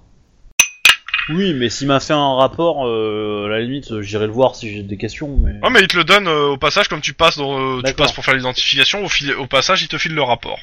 Oui, 1.30 1.53
mais 1.53 1.69
s'il 1.69 1.88
m'a 1.88 1.99
fait 1.99 2.13
un 2.13 2.36
rapport, 2.36 2.88
euh, 2.88 3.45
à 3.47 3.49
la 3.49 3.59
limite, 3.61 4.01
j'irai 4.01 4.28
le 4.28 4.32
voir 4.32 4.55
si 4.55 4.71
j'ai 4.73 4.82
des 4.84 4.97
questions, 4.97 5.38
mais. 5.43 5.53
Ouais, 5.61 5.69
mais 5.71 5.82
il 5.82 5.88
te 5.88 5.97
le 5.97 6.03
donne 6.03 6.28
euh, 6.28 6.47
au 6.49 6.57
passage 6.57 6.88
comme 6.88 7.01
tu 7.01 7.13
passes 7.13 7.38
dans, 7.38 7.57
euh, 7.59 7.78
tu 7.78 7.84
D'accord. 7.84 8.05
passes 8.05 8.13
pour 8.13 8.23
faire 8.23 8.36
l'identification. 8.36 9.03
Au, 9.03 9.09
fil- 9.09 9.34
au 9.36 9.45
passage, 9.47 9.82
il 9.82 9.88
te 9.89 9.97
file 9.97 10.13
le 10.15 10.23
rapport. 10.23 10.59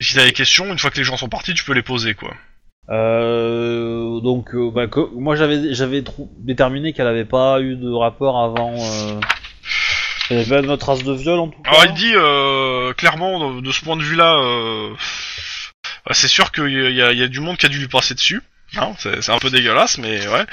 Et 0.00 0.04
si 0.04 0.14
t'as 0.14 0.24
des 0.24 0.32
questions, 0.32 0.66
une 0.72 0.78
fois 0.78 0.90
que 0.90 0.96
les 0.98 1.04
gens 1.04 1.16
sont 1.16 1.28
partis, 1.28 1.54
tu 1.54 1.64
peux 1.64 1.72
les 1.74 1.82
poser 1.82 2.14
quoi. 2.14 2.32
Euh, 2.90 4.20
donc, 4.20 4.50
bah, 4.72 4.86
que- 4.86 5.12
moi 5.14 5.36
j'avais 5.36 5.74
j'avais 5.74 6.02
trou- 6.02 6.30
déterminé 6.38 6.92
qu'elle 6.92 7.06
avait 7.06 7.24
pas 7.24 7.60
eu 7.60 7.76
de 7.76 7.90
rapport 7.90 8.38
avant. 8.40 8.74
Euh... 8.76 9.20
Y 10.30 10.34
avait 10.52 10.62
de 10.62 10.76
trace 10.76 11.04
de 11.04 11.12
viol 11.12 11.38
en 11.38 11.48
tout 11.48 11.60
cas. 11.62 11.70
Alors 11.70 11.84
il 11.86 11.94
dit 11.94 12.12
euh, 12.14 12.92
clairement 12.94 13.54
de, 13.56 13.60
de 13.60 13.72
ce 13.72 13.82
point 13.84 13.96
de 13.96 14.02
vue-là, 14.02 14.36
euh, 14.36 14.90
bah, 16.06 16.12
c'est 16.12 16.28
sûr 16.28 16.52
qu'il 16.52 16.68
y 16.68 16.94
y 16.96 17.02
a 17.22 17.28
du 17.28 17.40
monde 17.40 17.56
qui 17.56 17.66
a 17.66 17.68
dû 17.70 17.78
lui 17.78 17.88
passer 17.88 18.14
dessus. 18.14 18.42
Hein, 18.76 18.92
c'est 18.98 19.22
c'est 19.22 19.32
un 19.32 19.38
peu 19.38 19.50
dégueulasse, 19.50 19.98
mais 19.98 20.26
ouais. 20.28 20.44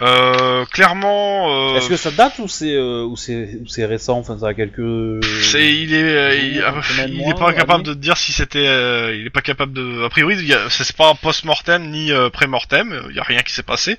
Euh, 0.00 0.64
clairement, 0.66 1.74
euh, 1.74 1.76
Est-ce 1.76 1.88
que 1.88 1.96
ça 1.96 2.10
date 2.10 2.38
ou 2.38 2.48
c'est 2.48 2.72
euh, 2.72 3.04
ou 3.04 3.16
c'est 3.16 3.58
ou 3.60 3.66
c'est 3.68 3.84
récent? 3.84 4.18
Enfin, 4.18 4.38
ça 4.38 4.48
a 4.48 4.54
quelques. 4.54 5.22
c'est 5.42 5.70
il 5.70 5.92
est 5.92 6.38
il, 6.38 6.62
ah, 6.62 6.82
semaines, 6.82 7.10
il 7.12 7.18
mois, 7.18 7.30
est 7.30 7.38
pas 7.38 7.52
capable 7.52 7.84
de 7.84 7.92
te 7.92 7.98
dire 7.98 8.16
si 8.16 8.32
c'était 8.32 8.66
euh, 8.66 9.14
il 9.14 9.26
est 9.26 9.30
pas 9.30 9.42
capable 9.42 9.74
de 9.74 10.04
a 10.04 10.08
priori 10.08 10.50
c'est 10.70 10.84
c'est 10.84 10.96
pas 10.96 11.10
un 11.10 11.14
post-mortem 11.14 11.90
ni 11.90 12.10
euh, 12.10 12.30
pré-mortem 12.30 13.02
il 13.10 13.16
y 13.16 13.20
a 13.20 13.22
rien 13.22 13.40
qui 13.42 13.52
s'est 13.52 13.62
passé 13.62 13.98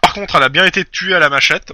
par 0.00 0.14
contre 0.14 0.36
elle 0.36 0.42
a 0.42 0.48
bien 0.48 0.64
été 0.64 0.84
tuée 0.84 1.14
à 1.14 1.18
la 1.18 1.28
machette 1.28 1.72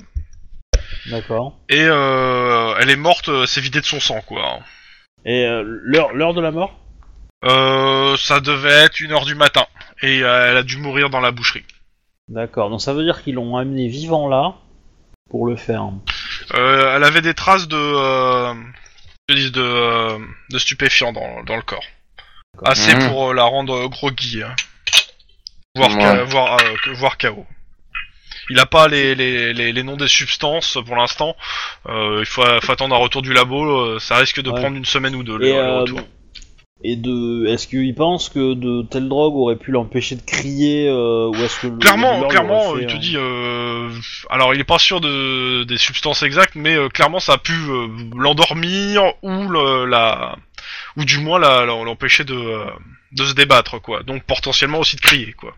D'accord. 1.06 1.58
et 1.68 1.84
euh, 1.84 2.74
elle 2.80 2.90
est 2.90 2.96
morte 2.96 3.28
euh, 3.28 3.46
s'est 3.46 3.60
vidée 3.60 3.80
de 3.80 3.86
son 3.86 4.00
sang 4.00 4.22
quoi 4.26 4.60
Et 5.24 5.46
euh, 5.46 5.62
l'heure 5.64 6.12
l'heure 6.12 6.34
de 6.34 6.40
la 6.40 6.50
mort? 6.50 6.81
Euh, 7.44 8.16
ça 8.16 8.40
devait 8.40 8.70
être 8.70 9.00
une 9.00 9.12
heure 9.12 9.24
du 9.24 9.34
matin 9.34 9.66
et 10.02 10.22
euh, 10.22 10.50
elle 10.50 10.56
a 10.56 10.62
dû 10.62 10.76
mourir 10.78 11.10
dans 11.10 11.20
la 11.20 11.30
boucherie 11.32 11.64
D'accord. 12.28 12.70
Donc 12.70 12.80
ça 12.80 12.94
veut 12.94 13.02
dire 13.04 13.22
qu'ils 13.22 13.34
l'ont 13.34 13.56
amené 13.56 13.88
vivant 13.88 14.28
là 14.28 14.54
pour 15.30 15.46
le 15.46 15.56
faire. 15.56 15.84
euh, 16.54 16.96
elle 16.96 17.04
avait 17.04 17.20
des 17.22 17.34
traces 17.34 17.66
de 17.68 17.76
euh, 17.76 18.54
je 19.28 19.34
dis 19.34 19.50
de, 19.50 19.60
euh, 19.62 20.18
de 20.50 20.58
stupéfiants 20.58 21.12
dans, 21.12 21.42
dans 21.44 21.56
le 21.56 21.62
corps 21.62 21.84
assez 22.64 22.94
Mhm. 22.94 23.08
pour 23.08 23.30
euh, 23.30 23.34
la 23.34 23.44
rendre 23.44 23.88
groggy 23.88 24.42
hein. 24.42 24.54
voire, 25.74 25.90
Ouais. 25.90 26.02
K- 26.04 26.22
voire, 26.24 26.56
euh, 26.60 26.74
que- 26.84 26.90
voire 26.90 27.18
KO. 27.18 27.46
Il 28.50 28.58
a 28.58 28.66
pas 28.66 28.88
les, 28.88 29.14
les, 29.14 29.52
les, 29.54 29.72
les 29.72 29.82
noms 29.82 29.96
des 29.96 30.08
substances 30.08 30.76
pour 30.84 30.96
l'instant. 30.96 31.34
Euh, 31.86 32.18
il 32.20 32.26
faut, 32.26 32.42
faut 32.60 32.72
attendre 32.72 32.94
un 32.94 32.98
retour 32.98 33.22
du 33.22 33.32
labo. 33.32 33.98
Ça 34.00 34.16
risque 34.16 34.42
de 34.42 34.50
Ouais. 34.50 34.60
prendre 34.60 34.76
une 34.76 34.84
semaine 34.84 35.14
ou 35.14 35.22
deux 35.22 35.38
le, 35.38 35.46
Et, 35.46 35.52
le 35.52 35.58
euh, 35.58 35.80
retour. 35.80 36.00
Et 36.84 36.96
de 36.96 37.46
est-ce 37.46 37.68
qu'il 37.68 37.94
pense 37.94 38.28
que 38.28 38.54
de 38.54 38.82
telle 38.82 39.08
drogue 39.08 39.36
aurait 39.36 39.56
pu 39.56 39.70
l'empêcher 39.70 40.16
de 40.16 40.22
crier 40.22 40.88
euh, 40.88 41.28
ou 41.28 41.34
est-ce 41.36 41.60
que 41.60 41.66
le- 41.68 41.76
Clairement, 41.78 42.20
le 42.22 42.26
clairement, 42.28 42.76
il 42.76 42.86
te 42.86 42.94
euh, 42.94 42.98
dit. 42.98 43.14
Euh, 43.16 43.88
alors, 44.30 44.52
il 44.54 44.60
est 44.60 44.64
pas 44.64 44.78
sûr 44.78 45.00
de 45.00 45.64
des 45.64 45.78
substances 45.78 46.22
exactes, 46.22 46.54
mais 46.56 46.74
euh, 46.74 46.88
clairement, 46.88 47.20
ça 47.20 47.34
a 47.34 47.38
pu 47.38 47.52
euh, 47.52 47.86
l'endormir 48.16 49.02
ou 49.22 49.48
le, 49.48 49.86
la 49.86 50.36
ou 50.96 51.04
du 51.04 51.18
moins 51.18 51.38
la- 51.38 51.64
la- 51.66 51.84
l'empêcher 51.84 52.24
de 52.24 52.34
euh, 52.34 52.64
de 53.12 53.24
se 53.24 53.34
débattre, 53.34 53.80
quoi. 53.80 54.02
Donc 54.02 54.24
potentiellement 54.24 54.78
aussi 54.78 54.96
de 54.96 55.00
crier, 55.02 55.32
quoi. 55.34 55.54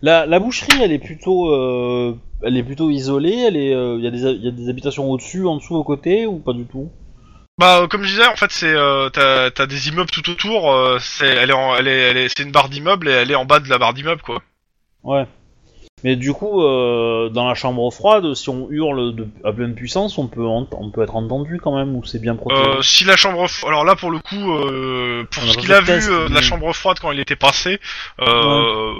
La, 0.00 0.26
la 0.26 0.38
boucherie, 0.40 0.80
elle 0.82 0.92
est 0.92 0.98
plutôt, 0.98 1.50
euh, 1.54 2.14
elle 2.42 2.56
est 2.56 2.62
plutôt 2.64 2.90
isolée. 2.90 3.36
Elle 3.46 3.56
est, 3.56 3.70
il 3.70 4.00
y 4.02 4.06
a 4.06 4.10
des, 4.10 4.22
y 4.22 4.48
a 4.48 4.50
des 4.50 4.68
habitations 4.68 5.10
au-dessus, 5.10 5.46
en 5.46 5.56
dessous, 5.56 5.74
aux 5.76 5.84
côtés, 5.84 6.26
ou 6.26 6.38
pas 6.38 6.52
du 6.52 6.64
tout? 6.64 6.90
Bah, 7.58 7.80
euh, 7.82 7.86
comme 7.86 8.02
je 8.02 8.08
disais, 8.08 8.26
en 8.26 8.36
fait, 8.36 8.50
c'est 8.50 8.72
euh, 8.72 9.08
t'as 9.10 9.50
t'as 9.50 9.66
des 9.66 9.88
immeubles 9.88 10.10
tout 10.10 10.28
autour. 10.30 10.72
euh, 10.72 10.98
c'est 11.00 11.26
elle 11.28 11.50
est 11.50 11.54
en- 11.54 11.76
elle 11.76 11.86
est 11.88 12.00
elle 12.10 12.16
est 12.16 12.28
c'est 12.28 12.42
une 12.44 12.50
barre 12.52 12.68
d'immeuble 12.68 13.08
et 13.08 13.12
elle 13.12 13.30
est 13.30 13.34
en 13.34 13.44
bas 13.44 13.60
de 13.60 13.68
la 13.68 13.78
barre 13.78 13.92
d'immeuble, 13.94 14.22
quoi. 14.22 14.40
Ouais. 15.02 15.26
Mais 16.04 16.16
du 16.16 16.32
coup, 16.32 16.62
euh, 16.62 17.28
dans 17.28 17.46
la 17.46 17.54
chambre 17.54 17.88
froide, 17.92 18.34
si 18.34 18.48
on 18.48 18.68
hurle 18.70 19.14
de, 19.14 19.28
à 19.44 19.52
pleine 19.52 19.74
puissance, 19.74 20.18
on 20.18 20.26
peut, 20.26 20.44
ent- 20.44 20.66
on 20.72 20.90
peut 20.90 21.02
être 21.02 21.14
entendu 21.14 21.60
quand 21.62 21.76
même, 21.76 21.94
ou 21.94 22.04
c'est 22.04 22.18
bien 22.18 22.34
protégé? 22.34 22.60
Euh, 22.60 22.82
si 22.82 23.04
la 23.04 23.16
chambre, 23.16 23.46
fro- 23.46 23.68
alors 23.68 23.84
là 23.84 23.94
pour 23.94 24.10
le 24.10 24.18
coup, 24.18 24.52
euh, 24.52 25.24
pour 25.30 25.44
On 25.44 25.46
a 25.46 25.50
ce 25.50 25.54
pas 25.54 25.60
qu'il 25.60 25.68
fait 25.68 25.74
a 25.74 25.80
de 25.80 25.84
vu 25.84 25.92
test, 25.92 26.08
euh, 26.10 26.28
de 26.28 26.34
la 26.34 26.40
mais- 26.40 26.46
chambre 26.46 26.72
froide 26.72 26.98
quand 27.00 27.12
il 27.12 27.20
était 27.20 27.36
passé, 27.36 27.78
euh, 28.20 28.94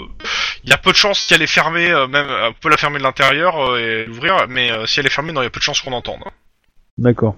il 0.63 0.71
y 0.71 0.73
a 0.73 0.79
peu 0.79 0.93
de 0.93 0.97
chances 0.97 1.27
qu'elle 1.27 1.43
est 1.43 1.47
fermée, 1.49 1.91
euh, 1.91 2.07
même 2.07 2.29
euh, 2.29 2.51
on 2.51 2.53
peut 2.53 2.69
la 2.69 2.77
fermer 2.77 2.99
de 2.99 3.03
l'intérieur 3.03 3.59
euh, 3.59 3.79
et 3.79 4.05
l'ouvrir, 4.05 4.47
mais 4.49 4.71
euh, 4.71 4.87
si 4.87 5.01
elle 5.01 5.07
est 5.07 5.11
fermée, 5.11 5.33
non, 5.33 5.41
il 5.41 5.45
y 5.45 5.49
a 5.49 5.51
peu 5.51 5.59
de 5.59 5.65
chances 5.65 5.81
qu'on 5.81 5.93
entende. 5.93 6.21
De 6.99 7.03
D'accord. 7.05 7.35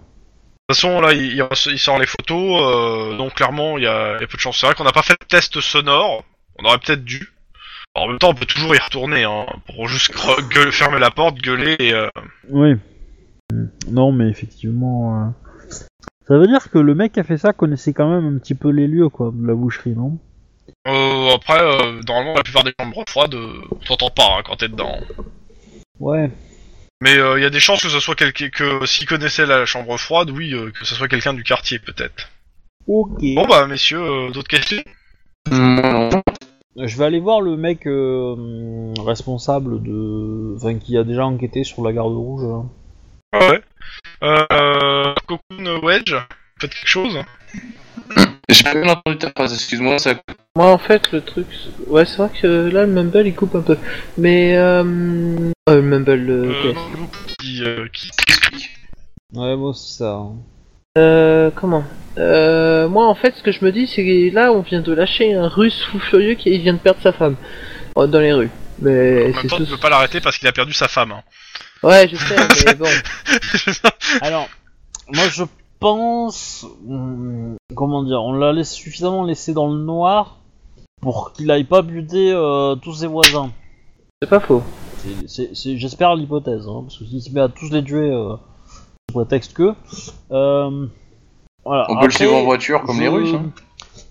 Toute 0.69 0.77
façon, 0.77 1.01
là, 1.01 1.12
il, 1.12 1.79
sort 1.79 1.99
les 1.99 2.07
photos, 2.07 2.61
euh, 2.62 3.17
donc 3.17 3.35
clairement, 3.35 3.77
il 3.79 3.85
y 3.85 3.87
a, 3.87 4.17
il 4.17 4.21
y 4.21 4.25
a 4.25 4.27
peu 4.27 4.37
de 4.37 4.41
chances. 4.41 4.59
C'est 4.59 4.67
vrai 4.67 4.75
qu'on 4.75 4.85
n'a 4.85 4.93
pas 4.93 5.03
fait 5.03 5.19
de 5.21 5.27
test 5.27 5.61
sonore, 5.61 6.25
on 6.59 6.65
aurait 6.65 6.79
peut-être 6.79 7.05
dû. 7.05 7.33
Alors, 7.95 8.07
en 8.07 8.11
même 8.11 8.19
temps, 8.19 8.31
on 8.31 8.35
peut 8.35 8.47
toujours 8.47 8.75
y 8.75 8.79
retourner, 8.79 9.25
hein, 9.25 9.47
pour 9.67 9.87
juste 9.89 10.12
gueuler- 10.51 10.73
fermer 10.73 10.99
la 10.99 11.11
porte, 11.11 11.37
gueuler 11.37 11.77
et... 11.79 11.93
euh, 11.93 12.09
Oui. 12.49 12.75
Non, 13.89 14.11
mais 14.11 14.29
effectivement. 14.29 15.27
euh, 15.27 15.75
Ça 16.27 16.39
veut 16.39 16.47
dire 16.49 16.71
que 16.71 16.79
le 16.79 16.95
mec 16.95 17.12
qui 17.12 17.21
a 17.21 17.25
fait 17.25 17.37
ça 17.39 17.53
connaissait 17.53 17.93
quand 17.93 18.09
même 18.09 18.35
un 18.35 18.39
petit 18.39 18.55
peu 18.55 18.71
les 18.71 18.87
lieux, 18.89 19.09
quoi, 19.11 19.31
de 19.33 19.47
la 19.47 19.55
boucherie, 19.55 19.95
non? 19.95 20.19
Euh, 20.89 21.35
après, 21.35 21.59
normalement, 22.09 22.35
la 22.35 22.43
plupart 22.43 22.65
des 22.65 22.73
chambres 22.81 23.05
froides, 23.09 23.35
euh, 23.35 23.61
t'entends 23.87 24.11
pas 24.11 24.37
hein, 24.39 24.43
quand 24.45 24.57
t'es 24.57 24.69
dedans. 24.69 24.99
Ouais. 26.01 26.31
Mais 27.01 27.14
il 27.14 27.42
y 27.42 27.45
a 27.45 27.51
des 27.51 27.61
chances 27.61 27.82
que 27.82 27.88
ce 27.88 28.01
soit 28.01 28.14
quelqu'un 28.14 28.49
que 28.49 28.86
s'il 28.86 29.07
connaissait 29.07 29.47
la 29.47 29.66
chambre 29.66 29.97
froide, 29.99 30.30
oui, 30.30 30.55
euh, 30.55 30.70
que 30.70 30.84
ce 30.84 30.95
soit 30.95 31.09
quelqu'un 31.09 31.34
du 31.34 31.42
quartier 31.42 31.78
peut-être. 31.78 32.30
Ok. 32.86 33.20
Bon 33.34 33.47
bah 33.47 33.66
messieurs, 33.66 34.03
euh, 34.03 34.30
d'autres 34.30 34.49
questions? 34.49 34.82
Non. 35.51 36.11
Je 36.76 36.97
vais 36.97 37.05
aller 37.05 37.20
voir 37.20 37.40
le 37.40 37.57
mec 37.57 37.86
euh, 37.86 38.92
responsable 38.99 39.82
de. 39.82 40.55
Enfin, 40.57 40.78
qui 40.78 40.99
a 40.99 41.05
déjà 41.05 41.24
enquêté 41.24 41.64
sur 41.64 41.82
la 41.82 41.92
garde 41.92 42.12
rouge. 42.12 42.64
Ah 43.32 43.49
Ouais. 43.49 43.62
Euh, 44.22 45.14
Cocoon 45.26 45.80
Wedge, 45.82 46.14
faites 46.61 46.74
quelque 46.74 46.88
chose 46.88 47.18
J'ai 48.49 48.62
pas 48.64 48.74
bien 48.74 48.92
entendu 48.92 49.18
ta 49.18 49.30
phrase, 49.30 49.55
excuse-moi, 49.55 49.99
ça. 49.99 50.14
moi 50.57 50.66
en 50.70 50.78
fait 50.78 51.11
le 51.12 51.20
truc, 51.22 51.47
ouais 51.86 52.05
c'est 52.05 52.18
vrai 52.18 52.30
que 52.40 52.47
là 52.70 52.84
le 52.86 52.92
mumble 52.92 53.26
il 53.26 53.34
coupe 53.34 53.55
un 53.55 53.62
peu, 53.62 53.76
mais 54.18 54.57
euh, 54.57 54.82
euh, 55.68 55.74
le 55.76 55.82
mumble, 55.82 56.14
le 56.14 56.32
euh, 56.51 56.72
non, 56.74 57.09
qui, 57.40 57.62
euh, 57.64 57.86
qui... 57.92 58.11
Ouais, 59.32 59.57
moi 59.57 59.70
aussi 59.70 59.95
ça. 59.95 60.11
hein. 60.12 60.32
Euh, 60.99 61.51
comment? 61.57 61.84
Euh, 62.18 62.86
Moi, 62.88 63.05
en 63.09 63.16
fait, 63.16 63.34
ce 63.34 63.42
que 63.42 63.51
je 63.51 63.64
me 63.64 63.72
dis, 63.72 63.88
c'est 63.88 64.05
que 64.05 64.32
là, 64.32 64.53
on 64.53 64.61
vient 64.61 64.80
de 64.80 64.92
lâcher 64.92 65.34
un 65.34 65.49
russe 65.49 65.82
fou 65.90 65.99
furieux 65.99 66.34
qui 66.34 66.57
vient 66.61 66.74
de 66.74 66.78
perdre 66.78 67.01
sa 67.03 67.12
femme 67.12 67.34
euh, 67.99 68.07
dans 68.07 68.20
les 68.20 68.32
rues. 68.32 68.51
Mais 68.78 69.22
En 69.22 69.24
même 69.24 69.34
c'est 69.42 69.49
temps, 69.49 69.57
tout. 69.57 69.64
tu 69.64 69.70
peux 69.72 69.78
pas 69.78 69.88
l'arrêter 69.90 70.20
parce 70.20 70.38
qu'il 70.38 70.47
a 70.47 70.53
perdu 70.53 70.72
sa 70.72 70.86
femme. 70.86 71.11
hein. 71.11 71.22
Ouais, 71.82 72.07
je 72.09 72.14
sais, 72.14 72.36
mais 72.66 72.74
bon. 72.74 72.86
Alors, 74.21 74.49
moi 75.12 75.25
je 75.29 75.42
pense. 75.89 76.67
hum, 76.89 77.57
Comment 77.75 78.03
dire 78.05 78.23
On 78.23 78.33
l'a 78.33 78.53
laissé- 78.55 78.75
suffisamment 78.75 79.23
laissé 79.25 79.53
dans 79.53 79.69
le 79.69 79.79
noir 79.83 80.39
pour 81.03 81.33
qu'il 81.33 81.51
aille 81.51 81.65
pas 81.65 81.83
buter 81.83 82.33
euh, 82.33 82.75
tous 82.77 82.95
ses 82.95 83.07
voisins. 83.07 83.51
C'est 84.23 84.29
pas 84.31 84.41
faux. 84.41 84.63
C'est- 84.99 85.29
c'est- 85.29 85.55
c'est- 85.55 85.77
J'espère 85.77 86.15
l'hypothèse, 86.15 86.67
hein, 86.67 86.83
parce 86.85 86.97
que 86.99 87.05
s'il 87.05 87.21
se 87.21 87.31
met 87.33 87.41
à 87.43 87.49
tous 87.49 87.71
les 87.71 87.85
tuer, 87.85 88.11
euh, 88.11 88.37
sous 89.11 89.15
prétexte 89.19 89.53
que. 89.53 89.75
Euh, 90.33 90.87
voilà. 91.65 91.87
On 91.91 91.99
peut 91.99 92.07
le 92.07 92.11
suivre 92.13 92.35
en 92.37 92.45
voiture 92.45 92.83
comme 92.85 92.99
les 93.01 93.07
je- 93.07 93.11
Russes. 93.11 93.35
Hein. 93.35 93.51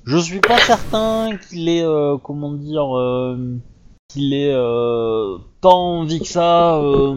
Je 0.05 0.17
suis 0.17 0.39
pas 0.39 0.57
certain 0.59 1.29
qu'il 1.49 1.67
ait, 1.69 1.83
euh, 1.83 2.17
comment 2.21 2.51
dire, 2.51 2.95
euh, 2.95 3.57
qu'il 4.09 4.33
euh, 4.35 5.37
tant 5.61 5.99
envie 6.01 6.19
que 6.19 6.27
ça 6.27 6.75
euh, 6.75 7.15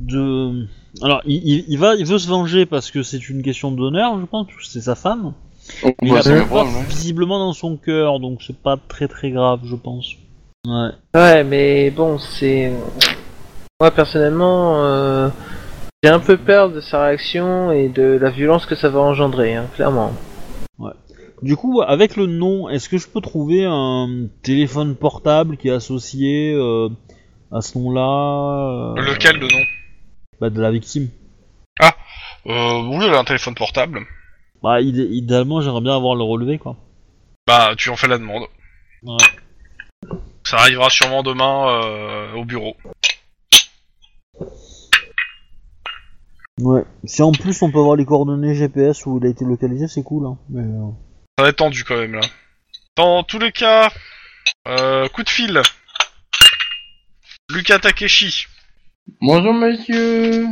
de. 0.00 0.66
Alors, 1.02 1.20
il, 1.26 1.36
il- 1.44 1.64
il 1.68 1.78
va, 1.78 1.94
il 1.94 2.06
veut 2.06 2.18
se 2.18 2.28
venger 2.28 2.66
parce 2.66 2.90
que 2.90 3.02
c'est 3.02 3.28
une 3.28 3.42
question 3.42 3.70
d'honneur, 3.70 4.18
je 4.20 4.24
pense, 4.26 4.46
parce 4.46 4.58
que 4.58 4.72
c'est 4.72 4.80
sa 4.80 4.94
femme. 4.94 5.32
On 5.82 5.88
Mais 6.02 6.10
il 6.10 6.16
a 6.16 6.22
pas 6.22 6.64
ouais. 6.64 6.84
visiblement 6.88 7.38
dans 7.38 7.52
son 7.52 7.76
cœur, 7.76 8.20
donc 8.20 8.42
c'est 8.46 8.56
pas 8.56 8.76
très 8.88 9.08
très 9.08 9.30
grave, 9.30 9.60
je 9.64 9.74
pense. 9.74 10.12
Ouais. 10.66 10.90
Ouais, 11.14 11.44
mais 11.44 11.90
bon, 11.90 12.18
c'est. 12.18 12.72
Moi, 13.80 13.90
personnellement, 13.90 14.84
euh, 14.84 15.28
j'ai 16.02 16.10
un 16.10 16.20
peu 16.20 16.36
peur 16.36 16.70
de 16.70 16.80
sa 16.80 17.04
réaction 17.06 17.72
et 17.72 17.88
de 17.88 18.02
la 18.20 18.30
violence 18.30 18.64
que 18.64 18.74
ça 18.74 18.88
va 18.88 19.00
engendrer, 19.00 19.54
hein, 19.56 19.66
clairement. 19.74 20.12
Du 21.42 21.54
coup, 21.54 21.82
avec 21.82 22.16
le 22.16 22.24
nom, 22.26 22.70
est-ce 22.70 22.88
que 22.88 22.96
je 22.96 23.06
peux 23.08 23.20
trouver 23.20 23.66
un 23.68 24.08
téléphone 24.42 24.94
portable 24.96 25.58
qui 25.58 25.68
est 25.68 25.72
associé 25.72 26.54
euh, 26.54 26.88
à 27.52 27.60
ce 27.60 27.76
nom-là 27.76 28.94
euh, 28.96 29.02
Lequel 29.02 29.38
de 29.38 29.44
nom? 29.44 29.62
Bah, 30.40 30.50
De 30.50 30.60
la 30.60 30.70
victime. 30.70 31.08
euh, 31.82 32.82
Oui, 32.82 33.04
elle 33.06 33.14
a 33.14 33.18
un 33.18 33.24
téléphone 33.24 33.54
portable. 33.54 34.00
Bah, 34.62 34.80
idé- 34.80 35.08
idéalement, 35.10 35.60
j'aimerais 35.60 35.80
bien 35.82 35.94
avoir 35.96 36.14
le 36.14 36.22
relevé, 36.24 36.58
quoi. 36.58 36.76
Bah, 37.46 37.74
tu 37.76 37.90
en 37.90 37.96
fais 37.96 38.08
la 38.08 38.18
demande. 38.18 38.44
Ouais. 39.02 39.16
Ça 40.44 40.58
arrivera 40.58 40.90
sûrement 40.90 41.22
demain 41.22 41.68
euh, 41.84 42.32
au 42.34 42.44
bureau. 42.44 42.76
Ouais. 46.60 46.84
Si 47.04 47.22
en 47.22 47.32
plus 47.32 47.60
on 47.62 47.70
peut 47.70 47.78
avoir 47.78 47.96
les 47.96 48.06
coordonnées 48.06 48.54
GPS 48.54 49.04
où 49.06 49.18
il 49.20 49.26
a 49.26 49.30
été 49.30 49.44
localisé, 49.44 49.88
c'est 49.88 50.02
cool. 50.02 50.26
Hein. 50.26 50.38
Mais, 50.48 50.62
euh, 50.62 50.90
Ça 51.38 51.44
va 51.44 51.48
être 51.50 51.56
tendu 51.56 51.84
quand 51.84 51.96
même 51.96 52.14
là. 52.14 52.22
Dans 52.96 53.22
tous 53.24 53.38
les 53.38 53.52
cas, 53.52 53.90
euh, 54.68 55.06
coup 55.08 55.22
de 55.22 55.28
fil. 55.28 55.60
Luka 57.50 57.78
Takeshi. 57.78 58.46
Bonjour 59.20 59.54
monsieur. 59.54 60.46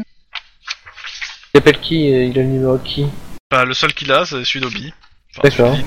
Il 1.55 1.59
appelle 1.59 1.81
qui 1.81 2.13
euh, 2.13 2.25
Il 2.25 2.39
a 2.39 2.43
le 2.43 2.49
numéro 2.49 2.79
de 2.79 2.83
qui 2.83 3.07
Bah, 3.51 3.65
le 3.65 3.75
seul 3.75 3.93
qu'il 3.93 4.11
a, 4.13 4.25
c'est 4.25 4.45
celui 4.45 4.61
d'Obi. 4.61 4.93
Enfin, 5.37 5.49
D'accord. 5.49 5.75
celui. 5.75 5.87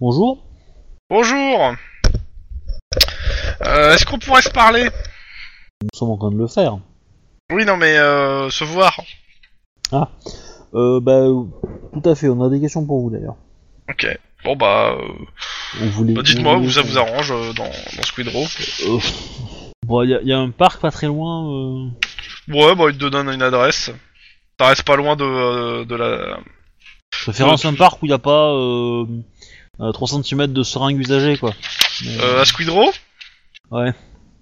Bonjour. 0.00 0.44
Bonjour. 1.08 1.74
Euh, 3.64 3.94
Est-ce 3.94 4.04
qu'on 4.04 4.18
pourrait 4.18 4.42
se 4.42 4.50
parler? 4.50 4.84
Nous 5.82 5.88
sommes 5.94 6.10
en 6.10 6.16
train 6.18 6.30
de 6.30 6.38
le 6.38 6.46
faire. 6.48 6.78
Oui, 7.52 7.64
non, 7.64 7.76
mais 7.76 7.96
euh, 7.96 8.50
se 8.50 8.64
voir. 8.64 9.00
Euh, 10.74 11.00
bah, 11.00 11.12
euh, 11.12 11.44
tout 11.92 12.08
à 12.08 12.14
fait. 12.14 12.28
On 12.28 12.42
a 12.42 12.48
des 12.50 12.60
questions 12.60 12.84
pour 12.84 13.00
vous 13.00 13.10
d'ailleurs. 13.10 13.36
Ok. 13.88 14.06
Bon 14.44 14.56
bah, 14.56 14.96
euh, 14.98 15.08
On 15.80 15.86
voulait. 15.86 16.12
bah, 16.14 16.22
dites-moi 16.22 16.56
où 16.56 16.68
ça 16.70 16.82
vous 16.82 16.98
arrange 16.98 17.30
euh, 17.30 17.52
dans, 17.52 17.64
dans 17.64 18.02
Squid 18.02 18.28
Row? 18.28 18.44
Euh, 18.86 18.98
Bon, 19.86 20.02
il 20.02 20.10
y, 20.10 20.14
a- 20.14 20.22
y 20.22 20.32
a 20.32 20.38
un 20.38 20.50
parc 20.50 20.80
pas 20.80 20.90
très 20.90 21.06
loin. 21.06 21.46
euh, 21.48 21.88
Ouais, 22.48 22.74
bah 22.74 22.84
il 22.90 22.98
te 22.98 23.04
donne 23.06 23.28
une 23.28 23.42
adresse. 23.42 23.90
Ça 24.58 24.68
reste 24.68 24.82
pas 24.84 24.96
loin 24.96 25.16
de, 25.16 25.24
euh, 25.24 25.84
de 25.84 25.94
la. 25.94 26.38
Préférence 27.22 27.64
un 27.64 27.74
parc 27.74 28.02
où 28.02 28.06
il 28.06 28.08
n'y 28.10 28.14
a 28.14 28.18
pas 28.18 28.52
euh, 28.52 29.04
euh, 29.80 29.92
3 29.92 30.08
cm 30.22 30.46
de 30.52 30.62
seringue 30.62 30.98
usagée, 30.98 31.36
quoi. 31.38 31.52
Mais, 32.04 32.18
Euh, 32.22 32.40
à 32.42 32.44
Squid 32.44 32.68
Row 32.68 32.90
Ouais. 33.70 33.92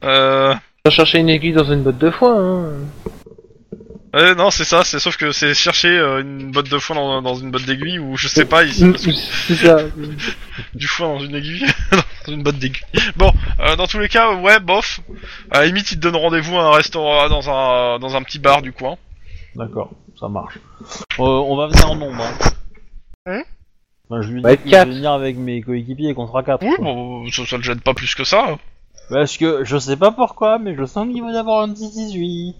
Euh... 0.04 0.54
Chercher 0.90 1.18
une 1.18 1.28
aiguille 1.30 1.52
dans 1.54 1.64
une 1.64 1.82
botte 1.82 1.98
de 1.98 2.10
foin. 2.10 2.36
Hein. 2.36 2.72
Ouais, 4.12 4.34
non, 4.34 4.50
c'est 4.50 4.64
ça, 4.64 4.84
c'est 4.84 4.98
sauf 5.00 5.16
que 5.16 5.32
c'est 5.32 5.54
chercher 5.54 5.88
euh, 5.88 6.20
une 6.20 6.52
botte 6.52 6.70
de 6.70 6.78
foin 6.78 6.94
dans, 6.94 7.22
dans 7.22 7.34
une 7.34 7.50
botte 7.50 7.64
d'aiguille 7.64 7.98
ou 7.98 8.16
je 8.16 8.28
sais 8.28 8.44
pas, 8.44 8.62
ici, 8.64 8.92
C'est 9.48 9.56
ça. 9.56 9.78
du 10.74 10.86
foin 10.86 11.08
dans 11.08 11.18
une 11.20 11.34
aiguille, 11.34 11.66
une 12.32 12.42
botte 12.42 12.58
d'aiguille. 12.58 12.82
Bon, 13.16 13.32
euh, 13.60 13.76
dans 13.76 13.86
tous 13.86 13.98
les 13.98 14.08
cas, 14.08 14.34
ouais, 14.34 14.60
bof. 14.60 15.00
À 15.50 15.60
la 15.60 15.66
limite, 15.66 15.90
ils 15.92 15.96
te 15.96 16.00
donnent 16.00 16.16
rendez-vous 16.16 16.56
à 16.56 16.64
un 16.64 16.70
restaurant, 16.72 17.28
dans 17.28 17.48
un, 17.50 17.98
dans 17.98 18.16
un 18.16 18.22
petit 18.22 18.38
bar 18.38 18.62
du 18.62 18.72
coin. 18.72 18.96
D'accord, 19.54 19.90
ça 20.18 20.28
marche. 20.28 20.58
Euh, 21.18 21.22
on 21.22 21.56
va 21.56 21.66
venir 21.68 21.90
en 21.90 21.96
nombre. 21.96 22.22
Hein. 22.22 22.50
Hein 23.26 23.42
Enfin, 24.10 24.20
je 24.22 24.28
lui 24.28 24.42
dis 24.42 24.42
que 24.42 24.50
je 24.50 24.64
vais 24.64 24.70
quatre. 24.70 24.88
venir 24.88 25.12
avec 25.12 25.36
mes 25.36 25.62
coéquipiers 25.62 26.14
contre 26.14 26.42
4. 26.42 26.62
Oui, 26.62 26.74
bon, 26.78 27.30
ça, 27.30 27.46
ça 27.46 27.56
le 27.56 27.62
gêne 27.62 27.80
pas 27.80 27.94
plus 27.94 28.14
que 28.14 28.24
ça. 28.24 28.58
Parce 29.08 29.36
que 29.36 29.64
je 29.64 29.78
sais 29.78 29.96
pas 29.96 30.10
pourquoi, 30.10 30.58
mais 30.58 30.74
je 30.76 30.84
sens 30.84 31.06
qu'il 31.10 31.22
va 31.22 31.32
y 31.32 31.36
avoir 31.36 31.62
un 31.62 31.72
petit 31.72 31.90
18. 31.90 32.56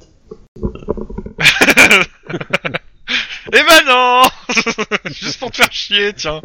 Eh 3.53 3.63
ben 3.63 3.85
non 3.87 4.23
Juste 5.13 5.39
pour 5.39 5.51
te 5.51 5.59
faire 5.59 5.71
chier, 5.73 6.13
tiens. 6.15 6.41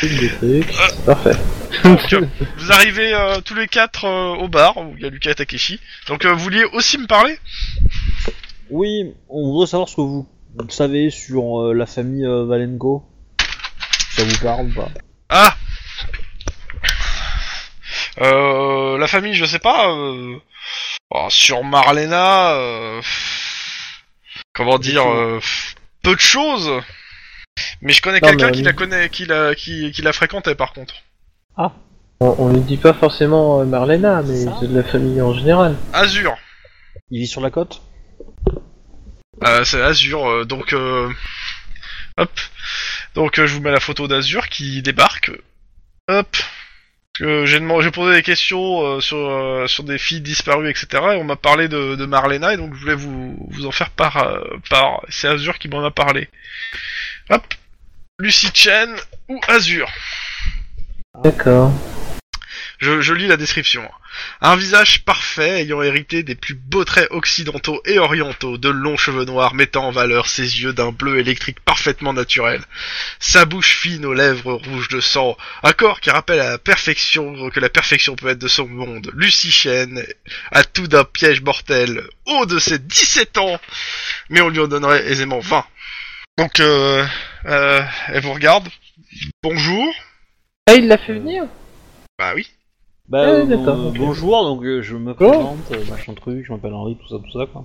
Des 0.00 0.28
trucs. 0.28 0.74
Parfait. 1.06 1.36
Donc, 1.84 2.12
euh, 2.12 2.26
vous 2.58 2.72
arrivez 2.72 3.14
euh, 3.14 3.40
tous 3.40 3.54
les 3.54 3.68
quatre 3.68 4.04
euh, 4.04 4.34
au 4.34 4.48
bar 4.48 4.76
où 4.76 4.94
il 4.96 5.02
y 5.02 5.06
a 5.06 5.10
Lucas 5.10 5.30
et 5.30 5.34
Takeshi. 5.34 5.80
Donc, 6.08 6.24
euh, 6.24 6.32
vous 6.32 6.40
vouliez 6.40 6.64
aussi 6.64 6.98
me 6.98 7.06
parler? 7.06 7.38
Oui, 8.70 9.14
on 9.28 9.50
voudrait 9.50 9.66
savoir 9.66 9.88
ce 9.88 9.96
que 9.96 10.00
vous 10.00 10.28
savez 10.68 11.10
sur 11.10 11.62
euh, 11.62 11.74
la 11.74 11.86
famille 11.86 12.24
euh, 12.24 12.44
Valenko. 12.44 13.04
Ça 14.16 14.24
vous 14.24 14.38
parle 14.38 14.66
ou 14.66 14.74
pas? 14.74 14.88
Ah 15.28 15.56
euh, 18.20 18.98
La 18.98 19.06
famille, 19.06 19.34
je 19.34 19.44
sais 19.44 19.58
pas. 19.58 19.90
Euh... 19.90 20.36
oh, 21.10 21.26
sur 21.30 21.64
Marlena, 21.64 22.52
euh... 22.52 23.00
comment 24.52 24.78
dire, 24.78 25.06
euh, 25.10 25.40
peu 26.02 26.14
de 26.14 26.20
choses. 26.20 26.82
Mais 27.80 27.92
je 27.92 28.00
connais 28.02 28.20
Non, 28.20 28.28
quelqu'un 28.28 28.46
mais 28.46 28.52
qui 28.52 28.62
la 28.62 28.72
connaît, 28.72 29.08
qui 29.08 29.24
la, 29.26 29.54
qui, 29.54 29.90
qui 29.92 30.02
la 30.02 30.12
fréquentait 30.12 30.54
par 30.54 30.72
contre. 30.72 30.94
On, 32.20 32.36
on 32.38 32.52
lui 32.52 32.60
dit 32.60 32.76
pas 32.76 32.92
forcément 32.92 33.60
euh, 33.60 33.64
Marlena, 33.64 34.22
mais 34.22 34.36
c'est 34.60 34.68
de 34.68 34.76
la 34.76 34.84
famille 34.84 35.20
en 35.20 35.34
général. 35.34 35.76
Azur. 35.92 36.36
Il 37.10 37.18
vit 37.20 37.26
sur 37.26 37.40
la 37.40 37.50
côte? 37.50 37.82
Euh, 39.44 39.64
c'est 39.64 39.80
Azur, 39.82 40.24
euh, 40.28 40.44
donc 40.44 40.72
euh, 40.72 41.10
hop. 42.16 42.30
Donc 43.14 43.38
euh, 43.38 43.46
je 43.46 43.54
vous 43.54 43.60
mets 43.60 43.72
la 43.72 43.80
photo 43.80 44.06
d'Azur 44.06 44.48
qui 44.48 44.80
débarque. 44.82 45.32
Hop. 46.08 46.28
Parce 46.30 47.28
que 47.30 47.44
j'ai 47.44 47.60
demandé, 47.60 47.84
j'ai 47.84 47.90
posé 47.90 48.14
des 48.14 48.22
questions 48.22 48.80
euh, 48.82 49.00
sur 49.00 49.18
euh, 49.18 49.66
sur 49.66 49.84
des 49.84 49.98
filles 49.98 50.20
disparues, 50.22 50.70
etc. 50.70 50.86
Et 50.92 51.16
on 51.16 51.24
m'a 51.24 51.36
parlé 51.36 51.68
de, 51.68 51.96
de 51.96 52.06
Marlena 52.06 52.54
et 52.54 52.56
donc 52.56 52.74
je 52.74 52.80
voulais 52.80 52.94
vous 52.94 53.36
vous 53.50 53.66
en 53.66 53.70
faire 53.72 53.90
part. 53.90 54.16
euh, 54.18 54.40
part. 54.70 55.02
C'est 55.08 55.28
Azur 55.28 55.58
qui 55.58 55.68
m'en 55.68 55.84
a 55.84 55.90
parlé. 55.90 56.28
Hop. 57.32 57.54
Lucy 58.18 58.50
Chen 58.52 58.94
ou 59.30 59.40
Azur. 59.48 59.88
D'accord. 61.24 61.72
Je, 62.78 63.00
je 63.00 63.14
lis 63.14 63.26
la 63.26 63.38
description. 63.38 63.88
Un 64.42 64.54
visage 64.54 65.02
parfait 65.06 65.62
ayant 65.62 65.80
hérité 65.80 66.22
des 66.22 66.34
plus 66.34 66.52
beaux 66.52 66.84
traits 66.84 67.08
occidentaux 67.10 67.80
et 67.86 67.98
orientaux, 67.98 68.58
de 68.58 68.68
longs 68.68 68.98
cheveux 68.98 69.24
noirs 69.24 69.54
mettant 69.54 69.86
en 69.86 69.92
valeur 69.92 70.28
ses 70.28 70.60
yeux 70.60 70.74
d'un 70.74 70.92
bleu 70.92 71.20
électrique 71.20 71.60
parfaitement 71.60 72.12
naturel, 72.12 72.60
sa 73.18 73.46
bouche 73.46 73.76
fine 73.76 74.04
aux 74.04 74.12
lèvres 74.12 74.52
rouges 74.52 74.88
de 74.88 75.00
sang, 75.00 75.38
un 75.62 75.72
corps 75.72 76.00
qui 76.00 76.10
rappelle 76.10 76.40
à 76.40 76.50
la 76.50 76.58
perfection 76.58 77.48
que 77.48 77.60
la 77.60 77.70
perfection 77.70 78.14
peut 78.14 78.28
être 78.28 78.38
de 78.38 78.48
son 78.48 78.68
monde, 78.68 79.10
Lucie 79.14 79.50
Chen, 79.50 80.04
à 80.50 80.64
tout 80.64 80.86
d'un 80.86 81.04
piège 81.04 81.40
mortel, 81.40 82.02
haut 82.26 82.44
de 82.44 82.58
ses 82.58 82.78
17 82.78 83.38
ans, 83.38 83.58
mais 84.28 84.42
on 84.42 84.50
lui 84.50 84.60
en 84.60 84.68
donnerait 84.68 85.06
aisément 85.06 85.40
20. 85.40 85.64
Donc, 86.38 86.60
euh, 86.60 87.04
euh, 87.46 87.80
elle 88.08 88.22
vous 88.22 88.32
regarde. 88.32 88.68
Bonjour. 89.42 89.84
Ah, 90.66 90.74
il 90.74 90.88
l'a 90.88 90.96
fait 90.98 91.14
venir 91.14 91.44
Bah 92.18 92.32
oui. 92.34 92.48
Bah, 93.08 93.18
Ah, 93.22 93.26
euh, 93.28 93.46
d'accord, 93.46 93.76
bon- 93.76 93.88
ok. 93.90 93.96
bonjour, 93.98 94.44
donc 94.44 94.62
euh, 94.64 94.80
je 94.82 94.96
me 94.96 95.12
présente, 95.14 95.70
euh, 95.72 95.84
machin 95.90 96.14
truc, 96.14 96.44
je 96.46 96.52
m'appelle 96.52 96.72
Henri, 96.72 96.96
tout 96.96 97.08
ça, 97.08 97.16
tout 97.22 97.38
ça, 97.38 97.46
quoi. 97.46 97.64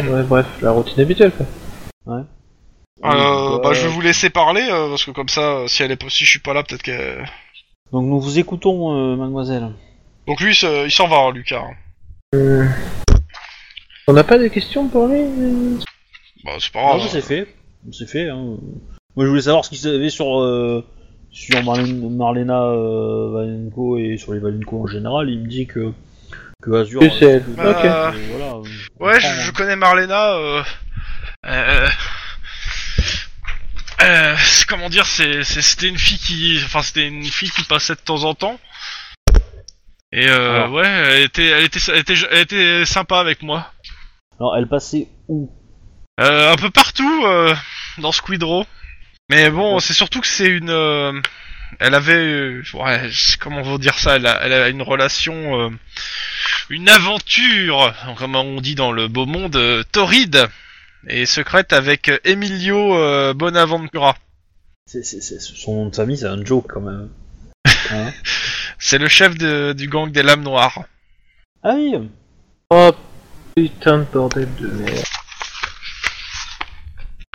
Ouais, 0.00 0.22
bref, 0.24 0.46
la 0.60 0.72
routine 0.72 1.00
habituelle, 1.00 1.32
quoi. 1.32 1.46
Euh, 2.06 2.18
Donc, 3.02 3.62
bah, 3.62 3.70
euh, 3.70 3.74
je 3.74 3.86
vais 3.86 3.92
vous 3.92 4.00
laisser 4.00 4.30
parler 4.30 4.66
euh, 4.70 4.88
parce 4.90 5.04
que 5.04 5.10
comme 5.12 5.28
ça, 5.28 5.40
euh, 5.60 5.66
si 5.68 5.82
elle 5.82 5.92
est, 5.92 6.10
si 6.10 6.24
je 6.24 6.30
suis 6.30 6.38
pas 6.40 6.52
là, 6.54 6.62
peut-être 6.62 6.82
que. 6.82 7.18
Donc 7.92 8.06
nous 8.06 8.20
vous 8.20 8.38
écoutons, 8.38 8.92
euh, 8.94 9.16
mademoiselle. 9.16 9.70
Donc 10.26 10.40
lui, 10.40 10.52
il 10.54 10.90
s'en 10.90 11.08
va, 11.08 11.16
hein, 11.18 11.32
Lucas. 11.32 11.62
hein. 11.62 11.74
Euh, 12.34 12.66
On 14.08 14.12
n'a 14.12 14.24
pas 14.24 14.38
de 14.38 14.48
questions 14.48 14.88
pour 14.88 15.06
lui 15.06 15.20
euh? 15.20 15.78
Bah, 16.44 16.52
c'est 16.58 16.72
pas 16.72 16.80
grave. 16.82 17.00
bah, 17.00 17.06
c'est 17.10 17.22
fait, 17.22 17.48
c'est 17.92 18.08
fait. 18.08 18.28
Hein. 18.28 18.56
Moi 19.16 19.24
je 19.24 19.30
voulais 19.30 19.42
savoir 19.42 19.64
ce 19.64 19.70
qu'il 19.70 19.78
savait 19.78 20.10
sur 20.10 20.40
euh, 20.40 20.84
sur 21.30 21.62
Marlène- 21.62 22.16
Marlena 22.16 22.62
euh, 22.62 23.30
Valenko 23.32 23.98
et 23.98 24.16
sur 24.16 24.32
les 24.34 24.40
Valenko 24.40 24.82
en 24.82 24.86
général. 24.86 25.28
Il 25.30 25.40
me 25.40 25.48
dit 25.48 25.66
que 25.66 25.92
que 26.62 26.70
Azure. 26.72 27.00
Que 27.00 27.10
c'est 27.10 27.24
elle. 27.26 27.44
que- 27.44 27.50
Bah, 27.50 27.70
Ok. 27.70 27.84
euh, 27.84 28.10
voilà, 28.30 28.56
on 28.56 29.04
Ouais, 29.04 29.20
je, 29.20 29.50
connais 29.52 29.76
Marlena. 29.76 30.34
Euh, 30.34 30.62
euh, 31.46 31.88
euh, 34.02 34.34
comment 34.68 34.88
dire, 34.88 35.06
c'est, 35.06 35.44
c'est- 35.44 35.62
c'était 35.62 35.88
une 35.88 35.98
fille 35.98 36.18
qui, 36.18 36.58
enfin, 36.64 36.82
c'était 36.82 37.06
une 37.06 37.24
fille 37.24 37.50
qui 37.50 37.64
passait 37.64 37.94
de 37.94 38.00
temps 38.00 38.24
en 38.24 38.34
temps. 38.34 38.58
Et 40.12 40.28
euh, 40.28 40.68
ouais, 40.68 40.86
elle 40.86 41.22
était, 41.24 41.46
elle 41.46 41.64
était, 41.64 41.80
elle 41.92 41.98
était, 42.00 42.14
elle 42.30 42.38
était 42.42 42.84
sympa 42.84 43.18
avec 43.18 43.42
moi. 43.42 43.72
Alors 44.38 44.56
elle 44.56 44.68
passait 44.68 45.08
où? 45.28 45.50
Euh, 46.20 46.52
un 46.52 46.56
peu 46.56 46.70
partout 46.70 47.24
euh, 47.26 47.54
dans 47.98 48.12
Squid 48.12 48.42
Row. 48.42 48.64
Mais 49.30 49.50
bon, 49.50 49.80
c'est 49.80 49.94
surtout 49.94 50.20
que 50.20 50.26
c'est 50.26 50.46
une. 50.46 50.70
euh, 50.70 51.20
elle 51.80 51.94
avait, 51.94 52.12
euh, 52.14 52.62
ouais, 52.74 53.08
je- 53.10 53.36
comment 53.38 53.62
vous 53.62 53.78
dire 53.78 53.98
ça 53.98 54.16
Elle 54.16 54.26
a, 54.26 54.40
elle 54.44 54.52
a 54.52 54.68
une 54.68 54.82
relation, 54.82 55.60
euh, 55.60 55.70
une 56.70 56.88
aventure, 56.88 57.92
comme 58.16 58.36
on 58.36 58.60
dit 58.60 58.74
dans 58.76 58.92
le 58.92 59.08
beau 59.08 59.26
monde, 59.26 59.56
euh, 59.56 59.82
torride 59.90 60.46
et 61.08 61.26
secrète 61.26 61.72
avec 61.72 62.08
euh, 62.08 62.18
Emilio 62.24 62.96
euh, 62.96 63.34
Bonaventura. 63.34 64.16
c'est, 64.86 65.02
c'est, 65.04 65.20
c'est- 65.20 65.40
Son 65.40 65.74
nom 65.74 65.88
de 65.88 65.96
famille 65.96 66.16
c'est 66.18 66.26
un 66.26 66.44
joke 66.44 66.66
quand 66.72 66.80
même. 66.80 67.08
Hein 67.90 68.12
C'est 68.78 68.98
le 68.98 69.08
chef 69.08 69.36
de- 69.36 69.72
du 69.76 69.88
gang 69.88 70.10
des 70.12 70.22
lames 70.22 70.42
noires. 70.42 70.84
ah 71.62 71.72
oui. 71.74 71.94
Oh 72.70 72.92
putain 73.56 73.98
de 73.98 74.04
bordel 74.04 74.48
de 74.60 74.66
merde. 74.68 75.04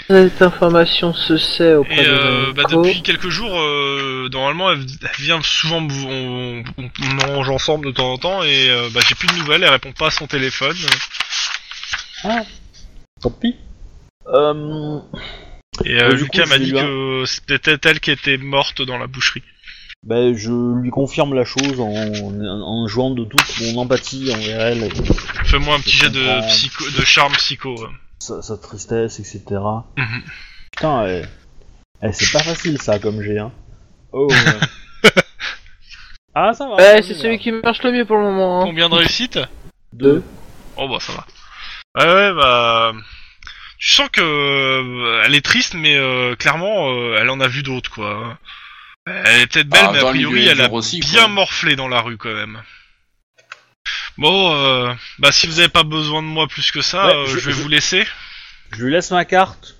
Cette 0.09 0.41
information 0.41 1.13
se 1.13 1.37
sait 1.37 1.75
auprès 1.75 2.01
Et 2.01 2.03
de 2.03 2.09
euh, 2.09 2.53
bah, 2.53 2.63
depuis 2.67 3.03
quelques 3.03 3.29
jours, 3.29 3.59
euh, 3.61 4.27
normalement, 4.31 4.71
elle, 4.71 4.79
elle 5.03 5.23
vient 5.23 5.39
souvent, 5.43 5.81
me- 5.81 5.93
on, 5.93 6.63
on, 6.79 6.89
on 7.03 7.27
mange 7.27 7.49
ensemble 7.51 7.85
de 7.85 7.91
temps 7.91 8.13
en 8.13 8.17
temps, 8.17 8.41
et 8.43 8.69
euh, 8.71 8.89
bah, 8.91 9.01
j'ai 9.07 9.13
plus 9.13 9.27
de 9.27 9.35
nouvelles, 9.35 9.61
elle 9.63 9.69
répond 9.69 9.91
pas 9.91 10.07
à 10.07 10.11
son 10.11 10.25
téléphone. 10.25 10.75
Ah. 12.23 12.41
Tant 13.21 13.29
pis. 13.29 13.55
Euh, 14.33 14.99
Et 15.85 16.01
euh, 16.01 16.13
Lucas 16.15 16.47
m'a 16.47 16.57
dit 16.57 16.71
que 16.71 17.23
c'était 17.25 17.77
elle 17.87 17.99
qui 17.99 18.09
était 18.09 18.37
morte 18.37 18.81
dans 18.81 18.97
la 18.97 19.05
boucherie. 19.05 19.43
Ben, 20.01 20.33
je 20.35 20.79
lui 20.81 20.89
confirme 20.89 21.35
la 21.35 21.45
chose 21.45 21.79
en, 21.79 21.91
en 21.93 22.87
jouant 22.87 23.11
de 23.11 23.25
toute 23.25 23.59
mon 23.61 23.81
empathie 23.81 24.31
envers 24.33 24.61
elle, 24.61 24.89
Fais-moi 25.45 25.75
un 25.75 25.79
petit 25.81 25.97
Je 25.97 26.03
jet 26.05 26.09
de, 26.09 26.47
psycho, 26.47 26.85
de 26.89 27.05
charme 27.05 27.33
psycho. 27.33 27.75
ouais. 27.79 27.89
Sa, 28.19 28.41
sa 28.41 28.57
tristesse, 28.57 29.19
etc. 29.19 29.43
Mhm. 29.97 30.23
Putain, 30.71 31.05
eh, 31.07 31.21
eh, 32.03 32.11
c'est 32.13 32.31
pas 32.31 32.43
facile 32.43 32.81
ça 32.81 32.99
comme 32.99 33.21
jet, 33.21 33.39
hein. 33.39 33.51
Oh. 34.11 34.27
ouais. 34.29 35.09
ah, 36.35 36.53
ça 36.53 36.67
va. 36.67 36.75
Ouais, 36.75 37.01
c'est 37.01 37.13
celui 37.13 37.39
qui 37.39 37.51
marche 37.51 37.81
le 37.83 37.91
mieux 37.91 38.05
pour 38.05 38.17
le 38.17 38.23
moment. 38.23 38.61
hein. 38.61 38.65
Combien 38.65 38.89
de 38.89 38.95
réussites? 38.95 39.39
Deux. 39.93 40.23
Oh 40.77 40.87
bah 40.87 40.99
ça 40.99 41.13
va. 41.13 41.25
Ouais 41.97 42.13
ouais 42.13 42.33
bah 42.35 42.93
tu 43.79 43.89
sens 43.89 44.07
que 44.11 44.21
euh, 44.21 45.23
elle 45.25 45.33
est 45.35 45.43
triste 45.43 45.73
mais 45.73 45.95
euh, 45.97 46.35
clairement 46.35 46.89
euh, 46.91 47.17
elle 47.19 47.29
en 47.29 47.39
a 47.39 47.47
vu 47.47 47.63
d'autres 47.63 47.89
quoi. 47.89 48.37
Elle 49.07 49.41
est 49.41 49.47
peut-être 49.47 49.67
belle 49.69 49.81
Ah, 49.85 49.91
mais 49.91 49.99
dans 50.01 50.09
a 50.09 50.11
le 50.13 50.17
priori 50.19 50.33
milieu 50.35 50.51
elle 50.51 50.61
a 50.61 50.65
dur 50.67 50.73
aussi, 50.73 50.99
bien 50.99 51.23
quoi. 51.23 51.27
morflé 51.29 51.75
dans 51.75 51.87
la 51.87 52.01
rue 52.01 52.17
quand 52.17 52.33
même. 52.33 52.61
Bon 54.19 54.53
euh, 54.53 54.93
bah 55.19 55.31
si 55.31 55.47
vous 55.47 55.59
avez 55.59 55.69
pas 55.69 55.83
besoin 55.83 56.21
de 56.21 56.27
moi 56.27 56.47
plus 56.47 56.71
que 56.71 56.81
ça, 56.81 57.07
Ouais, 57.07 57.13
euh, 57.15 57.25
je- 57.27 57.37
je, 57.39 57.45
vais 57.49 57.51
je- 57.55 57.61
vous 57.61 57.69
laisser. 57.69 58.05
Je 58.71 58.83
lui 58.83 58.91
laisse 58.91 59.11
ma 59.11 59.25
carte. 59.25 59.75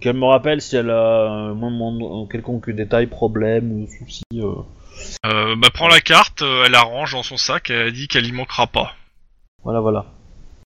Qu'elle 0.00 0.16
me 0.16 0.24
rappelle 0.26 0.60
si 0.62 0.74
elle 0.76 0.90
a 0.90 1.50
euh, 1.50 1.54
moins 1.54 1.70
moins- 1.70 2.26
quelconque 2.26 2.70
détail, 2.70 3.06
problème 3.06 3.70
ou 3.70 3.88
souci. 3.98 4.22
euh. 4.34 4.54
Euh, 5.26 5.54
bah 5.56 5.68
prends 5.72 5.88
la 5.88 6.00
carte, 6.00 6.42
euh, 6.42 6.64
elle 6.64 6.72
la 6.72 6.82
range 6.82 7.12
dans 7.12 7.22
son 7.22 7.36
sac, 7.36 7.70
elle 7.70 7.92
dit 7.92 8.08
qu'elle 8.08 8.26
y 8.26 8.32
manquera 8.32 8.66
pas. 8.66 8.94
Voilà, 9.62 9.80
voilà. 9.80 10.06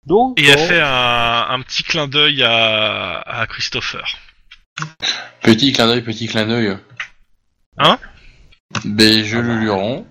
Donc. 0.06 0.40
Et 0.40 0.46
elle 0.48 0.58
fait 0.58 0.80
un, 0.80 1.46
un 1.50 1.60
petit 1.62 1.82
clin 1.82 2.08
d'œil 2.08 2.42
à, 2.42 3.20
à 3.20 3.46
Christopher. 3.46 4.16
Petit 5.42 5.72
clin 5.72 5.86
d'œil, 5.86 6.02
petit 6.02 6.26
clin 6.26 6.46
d'œil. 6.46 6.76
Hein? 7.78 7.98
Ben, 8.84 9.24
je 9.24 9.36
le 9.38 9.56
lui 9.58 9.68
rends. 9.70 10.06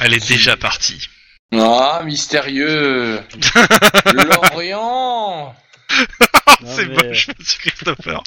Elle 0.00 0.14
est 0.14 0.28
déjà 0.28 0.56
partie. 0.56 1.06
Ah, 1.54 2.00
mystérieux 2.04 3.20
Lorient 4.14 5.54
non, 6.62 6.68
C'est 6.74 6.86
mais, 6.86 7.08
moche, 7.08 7.28
monsieur 7.38 7.58
Christopher. 7.60 8.22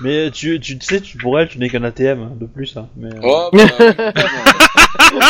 mais 0.00 0.30
tu, 0.32 0.58
tu 0.58 0.76
sais, 0.80 1.00
tu, 1.00 1.16
pour 1.18 1.38
elle, 1.38 1.48
tu 1.48 1.58
n'es 1.58 1.68
qu'un 1.70 1.84
ATM 1.84 2.22
hein, 2.22 2.32
de 2.34 2.46
plus. 2.46 2.76
Hein, 2.76 2.88
mais, 2.96 3.14
euh, 3.14 3.20
Oh, 3.22 3.50
bah, 3.52 3.62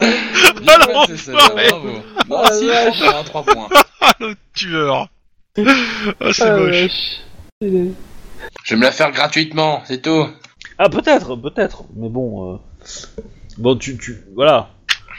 Alors, 0.00 1.06
c'est 1.06 1.16
ça, 1.16 1.32
bravo. 1.32 1.88
Non, 2.28 2.42
Ah, 2.44 2.52
si, 2.52 2.66
vache. 2.66 2.98
3 2.98 3.12
points, 3.12 3.22
3 3.24 3.42
points. 3.44 3.68
Ah, 4.00 4.12
le 4.20 4.34
tueur. 4.54 5.08
Ah, 5.58 5.62
c'est 6.32 6.42
Ah, 6.42 6.56
moche. 6.56 6.90
Je 7.60 7.66
vais 8.70 8.76
me 8.76 8.82
la 8.82 8.92
faire 8.92 9.10
gratuitement, 9.12 9.82
c'est 9.86 10.02
tout. 10.02 10.28
Ah, 10.78 10.88
peut-être, 10.88 11.36
peut-être. 11.36 11.84
Mais 11.96 12.08
bon. 12.08 12.54
euh, 12.54 12.58
Bon, 13.58 13.76
tu, 13.76 13.96
tu. 13.98 14.16
Voilà. 14.34 14.70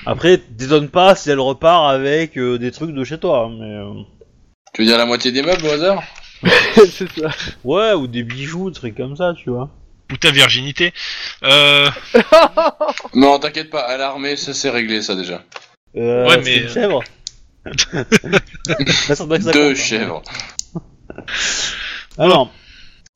Après, 0.06 0.38
t'étonnes 0.38 0.90
pas 0.90 1.14
si 1.16 1.30
elle 1.30 1.40
repart 1.40 1.94
avec 1.94 2.38
euh, 2.38 2.58
des 2.58 2.72
trucs 2.72 2.92
de 2.94 3.04
chez 3.04 3.18
toi. 3.20 3.46
hein, 3.50 3.58
Mais. 3.60 3.66
euh, 3.76 4.02
Tu 4.74 4.82
veux 4.82 4.88
dire 4.88 4.98
la 4.98 5.06
moitié 5.06 5.32
des 5.32 5.42
meubles 5.42 5.66
au 5.66 5.70
hasard? 5.72 6.02
C'est 6.76 7.12
ça. 7.20 7.30
Ouais, 7.66 7.92
ou 7.94 8.08
des 8.08 8.24
bijoux, 8.24 8.70
des 8.70 8.76
trucs 8.76 8.96
comme 8.96 9.16
ça, 9.18 9.34
tu 9.36 9.50
vois. 9.50 9.70
Ou 10.12 10.18
ta 10.18 10.32
virginité. 10.32 10.94
Euh, 11.44 11.88
Non, 13.14 13.40
t'inquiète 13.40 13.70
pas, 13.70 13.82
à 13.82 13.98
l'armée, 13.98 14.36
ça 14.38 14.54
c'est 14.54 14.70
réglé, 14.70 15.02
ça 15.02 15.16
déjà. 15.16 15.44
Euh, 15.98 16.26
Ouais, 16.28 16.36
c'est 16.36 16.44
mais, 16.46 16.58
une 16.58 16.66
euh, 16.68 16.74
chèvre. 16.74 17.04
Là, 17.66 17.74
ça 19.16 19.26
doit 19.26 19.38
que 19.38 19.44
ça 19.44 19.52
Deux 19.52 19.70
compte, 19.70 19.78
hein. 19.78 19.84
chèvres. 19.84 20.22
Alors, 22.18 22.52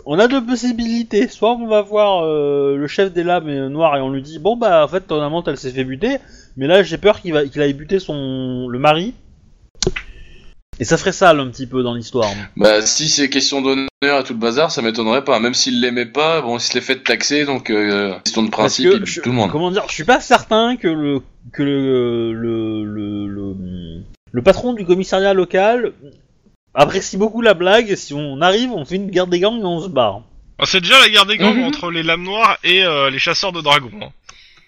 on 0.05 0.19
a 0.19 0.27
deux 0.27 0.43
possibilités. 0.45 1.27
Soit 1.27 1.53
on 1.55 1.67
va 1.67 1.81
voir 1.81 2.23
euh, 2.25 2.75
le 2.77 2.87
chef 2.87 3.11
des 3.13 3.23
lames 3.23 3.47
euh, 3.49 3.69
noirs 3.69 3.95
et 3.97 4.01
on 4.01 4.09
lui 4.11 4.21
dit 4.21 4.39
bon 4.39 4.55
bah 4.57 4.83
en 4.83 4.87
fait 4.87 5.01
ton 5.01 5.21
amante 5.21 5.47
elle 5.47 5.57
s'est 5.57 5.71
fait 5.71 5.83
buter, 5.83 6.17
mais 6.57 6.67
là 6.67 6.83
j'ai 6.83 6.97
peur 6.97 7.21
qu'il 7.21 7.33
va 7.33 7.45
qu'il 7.45 7.61
aille 7.61 7.73
buter 7.73 7.99
son 7.99 8.67
le 8.67 8.79
mari. 8.79 9.13
Et 10.79 10.85
ça 10.85 10.97
ferait 10.97 11.11
sale 11.11 11.39
un 11.39 11.47
petit 11.49 11.67
peu 11.67 11.83
dans 11.83 11.93
l'histoire. 11.93 12.29
Bah, 12.57 12.81
si 12.81 13.07
c'est 13.07 13.29
question 13.29 13.61
d'honneur 13.61 13.87
et 14.01 14.23
tout 14.25 14.33
le 14.33 14.39
bazar, 14.39 14.71
ça 14.71 14.81
m'étonnerait 14.81 15.23
pas. 15.23 15.39
Même 15.39 15.53
s'il 15.53 15.79
l'aimait 15.79 16.07
pas, 16.07 16.41
bon, 16.41 16.57
il 16.57 16.61
se 16.61 16.73
l'est 16.73 16.81
fait 16.81 17.03
taxer, 17.03 17.45
donc 17.45 17.69
euh, 17.69 18.15
question 18.23 18.41
de 18.41 18.49
principe, 18.49 18.89
que 18.89 18.95
il 18.97 19.05
je- 19.05 19.21
tout 19.21 19.29
le 19.29 19.35
monde. 19.35 19.51
Comment 19.51 19.69
dire 19.69 19.83
Je 19.87 19.93
suis 19.93 20.03
pas 20.03 20.19
certain 20.19 20.75
que 20.75 20.87
le 20.87 21.19
que 21.53 21.61
le 21.61 22.33
le 22.33 22.83
le, 22.83 23.27
le, 23.27 24.01
le 24.31 24.41
patron 24.41 24.73
du 24.73 24.83
commissariat 24.83 25.35
local 25.35 25.93
apprécie 26.73 27.17
beaucoup 27.17 27.41
la 27.41 27.53
blague. 27.53 27.95
Si 27.95 28.13
on 28.13 28.41
arrive, 28.41 28.71
on 28.71 28.85
fait 28.85 28.95
une 28.95 29.09
guerre 29.11 29.27
des 29.27 29.39
gangs 29.39 29.59
et 29.59 29.65
on 29.65 29.81
se 29.81 29.89
barre. 29.89 30.21
ah, 30.59 30.65
c'est 30.65 30.81
déjà 30.81 30.99
la 30.99 31.09
guerre 31.09 31.25
des 31.25 31.37
gangs 31.37 31.57
Mhm. 31.57 31.63
entre 31.65 31.91
les 31.91 32.03
lames 32.03 32.23
noires 32.23 32.57
et 32.63 32.83
euh, 32.83 33.09
les 33.09 33.19
chasseurs 33.19 33.51
de 33.51 33.61
dragons. 33.61 33.91
hein. 34.01 34.09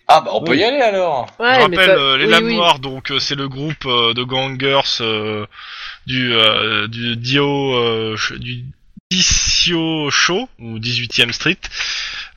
Ah, 0.07 0.22
bah, 0.22 0.32
on 0.34 0.44
peut 0.44 0.52
Oui. 0.52 0.60
y 0.60 0.64
aller 0.64 0.82
alors. 0.82 1.26
Je 1.40 1.44
mais 1.44 1.57
rappelle 1.64 1.90
euh, 1.90 2.18
les 2.18 2.26
oui, 2.26 2.32
lames 2.32 2.45
oui. 2.45 2.56
noires, 2.56 2.77
donc 2.80 3.11
euh, 3.11 3.18
c'est 3.18 3.34
le 3.34 3.49
groupe 3.49 3.86
euh, 3.88 4.14
de 4.14 4.22
gangers 4.23 4.80
euh, 5.02 5.45
du 6.06 6.32
euh, 6.34 6.88
du 6.88 7.15
Dio 7.15 7.73
euh, 7.73 8.15
ch- 8.15 8.38
du 8.40 8.65
Dicio 9.11 10.10
Show 10.11 10.48
ou 10.60 10.77
18e 10.80 11.32
Street. 11.32 11.57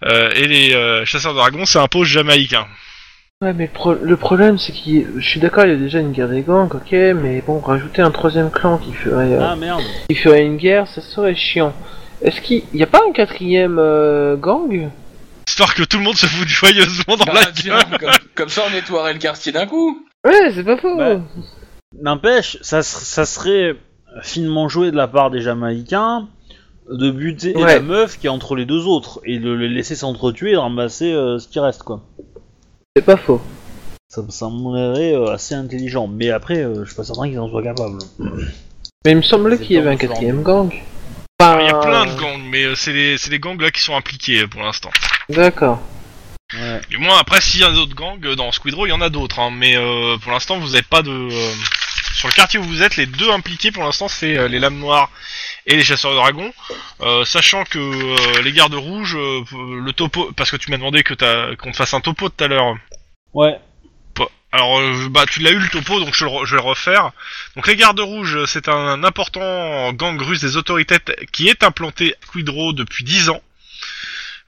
Euh, 0.05 0.31
et 0.35 0.47
les 0.47 0.74
euh, 0.74 1.05
chasseurs 1.05 1.32
de 1.35 1.39
dragons, 1.39 1.66
c'est 1.66 1.78
un 1.78 1.89
poste 1.89 2.11
jamaïcain. 2.11 2.66
Ouais, 3.40 3.52
mais 3.52 3.66
le, 3.66 3.73
pro- 3.73 3.94
le 3.94 4.16
problème, 4.16 4.59
c'est 4.59 4.73
qu'il. 4.73 5.06
Je 5.16 5.28
suis 5.28 5.39
d'accord, 5.39 5.65
il 5.65 5.70
y 5.70 5.73
a 5.73 5.77
déjà 5.77 6.01
une 6.01 6.10
guerre 6.10 6.28
des 6.28 6.43
gangs, 6.43 6.74
ok, 6.74 6.90
mais 6.90 7.40
bon, 7.47 7.60
rajouter 7.60 8.02
un 8.02 8.10
troisième 8.10 8.51
clan 8.51 8.78
qui 8.78 8.93
ferait, 8.93 9.35
euh, 9.35 9.40
Ah 9.40 9.55
merde. 9.55 9.81
qui 10.09 10.16
ferait 10.16 10.44
une 10.44 10.56
guerre, 10.56 10.89
ça 10.89 11.01
serait 11.01 11.36
chiant. 11.36 11.73
Est-ce 12.20 12.40
qu'il 12.40 12.65
y 12.74 12.82
a 12.82 12.89
pas 12.89 13.01
un 13.09 13.12
quatrième 13.12 13.78
euh, 13.78 14.35
gang? 14.35 14.90
Histoire 15.47 15.73
que 15.77 15.85
tout 15.85 15.98
le 15.98 16.02
monde 16.02 16.16
se 16.16 16.27
fout 16.27 16.48
joyeusement 16.48 17.16
dans 17.16 17.27
la 17.27 17.32
Bah, 17.35 17.47
tiens, 17.55 17.78
gueule. 17.78 17.98
comme, 18.01 18.10
comme 18.35 18.48
ça, 18.48 18.62
on 18.66 18.73
nettoierait 18.73 19.12
le 19.12 19.20
quartier 19.20 19.52
d'un 19.52 19.66
coup. 19.66 20.05
Ouais, 20.27 20.51
c'est 20.52 20.65
pas 20.65 20.77
faux. 20.77 20.97
Bah, 20.97 21.20
N'empêche, 22.02 22.59
ça, 22.62 22.82
ser- 22.82 23.05
ça 23.05 23.24
serait 23.24 23.77
finement 24.23 24.69
joué 24.69 24.90
de 24.90 24.97
la 24.97 25.06
part 25.06 25.31
des 25.31 25.43
Jamaïcains 25.43 26.27
de 26.90 27.10
buter 27.12 27.55
Ouais. 27.55 27.74
la 27.74 27.81
meuf 27.81 28.19
qui 28.19 28.27
est 28.27 28.31
entre 28.31 28.56
les 28.56 28.65
deux 28.65 28.85
autres 28.86 29.20
et 29.24 29.39
de 29.39 29.52
les 29.52 29.69
laisser 29.69 29.94
s'entretuer 29.94 30.51
et 30.51 30.55
de 30.55 30.59
ramasser 30.59 31.12
euh, 31.12 31.39
ce 31.39 31.47
qui 31.47 31.60
reste 31.60 31.85
quoi. 31.85 32.01
C'est 32.98 33.04
pas 33.04 33.16
faux. 33.16 33.40
Ça, 34.08 34.22
me 34.22 34.92
paraît 34.92 35.14
euh, 35.14 35.32
assez 35.32 35.54
intelligent, 35.54 36.08
mais 36.08 36.30
après, 36.32 36.56
euh, 36.56 36.80
je 36.82 36.88
suis 36.88 36.96
pas 36.96 37.04
certain 37.04 37.28
qu'ils 37.28 37.38
en 37.38 37.48
soient 37.48 37.62
capables. 37.62 37.98
Mais 39.04 39.12
il 39.12 39.18
me 39.18 39.22
semblait 39.22 39.56
qu'il 39.56 39.76
y 39.76 39.78
avait 39.78 39.90
un 39.90 39.96
quatrième 39.96 40.42
gang. 40.42 40.74
Alors, 41.38 41.60
Il 41.60 41.66
y 41.66 41.70
a 41.70 41.78
Enfin, 41.78 41.88
plein 41.88 42.06
de 42.06 42.18
gangs, 42.20 42.42
mais 42.50 42.64
euh, 42.64 42.74
c'est 42.74 42.92
les, 42.92 43.16
c'est 43.16 43.30
les 43.30 43.38
gangs 43.38 43.60
là 43.60 43.70
qui 43.70 43.82
sont 43.82 43.94
impliqués 43.94 44.40
euh, 44.40 44.46
pour 44.48 44.62
l'instant. 44.62 44.90
D'accord. 45.28 45.78
Ouais. 46.54 46.80
Du 46.90 46.98
moins, 46.98 47.18
après, 47.20 47.40
s'il 47.40 47.60
y 47.60 47.64
a 47.64 47.70
d'autres 47.70 47.94
gangs, 47.94 48.18
euh, 48.26 48.34
dans 48.34 48.50
Squidrow, 48.50 48.86
il 48.86 48.88
y 48.88 48.92
en 48.92 49.00
a 49.00 49.10
d'autres, 49.10 49.38
hein, 49.38 49.50
mais 49.56 49.76
euh, 49.76 50.16
pour 50.18 50.32
l'instant, 50.32 50.58
vous 50.58 50.70
n'avez 50.70 50.82
pas 50.82 51.02
de... 51.02 51.12
euh, 51.12 51.52
Sur 52.14 52.26
le 52.26 52.32
quartier 52.34 52.58
où 52.58 52.64
vous 52.64 52.82
êtes, 52.82 52.96
les 52.96 53.06
deux 53.06 53.30
impliqués, 53.30 53.70
pour 53.70 53.84
l'instant, 53.84 54.08
c'est 54.08 54.36
euh, 54.36 54.48
les 54.48 54.58
Lames 54.58 54.80
Noires 54.80 55.08
et 55.69 55.77
les 55.77 55.85
Chasseurs 55.85 56.11
de 56.12 56.16
Dragons, 56.16 56.53
euh, 57.03 57.24
sachant 57.24 57.62
que 57.65 57.78
euh, 57.78 58.43
les 58.43 58.53
Gardes 58.53 58.74
Rouges, 58.74 59.16
euh, 59.16 59.43
le 59.85 59.93
topo... 59.93 60.32
Parce 60.36 60.51
que 60.51 60.57
tu 60.57 60.70
m'as 60.70 60.78
demandé 60.78 61.03
que 61.03 61.15
t'as- 61.15 61.55
qu'on 61.57 61.70
te 61.70 61.77
fasse 61.77 61.95
un 61.95 62.01
topo 62.01 62.28
tout 62.31 62.43
à 62.43 62.49
l'heure. 62.49 62.74
Ouais. 63.35 63.57
Alors, 64.51 64.81
bah, 65.11 65.27
tu 65.31 65.40
l'as 65.40 65.51
eu 65.51 65.59
le 65.59 65.69
topo, 65.69 66.01
donc 66.01 66.15
je, 66.15 66.24
le 66.24 66.31
je 66.47 66.53
vais 66.57 66.62
le 66.62 66.66
refaire. 66.66 67.11
Donc, 67.55 67.66
les 67.66 67.77
Gardes 67.77 68.01
Rouges, 68.01 68.47
c'est 68.47 68.66
un 68.69 69.05
important 69.05 69.93
gang 69.93 70.19
russe 70.23 70.40
des 70.40 70.57
autorités 70.57 70.97
qui 71.32 71.49
est 71.49 71.62
implanté 71.62 72.15
à 72.15 72.27
Squidrow 72.27 72.73
depuis 72.73 73.05
10 73.05 73.28
ans. 73.28 73.43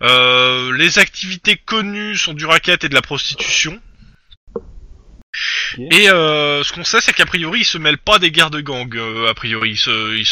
Euh, 0.03 0.73
les 0.79 0.99
activités 0.99 1.57
connues 1.57 2.17
sont 2.17 2.33
du 2.33 2.47
racket 2.47 2.83
et 2.85 2.89
de 2.89 2.95
la 2.95 3.03
prostitution. 3.03 3.79
Et 5.79 6.11
euh, 6.11 6.65
ce 6.65 6.73
qu'on 6.73 6.85
sait, 6.85 7.01
c'est 7.01 7.13
qu'a 7.13 7.27
priori, 7.27 7.61
ils 7.61 7.65
se 7.65 7.79
mêlent 7.79 7.99
pas 7.99 8.19
des 8.19 8.31
guerres 8.31 8.51
de 8.51 8.61
gang. 8.61 8.95
euh, 8.97 9.29
a 9.29 9.35
priori, 9.35 9.81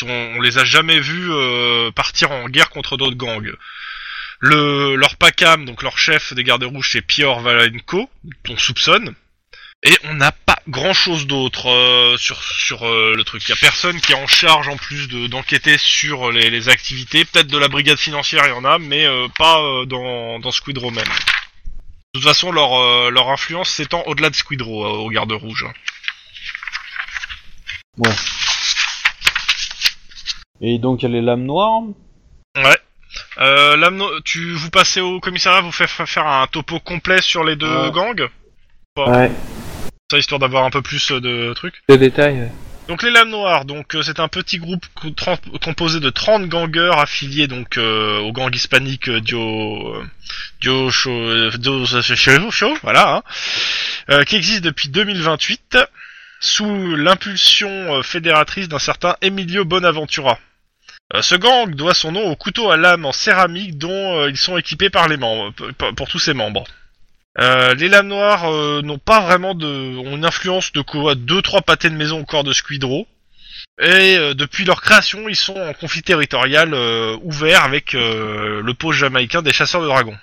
on 0.06 0.40
les 0.40 0.58
a 0.58 0.64
jamais 0.64 1.00
vus 1.00 1.30
euh, 1.30 1.90
partir 1.92 2.32
en 2.32 2.48
guerre 2.48 2.70
contre 2.70 2.96
d'autres 2.96 3.16
gangs. 3.16 3.52
Le, 4.40 4.94
leur 4.96 5.16
PACAM, 5.16 5.64
donc 5.64 5.82
leur 5.82 5.98
chef 5.98 6.32
des 6.32 6.44
gardes 6.44 6.64
rouges, 6.64 6.90
c'est 6.92 7.02
Pior 7.02 7.40
Valenko, 7.40 8.08
qu'on 8.46 8.56
soupçonne. 8.56 9.14
Et 9.84 9.96
on 10.04 10.14
n'a 10.14 10.32
pas 10.32 10.58
grand 10.68 10.92
chose 10.92 11.28
d'autre 11.28 11.68
euh, 11.68 12.16
sur 12.16 12.84
le 12.84 13.22
truc. 13.22 13.44
Il 13.46 13.50
y 13.50 13.52
a 13.52 13.56
personne 13.60 14.00
qui 14.00 14.10
est 14.10 14.16
en 14.16 14.26
charge 14.26 14.68
en 14.68 14.76
plus 14.76 15.06
de 15.06 15.28
d'enquêter 15.28 15.78
sur 15.78 16.32
les, 16.32 16.68
activités. 16.68 17.24
Peut-être 17.24 17.46
de 17.46 17.58
la 17.58 17.68
brigade 17.68 17.98
financière, 17.98 18.42
il 18.46 18.50
y 18.50 18.52
en 18.52 18.64
a, 18.64 18.78
mais 18.78 19.06
pas 19.38 19.60
dans 19.86 20.40
dans 20.40 20.90
même. 20.90 21.04
De 22.18 22.22
toute 22.24 22.32
façon, 22.32 22.50
leur 22.50 22.74
euh, 22.74 23.10
leur 23.10 23.28
influence 23.30 23.70
s'étend 23.70 24.02
au-delà 24.06 24.28
de 24.28 24.34
Squidrow 24.34 24.84
euh, 24.84 24.88
aux 24.88 25.08
gardes 25.08 25.30
rouges. 25.30 25.66
Et 30.60 30.78
donc, 30.80 31.02
il 31.02 31.04
y 31.04 31.06
a 31.06 31.12
les 31.12 31.20
lames 31.22 31.44
noires. 31.44 31.82
Ouais. 32.56 32.76
Euh, 33.38 33.76
là, 33.76 33.90
no- 33.90 34.20
tu 34.22 34.52
vous 34.54 34.70
passez 34.70 35.00
au 35.00 35.20
commissariat, 35.20 35.60
vous 35.60 35.70
faites 35.70 35.88
faire 35.88 36.26
un 36.26 36.46
topo 36.48 36.80
complet 36.80 37.22
sur 37.22 37.44
les 37.44 37.54
deux 37.54 37.84
Ouais. 37.84 37.92
gangs, 37.92 38.28
Ouais, 38.96 39.30
ça 40.10 40.18
histoire 40.18 40.40
d'avoir 40.40 40.64
un 40.64 40.70
peu 40.70 40.82
plus 40.82 41.12
euh, 41.12 41.20
de 41.20 41.52
trucs? 41.54 41.80
de 41.88 41.94
détails. 41.94 42.34
ouais. 42.40 42.52
Donc 42.88 43.02
les 43.02 43.10
Lames 43.10 43.28
Noires, 43.28 43.66
donc 43.66 43.94
euh, 43.94 44.02
c'est 44.02 44.18
un 44.18 44.28
petit 44.28 44.56
groupe 44.56 44.86
composé 45.62 46.00
de 46.00 46.08
30 46.08 46.46
gangers 46.46 46.94
affiliés 46.96 47.46
donc 47.46 47.76
euh, 47.76 48.18
au 48.20 48.32
gang 48.32 48.54
hispanique 48.54 49.10
euh, 49.10 49.20
Dio 49.20 50.02
Dio 50.62 50.90
Show, 50.90 52.74
voilà, 52.82 53.22
hein, 54.08 54.24
qui 54.24 54.36
existe 54.36 54.64
depuis 54.64 54.88
2028 54.88 55.76
sous 56.40 56.96
l'impulsion 56.96 58.02
fédératrice 58.02 58.68
d'un 58.68 58.78
certain 58.78 59.16
Emilio 59.20 59.66
Bonaventura. 59.66 60.38
Ce 61.20 61.34
gang 61.34 61.74
doit 61.74 61.94
son 61.94 62.12
nom 62.12 62.30
au 62.30 62.36
couteau 62.36 62.70
à 62.70 62.78
lame 62.78 63.04
en 63.04 63.12
céramique 63.12 63.76
dont 63.76 64.26
ils 64.28 64.36
sont 64.36 64.56
équipés 64.56 64.88
par 64.88 65.08
les 65.08 65.18
membres, 65.18 65.52
pour 65.94 66.08
tous 66.08 66.18
ses 66.18 66.34
membres. 66.34 66.64
Euh, 67.38 67.74
les 67.74 67.88
lames 67.88 68.08
noires 68.08 68.50
euh, 68.50 68.82
n'ont 68.82 68.98
pas 68.98 69.20
vraiment 69.20 69.54
de, 69.54 69.96
ont 69.98 70.16
une 70.16 70.24
influence 70.24 70.72
de 70.72 70.80
quoi 70.80 71.14
deux 71.14 71.40
trois 71.40 71.62
pâtés 71.62 71.90
de 71.90 71.94
maison 71.94 72.20
au 72.20 72.24
corps 72.24 72.44
de 72.44 72.52
Squidro. 72.52 73.06
Et 73.80 74.16
euh, 74.16 74.34
depuis 74.34 74.64
leur 74.64 74.80
création, 74.80 75.28
ils 75.28 75.36
sont 75.36 75.56
en 75.56 75.72
conflit 75.72 76.02
territorial 76.02 76.74
ouvert 77.22 77.62
avec 77.64 77.92
le 77.92 78.72
pôle 78.72 78.94
jamaïcain 78.94 79.42
des 79.42 79.52
chasseurs 79.52 79.82
de 79.82 79.86
dragons. 79.86 80.16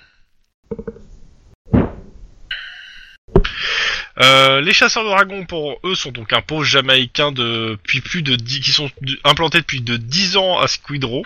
Les 4.18 4.72
chasseurs 4.72 5.04
de 5.04 5.08
dragons 5.08 5.46
pour 5.46 5.78
eux 5.84 5.94
sont 5.94 6.10
donc 6.10 6.32
un 6.32 6.42
pôle 6.42 6.64
jamaïcain 6.64 7.32
depuis 7.32 8.00
plus 8.00 8.22
de 8.22 8.34
10, 8.34 8.60
qui 8.60 8.72
sont 8.72 8.90
implantés 9.24 9.58
depuis 9.58 9.80
de 9.80 9.96
10 9.96 10.36
ans 10.36 10.58
à 10.58 10.66
Squidro. 10.66 11.24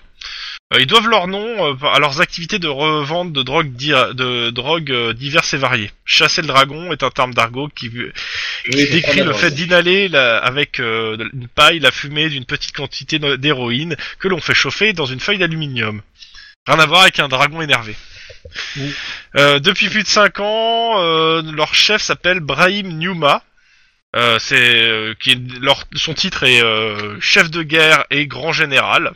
Euh, 0.72 0.80
ils 0.80 0.86
doivent 0.86 1.08
leur 1.08 1.26
nom 1.26 1.44
euh, 1.74 1.86
à 1.92 1.98
leurs 1.98 2.20
activités 2.20 2.60
de 2.60 2.68
revente 2.68 3.32
de 3.32 3.42
drogues, 3.42 3.72
di- 3.72 3.88
de 3.90 4.50
drogues 4.50 4.92
euh, 4.92 5.12
diverses 5.12 5.52
et 5.54 5.56
variées. 5.56 5.90
Chasser 6.04 6.42
le 6.42 6.46
dragon 6.48 6.92
est 6.92 7.02
un 7.02 7.10
terme 7.10 7.34
d'argot 7.34 7.68
qui, 7.74 7.90
qui 8.70 8.90
décrit 8.90 9.22
le 9.22 9.32
fait 9.32 9.50
d'inhaler 9.50 10.14
avec 10.14 10.78
euh, 10.78 11.16
une 11.34 11.48
paille 11.48 11.80
la 11.80 11.90
fumée 11.90 12.28
d'une 12.28 12.44
petite 12.44 12.72
quantité 12.72 13.18
d'héroïne 13.18 13.96
que 14.20 14.28
l'on 14.28 14.40
fait 14.40 14.54
chauffer 14.54 14.92
dans 14.92 15.06
une 15.06 15.18
feuille 15.20 15.38
d'aluminium. 15.38 16.02
Rien 16.68 16.78
à 16.78 16.86
voir 16.86 17.02
avec 17.02 17.18
un 17.18 17.26
dragon 17.28 17.60
énervé. 17.62 17.96
Oui. 18.76 18.92
Euh, 19.36 19.58
depuis 19.58 19.88
plus 19.88 20.02
de 20.04 20.08
5 20.08 20.38
ans, 20.38 21.00
euh, 21.02 21.42
leur 21.52 21.74
chef 21.74 22.00
s'appelle 22.00 22.38
Brahim 22.40 22.96
Newma. 22.96 23.42
Euh, 24.14 24.38
c'est 24.38 24.82
euh, 24.84 25.14
qui 25.20 25.32
est- 25.32 25.60
leur, 25.60 25.84
son 25.94 26.14
titre 26.14 26.44
est 26.44 26.62
euh, 26.62 27.18
chef 27.20 27.50
de 27.50 27.62
guerre 27.62 28.04
et 28.10 28.26
grand 28.28 28.52
général. 28.52 29.12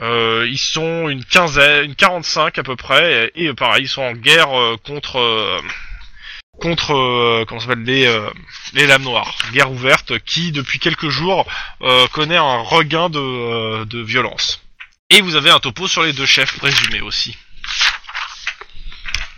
Euh, 0.00 0.46
ils 0.48 0.58
sont 0.58 1.08
une 1.08 1.24
quinzaine, 1.24 1.86
une 1.86 1.94
45 1.94 2.58
à 2.58 2.62
peu 2.62 2.76
près, 2.76 3.32
et, 3.34 3.52
pareil, 3.54 3.84
ils 3.84 3.88
sont 3.88 4.02
en 4.02 4.12
guerre 4.12 4.56
euh, 4.56 4.76
contre 4.76 5.18
euh, 5.18 5.60
contre 6.60 6.94
euh, 6.94 7.44
comment 7.46 7.60
s'appelle 7.60 7.82
les 7.84 8.06
euh, 8.06 8.30
les 8.74 8.86
lames 8.86 9.02
noires, 9.02 9.34
guerre 9.52 9.70
ouverte 9.70 10.18
qui 10.20 10.52
depuis 10.52 10.78
quelques 10.78 11.08
jours 11.08 11.46
euh, 11.82 12.06
connaît 12.08 12.36
un 12.36 12.58
regain 12.58 13.08
de 13.10 13.84
de 13.84 14.00
violence. 14.00 14.60
Et 15.10 15.20
vous 15.20 15.36
avez 15.36 15.50
un 15.50 15.58
topo 15.58 15.88
sur 15.88 16.02
les 16.02 16.12
deux 16.12 16.26
chefs 16.26 16.58
présumés 16.58 17.00
aussi. 17.00 17.36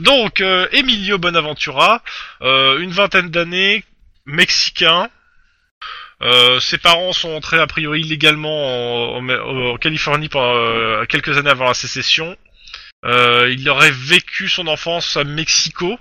Donc 0.00 0.40
Emilio 0.72 1.18
Bonaventura, 1.18 2.02
une 2.40 2.90
vingtaine 2.90 3.30
d'années, 3.30 3.84
mexicain. 4.24 5.10
Euh, 6.22 6.60
ses 6.60 6.78
parents 6.78 7.12
sont 7.12 7.30
entrés 7.30 7.58
a 7.58 7.66
priori 7.66 8.02
illégalement 8.02 9.16
en, 9.16 9.76
Californie 9.78 10.28
pendant 10.28 10.54
euh, 10.54 11.04
quelques 11.06 11.38
années 11.38 11.50
avant 11.50 11.66
la 11.66 11.74
sécession. 11.74 12.36
Euh, 13.06 13.48
il 13.50 13.66
aurait 13.68 13.90
vécu 13.90 14.48
son 14.48 14.66
enfance 14.66 15.16
à 15.16 15.24
Mexico. 15.24 15.98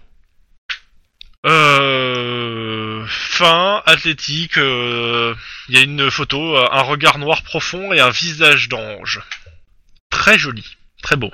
Euh, 1.45 3.05
fin, 3.07 3.81
athlétique, 3.85 4.57
il 4.57 5.35
y 5.69 5.77
a 5.77 5.81
une 5.81 6.11
photo, 6.11 6.57
un 6.57 6.81
regard 6.81 7.17
noir 7.17 7.43
profond 7.43 7.93
et 7.93 8.01
un 8.01 8.09
visage 8.09 8.67
d'ange. 8.67 9.21
Très 10.09 10.37
joli, 10.37 10.65
très 11.01 11.15
beau 11.15 11.31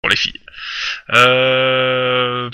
pour 0.00 0.10
les 0.10 0.16
filles. 0.16 0.40
Euh... 1.10 2.50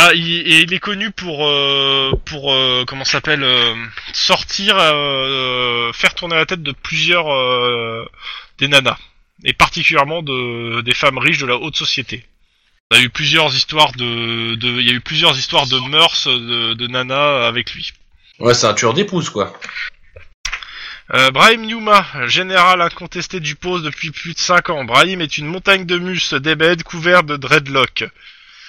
Ah, 0.00 0.12
il, 0.14 0.30
et 0.46 0.60
il 0.60 0.72
est 0.72 0.78
connu 0.78 1.10
pour 1.10 1.44
euh, 1.44 2.12
pour 2.24 2.52
euh, 2.52 2.84
comment 2.86 3.04
ça 3.04 3.12
s'appelle 3.12 3.42
euh, 3.42 3.74
sortir, 4.12 4.76
euh, 4.78 5.92
faire 5.92 6.14
tourner 6.14 6.36
la 6.36 6.46
tête 6.46 6.62
de 6.62 6.70
plusieurs 6.70 7.28
euh, 7.34 8.08
des 8.58 8.68
nanas 8.68 8.96
et 9.42 9.52
particulièrement 9.52 10.22
de 10.22 10.82
des 10.82 10.94
femmes 10.94 11.18
riches 11.18 11.38
de 11.38 11.46
la 11.46 11.56
haute 11.56 11.76
société. 11.76 12.24
Il 12.92 12.98
y 12.98 13.00
a 13.00 13.04
eu 13.04 13.10
plusieurs 13.10 13.52
histoires 13.52 13.90
de, 13.92 14.54
de 14.54 14.68
il 14.68 14.86
y 14.86 14.90
a 14.90 14.94
eu 14.94 15.00
plusieurs 15.00 15.36
histoires 15.36 15.66
de 15.66 15.78
mœurs 15.90 16.28
de, 16.28 16.74
de 16.74 16.86
nanas 16.86 17.48
avec 17.48 17.74
lui. 17.74 17.90
Ouais, 18.38 18.54
c'est 18.54 18.68
un 18.68 18.74
tueur 18.74 18.94
d'épouse, 18.94 19.30
quoi. 19.30 19.52
Euh, 21.12 21.30
Brahim 21.32 21.66
Newma, 21.66 22.06
général 22.26 22.82
incontesté 22.82 23.40
du 23.40 23.56
poste 23.56 23.84
depuis 23.84 24.12
plus 24.12 24.34
de 24.34 24.38
5 24.38 24.70
ans. 24.70 24.84
Brahim 24.84 25.20
est 25.22 25.38
une 25.38 25.46
montagne 25.46 25.86
de 25.86 25.98
muscles 25.98 26.38
d'ébène 26.38 26.82
couvert 26.84 27.24
de 27.24 27.36
dreadlocks, 27.36 28.04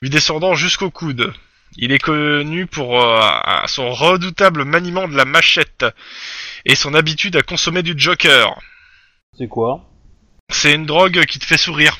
lui 0.01 0.09
descendant 0.09 0.55
jusqu'au 0.55 0.89
coude. 0.89 1.33
Il 1.77 1.91
est 1.91 1.99
connu 1.99 2.65
pour 2.65 3.01
euh, 3.01 3.21
son 3.67 3.91
redoutable 3.91 4.65
maniement 4.65 5.07
de 5.07 5.15
la 5.15 5.25
machette 5.25 5.85
et 6.65 6.75
son 6.75 6.93
habitude 6.93 7.35
à 7.35 7.41
consommer 7.41 7.83
du 7.83 7.93
joker. 7.97 8.59
C'est 9.37 9.47
quoi? 9.47 9.85
C'est 10.49 10.73
une 10.73 10.85
drogue 10.85 11.25
qui 11.25 11.39
te 11.39 11.45
fait 11.45 11.57
sourire. 11.57 11.97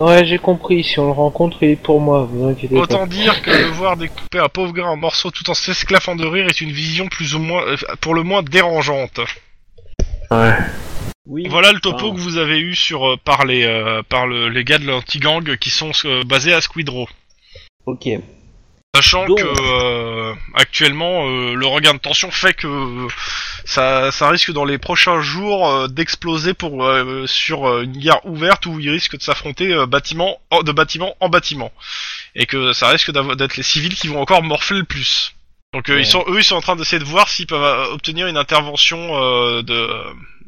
Ouais, 0.00 0.24
j'ai 0.24 0.38
compris. 0.38 0.82
Si 0.82 0.98
on 0.98 1.06
le 1.06 1.12
rencontre, 1.12 1.58
il 1.62 1.70
est 1.70 1.76
pour 1.76 2.00
moi. 2.00 2.24
Vous 2.24 2.48
inquiétez 2.48 2.74
Autant 2.74 3.06
dire 3.06 3.40
que 3.42 3.50
de 3.50 3.68
voir 3.68 3.96
découper 3.96 4.38
un 4.38 4.48
pauvre 4.48 4.72
gars 4.72 4.86
en 4.86 4.96
morceaux 4.96 5.30
tout 5.30 5.48
en 5.50 5.54
s'esclaffant 5.54 6.16
de 6.16 6.26
rire 6.26 6.46
est 6.48 6.60
une 6.60 6.72
vision 6.72 7.08
plus 7.08 7.34
ou 7.34 7.38
moins, 7.38 7.62
euh, 7.66 7.76
pour 8.00 8.14
le 8.14 8.22
moins 8.22 8.42
dérangeante. 8.42 9.20
Ouais. 10.30 10.56
Oui. 11.26 11.46
Voilà 11.48 11.72
le 11.72 11.80
topo 11.80 12.12
que 12.12 12.18
vous 12.18 12.36
avez 12.36 12.58
eu 12.58 12.74
sur 12.74 13.12
euh, 13.12 13.16
par 13.16 13.44
les 13.44 13.62
euh, 13.64 14.02
par 14.02 14.26
le, 14.26 14.48
les 14.48 14.64
gars 14.64 14.78
de 14.78 14.86
l'anti-gang 14.86 15.56
qui 15.56 15.70
sont 15.70 15.92
euh, 16.04 16.24
basés 16.24 16.52
à 16.52 16.60
Squidrow. 16.60 17.08
Ok. 17.86 18.08
Sachant 18.94 19.26
Donc- 19.26 19.38
que 19.38 19.44
euh, 19.44 20.34
actuellement 20.54 21.26
euh, 21.26 21.54
le 21.54 21.66
regain 21.66 21.94
de 21.94 21.98
tension 21.98 22.30
fait 22.30 22.52
que 22.54 23.06
ça, 23.64 24.10
ça 24.12 24.28
risque 24.28 24.50
dans 24.52 24.64
les 24.64 24.76
prochains 24.78 25.22
jours 25.22 25.68
euh, 25.70 25.86
d'exploser 25.88 26.52
pour 26.54 26.84
euh, 26.84 27.26
sur 27.26 27.80
une 27.80 27.92
guerre 27.96 28.24
ouverte 28.26 28.66
où 28.66 28.78
ils 28.80 28.90
risquent 28.90 29.16
de 29.16 29.22
s'affronter 29.22 29.72
euh, 29.72 29.86
bâtiment 29.86 30.38
en- 30.50 30.62
de 30.62 30.72
bâtiment 30.72 31.14
en 31.20 31.28
bâtiment 31.28 31.72
et 32.34 32.46
que 32.46 32.72
ça 32.72 32.88
risque 32.88 33.10
d'être 33.12 33.56
les 33.56 33.62
civils 33.62 33.94
qui 33.94 34.08
vont 34.08 34.20
encore 34.20 34.42
morfler 34.42 34.78
le 34.78 34.84
plus. 34.84 35.32
Donc 35.72 35.88
euh, 35.88 35.94
Ouais. 35.94 36.00
ils 36.02 36.06
sont 36.06 36.24
eux 36.28 36.38
ils 36.38 36.44
sont 36.44 36.56
en 36.56 36.60
train 36.60 36.76
d'essayer 36.76 36.98
de 36.98 37.04
voir 37.04 37.28
s'ils 37.28 37.46
peuvent 37.46 37.62
euh, 37.62 37.92
obtenir 37.94 38.26
une 38.26 38.36
intervention 38.36 38.98
euh, 39.16 39.62
de 39.62 39.88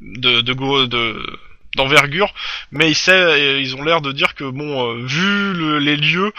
de 0.01 0.41
de, 0.43 0.53
go- 0.53 0.87
de 0.87 1.39
d'envergure, 1.77 2.33
mais 2.71 2.91
ils, 2.91 2.95
sait- 2.95 3.61
ils 3.61 3.75
ont 3.75 3.83
l'air 3.83 4.01
de 4.01 4.13
dire 4.13 4.35
que 4.35 4.45
bon 4.45 4.87
euh, 4.93 5.05
vu 5.07 5.53
le- 5.55 5.79
les 5.79 5.97
lieux 5.97 6.33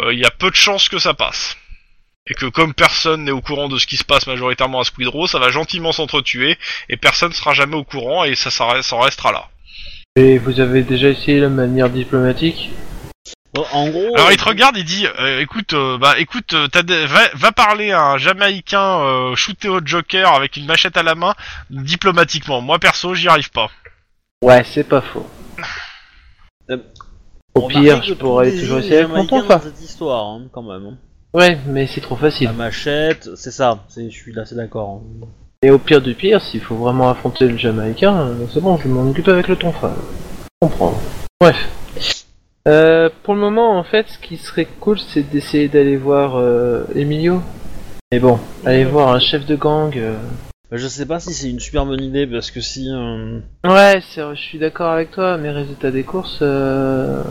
euh, 0.00 0.12
il 0.12 0.18
y 0.18 0.24
a 0.24 0.30
peu 0.30 0.50
de 0.50 0.56
chances 0.56 0.88
que 0.88 0.98
ça 0.98 1.14
passe. 1.14 1.56
Et 2.28 2.34
que 2.34 2.46
comme 2.46 2.72
personne 2.72 3.24
n'est 3.24 3.32
au 3.32 3.40
courant 3.40 3.68
de 3.68 3.78
ce 3.78 3.86
qui 3.86 3.96
se 3.96 4.04
passe 4.04 4.26
majoritairement 4.28 4.80
à 4.80 4.84
Squidrow, 4.84 5.26
ça 5.26 5.40
va 5.40 5.50
gentiment 5.50 5.90
s'entretuer, 5.90 6.56
et 6.88 6.96
personne 6.96 7.32
sera 7.32 7.52
jamais 7.52 7.74
au 7.74 7.82
courant, 7.82 8.22
et 8.24 8.36
ça, 8.36 8.48
ça, 8.50 8.80
ça 8.82 8.94
en 8.96 9.00
restera 9.00 9.32
là. 9.32 9.48
Et 10.14 10.38
vous 10.38 10.60
avez 10.60 10.82
déjà 10.82 11.08
essayé 11.08 11.40
la 11.40 11.48
manière 11.48 11.90
diplomatique? 11.90 12.70
En 13.54 13.88
gros. 13.90 14.14
Alors 14.16 14.32
il 14.32 14.38
te 14.38 14.44
regarde, 14.44 14.76
il 14.78 14.84
dit, 14.84 15.06
euh, 15.20 15.40
écoute, 15.40 15.74
euh, 15.74 15.98
bah 15.98 16.14
écoute, 16.18 16.54
euh, 16.54 16.68
t'as 16.68 16.82
des- 16.82 17.04
va, 17.06 17.20
va 17.34 17.52
parler 17.52 17.92
à 17.92 18.02
un 18.02 18.16
Jamaïcain 18.18 19.00
euh, 19.00 19.34
shooté 19.34 19.68
au 19.68 19.80
Joker 19.84 20.32
avec 20.32 20.56
une 20.56 20.64
machette 20.64 20.96
à 20.96 21.02
la 21.02 21.14
main, 21.14 21.34
diplomatiquement. 21.68 22.62
Moi 22.62 22.78
perso, 22.78 23.14
j'y 23.14 23.28
arrive 23.28 23.50
pas. 23.50 23.70
Ouais, 24.42 24.64
c'est 24.64 24.84
pas 24.88 25.02
faux. 25.02 25.28
Euh, 26.70 26.78
Au 27.54 27.68
pire, 27.68 28.02
je 28.02 28.14
pourrais 28.14 28.50
toujours 28.52 28.78
essayer 28.78 28.96
avec 28.98 29.08
mon 29.08 29.24
dans 29.24 29.60
cette 29.60 29.80
histoire, 29.82 30.24
hein, 30.26 30.42
quand 30.50 30.62
même. 30.62 30.86
hein. 30.86 30.96
Ouais, 31.34 31.58
mais 31.66 31.86
c'est 31.86 32.00
trop 32.00 32.16
facile. 32.16 32.46
La 32.46 32.52
machette, 32.54 33.28
c'est 33.36 33.50
ça. 33.50 33.84
C'est, 33.88 34.10
je 34.10 34.16
suis 34.16 34.32
là, 34.32 34.44
c'est 34.46 34.54
d'accord. 34.54 35.02
hein. 35.22 35.26
Et 35.62 35.70
au 35.70 35.78
pire 35.78 36.00
du 36.00 36.14
pire, 36.14 36.40
s'il 36.40 36.60
faut 36.62 36.76
vraiment 36.76 37.10
affronter 37.10 37.46
le 37.46 37.56
Jamaïcain, 37.58 38.14
euh, 38.16 38.46
c'est 38.52 38.60
bon, 38.62 38.78
je 38.78 38.88
m'en 38.88 39.08
occupe 39.10 39.28
avec 39.28 39.48
le 39.48 39.56
tonfa. 39.56 39.94
Comprendre. 40.60 40.98
Bref. 41.40 41.56
Euh, 42.68 43.10
pour 43.24 43.34
le 43.34 43.40
moment, 43.40 43.76
en 43.78 43.82
fait, 43.84 44.08
ce 44.08 44.18
qui 44.18 44.36
serait 44.36 44.68
cool, 44.80 44.98
c'est 44.98 45.22
d'essayer 45.28 45.68
d'aller 45.68 45.96
voir 45.96 46.36
euh, 46.36 46.84
Emilio. 46.94 47.40
Mais 48.12 48.20
bon, 48.20 48.38
aller 48.64 48.84
voir 48.84 49.12
un 49.12 49.18
chef 49.20 49.46
de 49.46 49.56
gang. 49.56 49.96
euh, 49.96 50.16
Bah, 50.70 50.76
Je 50.76 50.86
sais 50.86 51.06
pas 51.06 51.18
si 51.18 51.32
c'est 51.32 51.50
une 51.50 51.60
super 51.60 51.86
bonne 51.86 52.02
idée 52.02 52.26
parce 52.26 52.50
que 52.50 52.60
si. 52.60 52.88
euh, 52.90 53.40
Ouais, 53.64 54.00
c'est 54.02 54.20
je 54.34 54.40
suis 54.40 54.58
d'accord 54.58 54.90
avec 54.92 55.10
toi, 55.10 55.38
mais 55.38 55.50
résultats 55.50 55.90
des 55.90 56.04
courses. 56.04 56.38
Euh... 56.42 57.22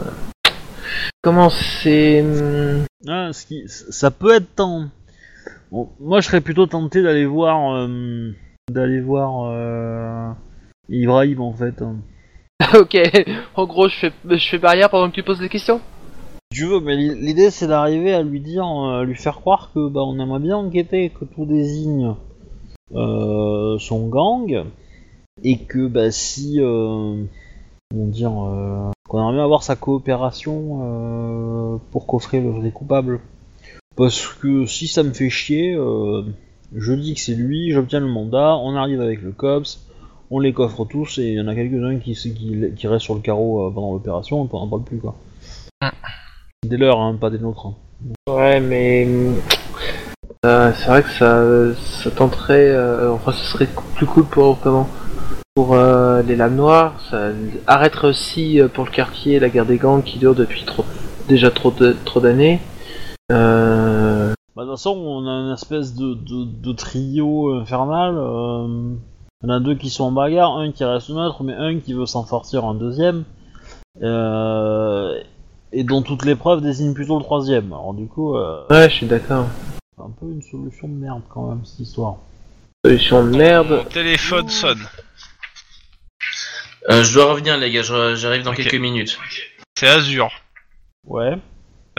Comment 1.21 1.49
c'est. 1.49 2.21
hum, 2.21 2.85
ah, 3.07 3.29
ce 3.31 3.45
qui, 3.45 3.63
ça 3.67 4.11
peut 4.11 4.35
être 4.35 4.55
temps. 4.55 4.85
Bon, 5.71 5.89
moi, 5.99 6.19
je 6.19 6.27
serais 6.27 6.41
plutôt 6.41 6.65
tenté 6.65 7.01
d'aller 7.03 7.25
voir. 7.25 7.73
euh, 7.75 8.31
d'aller 8.69 8.99
voir. 8.99 9.45
Euh, 9.53 10.31
Ibrahim 10.89 11.39
en 11.41 11.53
fait. 11.53 11.81
hein. 11.81 11.95
ok, 12.79 12.97
en 13.55 13.65
gros, 13.65 13.87
je 13.89 13.95
fais, 13.95 14.11
je 14.29 14.49
fais 14.49 14.57
barrière 14.57 14.89
pendant 14.89 15.09
que 15.09 15.15
tu 15.15 15.23
poses 15.23 15.39
des 15.39 15.49
questions 15.49 15.81
Tu 16.51 16.65
veux, 16.65 16.79
mais 16.79 16.95
l'i- 16.95 17.15
l'idée 17.15 17.49
c'est 17.49 17.67
d'arriver 17.67 18.13
à 18.13 18.21
lui 18.21 18.39
dire, 18.39 18.65
euh, 18.65 19.01
à 19.01 19.03
lui 19.03 19.15
faire 19.15 19.35
croire 19.39 19.71
que 19.73 19.87
bah, 19.87 20.01
on 20.03 20.19
aimerait 20.19 20.39
bien 20.39 20.57
enquêter, 20.57 21.09
que 21.09 21.25
tout 21.25 21.45
désigne 21.45 22.13
euh, 22.93 23.77
son 23.79 24.07
gang, 24.07 24.65
et 25.43 25.57
que 25.59 25.87
bah, 25.87 26.11
si, 26.11 26.59
euh, 26.59 27.23
comment 27.89 28.07
dire, 28.07 28.31
euh, 28.43 28.91
qu'on 29.07 29.19
aimerait 29.19 29.33
bien 29.35 29.43
avoir 29.43 29.63
sa 29.63 29.75
coopération 29.75 30.79
euh, 30.83 31.77
pour 31.91 32.05
coffrer 32.05 32.41
le 32.41 32.49
vrai 32.51 32.71
coupable. 32.71 33.21
Parce 33.95 34.25
que 34.27 34.65
si 34.65 34.87
ça 34.87 35.03
me 35.03 35.11
fait 35.13 35.29
chier, 35.29 35.73
euh, 35.75 36.23
je 36.75 36.93
dis 36.93 37.13
que 37.15 37.19
c'est 37.19 37.35
lui, 37.35 37.71
j'obtiens 37.71 37.99
le 37.99 38.07
mandat, 38.07 38.55
on 38.57 38.75
arrive 38.75 39.01
avec 39.01 39.21
le 39.21 39.31
COPS, 39.31 39.85
on 40.31 40.39
les 40.39 40.53
coffre 40.53 40.85
tous, 40.85 41.17
et 41.19 41.27
il 41.29 41.33
y 41.35 41.41
en 41.41 41.47
a 41.47 41.53
quelques-uns 41.55 41.97
qui, 41.99 42.13
qui, 42.13 42.63
qui 42.75 42.87
restent 42.87 43.03
sur 43.05 43.15
le 43.15 43.21
carreau 43.21 43.67
euh, 43.67 43.71
pendant 43.71 43.91
l'opération, 43.93 44.41
on 44.51 44.57
n'en 44.59 44.67
parle 44.67 44.83
plus 44.83 44.97
quoi. 44.97 45.15
Des 46.65 46.77
leurs, 46.77 46.99
hein, 46.99 47.17
pas 47.19 47.29
des 47.29 47.39
nôtres. 47.39 47.67
hein. 47.67 47.73
Ouais, 48.29 48.59
mais 48.59 49.07
euh, 50.45 50.71
c'est 50.73 50.87
vrai 50.87 51.03
que 51.03 51.09
ça, 51.11 51.43
ça 51.75 52.11
tenterait. 52.11 52.69
euh, 52.69 53.11
enfin, 53.13 53.31
ce 53.31 53.43
serait 53.45 53.67
plus 53.95 54.05
cool 54.05 54.25
pour 54.25 54.59
comment 54.59 54.87
Pour 55.55 55.73
euh, 55.73 56.21
les 56.21 56.35
lames 56.35 56.55
noires. 56.55 56.93
Ça 57.09 57.29
arrêterait 57.67 58.07
aussi 58.09 58.61
euh, 58.61 58.67
pour 58.67 58.85
le 58.85 58.91
quartier 58.91 59.39
la 59.39 59.49
guerre 59.49 59.65
des 59.65 59.77
gangs 59.77 60.03
qui 60.03 60.17
dure 60.19 60.33
depuis 60.35 60.63
trop, 60.63 60.85
déjà 61.27 61.51
trop 61.51 61.71
de- 61.71 61.95
trop 62.05 62.19
d'années. 62.21 62.59
Euh, 63.31 64.33
Bah, 64.55 64.63
de 64.63 64.67
toute 64.69 64.77
façon, 64.77 64.91
on 64.97 65.27
a 65.27 65.31
une 65.47 65.53
espèce 65.53 65.93
de, 65.95 66.13
de, 66.13 66.45
de 66.45 66.71
trio 66.73 67.53
infernal. 67.53 68.15
Il 69.43 69.49
y 69.49 69.51
en 69.51 69.55
a 69.55 69.59
deux 69.59 69.75
qui 69.75 69.89
sont 69.89 70.05
en 70.05 70.11
bagarre, 70.11 70.57
un 70.57 70.71
qui 70.71 70.83
reste 70.83 71.09
neutre, 71.09 71.43
mais 71.43 71.53
un 71.53 71.79
qui 71.79 71.93
veut 71.93 72.05
s'en 72.05 72.25
sortir 72.25 72.63
en 72.65 72.73
deuxième. 72.73 73.23
Euh, 74.01 75.19
et 75.71 75.83
dont 75.83 76.01
toutes 76.01 76.25
les 76.25 76.35
preuves 76.35 76.61
désignent 76.61 76.93
plutôt 76.93 77.17
le 77.17 77.23
troisième. 77.23 77.67
Alors 77.73 77.93
du 77.93 78.05
coup, 78.07 78.35
euh, 78.35 78.63
ouais, 78.69 78.89
je 78.89 78.95
suis 78.95 79.05
d'accord. 79.05 79.47
c'est 79.97 80.03
un 80.03 80.09
peu 80.19 80.25
une 80.27 80.41
solution 80.41 80.87
de 80.87 80.93
merde 80.93 81.21
quand 81.29 81.47
même 81.47 81.65
cette 81.65 81.79
histoire. 81.79 82.15
Solution 82.85 83.23
de 83.25 83.35
merde. 83.37 83.69
Mon 83.69 83.83
téléphone 83.85 84.49
sonne. 84.49 84.85
Euh, 86.89 87.03
je 87.03 87.13
dois 87.13 87.31
revenir, 87.31 87.57
les 87.57 87.71
gars, 87.71 87.83
je- 87.83 88.15
j'arrive 88.15 88.43
dans 88.43 88.51
Ok. 88.51 88.57
quelques 88.57 88.75
minutes. 88.75 89.17
C'est 89.77 89.87
Azur. 89.87 90.29
Ouais. 91.05 91.37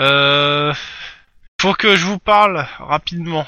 Euh... 0.00 0.72
Faut 1.60 1.74
que 1.74 1.94
je 1.94 2.04
vous 2.06 2.18
parle 2.18 2.66
rapidement. 2.78 3.46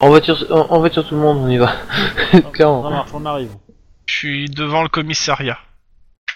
En 0.00 0.08
voiture, 0.08 0.44
en, 0.50 0.66
en 0.74 0.78
voiture 0.80 1.06
tout 1.06 1.14
le 1.14 1.20
monde, 1.20 1.38
on 1.38 1.48
y 1.48 1.56
va. 1.56 1.72
Ça 2.32 2.40
Clairement. 2.52 2.90
marche, 2.90 3.10
on 3.14 3.24
arrive. 3.26 3.50
Je 4.06 4.14
suis 4.14 4.50
devant 4.50 4.82
le 4.82 4.88
commissariat. 4.88 5.58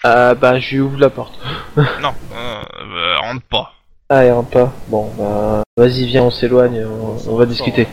Ah 0.03 0.33
bah, 0.33 0.59
je 0.59 0.71
lui 0.75 0.79
ouvre 0.79 0.99
la 0.99 1.09
porte. 1.09 1.37
Non, 2.01 2.13
euh, 2.33 2.61
euh, 2.81 3.17
rentre 3.19 3.43
pas. 3.45 3.73
Ah, 4.09 4.25
il 4.25 4.31
rentre 4.31 4.49
pas. 4.49 4.73
Bon, 4.87 5.11
bah, 5.17 5.61
vas-y, 5.77 6.05
viens, 6.05 6.23
on 6.23 6.31
s'éloigne, 6.31 6.83
on, 6.85 7.17
on 7.31 7.35
va 7.35 7.45
discuter. 7.45 7.87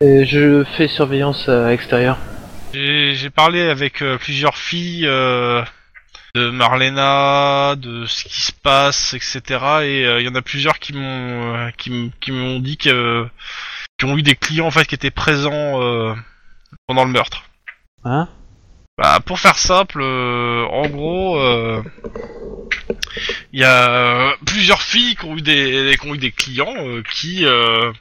Et 0.00 0.24
je 0.24 0.64
fais 0.76 0.88
surveillance 0.88 1.48
à 1.48 1.68
l'extérieur. 1.68 2.16
J'ai 2.72 3.30
parlé 3.30 3.60
avec 3.68 4.00
euh, 4.00 4.16
plusieurs 4.16 4.56
filles 4.56 5.06
euh, 5.06 5.62
de 6.34 6.48
Marlena, 6.50 7.74
de 7.76 8.06
ce 8.06 8.24
qui 8.24 8.40
se 8.40 8.52
passe, 8.52 9.12
etc. 9.12 9.42
Et 9.82 10.06
euh, 10.06 10.20
il 10.20 10.26
y 10.26 10.28
en 10.28 10.34
a 10.36 10.42
plusieurs 10.42 10.78
qui 10.78 10.92
m'ont 10.94 11.56
euh, 11.56 11.68
qui 11.76 12.30
m'ont 12.32 12.60
dit 12.60 12.78
que 12.78 13.26
qui 14.00 14.06
ont 14.06 14.16
eu 14.16 14.22
des 14.22 14.34
clients 14.34 14.66
en 14.66 14.70
fait 14.70 14.86
qui 14.86 14.94
étaient 14.94 15.10
présents 15.10 15.82
euh, 15.82 16.14
pendant 16.86 17.04
le 17.04 17.10
meurtre. 17.10 17.44
Hein? 18.04 18.28
Bah, 18.96 19.20
pour 19.24 19.38
faire 19.38 19.58
simple, 19.58 20.00
euh, 20.00 20.64
en 20.64 20.88
gros, 20.88 21.38
euh, 21.38 21.82
il 23.52 23.60
y 23.60 23.64
a 23.64 23.90
euh, 23.90 24.32
plusieurs 24.46 24.80
filles 24.80 25.16
qui 25.16 25.24
ont 25.26 25.36
eu 25.36 25.42
des, 25.42 25.96
qui 26.00 26.06
ont 26.08 26.14
eu 26.14 26.18
des 26.18 26.32
clients 26.32 26.74
euh, 26.78 27.02
qui, 27.12 27.44
euh, 27.44 27.92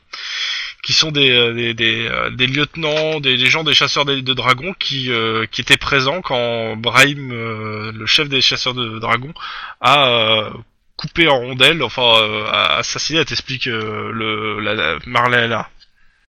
qui 0.84 0.94
sont 0.94 1.12
des, 1.12 1.32
euh, 1.32 1.54
des, 1.54 1.74
des, 1.74 2.08
euh, 2.08 2.30
des 2.30 2.48
lieutenants, 2.48 3.20
des, 3.20 3.38
gens 3.48 3.66
des 3.66 3.74
chasseurs 3.74 4.06
de, 4.06 4.22
de 4.22 4.34
dragons 4.34 4.74
qui, 4.80 5.12
euh, 5.12 5.46
qui 5.52 5.60
étaient 5.60 5.78
présents 5.78 6.22
quand 6.22 6.78
Brahim, 6.78 7.32
euh, 7.32 7.92
le 7.94 8.06
chef 8.06 8.30
des 8.30 8.40
chasseurs 8.40 8.74
de 8.74 9.00
dragons, 9.00 9.34
a 9.82 10.08
euh, 10.08 10.50
coupé 10.96 11.28
en 11.28 11.40
rondelles, 11.40 11.84
enfin, 11.84 12.22
euh, 12.22 12.46
a 12.48 12.78
assassiné, 12.78 13.20
elle 13.20 13.26
t'explique 13.26 13.68
euh, 13.68 14.12
le, 14.14 14.62
la, 14.62 14.74
la 14.74 14.98
Marlena. 15.06 15.70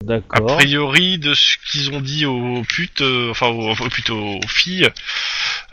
A 0.03 0.19
D'accord. 0.19 0.57
priori, 0.57 1.17
de 1.17 1.33
ce 1.33 1.55
qu'ils 1.71 1.91
ont 1.93 2.01
dit 2.01 2.25
aux 2.25 2.61
putes, 2.63 3.01
euh, 3.01 3.31
enfin 3.31 3.47
aux, 3.47 3.71
aux- 3.71 3.89
plutôt 3.89 4.17
aux 4.17 4.47
filles, 4.47 4.89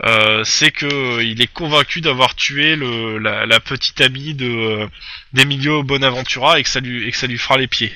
euh, 0.05 0.45
c'est 0.45 0.71
que 0.71 0.87
euh, 0.87 1.23
il 1.25 1.41
est 1.43 1.53
convaincu 1.53 2.01
d'avoir 2.01 2.35
tué 2.35 2.77
le, 2.77 3.19
la, 3.19 3.45
la 3.47 3.61
petite 3.61 4.01
amie 4.01 4.35
de 4.35 4.47
euh, 4.49 4.87
d'Emilio 5.33 5.83
Bonaventura 5.83 6.59
et 6.61 6.63
que 6.63 6.69
ça 6.69 6.81
lui 6.81 7.07
et 7.07 7.11
que 7.11 7.17
ça 7.17 7.27
lui 7.27 7.39
fera 7.39 7.59
les 7.59 7.67
pieds. 7.67 7.93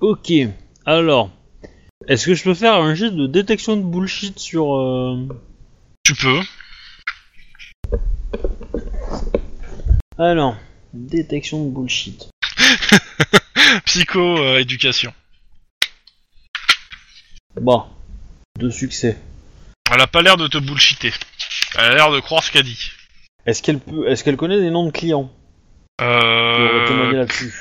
Ok. 0.00 0.32
Alors, 0.84 1.30
est-ce 2.08 2.26
que 2.26 2.34
je 2.34 2.42
peux 2.42 2.54
faire 2.54 2.74
un 2.74 2.94
jet 2.94 3.10
de 3.10 3.26
détection 3.28 3.76
de 3.76 3.82
bullshit 3.84 4.38
sur... 4.38 4.74
euh, 4.74 5.28
Tu 6.04 6.14
peux. 6.14 6.40
Alors, 10.18 10.56
détection 10.92 11.64
de 11.66 11.70
bullshit. 11.70 12.28
Psycho 13.86 14.38
euh, 14.38 14.58
éducation. 14.58 15.12
Bon, 17.60 17.84
deux 18.58 18.70
succès. 18.70 19.18
Elle 19.92 20.00
a 20.00 20.06
pas 20.06 20.22
l'air 20.22 20.36
de 20.36 20.46
te 20.48 20.58
bullshiter. 20.58 21.12
Elle 21.76 21.84
a 21.92 21.94
l'air 21.94 22.10
de 22.10 22.20
croire 22.20 22.42
ce 22.42 22.50
qu'elle 22.50 22.64
dit. 22.64 22.90
Est-ce 23.46 23.62
qu'elle 23.62 23.78
peut, 23.78 24.08
est-ce 24.08 24.24
qu'elle 24.24 24.36
connaît 24.36 24.60
des 24.60 24.70
noms 24.70 24.86
de 24.86 24.90
clients? 24.92 25.30
Pour 25.98 26.06
témoigner 26.06 27.14
Euh, 27.14 27.18
là-dessus 27.18 27.54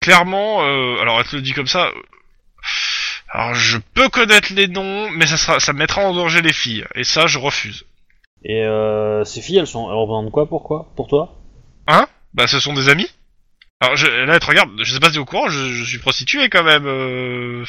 clairement, 0.00 0.62
euh, 0.62 1.00
alors 1.02 1.20
elle 1.20 1.26
te 1.26 1.36
le 1.36 1.42
dit 1.42 1.52
comme 1.52 1.66
ça. 1.66 1.86
euh, 1.86 1.92
Alors 3.30 3.54
je 3.54 3.78
peux 3.94 4.08
connaître 4.08 4.52
les 4.54 4.68
noms, 4.68 5.10
mais 5.10 5.26
ça 5.26 5.36
sera, 5.36 5.60
ça 5.60 5.72
mettra 5.72 6.02
en 6.02 6.14
danger 6.14 6.40
les 6.40 6.52
filles. 6.52 6.84
Et 6.94 7.04
ça, 7.04 7.26
je 7.26 7.38
refuse. 7.38 7.84
Et 8.44 8.62
euh, 8.64 9.24
ces 9.24 9.42
filles, 9.42 9.58
elles 9.58 9.66
sont, 9.66 9.90
elles 9.90 9.96
représentent 9.96 10.30
quoi 10.30 10.48
Pourquoi 10.48 10.90
Pour 10.96 11.08
toi? 11.08 11.34
Bah, 12.34 12.46
ce 12.46 12.60
sont 12.60 12.72
des 12.74 12.88
amis. 12.88 13.08
Alors, 13.80 13.96
je, 13.96 14.06
là, 14.06 14.34
elle 14.34 14.40
te 14.40 14.46
regarde, 14.46 14.70
je 14.82 14.92
sais 14.92 15.00
pas 15.00 15.08
si 15.08 15.14
t'es 15.14 15.18
au 15.18 15.24
courant, 15.24 15.48
je, 15.48 15.72
je 15.72 15.84
suis 15.84 15.98
prostitué 15.98 16.48
quand 16.48 16.62
même. 16.62 16.86
Euh... 16.86 17.64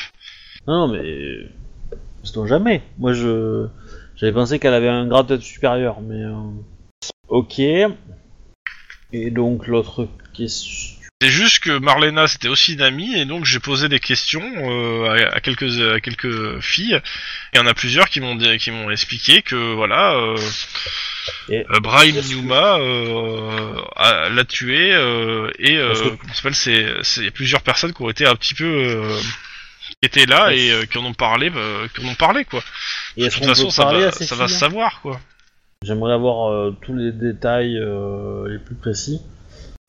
Non, 0.67 0.87
mais 0.87 1.47
sait 2.23 2.47
jamais. 2.47 2.81
Moi, 2.97 3.13
je, 3.13 3.67
j'avais 4.15 4.33
pensé 4.33 4.59
qu'elle 4.59 4.73
avait 4.73 4.89
un 4.89 5.07
grade 5.07 5.27
peut-être 5.27 5.41
supérieur, 5.41 6.01
mais 6.01 6.23
euh, 6.23 6.33
ok. 7.29 7.59
Et 9.11 9.31
donc 9.31 9.65
l'autre 9.67 10.07
question. 10.33 10.95
C'est 11.21 11.29
juste 11.29 11.59
que 11.63 11.77
Marlena, 11.79 12.27
c'était 12.27 12.47
aussi 12.47 12.73
une 12.75 12.81
amie, 12.81 13.13
et 13.19 13.25
donc 13.25 13.43
j'ai 13.43 13.59
posé 13.59 13.89
des 13.89 13.99
questions 13.99 14.41
euh, 14.55 15.09
à, 15.09 15.35
à 15.35 15.39
quelques 15.41 15.81
à 15.81 15.99
quelques 15.99 16.59
filles. 16.61 16.93
Et 16.95 17.01
il 17.55 17.57
y 17.57 17.59
en 17.61 17.65
a 17.67 17.73
plusieurs 17.73 18.07
qui 18.07 18.21
m'ont 18.21 18.37
qui 18.37 18.71
m'ont 18.71 18.89
expliqué 18.89 19.41
que 19.41 19.73
voilà, 19.73 20.13
euh, 20.13 20.37
Et- 21.49 21.65
euh, 21.71 21.79
Brahim 21.81 22.15
Numa 22.29 22.77
euh, 22.77 24.29
l'a 24.29 24.45
tué 24.45 24.93
euh, 24.93 25.49
et 25.59 25.75
euh, 25.77 25.93
ça 25.93 26.03
s'appelle, 26.35 26.55
c'est 26.55 26.85
c'est 27.01 27.21
il 27.21 27.25
y 27.25 27.27
a 27.27 27.31
plusieurs 27.31 27.63
personnes 27.63 27.91
qui 27.93 28.01
ont 28.01 28.09
été 28.09 28.25
un 28.25 28.35
petit 28.35 28.53
peu 28.53 28.63
euh, 28.65 29.17
étaient 30.01 30.25
là 30.25 30.53
et 30.53 30.71
euh, 30.71 30.85
qui 30.85 30.97
en 30.97 31.05
ont 31.05 31.13
parlé, 31.13 31.51
euh, 31.55 31.87
qui 31.93 32.05
en 32.05 32.09
ont 32.09 32.15
parlé 32.15 32.45
quoi. 32.45 32.61
Et 33.17 33.23
De 33.25 33.29
toute 33.29 33.43
façon, 33.49 33.69
ça 33.71 33.83
va, 33.85 34.11
ça 34.27 34.35
va 34.35 34.47
se 34.47 34.53
savoir 34.59 35.01
quoi. 35.01 35.19
J'aimerais 35.83 36.13
avoir 36.13 36.51
euh, 36.51 36.75
tous 36.81 36.93
les 36.95 37.11
détails 37.11 37.77
euh, 37.77 38.47
les 38.49 38.59
plus 38.59 38.75
précis. 38.75 39.21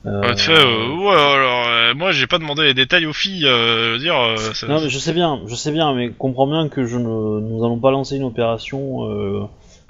Euh, 0.06 0.34
fais, 0.34 0.52
euh, 0.52 0.88
ouais, 0.96 1.10
alors, 1.14 1.66
euh, 1.68 1.94
moi 1.94 2.10
j'ai 2.12 2.26
pas 2.26 2.38
demandé 2.38 2.62
les 2.64 2.74
détails 2.74 3.06
aux 3.06 3.12
filles, 3.12 3.46
euh, 3.46 3.88
je 3.88 3.92
veux 3.92 3.98
dire. 3.98 4.16
euh, 4.18 4.36
ça- 4.54 4.66
Non, 4.66 4.80
mais 4.80 4.88
je 4.88 4.98
sais 4.98 5.12
bien, 5.12 5.40
je 5.46 5.54
sais 5.54 5.72
bien, 5.72 5.92
mais 5.94 6.10
comprends 6.10 6.46
bien 6.46 6.68
que 6.68 6.86
je 6.86 6.96
ne, 6.96 7.04
nous 7.40 7.64
allons 7.64 7.78
pas 7.78 7.90
lancer 7.90 8.16
une 8.16 8.24
opération. 8.24 9.04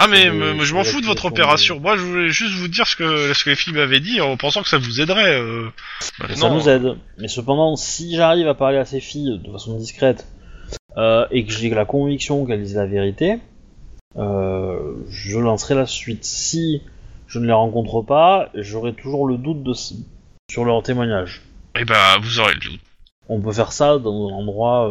Ah 0.03 0.07
mais 0.09 0.29
Euh, 0.29 0.55
me- 0.55 0.65
je 0.65 0.75
m'en 0.75 0.83
fous 0.83 1.01
de 1.03 1.07
votre 1.07 1.27
opération. 1.27 1.79
Moi 1.79 1.97
je 1.97 2.03
voulais 2.03 2.29
juste 2.31 2.55
vous 2.55 2.69
dire 2.69 2.87
ce 2.87 2.97
que 2.97 3.35
ce 3.35 3.45
que 3.45 3.51
les 3.51 3.57
filles 3.57 3.75
m'avaient 3.75 4.01
dit 4.01 4.21
en 4.23 4.37
pensant 4.39 4.63
que 4.63 4.69
ça 4.69 4.79
vous 4.79 5.01
aiderait. 5.01 5.39
Euh. 5.39 5.69
ça 6.01 6.27
Maintenant, 6.27 6.55
nous 6.55 6.69
aide. 6.69 6.97
Mais 7.19 7.29
cependant, 7.29 7.77
si 7.77 8.17
j'arrive 8.17 8.49
à 8.49 8.55
parler 8.55 8.79
à 8.79 8.85
ces 8.87 9.01
filles 9.01 9.39
de 9.45 9.53
façon 9.53 9.77
discrète 9.77 10.27
euh, 10.97 11.27
et 11.31 11.45
que 11.45 11.53
j'ai 11.53 11.69
la 11.71 11.85
conviction 11.85 12.47
qu'elles 12.47 12.63
disent 12.63 12.77
la 12.77 12.87
vérité, 12.87 13.39
euh, 14.17 14.95
je 15.11 15.39
lancerai 15.39 15.75
la 15.75 15.87
suite. 15.87 16.25
Si 16.25 16.83
je 17.27 17.39
ne 17.39 17.47
les 17.47 17.53
rencontre 17.53 18.01
pas, 18.03 18.49
j'aurai 18.55 18.95
toujours 18.95 19.27
le 19.27 19.37
doute 19.37 19.63
de, 19.63 19.73
sur 20.51 20.65
leur 20.65 20.83
témoignage. 20.83 21.43
Et 21.79 21.85
bah 21.85 22.17
vous 22.23 22.41
aurez 22.41 22.55
le 22.55 22.61
doute. 22.61 22.81
On 23.29 23.41
peut 23.41 23.53
faire 23.53 23.73
ça 23.73 23.99
dans 23.99 24.29
un 24.31 24.33
endroit. 24.33 24.89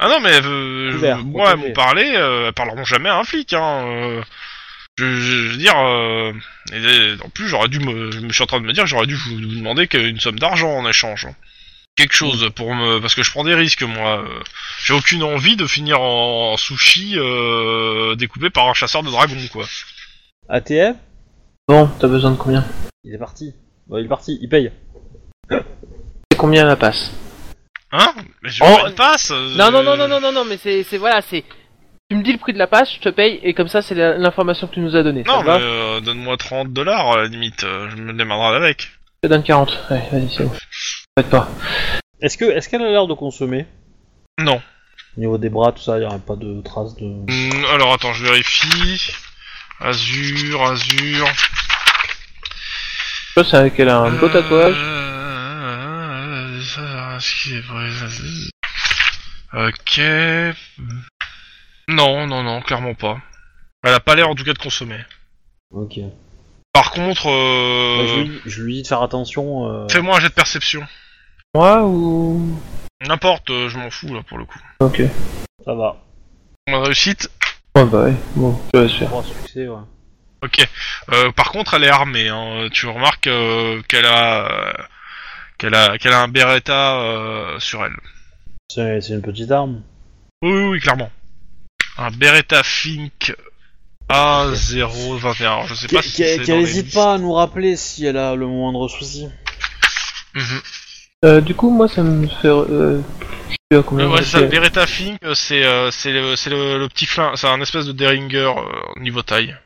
Euh, 0.00 0.04
Ah 0.06 0.08
non 0.08 0.20
mais 0.20 0.40
euh, 0.44 0.92
Couvert, 0.92 1.18
je- 1.18 1.22
moi 1.24 1.44
elles 1.50 1.54
protégé. 1.56 1.68
m'ont 1.68 1.74
parlé, 1.74 2.12
euh, 2.16 2.46
elles 2.48 2.52
parleront 2.52 2.84
jamais 2.84 3.08
à 3.08 3.16
un 3.18 3.24
flic. 3.24 3.52
Hein. 3.52 3.84
euh. 3.86 4.22
je, 4.98 5.04
je- 5.04 5.20
je 5.20 5.48
veux 5.52 5.56
dire, 5.58 5.76
euh, 5.78 6.32
et, 6.72 6.76
euh, 6.76 7.16
en 7.24 7.28
plus 7.30 7.48
j'aurais 7.48 7.68
dû 7.68 7.78
me, 7.80 8.10
je 8.10 8.20
me 8.20 8.32
suis 8.32 8.42
en 8.42 8.46
train 8.46 8.60
de 8.60 8.66
me 8.66 8.72
dire 8.72 8.84
que 8.84 8.88
j'aurais 8.90 9.06
dû 9.06 9.14
vous, 9.14 9.34
vous 9.36 9.54
demander 9.56 9.86
qu'une 9.88 10.20
somme 10.20 10.38
d'argent 10.38 10.70
en 10.70 10.88
échange. 10.88 11.26
hein. 11.26 11.34
Quelque 11.96 12.14
chose 12.14 12.50
pour 12.54 12.74
me, 12.74 12.98
parce 13.00 13.14
que 13.14 13.22
je 13.22 13.30
prends 13.30 13.44
des 13.44 13.54
risques 13.54 13.82
moi. 13.82 14.22
euh. 14.22 14.40
J'ai 14.84 14.92
aucune 14.92 15.22
envie 15.22 15.56
de 15.56 15.66
finir 15.66 16.00
en, 16.02 16.52
en 16.52 16.56
sushi 16.58 17.14
euh, 17.16 18.14
découpé 18.16 18.50
par 18.50 18.68
un 18.68 18.74
chasseur 18.74 19.02
de 19.02 19.10
dragons 19.10 19.34
quoi. 19.52 19.64
ATF 20.50 20.94
Bon, 21.68 21.88
t'as 21.98 22.06
besoin 22.08 22.30
de 22.32 22.36
combien? 22.36 22.64
Il 23.02 23.14
est 23.14 23.18
parti. 23.18 23.54
Il 23.90 24.04
est 24.04 24.08
parti, 24.08 24.38
il 24.42 24.48
paye. 24.48 24.70
C'est 25.50 26.36
combien 26.38 26.64
la 26.66 26.76
passe? 26.76 27.12
Hein 27.92 28.12
Mais 28.42 28.50
je 28.50 28.62
Oh, 28.64 28.86
une 28.88 28.94
passe 28.94 29.30
euh, 29.30 29.54
Non, 29.56 29.70
non, 29.70 29.82
non, 29.82 29.96
non, 29.96 30.08
non, 30.08 30.20
non, 30.20 30.32
non, 30.32 30.44
mais 30.44 30.56
c'est, 30.56 30.82
c'est 30.82 30.98
voilà, 30.98 31.20
c'est. 31.22 31.44
Tu 32.10 32.16
me 32.16 32.22
dis 32.22 32.32
le 32.32 32.38
prix 32.38 32.52
de 32.52 32.58
la 32.58 32.66
passe, 32.68 32.92
je 32.94 33.00
te 33.00 33.08
paye, 33.08 33.40
et 33.42 33.52
comme 33.54 33.68
ça, 33.68 33.82
c'est 33.82 33.94
la- 33.94 34.16
l'information 34.16 34.66
que 34.68 34.74
tu 34.74 34.80
nous 34.80 34.94
as 34.96 35.02
donnée. 35.02 35.24
Non, 35.26 35.38
ça 35.38 35.42
mais 35.42 35.46
va 35.48 35.56
euh, 35.60 36.00
donne-moi 36.00 36.36
30 36.36 36.72
dollars 36.72 37.12
à 37.12 37.16
la 37.16 37.24
limite, 37.26 37.64
euh, 37.64 37.88
je 37.90 37.96
me 37.96 38.12
démarrerai 38.12 38.56
avec. 38.56 38.82
Je 39.22 39.28
te 39.28 39.32
donne 39.32 39.42
40. 39.42 39.76
Ouais, 39.90 40.02
vas-y, 40.12 40.28
c'est 40.30 40.44
bon. 40.44 40.52
Faites 41.18 41.30
pas. 41.30 41.48
Est-ce 42.20 42.38
que 42.38 42.44
est-ce 42.44 42.68
qu'elle 42.68 42.82
a 42.82 42.90
l'air 42.90 43.06
de 43.06 43.14
consommer? 43.14 43.66
Non. 44.40 44.60
Au 45.16 45.20
niveau 45.20 45.38
des 45.38 45.48
bras, 45.48 45.72
tout 45.72 45.82
ça, 45.82 45.96
il 45.98 46.06
n'y 46.06 46.12
a 46.14 46.18
pas 46.18 46.36
de 46.36 46.60
traces 46.62 46.94
de. 46.96 47.04
Hmm, 47.06 47.64
alors 47.72 47.94
attends, 47.94 48.12
je 48.12 48.22
vérifie. 48.24 49.12
Azur, 49.80 50.62
Azur. 50.62 51.26
Je 53.36 53.42
sais 53.42 53.70
qu'elle 53.70 53.88
a 53.88 53.98
un 53.98 54.10
beau 54.12 54.28
tatouage. 54.28 54.76
Ça, 57.16 57.20
ce 57.20 57.42
qui 57.42 57.54
est 57.56 57.60
vrai, 57.60 57.88
ça, 57.92 58.06
c'est- 58.10 58.50
Ok. 59.54 60.00
Non, 61.88 62.26
non, 62.26 62.42
non, 62.42 62.60
clairement 62.60 62.94
pas. 62.94 63.18
Elle 63.84 63.94
a 63.94 64.00
pas 64.00 64.14
l'air 64.14 64.28
en 64.28 64.34
tout 64.34 64.44
cas 64.44 64.52
de 64.52 64.58
consommer. 64.58 64.98
Ok. 65.70 65.98
Par 66.72 66.90
contre, 66.90 67.24
Bah, 67.26 68.06
je, 68.06 68.20
euh, 68.20 68.24
lui, 68.24 68.40
je 68.44 68.62
lui 68.62 68.74
dis 68.74 68.82
de 68.82 68.86
faire 68.88 69.02
attention. 69.02 69.70
euh, 69.70 69.88
fais-moi 69.88 70.16
un 70.16 70.20
jet 70.20 70.28
de 70.28 70.34
perception. 70.34 70.86
Moi 71.54 71.82
ou? 71.84 72.60
N'importe, 73.06 73.48
euh, 73.50 73.68
je 73.68 73.78
m'en 73.78 73.90
fous 73.90 74.12
là 74.14 74.22
pour 74.28 74.36
le 74.38 74.44
coup. 74.44 74.58
Ok. 74.80 75.00
Ça 75.64 75.74
va. 75.74 75.96
De 76.68 76.74
réussite. 76.74 77.30
Ouais, 77.76 77.84
bah 77.84 78.04
ouais. 78.04 78.14
Bon, 78.34 78.60
je 78.74 78.80
vais 78.80 78.88
faire. 78.88 79.10
Succès, 79.24 79.68
ouais. 79.68 79.80
Ok. 80.42 80.66
Euh, 81.12 81.30
par 81.32 81.50
contre, 81.52 81.74
elle 81.74 81.84
est 81.84 81.88
armée. 81.88 82.28
Hein. 82.28 82.68
Tu 82.72 82.86
remarques 82.86 83.26
euh, 83.28 83.80
qu'elle 83.88 84.06
a, 84.06 84.74
qu'elle 85.58 85.74
a, 85.74 85.98
qu'elle 85.98 86.12
a 86.12 86.22
un 86.22 86.28
Beretta 86.28 87.00
euh, 87.00 87.58
sur 87.60 87.84
elle. 87.84 87.96
C'est 88.72 89.00
c'est 89.00 89.14
une 89.14 89.22
petite 89.22 89.50
arme. 89.50 89.82
Oui, 90.42 90.52
oui, 90.52 90.64
oui, 90.70 90.80
clairement. 90.80 91.10
Un 91.98 92.10
Beretta 92.10 92.62
Fink 92.62 93.34
A021. 94.10 95.42
Alors, 95.42 95.66
je 95.66 95.74
sais 95.74 95.86
pas 95.88 95.94
Qu'elle 95.96 96.02
si 96.04 96.10
c'est 96.10 96.22
qu'elle- 96.24 96.38
dans 96.40 96.44
qu'elle 96.44 96.58
les 96.58 96.62
hésite 96.70 96.84
listes. 96.86 96.94
pas 96.94 97.14
à 97.14 97.18
nous 97.18 97.32
rappeler 97.32 97.76
si 97.76 98.04
elle 98.06 98.16
a 98.16 98.34
le 98.34 98.46
moindre 98.46 98.88
souci. 98.88 99.28
Mhm. 100.34 100.60
Euh, 101.24 101.40
du 101.40 101.54
coup, 101.54 101.70
moi, 101.70 101.88
ça 101.88 102.02
me 102.02 102.26
fait. 102.26 102.48
Euh... 102.48 103.00
Je 103.48 103.52
sais 103.52 103.56
plus 103.70 103.78
à 103.78 103.82
combien. 103.82 104.06
Ouais, 104.08 104.14
ouais, 104.16 104.22
ça. 104.24 104.42
Beretta 104.42 104.86
Fink, 104.86 105.18
euh, 105.24 105.34
c'est 105.34 105.64
euh, 105.64 105.90
c'est 105.90 106.12
le, 106.12 106.36
c'est 106.36 106.50
le, 106.50 106.78
le 106.78 106.88
petit 106.88 107.06
flingue, 107.06 107.34
c'est 107.36 107.46
un 107.48 107.60
espèce 107.60 107.86
de 107.86 107.92
Derringer 107.92 108.52
euh, 108.56 109.00
niveau 109.00 109.22
taille. 109.22 109.56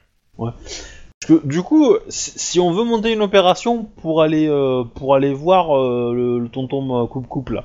Parce 1.26 1.38
que 1.40 1.46
du 1.46 1.62
coup, 1.62 1.96
si 2.08 2.58
on 2.60 2.72
veut 2.72 2.84
monter 2.84 3.12
une 3.12 3.20
opération 3.20 3.84
pour 4.00 4.22
aller 4.22 4.48
euh, 4.48 4.84
pour 4.94 5.14
aller 5.14 5.34
voir 5.34 5.76
euh, 5.76 6.12
le, 6.14 6.38
le 6.38 6.48
tonton 6.48 7.06
coupe 7.08 7.28
coupe 7.28 7.50
là. 7.50 7.64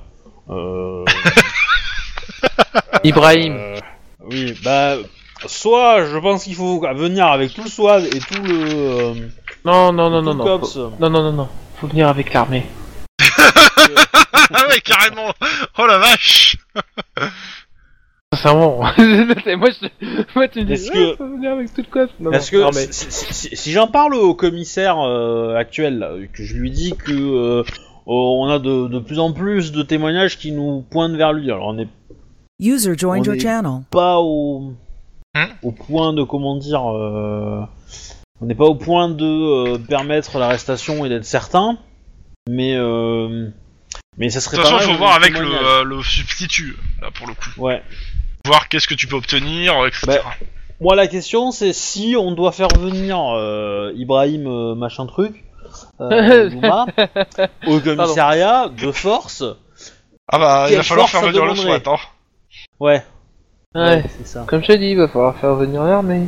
Euh, 0.50 1.06
Ibrahim. 3.06 3.54
euh, 3.56 3.80
oui, 4.30 4.54
bah 4.64 4.96
soit 5.46 6.06
je 6.06 6.18
pense 6.18 6.44
qu'il 6.44 6.56
faut 6.56 6.80
venir 6.82 7.28
avec 7.28 7.54
tout 7.54 7.64
le 7.64 7.70
SWAT 7.70 8.02
et 8.02 8.20
tout 8.20 8.42
le 8.44 8.60
euh, 8.74 9.14
Non, 9.64 9.94
non, 9.94 10.10
non, 10.10 10.22
non, 10.22 10.34
non. 10.34 10.44
cops. 10.44 10.76
Non, 11.00 11.10
non, 11.10 11.24
non, 11.24 11.32
non. 11.32 11.48
Faut 11.80 11.88
venir 11.88 12.10
avec 12.10 12.34
l'armée. 12.34 12.66
ah 13.22 14.68
ouais, 14.70 14.82
carrément 14.82 15.32
Oh 15.78 15.86
la 15.88 15.98
vache 15.98 16.58
Sincèrement. 18.50 18.78
moi, 19.58 19.70
je... 19.72 20.26
moi, 20.36 20.48
tu 20.48 20.60
me 20.60 20.66
dis. 20.76 20.90
Que- 20.90 21.16
faut 21.16 21.28
venir 21.28 21.52
avec 21.54 21.74
tout 21.74 21.82
le 21.82 21.92
cops. 21.92 22.14
Non, 22.20 22.32
Parce 22.32 22.52
non, 22.52 22.58
que 22.58 22.62
l'armée. 22.62 22.88
si, 22.92 23.06
si- 23.12 23.34
si- 23.34 23.56
si 23.56 23.72
j'en 23.72 23.88
parle 23.88 24.14
au 24.16 24.34
commissaire 24.36 25.00
euh, 25.00 25.56
actuel, 25.56 25.98
là, 26.00 26.12
que 26.32 26.44
je 26.44 26.56
lui 26.56 26.70
dis 26.72 26.94
que 26.96 27.12
euh, 27.12 27.64
oh, 28.06 28.40
on 28.44 28.50
a 28.50 28.60
de, 28.60 28.88
de 28.88 29.00
plus 29.00 29.20
en 29.20 29.32
plus 29.34 29.72
de 29.72 29.82
témoignages 29.84 30.38
qui 30.38 30.52
nous 30.52 30.82
pointent 30.90 31.16
vers 31.16 31.34
lui. 31.34 31.50
Alors 31.52 31.68
on 31.68 31.74
n'est 31.74 31.88
User 32.60 32.94
joined 32.98 33.22
On 33.22 33.26
your 33.26 33.36
est- 33.36 33.40
channel. 33.40 33.82
pas 33.92 34.20
au 34.20 34.74
Hein 35.38 35.50
au 35.64 35.72
point 35.74 36.14
de 36.14 36.24
comment 36.24 36.56
dire, 36.56 36.88
euh, 36.96 37.60
on 38.40 38.46
n'est 38.46 38.56
pas 38.56 38.64
au 38.66 38.76
point 38.76 39.10
de 39.10 39.26
euh, 39.74 39.78
permettre 39.78 40.38
l'arrestation 40.40 41.04
et 41.06 41.10
d'être 41.10 41.26
certain, 41.26 41.78
mais 42.50 42.76
euh, 42.78 43.50
mais 44.18 44.30
ça 44.30 44.40
De 44.40 44.44
serait 44.46 44.56
toute 44.58 44.66
pas 44.66 44.72
façon, 44.72 44.84
il 44.84 44.88
mal 44.88 44.88
faut 44.88 44.94
de 44.94 44.98
voir 44.98 45.16
avec 45.16 45.38
le, 45.38 45.46
euh, 45.46 45.84
le 45.84 46.02
substitut, 46.02 46.78
là, 47.02 47.10
pour 47.14 47.28
le 47.28 47.34
coup. 47.34 47.50
Ouais. 47.58 47.82
Voir 48.46 48.70
qu'est-ce 48.70 48.88
que 48.88 48.94
tu 48.94 49.08
peux 49.08 49.16
obtenir, 49.16 49.74
etc. 49.86 50.06
Bah, 50.08 50.20
Moi, 50.80 50.96
la 50.96 51.08
question, 51.08 51.52
c'est 51.52 51.74
si 51.74 52.16
on 52.18 52.32
doit 52.32 52.52
faire 52.52 52.68
venir 52.80 53.20
euh, 53.36 53.92
Ibrahim 53.96 54.48
euh, 54.48 54.76
machin 54.76 55.06
truc, 55.08 55.44
euh, 56.00 56.50
Douma, 56.52 56.86
au 57.68 57.80
commissariat 57.80 58.70
de 58.70 58.92
force. 58.92 59.44
ah 60.32 60.38
bah, 60.40 60.68
il 60.70 60.76
va 60.78 60.84
falloir 60.84 61.10
faire 61.10 61.22
venir 61.24 61.46
le 61.46 61.56
SWAT, 61.56 61.82
hein. 61.88 61.96
Ouais. 62.80 63.04
Ouais. 63.74 64.04
c'est 64.18 64.28
ça. 64.28 64.46
Comme 64.48 64.62
je 64.62 64.68
t'ai 64.68 64.78
dit, 64.78 64.88
il 64.92 64.98
va 64.98 65.08
falloir 65.08 65.36
faire 65.38 65.56
venir 65.56 65.84
l'armée. 65.84 66.28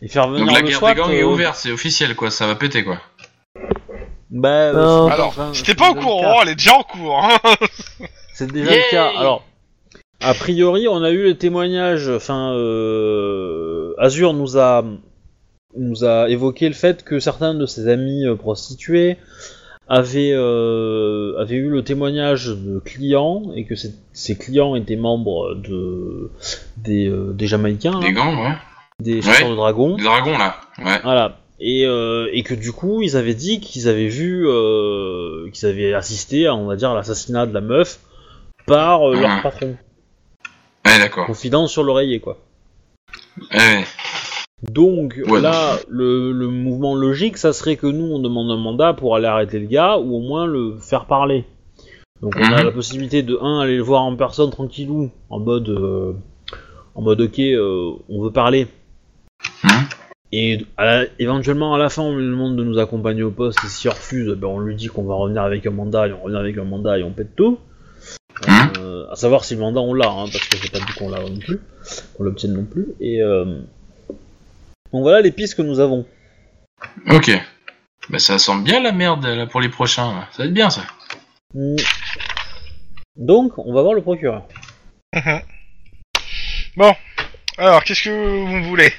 Et 0.00 0.08
faire 0.08 0.28
venir 0.28 0.46
Donc 0.46 0.54
la 0.54 0.60
le 0.62 0.66
guerre 0.68 0.78
SWAT, 0.78 0.94
des 0.94 1.00
gangs 1.00 1.10
est 1.12 1.22
euh, 1.22 1.26
ouverte, 1.26 1.56
c'est 1.56 1.70
officiel 1.70 2.16
quoi, 2.16 2.30
ça 2.30 2.46
va 2.46 2.54
péter 2.56 2.82
quoi. 2.82 2.98
Bah, 4.30 4.48
euh, 4.48 4.72
Non. 4.72 5.06
c'est- 5.08 5.14
Alors, 5.14 5.28
enfin, 5.28 5.50
si 5.52 5.62
t'es 5.62 5.74
pas 5.74 5.90
au 5.90 5.94
déjà 5.94 6.00
le 6.00 6.06
courant, 6.06 6.42
elle 6.42 6.48
est 6.48 6.54
déjà 6.54 6.74
en 6.74 6.82
cours, 6.82 7.22
hein. 7.24 7.38
C'est 8.34 8.50
déjà 8.50 8.70
le 8.72 8.90
cas. 8.90 9.10
Alors, 9.18 9.44
a 10.22 10.34
priori, 10.34 10.88
on 10.88 11.02
a 11.02 11.10
eu 11.10 11.24
les 11.24 11.36
témoignages. 11.36 12.08
Enfin, 12.08 12.54
euh, 12.54 13.94
Azur 13.98 14.32
nous 14.34 14.58
a 14.58 14.84
nous 15.76 16.04
a 16.04 16.28
évoqué 16.28 16.68
le 16.68 16.74
fait 16.74 17.02
que 17.02 17.18
certains 17.18 17.54
de 17.54 17.64
ses 17.66 17.88
amis 17.88 18.26
euh, 18.26 18.34
prostituées 18.36 19.16
avaient 19.88 20.32
euh, 20.32 21.34
avaient 21.38 21.56
eu 21.56 21.68
le 21.70 21.82
témoignage 21.82 22.48
de 22.48 22.78
clients 22.78 23.52
et 23.56 23.64
que 23.64 23.74
ces, 23.74 23.94
ces 24.12 24.36
clients 24.36 24.74
étaient 24.74 24.96
membres 24.96 25.54
de 25.54 26.30
des, 26.76 27.08
euh, 27.08 27.32
des 27.32 27.46
Jamaïcains, 27.46 28.00
Des 28.00 28.08
hein, 28.08 28.12
gangs, 28.12 28.38
ouais. 28.38 28.54
des 29.00 29.22
chasseurs 29.22 29.46
Ouais. 29.46 29.50
de 29.52 29.56
dragons. 29.56 29.96
Des 29.96 30.04
dragons 30.04 30.36
là, 30.38 30.56
ouais. 30.78 31.00
Voilà. 31.02 31.38
Et, 31.58 31.86
euh, 31.86 32.28
et 32.32 32.42
que 32.42 32.54
du 32.54 32.72
coup, 32.72 33.02
ils 33.02 33.16
avaient 33.16 33.34
dit 33.34 33.60
qu'ils 33.60 33.88
avaient 33.88 34.08
vu, 34.08 34.46
qu'ils 35.52 35.68
avaient 35.68 35.94
assisté 35.94 36.46
à, 36.48 36.54
on 36.56 36.66
va 36.66 36.74
dire, 36.76 36.90
à 36.90 36.94
l'assassinat 36.94 37.46
de 37.46 37.54
la 37.54 37.60
meuf 37.60 38.00
par 38.66 39.08
leur 39.10 39.28
Mhm. 39.36 39.42
patron. 39.42 39.76
Ouais, 40.92 40.98
d'accord. 40.98 41.26
Confident 41.26 41.66
sur 41.66 41.82
l'oreiller, 41.82 42.20
quoi. 42.20 42.38
Ouais, 43.52 43.58
ouais. 43.58 43.84
Donc 44.70 45.18
Ouais, 45.26 45.40
là, 45.40 45.78
le, 45.88 46.32
le 46.32 46.46
mouvement 46.48 46.94
logique, 46.94 47.36
ça 47.36 47.52
serait 47.52 47.76
que 47.76 47.86
nous, 47.86 48.04
on 48.04 48.18
demande 48.20 48.50
un 48.50 48.56
mandat 48.56 48.92
pour 48.92 49.16
aller 49.16 49.26
arrêter 49.26 49.58
le 49.58 49.66
gars, 49.66 49.96
ou 49.98 50.16
au 50.16 50.20
moins 50.20 50.46
le 50.46 50.76
faire 50.78 51.06
parler. 51.06 51.44
Donc 52.20 52.34
on 52.36 52.44
a 52.52 52.58
Mhm. 52.60 52.66
la 52.66 52.70
possibilité 52.70 53.22
de, 53.24 53.36
un, 53.40 53.60
aller 53.60 53.76
le 53.76 53.82
voir 53.82 54.02
en 54.02 54.14
personne 54.14 54.50
tranquillou, 54.50 55.10
en 55.30 55.40
mode, 55.40 55.68
euh, 55.68 56.12
en 56.94 57.02
mode, 57.02 57.20
ok, 57.20 57.38
euh, 57.40 57.90
on 58.08 58.22
veut 58.22 58.30
parler. 58.30 58.68
Mhm. 59.64 59.70
Et 60.34 60.64
à 60.76 60.84
la- 60.84 61.06
éventuellement, 61.18 61.74
à 61.74 61.78
la 61.78 61.88
fin, 61.88 62.02
on 62.02 62.16
lui 62.16 62.24
demande 62.24 62.54
de 62.56 62.62
nous 62.64 62.78
accompagner 62.78 63.22
au 63.24 63.32
poste, 63.32 63.58
et 63.64 63.68
s'il 63.68 63.90
refuse, 63.90 64.28
ben, 64.34 64.46
on 64.46 64.60
lui 64.60 64.76
dit 64.76 64.86
qu'on 64.86 65.02
va 65.02 65.14
revenir 65.14 65.42
avec 65.42 65.66
un 65.66 65.70
mandat, 65.72 66.06
et 66.08 66.12
on 66.12 66.22
revient 66.22 66.36
avec 66.36 66.56
un 66.58 66.64
mandat, 66.64 66.98
et 66.98 67.02
on 67.02 67.10
pète 67.10 67.34
tout. 67.34 67.58
Mhm. 68.46 68.72
Euh, 68.78 69.10
à 69.10 69.16
savoir 69.16 69.44
si 69.44 69.54
le 69.54 69.60
mandat 69.60 69.80
on 69.80 69.94
l'a, 69.94 70.08
hein, 70.08 70.26
parce 70.32 70.46
que 70.48 70.56
c'est 70.56 70.70
pas 70.72 70.78
dit 70.78 70.92
qu'on 70.96 71.10
l'a 71.10 71.20
non 71.20 71.38
plus, 71.38 71.60
qu'on 72.14 72.24
l'obtienne 72.24 72.54
non 72.54 72.64
plus. 72.64 72.88
Et 73.00 73.20
euh... 73.20 73.60
donc 74.92 75.02
voilà 75.02 75.20
les 75.20 75.32
pistes 75.32 75.54
que 75.54 75.62
nous 75.62 75.80
avons. 75.80 76.06
Ok. 77.10 77.30
Bah 78.08 78.18
ça 78.18 78.38
sent 78.38 78.62
bien 78.62 78.80
la 78.82 78.92
merde 78.92 79.24
là 79.24 79.46
pour 79.46 79.60
les 79.60 79.68
prochains. 79.68 80.12
là. 80.12 80.28
Ça 80.32 80.42
va 80.42 80.46
être 80.46 80.54
bien 80.54 80.70
ça. 80.70 80.82
Mm. 81.54 81.76
Donc 83.16 83.58
on 83.58 83.72
va 83.72 83.82
voir 83.82 83.94
le 83.94 84.02
procureur. 84.02 84.46
Alors, 87.58 87.84
qu'est-ce 87.84 88.04
que 88.04 88.44
vous 88.44 88.64
voulez? 88.68 88.90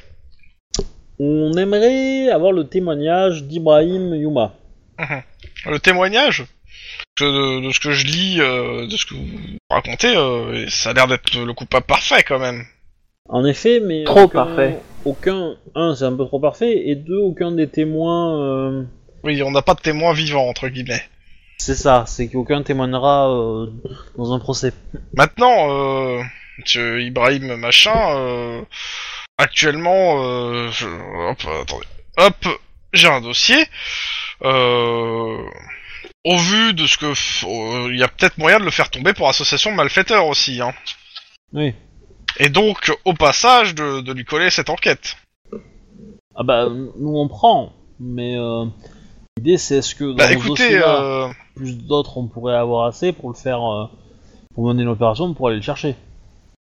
On 1.20 1.54
aimerait 1.58 2.30
avoir 2.30 2.52
le 2.52 2.68
témoignage 2.68 3.44
d'Ibrahim 3.44 4.14
Yuma. 4.14 4.54
Le 5.66 5.80
témoignage? 5.80 6.46
Que 7.16 7.24
de, 7.62 7.68
de 7.68 7.72
ce 7.72 7.80
que 7.80 7.92
je 7.92 8.06
lis, 8.06 8.38
euh, 8.40 8.88
de 8.88 8.98
ce 8.98 9.06
que 9.06 9.14
vous 9.14 9.28
racontez, 9.70 10.16
euh, 10.16 10.68
ça 10.70 10.92
a 10.92 10.94
l'air 10.94 11.08
d'être 11.08 11.38
le 11.38 11.54
coupable 11.54 11.86
parfait 11.86 12.24
quand 12.24 12.40
même. 12.40 12.66
En 13.30 13.46
effet, 13.46 13.80
mais 13.80 14.04
Trop 14.04 14.22
aucun- 14.24 14.46
parfait. 14.46 14.80
Aucun, 15.06 15.56
un, 15.76 15.96
c'est 15.96 16.06
un 16.06 16.16
peu 16.16 16.26
trop 16.26 16.40
parfait, 16.40 16.88
et 16.90 16.96
deux, 16.96 17.18
aucun 17.20 17.52
des 17.52 17.68
témoins. 17.68 18.40
euh, 18.42 18.84
Oui, 19.24 19.42
on 19.44 19.52
n'a 19.52 19.62
pas 19.62 19.74
de 19.76 19.82
témoin 19.82 20.14
vivant 20.14 20.48
entre 20.48 20.68
guillemets. 20.70 21.04
C'est 21.58 21.76
ça, 21.76 22.06
c'est 22.08 22.28
qu'aucun 22.30 22.64
témoignera 22.64 23.30
euh, 23.32 23.68
dans 24.18 24.34
un 24.34 24.40
procès. 24.40 24.74
Maintenant, 25.16 25.70
euh, 26.18 26.22
monsieur 26.60 27.02
Ibrahim 27.02 27.56
machin, 27.58 28.16
euh, 28.16 28.62
actuellement, 29.38 30.24
euh, 30.24 30.70
je- 30.72 30.88
hop, 30.88 31.38
attendez, 31.62 31.86
hop, 32.18 32.60
j'ai 32.92 33.08
un 33.08 33.22
dossier. 33.22 33.64
Euh, 34.44 35.38
au 36.26 36.38
vu 36.38 36.74
de 36.74 36.88
ce 36.88 36.98
que, 36.98 37.06
euh, 37.06 37.92
il 37.92 37.98
y 38.00 38.04
a 38.04 38.08
peut-être 38.08 38.38
moyen 38.38 38.60
de 38.60 38.66
le 38.66 38.72
faire 38.72 38.90
tomber 38.90 39.14
pour 39.14 39.28
association 39.30 39.72
de 39.72 39.76
malfaiteurs 39.76 40.28
aussi, 40.28 40.62
hein. 40.62 40.74
Oui. 41.52 41.74
Et 42.38 42.50
donc, 42.50 42.92
au 43.06 43.14
passage, 43.14 43.76
de, 43.76 44.02
de 44.02 44.14
lui 44.14 44.26
coller 44.26 44.50
cette 44.50 44.70
enquête. 44.70 45.18
Ah 46.36 46.44
bah 46.44 46.68
nous 46.70 47.16
on 47.16 47.28
prend, 47.28 47.74
mais 48.00 48.36
euh, 48.38 48.66
L'idée, 49.38 49.58
c'est 49.58 49.78
est-ce 49.78 49.94
que 49.96 50.06
dans 50.06 50.16
Bah 50.16 50.32
écoutez, 50.32 50.80
euh, 50.84 51.28
plus 51.56 51.78
d'autres, 51.78 52.18
on 52.18 52.28
pourrait 52.28 52.56
avoir 52.56 52.88
assez 52.88 53.12
pour 53.12 53.30
le 53.30 53.36
faire, 53.36 53.62
euh, 53.62 53.86
pour 54.56 54.68
mener 54.68 54.84
l'opération, 54.84 55.34
pour 55.34 55.48
aller 55.48 55.58
le 55.58 55.64
chercher? 55.64 55.96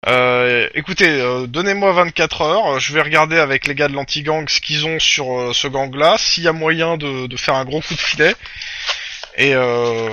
euh, 0.07 0.67
écoutez, 0.75 1.45
donnez-moi 1.47 1.91
24 1.91 2.41
heures, 2.41 2.79
je 2.79 2.93
vais 2.93 3.01
regarder 3.01 3.37
avec 3.37 3.67
les 3.67 3.75
gars 3.75 3.89
de 3.89 3.93
l'anti-gang 3.93 4.47
ce 4.47 4.61
qu'ils 4.61 4.85
ont 4.87 4.97
sur 4.97 5.53
ce 5.53 5.67
gang-là, 5.67 6.15
s'il 6.17 6.43
y 6.43 6.47
a 6.47 6.53
moyen 6.53 6.97
de, 6.97 7.27
de 7.27 7.37
faire 7.37 7.55
un 7.55 7.65
gros 7.65 7.81
coup 7.81 7.93
de 7.95 7.99
filet. 7.99 8.33
Et 9.39 9.53
euh, 9.55 10.09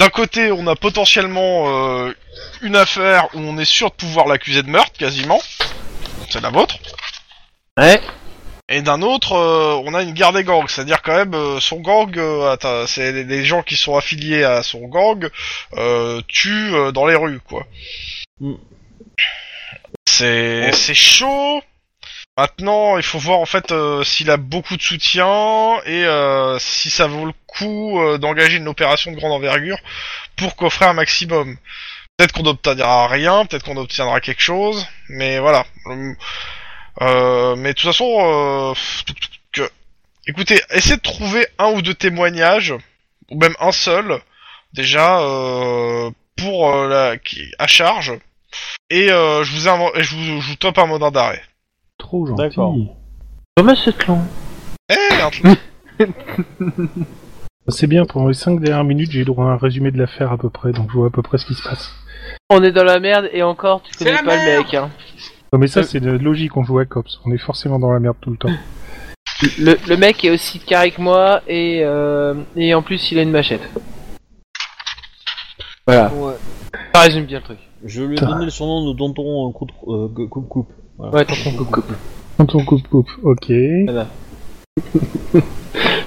d'un 0.00 0.08
côté, 0.08 0.52
on 0.52 0.66
a 0.68 0.76
potentiellement 0.76 1.64
euh, 2.06 2.14
une 2.62 2.76
affaire 2.76 3.26
où 3.34 3.40
on 3.40 3.58
est 3.58 3.64
sûr 3.64 3.90
de 3.90 3.94
pouvoir 3.96 4.26
l'accuser 4.28 4.62
de 4.62 4.70
meurtre, 4.70 4.92
quasiment. 4.98 5.40
C'est 6.30 6.40
la 6.40 6.50
vôtre. 6.50 6.76
Ouais. 7.78 8.00
Et 8.68 8.80
d'un 8.80 9.02
autre, 9.02 9.32
euh, 9.32 9.82
on 9.84 9.92
a 9.94 10.02
une 10.02 10.12
guerre 10.12 10.32
des 10.32 10.44
gangs, 10.44 10.68
c'est-à-dire 10.68 11.02
quand 11.02 11.16
même 11.16 11.34
euh, 11.34 11.60
son 11.60 11.80
gang, 11.80 12.16
euh, 12.16 12.86
c'est 12.86 13.12
les- 13.24 13.44
gens 13.44 13.62
qui 13.62 13.76
sont 13.76 13.96
affiliés 13.96 14.44
à 14.44 14.62
son 14.62 14.86
gang 14.86 15.28
tuent 16.28 16.92
dans 16.94 17.04
les 17.06 17.16
rues, 17.16 17.40
quoi. 17.40 17.66
Mm. 18.40 18.54
C'est 20.08 20.60
Ouais. 20.66 20.72
c'est 20.72 20.94
chaud. 20.94 21.60
Maintenant, 22.38 22.96
il 22.96 23.02
faut 23.02 23.18
voir 23.18 23.40
en 23.40 23.46
fait 23.46 23.72
euh, 23.72 24.02
s'il 24.04 24.30
a 24.30 24.38
beaucoup 24.38 24.78
de 24.78 24.82
soutien 24.82 25.82
et 25.84 26.06
euh, 26.06 26.58
si 26.58 26.88
ça 26.88 27.06
vaut 27.06 27.26
le 27.26 27.34
coup 27.46 28.00
euh, 28.00 28.16
d'engager 28.16 28.56
une 28.56 28.68
opération 28.68 29.12
de 29.12 29.16
grande 29.16 29.32
envergure 29.32 29.76
pour 30.36 30.56
coffrer 30.56 30.86
un 30.86 30.94
maximum. 30.94 31.58
Peut-être 32.16 32.32
qu'on 32.32 32.44
n'obtiendra 32.44 33.06
rien, 33.08 33.44
peut-être 33.44 33.64
qu'on 33.64 33.76
obtiendra 33.76 34.20
quelque 34.20 34.40
chose, 34.40 34.86
mais 35.10 35.40
voilà. 35.40 35.66
Euh, 37.02 37.54
mais 37.56 37.70
de 37.70 37.78
toute 37.78 37.90
façon, 37.90 38.16
euh, 38.18 38.74
que... 39.52 39.70
écoutez, 40.26 40.62
essayez 40.70 40.96
de 40.96 41.02
trouver 41.02 41.46
un 41.58 41.72
ou 41.72 41.82
deux 41.82 41.94
témoignages, 41.94 42.74
ou 43.30 43.38
même 43.38 43.54
un 43.60 43.72
seul, 43.72 44.20
déjà, 44.72 45.20
euh, 45.20 46.10
pour 46.36 46.74
la... 46.74 47.16
à 47.58 47.66
charge, 47.66 48.12
et 48.88 49.08
je 49.08 49.50
vous, 49.50 49.68
et 49.98 50.02
je 50.02 50.14
vous, 50.14 50.40
vous 50.40 50.56
top 50.56 50.78
un 50.78 50.86
mandat 50.86 51.10
d'arrêt. 51.10 51.42
Trop 52.02 52.26
gentil. 52.26 52.42
D'accord. 52.42 52.74
Comment 53.56 53.74
c'est 53.76 54.06
long 54.08 54.18
Eh, 54.90 55.22
un 55.22 55.30
truc- 55.30 55.58
C'est 57.68 57.86
bien, 57.86 58.04
pendant 58.04 58.26
les 58.26 58.34
5 58.34 58.58
dernières 58.60 58.82
minutes, 58.82 59.12
j'ai 59.12 59.24
droit 59.24 59.44
à 59.46 59.48
un 59.50 59.56
résumé 59.56 59.92
de 59.92 59.98
l'affaire 59.98 60.32
à 60.32 60.36
peu 60.36 60.50
près, 60.50 60.72
donc 60.72 60.88
je 60.90 60.94
vois 60.96 61.06
à 61.06 61.10
peu 61.10 61.22
près 61.22 61.38
ce 61.38 61.46
qui 61.46 61.54
se 61.54 61.62
passe. 61.62 61.92
On 62.50 62.60
est 62.64 62.72
dans 62.72 62.82
la 62.82 62.98
merde 62.98 63.28
et 63.32 63.44
encore, 63.44 63.82
tu 63.82 63.96
connais 63.96 64.10
la 64.12 64.22
pas 64.24 64.34
le 64.36 64.58
mec. 64.58 64.74
Hein. 64.74 64.90
Non 65.52 65.60
mais 65.60 65.68
ça, 65.68 65.80
Euh. 65.80 65.82
c'est 65.84 66.00
de 66.00 66.10
logique, 66.10 66.56
on 66.56 66.64
joue 66.64 66.80
à 66.80 66.86
Cops. 66.86 67.20
On 67.24 67.30
est 67.30 67.38
forcément 67.38 67.78
dans 67.78 67.92
la 67.92 68.00
merde 68.00 68.16
tout 68.20 68.30
le 68.30 68.36
temps. 68.36 68.50
Le, 69.60 69.76
le 69.88 69.96
mec 69.96 70.24
est 70.24 70.30
aussi 70.30 70.58
carré 70.58 70.90
que 70.90 71.00
moi 71.00 71.42
et, 71.46 71.82
euh, 71.84 72.34
et 72.56 72.74
en 72.74 72.82
plus 72.82 73.12
il 73.12 73.18
a 73.18 73.22
une 73.22 73.30
machette. 73.30 73.62
Voilà. 75.86 76.10
Ça 76.94 77.00
résume 77.02 77.26
bien 77.26 77.38
le 77.38 77.44
truc. 77.44 77.58
Je 77.84 78.02
lui 78.02 78.16
ai 78.16 78.20
donné 78.20 78.44
le 78.44 78.50
surnom 78.50 78.92
de 78.92 78.96
tonton 78.98 79.48
euh, 79.48 79.52
coupe 79.52 79.70
euh, 79.88 80.08
coupe 80.28 80.48
coupe. 80.48 80.72
Voilà. 81.02 81.16
Ouais, 81.16 81.24
tonton 81.24 81.56
coupe 81.56 81.70
coupe. 81.70 81.92
Quand 82.38 82.54
on 82.54 82.64
coupe, 82.64 82.88
coupe, 82.88 83.10
ok. 83.22 83.52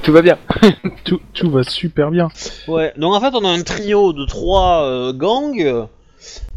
Tout 0.03 0.11
va 0.13 0.21
bien. 0.21 0.37
Tout, 1.03 1.19
tout 1.33 1.51
va 1.51 1.63
super 1.63 2.11
bien. 2.11 2.29
Ouais. 2.67 2.93
Donc 2.97 3.13
en 3.13 3.19
fait, 3.19 3.35
on 3.35 3.43
a 3.43 3.49
un 3.49 3.61
trio 3.61 4.13
de 4.13 4.25
trois 4.25 4.83
euh, 4.83 5.13
gangs. 5.13 5.87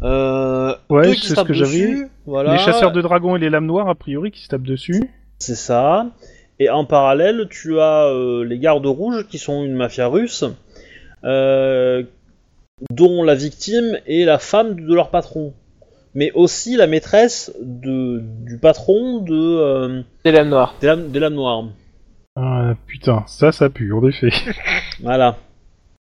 Euh, 0.03 0.75
Ouais, 0.89 1.13
c'est 1.15 1.35
ce 1.35 1.41
que 1.43 1.53
j'avais. 1.53 2.07
Voilà. 2.25 2.53
Les 2.53 2.59
chasseurs 2.59 2.91
de 2.91 3.01
dragons 3.01 3.35
et 3.35 3.39
les 3.39 3.49
lames 3.49 3.65
noires, 3.65 3.89
a 3.89 3.95
priori, 3.95 4.31
qui 4.31 4.41
se 4.43 4.47
tapent 4.47 4.63
dessus. 4.63 5.03
C'est 5.39 5.55
ça. 5.55 6.07
Et 6.59 6.69
en 6.69 6.85
parallèle, 6.85 7.47
tu 7.49 7.79
as 7.79 8.05
euh, 8.07 8.43
les 8.43 8.57
gardes 8.59 8.85
rouges 8.85 9.27
qui 9.27 9.37
sont 9.37 9.63
une 9.63 9.75
mafia 9.75 10.07
russe, 10.07 10.43
euh, 11.23 12.03
dont 12.91 13.23
la 13.23 13.35
victime 13.35 13.99
est 14.07 14.25
la 14.25 14.39
femme 14.39 14.75
de 14.85 14.93
leur 14.93 15.09
patron, 15.09 15.53
mais 16.13 16.31
aussi 16.33 16.75
la 16.75 16.87
maîtresse 16.87 17.53
de, 17.61 18.21
du 18.45 18.57
patron 18.57 19.19
de 19.19 19.35
euh, 19.35 20.01
C'est 20.25 20.31
l'âme 20.31 20.49
noire. 20.49 20.75
des, 20.81 20.87
lames, 20.87 21.09
des 21.11 21.19
lames 21.19 21.35
noires. 21.35 21.63
Ah 22.35 22.73
putain, 22.87 23.23
ça, 23.27 23.51
ça 23.51 23.69
pue, 23.69 23.93
en 23.93 24.05
effet. 24.07 24.29
Voilà. 25.01 25.37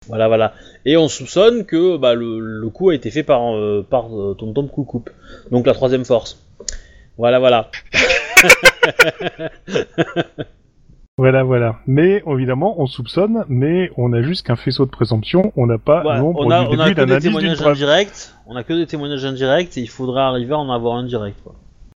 Voilà, 0.07 0.27
voilà. 0.27 0.53
Et 0.85 0.97
on 0.97 1.07
soupçonne 1.07 1.65
que 1.65 1.97
bah, 1.97 2.13
le, 2.13 2.39
le 2.39 2.69
coup 2.69 2.89
a 2.89 2.95
été 2.95 3.09
fait 3.09 3.23
par, 3.23 3.55
euh, 3.55 3.85
par 3.89 4.07
euh, 4.13 4.35
Tonton 4.37 4.67
Coucoupe. 4.67 5.09
Donc 5.51 5.65
la 5.65 5.73
troisième 5.73 6.05
force. 6.05 6.37
Voilà, 7.17 7.39
voilà. 7.39 7.71
Voilà, 11.17 11.43
voilà. 11.43 11.75
Mais 11.85 12.23
évidemment, 12.27 12.81
on 12.81 12.87
soupçonne, 12.87 13.45
mais 13.47 13.91
on 13.97 14.13
a 14.13 14.23
juste 14.23 14.45
qu'un 14.47 14.55
faisceau 14.55 14.85
de 14.85 14.89
présomption. 14.89 15.53
On 15.55 15.67
n'a 15.67 15.77
pas 15.77 16.03
Ouais, 16.03 16.17
l'ombre 16.17 16.39
on 16.43 16.49
a, 16.49 16.61
du 16.65 16.75
on 16.75 16.79
a 16.79 16.85
début 16.85 16.95
que 16.95 16.99
d'un 17.01 17.05
des 17.05 17.13
indice 17.13 17.23
d'une 17.29 17.31
témoignages 17.39 17.59
preuve. 17.59 17.73
indirects. 17.73 18.31
On 18.47 18.55
a 18.55 18.63
que 18.63 18.73
des 18.73 18.87
témoignages 18.87 19.23
indirects 19.25 19.77
et 19.77 19.81
il 19.81 19.89
faudrait 19.89 20.21
arriver 20.23 20.53
à 20.53 20.57
en 20.57 20.71
avoir 20.71 20.95
un 20.95 21.03
direct. 21.03 21.37
Quoi. 21.43 21.53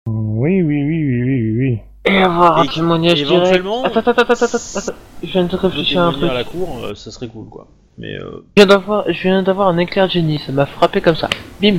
Oui, 0.08 0.62
oui, 0.62 0.84
oui, 0.84 1.12
oui, 1.14 1.22
oui, 1.24 1.58
oui. 1.58 1.80
Et 2.08 2.18
avoir 2.22 2.60
un 2.60 2.64
Et 2.64 2.68
témoignage 2.68 3.22
éventuellement- 3.22 3.84
direct. 3.84 3.98
Attends, 3.98 4.12
attends, 4.12 4.34
attends, 4.34 4.46
attends, 4.46 4.80
attends. 4.80 4.94
Je 5.24 5.28
viens 5.32 5.44
de 5.46 5.56
réfléchir 5.56 6.02
à 6.02 6.06
un 6.08 6.12
truc. 6.12 6.30
à 6.30 6.34
la 6.34 6.44
cour, 6.44 6.82
euh, 6.84 6.94
ça 6.94 7.10
serait 7.10 7.28
cool 7.30 7.48
quoi. 7.50 7.68
Mais 7.98 8.14
euh, 8.20 8.44
Je 8.58 8.64
viens 8.64 8.66
d'avoir, 8.68 9.06
je 9.12 9.22
viens 9.24 9.42
d'avoir 9.44 9.70
un 9.70 9.78
éclair 9.78 10.08
de 10.08 10.12
génie. 10.12 10.40
Ça 10.40 10.52
m'a 10.52 10.66
frappé 10.66 11.00
comme 11.00 11.16
ça. 11.16 11.30
Bim. 11.62 11.78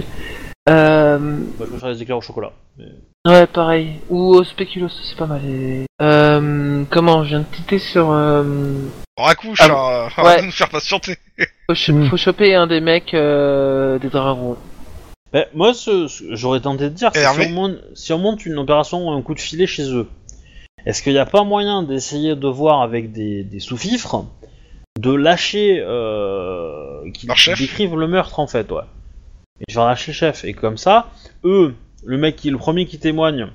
Euh, 0.68 1.18
bah, 1.58 1.64
je 1.66 1.70
préfère 1.70 1.90
les 1.90 2.02
éclairs 2.02 2.16
au 2.16 2.22
chocolat. 2.22 2.52
Mais... 2.78 2.86
ouais, 3.26 3.46
pareil. 3.46 4.00
Ou 4.08 4.34
au 4.36 4.44
spéculoos, 4.44 4.88
c'est 4.88 5.16
pas 5.16 5.26
mal. 5.26 5.40
Et- 5.44 5.84
Euh, 6.02 6.84
comment 6.90 7.24
Je 7.24 7.30
viens 7.30 7.40
de 7.40 7.44
titer 7.56 7.78
sur. 7.78 8.10
Euh, 8.10 8.44
Racouche, 9.16 9.58
Ah, 9.62 9.66
hein, 9.70 10.08
ouais. 10.22 10.24
arrête 10.28 10.40
de 10.42 10.46
nous 10.46 10.52
faire 10.52 10.68
patienter. 10.68 11.16
faut, 11.68 11.74
cho- 11.74 11.92
Mm. 11.94 12.08
faut 12.10 12.16
choper 12.18 12.54
un 12.54 12.66
des 12.66 12.80
mecs 12.80 13.14
euh, 13.14 13.98
des 13.98 14.08
dragons. 14.10 14.56
Bah, 15.32 15.46
moi, 15.54 15.72
ce, 15.74 16.06
ce- 16.06 16.24
j'aurais 16.34 16.60
tenté 16.60 16.84
de 16.84 16.88
dire, 16.94 17.10
c'est 17.14 17.24
si 17.24 17.46
on, 17.48 17.50
monte, 17.50 17.76
si 17.94 18.12
on 18.12 18.18
monte 18.18 18.44
une 18.46 18.58
opération, 18.58 19.10
un 19.10 19.22
coup 19.22 19.34
de 19.34 19.40
filet 19.40 19.66
chez 19.66 19.90
eux, 19.90 20.06
est-ce 20.84 21.02
qu'il 21.02 21.12
n'y 21.14 21.18
a 21.18 21.26
pas 21.26 21.44
moyen 21.44 21.82
d'essayer 21.82 22.36
de 22.36 22.46
voir 22.48 22.82
avec 22.82 23.10
des, 23.12 23.42
des 23.42 23.58
sous-fifres, 23.60 24.24
de 25.00 25.12
lâcher, 25.14 25.80
euh, 25.80 27.10
qui, 27.12 27.26
décrivent 27.58 27.96
le 27.96 28.06
meurtre 28.06 28.38
en 28.38 28.46
fait, 28.46 28.70
ouais. 28.70 28.82
Et 29.66 29.72
faire 29.72 29.86
lâcher 29.86 30.12
le 30.12 30.16
chef. 30.16 30.44
Et 30.44 30.52
comme 30.52 30.76
ça, 30.76 31.08
eux, 31.44 31.74
le 32.06 32.16
mec 32.18 32.36
qui 32.36 32.48
est 32.48 32.50
le 32.52 32.56
premier 32.58 32.86
qui 32.86 32.98
témoigne, 32.98 33.48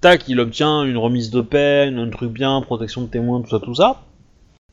tac, 0.00 0.28
il 0.28 0.40
obtient 0.40 0.82
une 0.84 0.96
remise 0.98 1.30
de 1.30 1.40
peine, 1.40 1.98
un 1.98 2.10
truc 2.10 2.30
bien, 2.32 2.60
protection 2.60 3.02
de 3.02 3.06
témoins, 3.06 3.40
tout 3.40 3.50
ça, 3.50 3.60
tout 3.60 3.74
ça, 3.74 4.02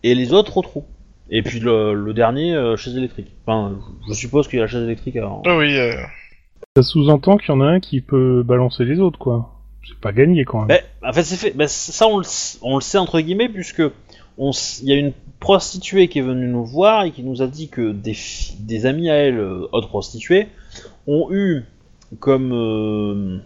et 0.04 0.16
les 0.16 0.34
autres 0.34 0.58
retrouvent. 0.58 0.84
Et 1.30 1.44
puis 1.44 1.60
le, 1.60 1.94
le 1.94 2.14
dernier, 2.14 2.56
euh, 2.56 2.76
chaise 2.76 2.98
électrique. 2.98 3.28
Enfin, 3.46 3.78
je 4.08 4.14
suppose 4.14 4.48
qu'il 4.48 4.58
y 4.58 4.60
a 4.62 4.66
la 4.66 4.68
chaise 4.72 4.84
électrique 4.84 5.16
avant. 5.18 5.44
Ah 5.46 5.56
oui, 5.58 5.78
euh, 5.78 5.94
Ça 6.76 6.82
sous-entend 6.84 7.38
qu'il 7.38 7.50
y 7.50 7.52
en 7.58 7.62
a 7.62 7.66
un 7.68 7.80
qui 7.80 8.02
peut 8.02 8.42
balancer 8.44 8.84
les 8.84 9.00
autres, 9.00 9.20
quoi. 9.20 9.54
C'est 9.88 9.98
pas 10.00 10.12
gagné, 10.12 10.44
quand 10.44 10.66
même. 10.66 10.68
Ben, 10.68 10.82
en 11.08 11.14
fait, 11.14 11.24
c'est 11.24 11.36
fait. 11.38 11.52
Ben, 11.52 11.68
ça, 11.68 12.08
on 12.08 12.18
le, 12.18 12.26
on 12.64 12.76
le 12.76 12.82
sait 12.82 12.98
entre 12.98 13.20
guillemets, 13.22 13.48
puisque 13.50 13.84
on 14.40 14.50
s- 14.50 14.80
il 14.84 14.90
y 14.90 14.92
a 14.92 14.96
une 14.96 15.14
prostituée 15.40 16.08
qui 16.08 16.18
est 16.20 16.24
venue 16.24 16.48
nous 16.48 16.66
voir 16.66 17.04
et 17.04 17.12
qui 17.12 17.22
nous 17.24 17.42
a 17.44 17.48
dit 17.48 17.70
que 17.70 17.92
des, 17.92 18.14
fi- 18.16 18.56
des 18.60 18.86
amis 18.88 19.10
à 19.12 19.16
elle, 19.16 19.38
euh, 19.38 19.68
autres 19.72 19.88
prostituées, 19.88 20.48
ont 21.08 21.28
eu 21.32 21.64
comme 22.20 22.52
euh, 22.54 23.38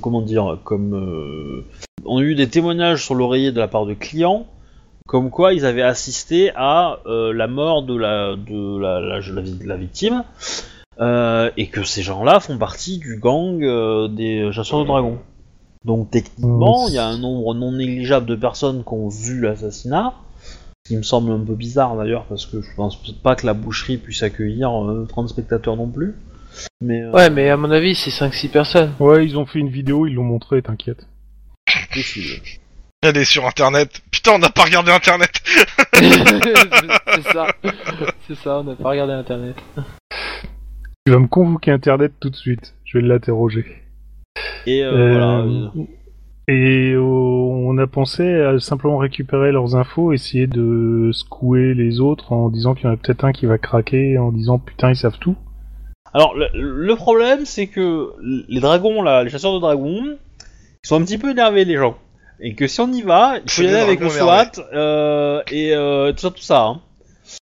comment 0.00 0.22
dire, 0.22 0.58
comme 0.64 0.94
euh, 0.94 1.64
ont 2.04 2.20
eu 2.20 2.34
des 2.34 2.48
témoignages 2.48 3.04
sur 3.04 3.14
l'oreiller 3.14 3.52
de 3.52 3.58
la 3.60 3.68
part 3.68 3.86
de 3.86 3.94
clients, 3.94 4.46
comme 5.06 5.30
quoi 5.30 5.52
ils 5.54 5.64
avaient 5.66 5.82
assisté 5.82 6.50
à 6.56 6.98
euh, 7.06 7.32
la 7.32 7.46
mort 7.46 7.82
de 7.82 7.96
la 7.96 8.36
de 8.36 8.78
la, 8.78 9.00
la, 9.00 9.20
la 9.20 9.40
vi- 9.42 9.64
la 9.66 9.76
victime. 9.76 10.24
et 11.56 11.66
que 11.68 11.82
ces 11.84 12.02
gens-là 12.02 12.40
font 12.40 12.56
partie 12.58 12.98
du 12.98 13.18
gang 13.18 13.58
des 14.14 14.50
chasseurs 14.52 14.80
de 14.80 14.86
dragons. 14.86 15.18
Donc 15.84 16.10
techniquement, 16.10 16.86
Mmh. 16.86 16.88
il 16.88 16.94
y 16.94 16.98
a 16.98 17.06
un 17.06 17.18
nombre 17.18 17.54
non 17.54 17.72
négligeable 17.72 18.26
de 18.26 18.34
personnes 18.34 18.82
qui 18.82 18.92
ont 18.94 19.08
vu 19.08 19.40
l'assassinat, 19.40 20.14
ce 20.84 20.92
qui 20.92 20.96
me 20.96 21.02
semble 21.02 21.30
un 21.32 21.38
peu 21.38 21.54
bizarre 21.54 21.96
d'ailleurs, 21.96 22.24
parce 22.24 22.46
que 22.46 22.60
je 22.60 22.68
pense 22.76 22.96
pas 23.22 23.36
que 23.36 23.46
la 23.46 23.54
boucherie 23.54 23.96
puisse 23.98 24.22
accueillir 24.22 24.70
euh, 24.72 25.06
30 25.08 25.28
spectateurs 25.28 25.76
non 25.76 25.86
plus. 25.88 26.14
Mais 26.80 27.02
euh, 27.02 27.10
Ouais, 27.12 27.30
mais 27.30 27.50
à 27.50 27.56
mon 27.56 27.70
avis, 27.70 27.94
c'est 27.94 28.10
5-6 28.10 28.48
personnes. 28.50 28.92
Ouais, 29.00 29.24
ils 29.26 29.36
ont 29.38 29.46
fait 29.46 29.58
une 29.58 29.68
vidéo, 29.70 30.06
ils 30.06 30.14
l'ont 30.14 30.24
montré, 30.24 30.62
t'inquiète. 30.62 31.06
est 33.02 33.24
sur 33.24 33.46
internet. 33.46 34.02
Putain, 34.10 34.32
on 34.32 34.38
n'a 34.38 34.48
pas 34.50 34.64
regardé 34.64 34.90
internet. 34.90 35.30
c'est 35.94 37.22
ça. 37.32 37.46
C'est 38.26 38.36
ça, 38.36 38.58
on 38.60 38.64
n'a 38.64 38.74
pas 38.74 38.90
regardé 38.90 39.12
internet. 39.12 39.56
Tu 41.06 41.12
vas 41.12 41.18
me 41.20 41.28
convoquer 41.28 41.70
Internet 41.70 42.12
tout 42.18 42.30
de 42.30 42.36
suite. 42.36 42.74
Je 42.84 42.98
vais 42.98 43.06
l'interroger. 43.06 43.64
Et 44.66 44.82
euh, 44.82 44.90
Euh, 44.92 45.10
voilà. 45.12 45.38
euh, 45.38 45.68
Et 46.48 46.96
on 46.98 47.78
a 47.78 47.86
pensé 47.86 48.24
à 48.42 48.58
simplement 48.58 48.98
récupérer 48.98 49.52
leurs 49.52 49.76
infos, 49.76 50.12
essayer 50.12 50.46
de 50.48 51.10
secouer 51.12 51.74
les 51.74 52.00
autres 52.00 52.32
en 52.32 52.48
disant 52.48 52.74
qu'il 52.74 52.86
y 52.86 52.88
en 52.88 52.94
a 52.94 52.96
peut-être 52.96 53.24
un 53.24 53.32
qui 53.32 53.46
va 53.46 53.58
craquer, 53.58 54.18
en 54.18 54.32
disant 54.32 54.58
putain 54.58 54.90
ils 54.90 54.96
savent 54.96 55.18
tout. 55.20 55.36
Alors 56.14 56.34
le, 56.34 56.48
le 56.54 56.96
problème, 56.96 57.44
c'est 57.44 57.66
que 57.66 58.12
les 58.48 58.60
dragons 58.60 59.02
là, 59.02 59.22
les 59.24 59.30
chasseurs 59.30 59.54
de 59.54 59.58
dragons, 59.58 60.16
ils 60.84 60.86
sont 60.88 61.00
un 61.00 61.04
petit 61.04 61.18
peu 61.18 61.30
énervés 61.30 61.64
les 61.64 61.76
gens, 61.76 61.96
et 62.40 62.54
que 62.54 62.66
si 62.66 62.80
on 62.80 62.90
y 62.92 63.02
va, 63.02 63.34
il 63.44 63.50
faut 63.50 63.62
y 63.62 63.66
aller 63.68 63.76
avec 63.76 64.00
le 64.00 64.08
SWAT 64.08 64.52
euh, 64.72 65.42
et 65.50 65.74
euh, 65.74 66.12
tout 66.12 66.18
ça, 66.20 66.30
tout 66.30 66.40
ça. 66.42 66.60
Hein. 66.62 66.80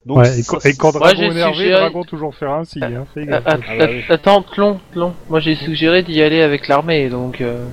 Donc, 0.07 0.19
Ouais, 0.19 0.39
et, 0.39 0.43
ça- 0.43 0.53
quand- 0.59 0.65
et 0.67 0.75
quand 0.77 0.93
Moi, 0.93 1.01
Dragon 1.15 1.31
énervé, 1.33 1.55
suggéré- 1.65 1.81
Dragon 1.81 2.05
toujours 2.05 2.35
faire 2.35 2.53
ainsi, 2.53 2.81
hein, 2.85 3.07
fais 3.15 3.23
Ah, 3.23 3.27
gaffe. 3.27 3.43
ah, 3.47 3.57
Ah 3.67 3.77
bah 3.79 3.87
oui. 3.91 4.05
ah, 4.09 4.13
Attends, 4.13 4.43
Tlon, 4.43 4.81
Tlon. 4.93 5.15
Moi 5.29 5.41
j'ai 5.41 5.55
suggéré 5.57 6.03
d'y 6.03 6.23
aller 6.23 6.43
avec 6.43 6.69
l'armée, 6.69 7.09
donc. 7.09 7.41
euh, 7.41 7.65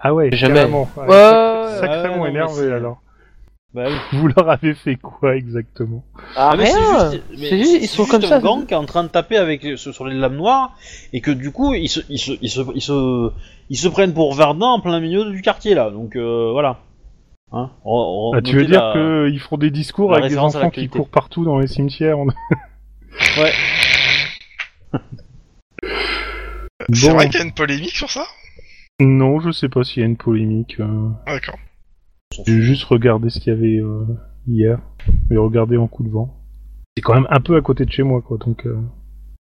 Ah 0.00 0.12
ouais, 0.12 0.30
Jamais. 0.32 0.54
carrément. 0.54 0.88
Ouais, 0.96 1.04
Ouais, 1.06 1.10
sac- 1.14 1.64
ouais, 1.70 1.80
sacrément 1.80 2.22
ouais, 2.24 2.28
énervé 2.30 2.72
alors. 2.72 3.00
Bah 3.74 3.86
oui. 3.88 3.94
Vous 4.18 4.28
leur 4.28 4.48
avez 4.48 4.74
fait 4.74 4.94
quoi 4.96 5.34
exactement 5.34 6.04
Ah, 6.36 6.50
Ah, 6.52 6.56
mais 6.56 6.66
c'est 6.66 6.76
rien 6.78 7.10
juste- 7.10 7.22
mais 7.30 7.48
C'est 7.48 7.58
juste, 7.58 7.78
ils 7.82 7.88
sont 7.88 8.04
juste 8.04 8.10
comme 8.12 8.24
un 8.24 8.28
ça. 8.28 8.38
gang 8.40 8.66
qui 8.66 8.72
est 8.74 8.76
en 8.76 8.84
train 8.84 9.02
de 9.02 9.08
taper 9.08 9.36
avec 9.36 9.62
sur 9.76 9.92
sur 9.92 10.06
les 10.06 10.14
lames 10.16 10.36
noires 10.36 10.76
et 11.12 11.20
que 11.20 11.32
du 11.32 11.50
coup 11.50 11.74
ils 11.74 11.88
se, 11.88 11.98
ils 12.08 12.18
se, 12.20 12.32
ils 12.40 12.50
se, 12.50 12.60
ils 12.72 12.80
se, 12.80 13.30
ils 13.70 13.76
se 13.76 13.88
prennent 13.88 14.14
pour 14.14 14.32
Verdun 14.34 14.66
en 14.66 14.80
plein 14.80 15.00
milieu 15.00 15.28
du 15.32 15.42
quartier 15.42 15.74
là. 15.74 15.90
Donc 15.90 16.14
euh, 16.14 16.50
voilà. 16.52 16.78
Hein 17.52 17.70
On- 17.84 18.30
on- 18.32 18.38
Ah, 18.38 18.42
Tu 18.42 18.52
veux 18.54 18.60
notez 18.62 18.70
dire 18.72 18.84
la- 18.94 19.28
qu'ils 19.30 19.40
font 19.40 19.56
des 19.56 19.70
discours 19.70 20.10
la 20.12 20.18
avec 20.18 20.28
des 20.28 20.34
référence 20.36 20.54
à 20.54 20.58
enfants 20.58 20.70
qui 20.70 20.80
l'actualité. 20.82 20.98
courent 20.98 21.08
partout 21.10 21.44
dans 21.44 21.58
les 21.58 21.66
cimetières 21.66 22.18
on- 22.20 22.26
Ouais. 23.40 23.52
C'est 26.92 27.08
Bon. 27.08 27.14
vrai 27.14 27.26
qu'il 27.28 27.38
y 27.38 27.42
a 27.42 27.44
une 27.46 27.52
polémique 27.52 27.90
sur 27.96 28.10
ça? 28.10 28.24
Non, 29.00 29.40
je 29.40 29.50
sais 29.50 29.68
pas 29.68 29.82
s'il 29.84 30.00
y 30.00 30.02
a 30.04 30.08
une 30.08 30.16
polémique. 30.16 30.76
euh, 30.80 31.08
D'accord. 31.26 31.58
J'ai 32.46 32.62
juste 32.62 32.84
regardé 32.84 33.30
ce 33.30 33.38
qu'il 33.40 33.52
y 33.52 33.56
avait 33.56 33.78
euh, 33.78 34.04
hier. 34.46 34.78
Et 35.30 35.36
regardé 35.36 35.76
en 35.76 35.86
coup 35.86 36.02
de 36.02 36.10
vent. 36.10 36.34
C'est 36.96 37.02
quand 37.02 37.14
même 37.14 37.26
un 37.30 37.40
peu 37.40 37.56
à 37.56 37.60
côté 37.60 37.84
de 37.84 37.90
chez 37.90 38.02
moi, 38.02 38.22
quoi, 38.22 38.38
donc... 38.38 38.66
Euh... 38.66 38.78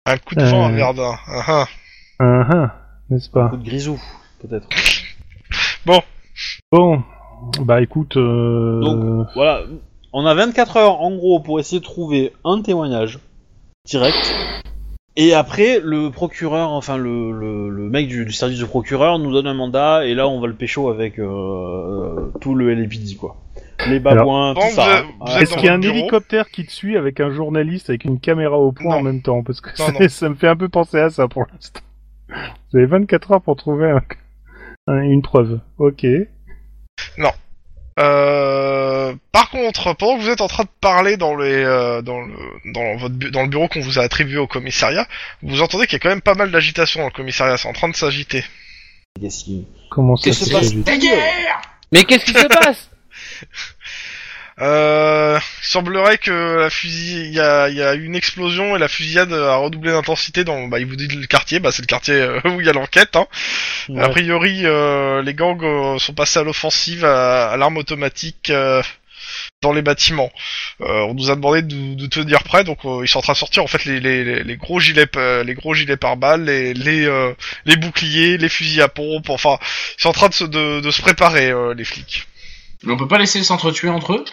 Un 0.06 0.16
coup 0.16 0.34
de 0.34 0.44
vent 0.44 0.64
à 0.64 0.70
Euh. 0.70 0.76
Verdun. 0.76 1.14
Ah, 1.26 1.44
ah. 1.46 1.66
ah, 2.18 2.48
ah, 2.50 2.74
n'est-ce 3.10 3.28
Un 3.30 3.32
pas 3.32 3.48
coup 3.50 3.56
de 3.56 3.64
grisou 3.64 4.00
peut-être. 4.40 4.68
Bon, 5.84 7.02
bah 7.60 7.82
écoute... 7.82 8.16
Euh... 8.16 8.80
Donc, 8.80 9.26
Voilà. 9.34 9.62
On 10.12 10.24
a 10.26 10.34
24 10.34 10.76
heures 10.76 11.00
en 11.00 11.14
gros 11.16 11.40
pour 11.40 11.58
essayer 11.58 11.80
de 11.80 11.84
trouver 11.84 12.32
un 12.44 12.62
témoignage 12.62 13.18
direct. 13.84 14.34
Et 15.16 15.34
après, 15.34 15.78
le 15.82 16.10
procureur, 16.10 16.70
enfin 16.70 16.96
le, 16.96 17.32
le, 17.32 17.68
le 17.68 17.88
mec 17.90 18.08
du, 18.08 18.24
du 18.24 18.32
service 18.32 18.58
du 18.58 18.64
procureur 18.66 19.18
nous 19.18 19.30
donne 19.30 19.46
un 19.46 19.52
mandat 19.54 20.06
et 20.06 20.14
là 20.14 20.26
on 20.26 20.40
va 20.40 20.46
le 20.46 20.54
pécho 20.54 20.88
avec 20.88 21.18
euh, 21.18 22.30
tout 22.40 22.54
le 22.54 22.72
LAPD 22.72 23.16
quoi. 23.18 23.36
Les 23.88 23.98
babouins, 24.00 24.54
tout 24.54 24.60
ça. 24.70 25.00
hein. 25.00 25.04
êtes 25.36 25.42
Est-ce 25.42 25.54
qu'il 25.56 25.64
y 25.64 25.68
a 25.68 25.74
un 25.74 25.78
bureau 25.78 25.94
hélicoptère 25.98 26.48
qui 26.50 26.64
te 26.64 26.70
suit 26.70 26.96
avec 26.96 27.20
un 27.20 27.30
journaliste 27.30 27.90
avec 27.90 28.04
une 28.04 28.20
caméra 28.20 28.56
au 28.56 28.72
point 28.72 28.92
Non. 28.94 29.00
en 29.00 29.02
même 29.02 29.20
temps? 29.22 29.42
Parce 29.42 29.60
que 29.60 29.70
Non, 29.70 29.86
ça, 29.86 29.92
non. 29.92 30.08
ça 30.08 30.28
me 30.30 30.34
fait 30.34 30.48
un 30.48 30.56
peu 30.56 30.68
penser 30.68 30.98
à 30.98 31.10
ça 31.10 31.28
pour 31.28 31.44
l'instant. 31.52 31.80
Vous 32.72 32.78
avez 32.78 32.86
24 32.86 33.32
heures 33.32 33.42
pour 33.42 33.56
trouver 33.56 33.90
un- 33.90 34.02
un- 34.86 35.02
une 35.02 35.20
preuve. 35.20 35.58
Ok. 35.78 36.06
Euh, 37.98 39.14
par 39.32 39.50
contre, 39.50 39.94
pendant 39.94 40.16
que 40.16 40.22
vous 40.22 40.30
êtes 40.30 40.40
en 40.40 40.48
train 40.48 40.62
de 40.64 40.68
parler 40.80 41.16
dans 41.16 41.36
les 41.36 41.52
euh, 41.64 42.00
dans 42.02 42.20
le 42.20 42.32
dans 42.72 42.96
votre 42.96 43.14
bu- 43.14 43.30
dans 43.30 43.42
le 43.42 43.48
bureau 43.48 43.68
qu'on 43.68 43.80
vous 43.80 43.98
a 43.98 44.02
attribué 44.02 44.38
au 44.38 44.46
commissariat, 44.46 45.06
vous 45.42 45.60
entendez 45.60 45.86
qu'il 45.86 45.94
y 45.94 45.96
a 45.96 45.98
quand 46.00 46.08
même 46.08 46.22
pas 46.22 46.34
mal 46.34 46.50
d'agitation 46.50 47.00
dans 47.00 47.06
le 47.06 47.12
commissariat. 47.12 47.56
C'est 47.58 47.68
en 47.68 47.72
train 47.74 47.88
de 47.90 47.96
s'agiter. 47.96 48.44
Qu'est-ce 49.20 49.44
qui- 49.44 49.66
Comment 49.90 50.16
ça 50.16 50.24
Qu'est-ce 50.24 50.38
qui 50.38 50.44
se 50.46 50.50
se 50.50 50.56
passe 50.56 50.72
Mais 51.92 52.04
qu'est-ce 52.04 52.24
qui 52.24 52.32
se 52.32 52.46
passe? 52.46 52.88
Euh, 54.62 55.38
il 55.62 55.66
semblerait 55.66 56.18
que 56.18 56.30
la 56.60 56.70
fusille, 56.70 57.26
il 57.26 57.34
y 57.34 57.40
a, 57.40 57.68
il 57.68 57.76
y 57.76 57.82
a 57.82 57.94
eu 57.94 58.04
une 58.04 58.14
explosion 58.14 58.76
et 58.76 58.78
la 58.78 58.88
fusillade 58.88 59.32
a 59.32 59.56
redoublé 59.56 59.90
d'intensité 59.90 60.44
dans, 60.44 60.68
bah, 60.68 60.78
il 60.78 60.86
vous 60.86 60.96
dit 60.96 61.08
le 61.08 61.26
quartier, 61.26 61.58
bah, 61.58 61.72
c'est 61.72 61.82
le 61.82 61.86
quartier 61.86 62.14
euh, 62.14 62.38
où 62.44 62.60
il 62.60 62.66
y 62.66 62.70
a 62.70 62.72
l'enquête, 62.72 63.16
hein. 63.16 63.26
A 63.98 64.08
priori, 64.08 64.60
euh, 64.64 65.20
les 65.22 65.34
gangs 65.34 65.64
euh, 65.64 65.98
sont 65.98 66.14
passés 66.14 66.38
à 66.38 66.44
l'offensive 66.44 67.04
à, 67.04 67.50
à 67.50 67.56
l'arme 67.56 67.76
automatique 67.76 68.50
euh, 68.50 68.82
dans 69.62 69.72
les 69.72 69.82
bâtiments. 69.82 70.30
Euh, 70.80 71.00
on 71.08 71.14
nous 71.14 71.30
a 71.30 71.34
demandé 71.34 71.62
de, 71.62 71.94
de 71.94 72.06
tenir 72.06 72.42
prêt, 72.44 72.62
donc 72.62 72.84
euh, 72.84 73.00
ils 73.02 73.08
sont 73.08 73.18
en 73.18 73.22
train 73.22 73.32
de 73.32 73.38
sortir 73.38 73.64
en 73.64 73.66
fait 73.66 73.84
les, 73.84 73.98
les, 73.98 74.44
les- 74.44 74.56
gros 74.56 74.78
gilets, 74.78 75.06
euh, 75.16 75.42
les 75.42 75.54
gros 75.54 75.74
gilets 75.74 75.96
par 75.96 76.16
balles, 76.16 76.44
les 76.44 76.74
les, 76.74 77.04
euh, 77.06 77.32
les 77.64 77.76
boucliers, 77.76 78.36
les 78.38 78.48
fusils 78.48 78.82
à 78.82 78.88
pompe. 78.88 79.30
Enfin, 79.30 79.58
ils 79.98 80.02
sont 80.02 80.10
en 80.10 80.12
train 80.12 80.28
de 80.28 80.34
se, 80.34 80.44
de, 80.44 80.80
de 80.80 80.90
se 80.90 81.02
préparer 81.02 81.50
euh, 81.50 81.74
les 81.74 81.84
flics. 81.84 82.28
Mais 82.84 82.92
on 82.92 82.96
peut 82.96 83.08
pas 83.08 83.18
laisser 83.18 83.42
s'entretuer 83.42 83.88
entre 83.88 84.14
eux? 84.14 84.24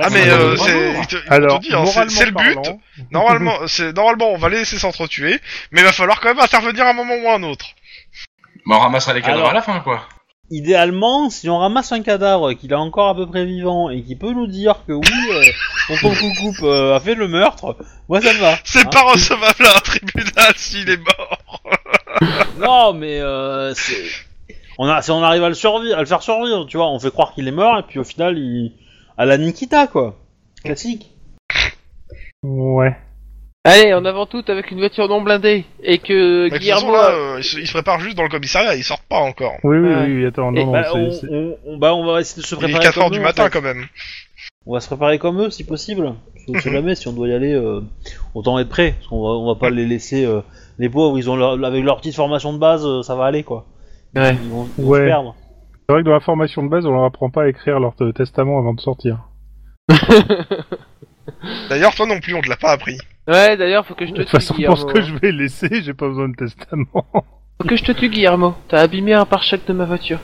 Ah 0.00 0.10
mais 0.10 0.28
euh, 0.28 0.56
c'est, 0.56 1.06
te- 1.08 1.16
vont 1.16 1.22
Alors, 1.30 1.60
te 1.60 1.74
hein, 1.74 2.06
c'est- 2.08 2.24
le 2.26 2.30
but. 2.32 2.54
parlant, 2.54 2.80
Normalement, 3.10 3.54
c'est 3.66 3.92
normalement 3.94 4.30
on 4.32 4.38
va 4.38 4.48
les 4.48 4.58
laisser 4.58 4.78
s'entretuer, 4.78 5.40
mais 5.72 5.80
il 5.80 5.84
va 5.84 5.92
falloir 5.92 6.20
quand 6.20 6.28
même 6.28 6.40
intervenir 6.40 6.84
à 6.86 6.90
un 6.90 6.94
moment 6.94 7.14
ou 7.14 7.28
à 7.28 7.34
un 7.34 7.42
autre. 7.42 7.66
Bah 8.66 8.76
on 8.76 8.80
ramassera 8.80 9.14
les 9.14 9.20
cadavres 9.22 9.38
Alors- 9.40 9.50
à 9.50 9.54
la 9.54 9.62
fin 9.62 9.80
quoi. 9.80 10.02
Idéalement, 10.50 11.28
si 11.28 11.50
on 11.50 11.58
ramasse 11.58 11.92
un 11.92 12.00
cadavre 12.02 12.54
qu'il 12.54 12.72
est 12.72 12.74
encore 12.74 13.08
à 13.10 13.14
peu 13.14 13.26
près 13.26 13.44
vivant 13.44 13.90
et 13.90 14.02
qui 14.02 14.16
peut 14.16 14.32
nous 14.32 14.46
dire 14.46 14.76
que 14.86 14.92
oui, 14.94 15.30
euh, 15.30 15.44
tonton 15.88 16.14
Coucoupe 16.14 16.62
euh, 16.62 16.96
a 16.96 17.00
fait 17.00 17.14
le 17.14 17.28
meurtre, 17.28 17.76
moi 18.08 18.22
ça 18.22 18.32
me 18.32 18.38
va. 18.38 18.56
C'est 18.64 18.86
hein. 18.86 18.90
pas 18.90 19.02
recevable 19.02 19.66
à 19.66 19.76
un 19.76 19.80
tribunal 19.80 20.52
s'il 20.56 20.88
est 20.88 20.96
mort. 20.96 21.62
Non, 22.58 22.92
mais 22.94 23.20
euh, 23.20 23.72
c'est... 23.74 24.04
On 24.78 24.88
a, 24.88 25.02
si 25.02 25.10
on 25.12 25.22
arrive 25.22 25.44
à 25.44 25.48
le 25.48 25.54
survivre, 25.54 25.96
à 25.96 26.00
le 26.00 26.06
faire 26.06 26.22
survivre, 26.22 26.66
tu 26.66 26.76
vois, 26.76 26.88
on 26.88 26.98
fait 26.98 27.10
croire 27.12 27.32
qu'il 27.34 27.46
est 27.46 27.52
mort 27.52 27.78
et 27.78 27.82
puis 27.82 27.98
au 28.00 28.04
final, 28.04 28.36
il 28.38 28.72
à 29.18 29.26
la 29.26 29.36
Nikita 29.36 29.86
quoi, 29.88 30.16
classique. 30.64 31.10
Ouais. 32.42 32.96
Allez, 33.64 33.92
on 33.92 34.04
avance 34.04 34.28
tout 34.30 34.44
avec 34.48 34.70
une 34.70 34.78
voiture 34.78 35.08
non 35.08 35.20
blindée 35.20 35.64
et 35.82 35.98
que 35.98 36.44
Mais 36.44 36.48
de 36.50 36.54
toute 36.54 36.60
Guillermo. 36.60 36.80
façon 36.80 36.92
là, 36.92 37.10
euh, 37.10 37.34
ils, 37.38 37.44
se, 37.44 37.58
ils 37.58 37.66
se 37.66 37.72
préparent 37.72 38.00
juste 38.00 38.16
dans 38.16 38.22
le 38.22 38.28
commissariat, 38.30 38.74
ils 38.76 38.84
sortent 38.84 39.02
pas 39.08 39.18
encore. 39.18 39.54
Oui, 39.64 39.76
oui, 39.78 39.88
Ouais. 39.88 40.04
oui, 40.06 40.26
attends, 40.26 40.54
Et 40.54 40.60
non, 40.64 40.66
non, 40.66 40.72
bah, 40.72 40.84
c'est- 40.84 40.98
on, 40.98 41.12
c'est- 41.12 41.26
on- 41.30 41.56
on- 41.66 41.76
bah, 41.78 41.94
on 41.94 42.06
va 42.06 42.20
essayer 42.20 42.40
de 42.40 42.46
se 42.46 42.54
Il 42.54 42.58
est 42.58 42.62
préparer 42.62 42.84
4 42.84 42.94
comme 42.94 43.02
heures 43.02 43.10
du 43.10 43.18
eux, 43.18 43.20
en 43.20 43.24
matin 43.24 43.44
fait. 43.44 43.50
quand 43.50 43.62
même. 43.62 43.84
On 44.66 44.72
va 44.74 44.80
se 44.80 44.86
préparer 44.86 45.18
comme 45.18 45.40
eux 45.42 45.50
si 45.50 45.64
possible. 45.64 46.14
Parce 46.52 46.64
que 46.64 46.70
jamais, 46.72 46.94
si 46.94 47.08
on 47.08 47.12
doit 47.12 47.28
y 47.28 47.34
aller, 47.34 47.52
euh, 47.52 47.80
autant 48.34 48.58
être 48.58 48.68
prêt. 48.68 48.92
Parce 48.96 49.08
qu'on 49.08 49.22
va, 49.22 49.28
on 49.30 49.46
va 49.52 49.58
pas 49.58 49.68
les 49.70 49.84
laisser. 49.86 50.24
euh, 50.24 50.40
les 50.78 50.88
pauvres, 50.88 51.18
ils 51.18 51.28
ont 51.28 51.36
leur, 51.36 51.62
avec 51.64 51.84
leur 51.84 51.96
petite 51.98 52.14
formation 52.14 52.52
de 52.52 52.58
base, 52.58 52.86
euh, 52.86 53.02
ça 53.02 53.16
va 53.16 53.24
aller 53.26 53.42
quoi. 53.42 53.66
Ouais. 54.14 54.34
Ils 54.34 54.48
vont, 54.48 54.68
ils 54.78 54.84
vont 54.84 54.90
Ouais. 54.90 55.00
se 55.00 55.04
perdre. 55.06 55.34
C'est 55.88 55.94
vrai 55.94 56.02
que 56.02 56.06
dans 56.06 56.12
la 56.12 56.20
formation 56.20 56.62
de 56.62 56.68
base, 56.68 56.84
on 56.84 56.92
leur 56.92 57.04
apprend 57.04 57.30
pas 57.30 57.44
à 57.44 57.48
écrire 57.48 57.80
leur 57.80 57.94
euh, 58.02 58.12
testament 58.12 58.58
avant 58.58 58.74
de 58.74 58.80
sortir. 58.80 59.20
D'ailleurs, 61.70 61.94
toi 61.94 62.06
non 62.06 62.20
plus, 62.20 62.34
on 62.34 62.40
te 62.42 62.48
l'a 62.48 62.56
pas 62.56 62.72
appris. 62.72 62.98
Ouais, 63.26 63.56
d'ailleurs, 63.56 63.86
faut 63.86 63.94
que 63.94 64.06
je 64.06 64.12
De 64.12 64.16
te 64.16 64.20
toute 64.22 64.30
tue, 64.30 64.36
façon, 64.36 64.54
Guillermo. 64.54 64.76
pour 64.76 64.88
ce 64.88 64.94
que 64.94 65.02
je 65.02 65.14
vais 65.14 65.32
laisser, 65.32 65.82
j'ai 65.82 65.92
pas 65.94 66.08
besoin 66.08 66.28
de 66.28 66.34
testament. 66.36 66.86
Faut 67.60 67.66
que 67.68 67.76
je 67.76 67.84
te 67.84 67.92
tue, 67.92 68.08
Guillermo. 68.08 68.54
T'as 68.68 68.80
abîmé 68.80 69.12
un 69.14 69.24
pare-choc 69.26 69.60
de 69.66 69.72
ma 69.72 69.84
voiture. 69.84 70.20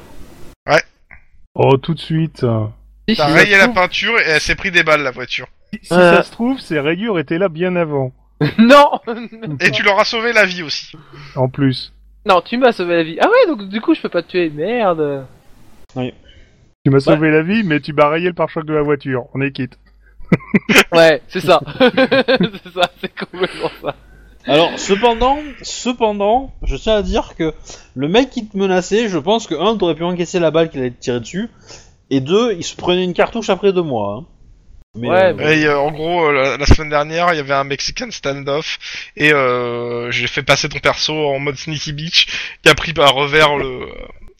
Oh, 1.57 1.77
tout 1.77 1.95
de 1.95 2.01
suite. 2.01 2.43
euh. 2.45 2.66
Si, 3.09 3.16
T'as 3.16 3.27
si, 3.28 3.32
rayé 3.32 3.53
ça 3.53 3.59
la 3.59 3.65
se 3.66 3.78
peinture 3.78 4.19
et 4.19 4.24
elle 4.27 4.41
s'est 4.41 4.55
pris 4.57 4.70
des 4.73 4.82
balles 4.82 5.03
la 5.03 5.11
voiture. 5.12 5.47
Si 5.73 5.93
Euh. 5.93 6.16
ça 6.16 6.23
se 6.24 6.32
trouve, 6.32 6.59
ces 6.61 6.81
rayures 6.81 7.19
étaient 7.19 7.39
là 7.39 7.49
bien 7.49 7.77
avant. 7.77 8.12
non 8.59 8.91
Et 9.61 9.70
tu 9.70 9.82
leur 9.85 9.99
as 10.01 10.05
sauvé 10.05 10.32
la 10.32 10.47
vie 10.47 10.62
aussi. 10.62 10.97
En 11.36 11.49
plus. 11.49 11.93
Non, 12.27 12.41
tu 12.41 12.57
m'as 12.59 12.73
sauvé 12.73 12.97
la 12.97 13.03
vie. 13.05 13.19
Ah 13.20 13.27
ouais, 13.28 13.47
donc 13.47 13.69
du 13.69 13.81
coup, 13.81 13.95
je 13.95 14.01
peux 14.01 14.09
pas 14.09 14.23
te 14.23 14.28
tuer. 14.31 14.51
Merde. 14.51 15.27
Tu 16.85 16.91
m'as 16.91 17.01
sauvé 17.01 17.31
la 17.31 17.43
vie, 17.43 17.62
mais 17.65 17.81
tu 17.81 17.93
m'as 17.93 18.09
rayé 18.09 18.27
le 18.29 18.35
pare-choc 18.35 18.65
de 18.66 18.75
la 18.75 18.83
voiture. 18.83 19.25
On 19.35 19.41
est 19.41 19.53
quitte. 19.53 19.79
Ouais, 20.93 21.21
c'est 21.29 21.41
ça. 21.41 21.61
c'est 21.81 22.73
ça, 22.75 22.91
c'est 23.01 23.15
complètement 23.15 23.71
ça. 23.83 23.95
Alors, 24.47 24.79
cependant, 24.79 25.39
cependant, 25.62 26.53
je 26.62 26.77
tiens 26.77 26.97
à 26.97 27.03
dire 27.03 27.35
que 27.39 27.53
le 27.95 28.09
mec 28.09 28.31
qui 28.31 28.47
te 28.47 28.57
menaçait, 28.57 29.09
je 29.09 29.19
pense 29.19 29.47
que 29.47 29.55
un, 29.55 29.77
t'aurais 29.77 29.95
pu 29.95 30.05
encaisser 30.05 30.39
la 30.41 30.51
balle 30.51 30.69
qu'il 30.71 30.81
allait 30.81 30.91
te 30.91 31.01
tirer 31.01 31.21
dessus, 31.21 31.49
et 32.11 32.21
deux, 32.21 32.53
il 32.53 32.62
se 32.65 32.77
prenait 32.77 33.05
une 33.05 33.15
cartouche 33.15 33.49
après 33.51 33.73
deux 33.73 33.83
mois. 33.83 34.19
hein. 34.21 34.27
Mais, 34.97 35.09
Ouais, 35.09 35.25
euh, 35.31 35.35
mais- 35.37 35.61
Et 35.61 35.66
euh, 35.66 35.79
en 35.79 35.91
gros, 35.91 36.27
euh, 36.27 36.33
la, 36.33 36.57
la 36.59 36.66
semaine 36.66 36.91
dernière, 36.91 37.33
il 37.33 37.37
y 37.37 37.41
avait 37.41 37.55
un 37.55 37.65
Mexican 37.65 38.11
standoff 38.11 38.79
et 39.16 39.33
euh, 39.33 40.11
j'ai 40.12 40.27
fait 40.29 40.43
passer 40.43 40.69
ton 40.69 40.79
perso 40.79 41.12
en 41.15 41.39
mode 41.41 41.57
Sneaky 41.57 41.93
Beach 41.93 42.27
qui 42.62 42.69
a 42.71 42.75
pris 42.75 42.93
à 42.99 43.07
revers 43.09 43.57
le 43.57 43.89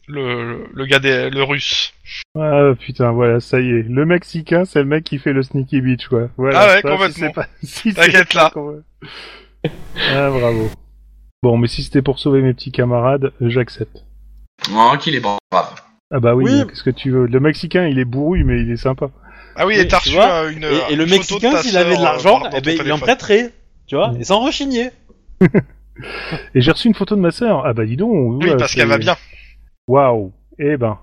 le 0.07 0.67
le 0.73 0.85
gars 0.85 0.99
des, 0.99 1.29
le 1.29 1.43
russe. 1.43 1.93
Ah 2.37 2.71
putain, 2.79 3.11
voilà, 3.11 3.39
ça 3.39 3.59
y 3.59 3.69
est. 3.69 3.83
Le 3.89 4.05
Mexicain, 4.05 4.65
c'est 4.65 4.79
le 4.79 4.85
mec 4.85 5.03
qui 5.03 5.17
fait 5.19 5.33
le 5.33 5.43
sneaky 5.43 5.81
beach, 5.81 6.07
quoi. 6.07 6.29
Voilà, 6.37 6.59
Ah 6.59 6.67
ouais, 6.67 6.81
ça, 6.81 6.89
complètement. 6.89 7.07
Si 7.13 7.19
c'est 7.21 7.33
pas... 7.33 7.47
si 7.63 7.91
c'est 7.91 7.93
T'inquiète 8.11 8.33
pas 8.33 8.51
là. 8.55 9.69
Ah, 10.13 10.29
bravo. 10.29 10.69
Bon, 11.43 11.57
mais 11.57 11.67
si 11.67 11.83
c'était 11.83 12.01
pour 12.01 12.19
sauver 12.19 12.41
mes 12.41 12.53
petits 12.53 12.71
camarades, 12.71 13.31
j'accepte. 13.41 14.03
Non, 14.71 14.97
qu'il 14.97 15.15
est 15.15 15.19
brave. 15.19 15.39
Ah 16.11 16.19
bah 16.19 16.35
oui, 16.35 16.45
Oui. 16.45 16.67
qu'est-ce 16.67 16.83
que 16.83 16.89
tu 16.91 17.11
veux? 17.11 17.25
Le 17.27 17.39
Mexicain, 17.39 17.87
il 17.87 17.99
est 17.99 18.05
bourru, 18.05 18.43
mais 18.43 18.61
il 18.61 18.71
est 18.71 18.77
sympa. 18.77 19.09
Ah 19.55 19.65
oui, 19.65 19.75
et 19.79 19.87
t'as 19.87 19.97
tu 19.99 20.09
reçu 20.09 20.15
vois, 20.17 20.43
euh, 20.43 20.51
une 20.51 20.63
et, 20.63 20.93
et 20.93 20.95
le 20.95 21.03
une 21.03 21.09
photo 21.09 21.39
de 21.39 21.45
Mexicain, 21.45 21.57
s'il 21.61 21.77
avait 21.77 21.95
de 21.95 21.99
euh, 21.99 22.03
l'argent, 22.03 22.39
dans 22.39 22.49
eh 22.51 22.61
ben, 22.61 22.77
il 22.83 22.91
en 22.91 22.99
prêterait, 22.99 23.51
tu 23.87 23.95
vois, 23.95 24.11
Mm. 24.11 24.21
et 24.21 24.23
sans 24.23 24.39
rechigner. 24.41 24.89
Et 26.53 26.59
j'ai 26.61 26.71
reçu 26.71 26.89
une 26.89 26.93
photo 26.93 27.15
de 27.15 27.21
ma 27.21 27.31
sœur. 27.31 27.65
Ah 27.65 27.71
bah 27.73 27.85
dis 27.85 27.95
donc. 27.95 28.43
Oui, 28.43 28.51
parce 28.57 28.75
qu'elle 28.75 28.87
va 28.89 28.97
bien. 28.97 29.15
Waouh. 29.87 30.31
Eh 30.59 30.77
ben. 30.77 30.97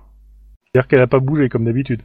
C'est-à-dire 0.65 0.87
qu'elle 0.87 1.01
a 1.01 1.07
pas 1.07 1.19
bougé 1.19 1.49
comme 1.49 1.65
d'habitude. 1.65 2.01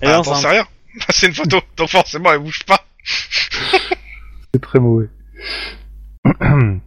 Elle 0.00 0.10
Ah, 0.10 0.20
t'en 0.24 0.34
sais 0.34 0.48
rien. 0.48 0.64
C'est 1.10 1.26
une 1.28 1.34
photo, 1.34 1.58
donc 1.76 1.88
forcément 1.88 2.32
elle 2.32 2.40
bouge 2.40 2.64
pas. 2.64 2.80
C'est 4.54 4.60
très 4.60 4.78
mauvais. 4.80 5.08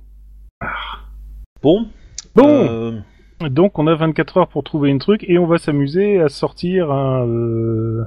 Bon. 1.62 1.88
Bon. 2.34 3.02
euh, 3.44 3.50
Donc 3.50 3.78
on 3.78 3.86
a 3.86 3.94
24 3.96 4.38
heures 4.38 4.48
pour 4.48 4.64
trouver 4.64 4.90
une 4.90 4.98
truc 5.00 5.24
et 5.28 5.38
on 5.38 5.46
va 5.46 5.60
s'amuser 5.60 6.20
à 6.20 6.28
sortir 6.30 6.92
un... 6.92 7.28
Euh... 7.28 8.04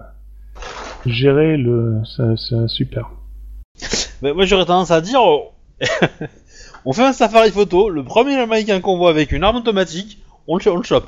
Gérer 1.07 1.57
le... 1.57 2.01
C'est 2.05 2.67
super. 2.69 3.11
Mais 4.23 4.33
moi 4.33 4.45
j'aurais 4.45 4.65
tendance 4.65 4.91
à 4.91 5.01
dire, 5.01 5.21
oh, 5.23 5.53
on 6.85 6.93
fait 6.93 7.05
un 7.05 7.13
safari 7.13 7.51
photo, 7.53 7.91
le 7.91 8.03
premier 8.03 8.37
américain 8.37 8.81
qu'on 8.81 8.97
voit 8.97 9.11
avec 9.11 9.31
une 9.31 9.45
arme 9.45 9.57
automatique, 9.57 10.19
on 10.47 10.57
le, 10.59 10.71
on 10.71 10.77
le 10.77 10.83
chope. 10.83 11.07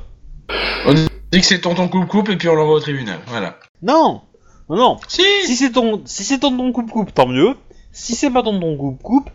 On 0.86 0.94
dit 0.94 1.06
que 1.32 1.40
c'est 1.42 1.60
tonton 1.60 1.88
coupe-coupe 1.88 2.28
et 2.30 2.36
puis 2.36 2.48
on 2.48 2.54
l'envoie 2.54 2.76
au 2.76 2.80
tribunal. 2.80 3.18
Voilà. 3.26 3.58
Non 3.82 4.22
Non, 4.68 4.76
non 4.76 4.96
Si 5.08 5.22
Si 5.44 5.56
c'est 5.56 5.72
ton, 5.72 6.02
si 6.04 6.24
c'est 6.24 6.38
tonton 6.40 6.72
coupe-coupe, 6.72 7.12
tant 7.14 7.26
mieux. 7.26 7.54
Si 7.92 8.14
c'est 8.14 8.30
pas 8.30 8.42
tonton 8.42 8.76
coupe-coupe, 8.76 9.30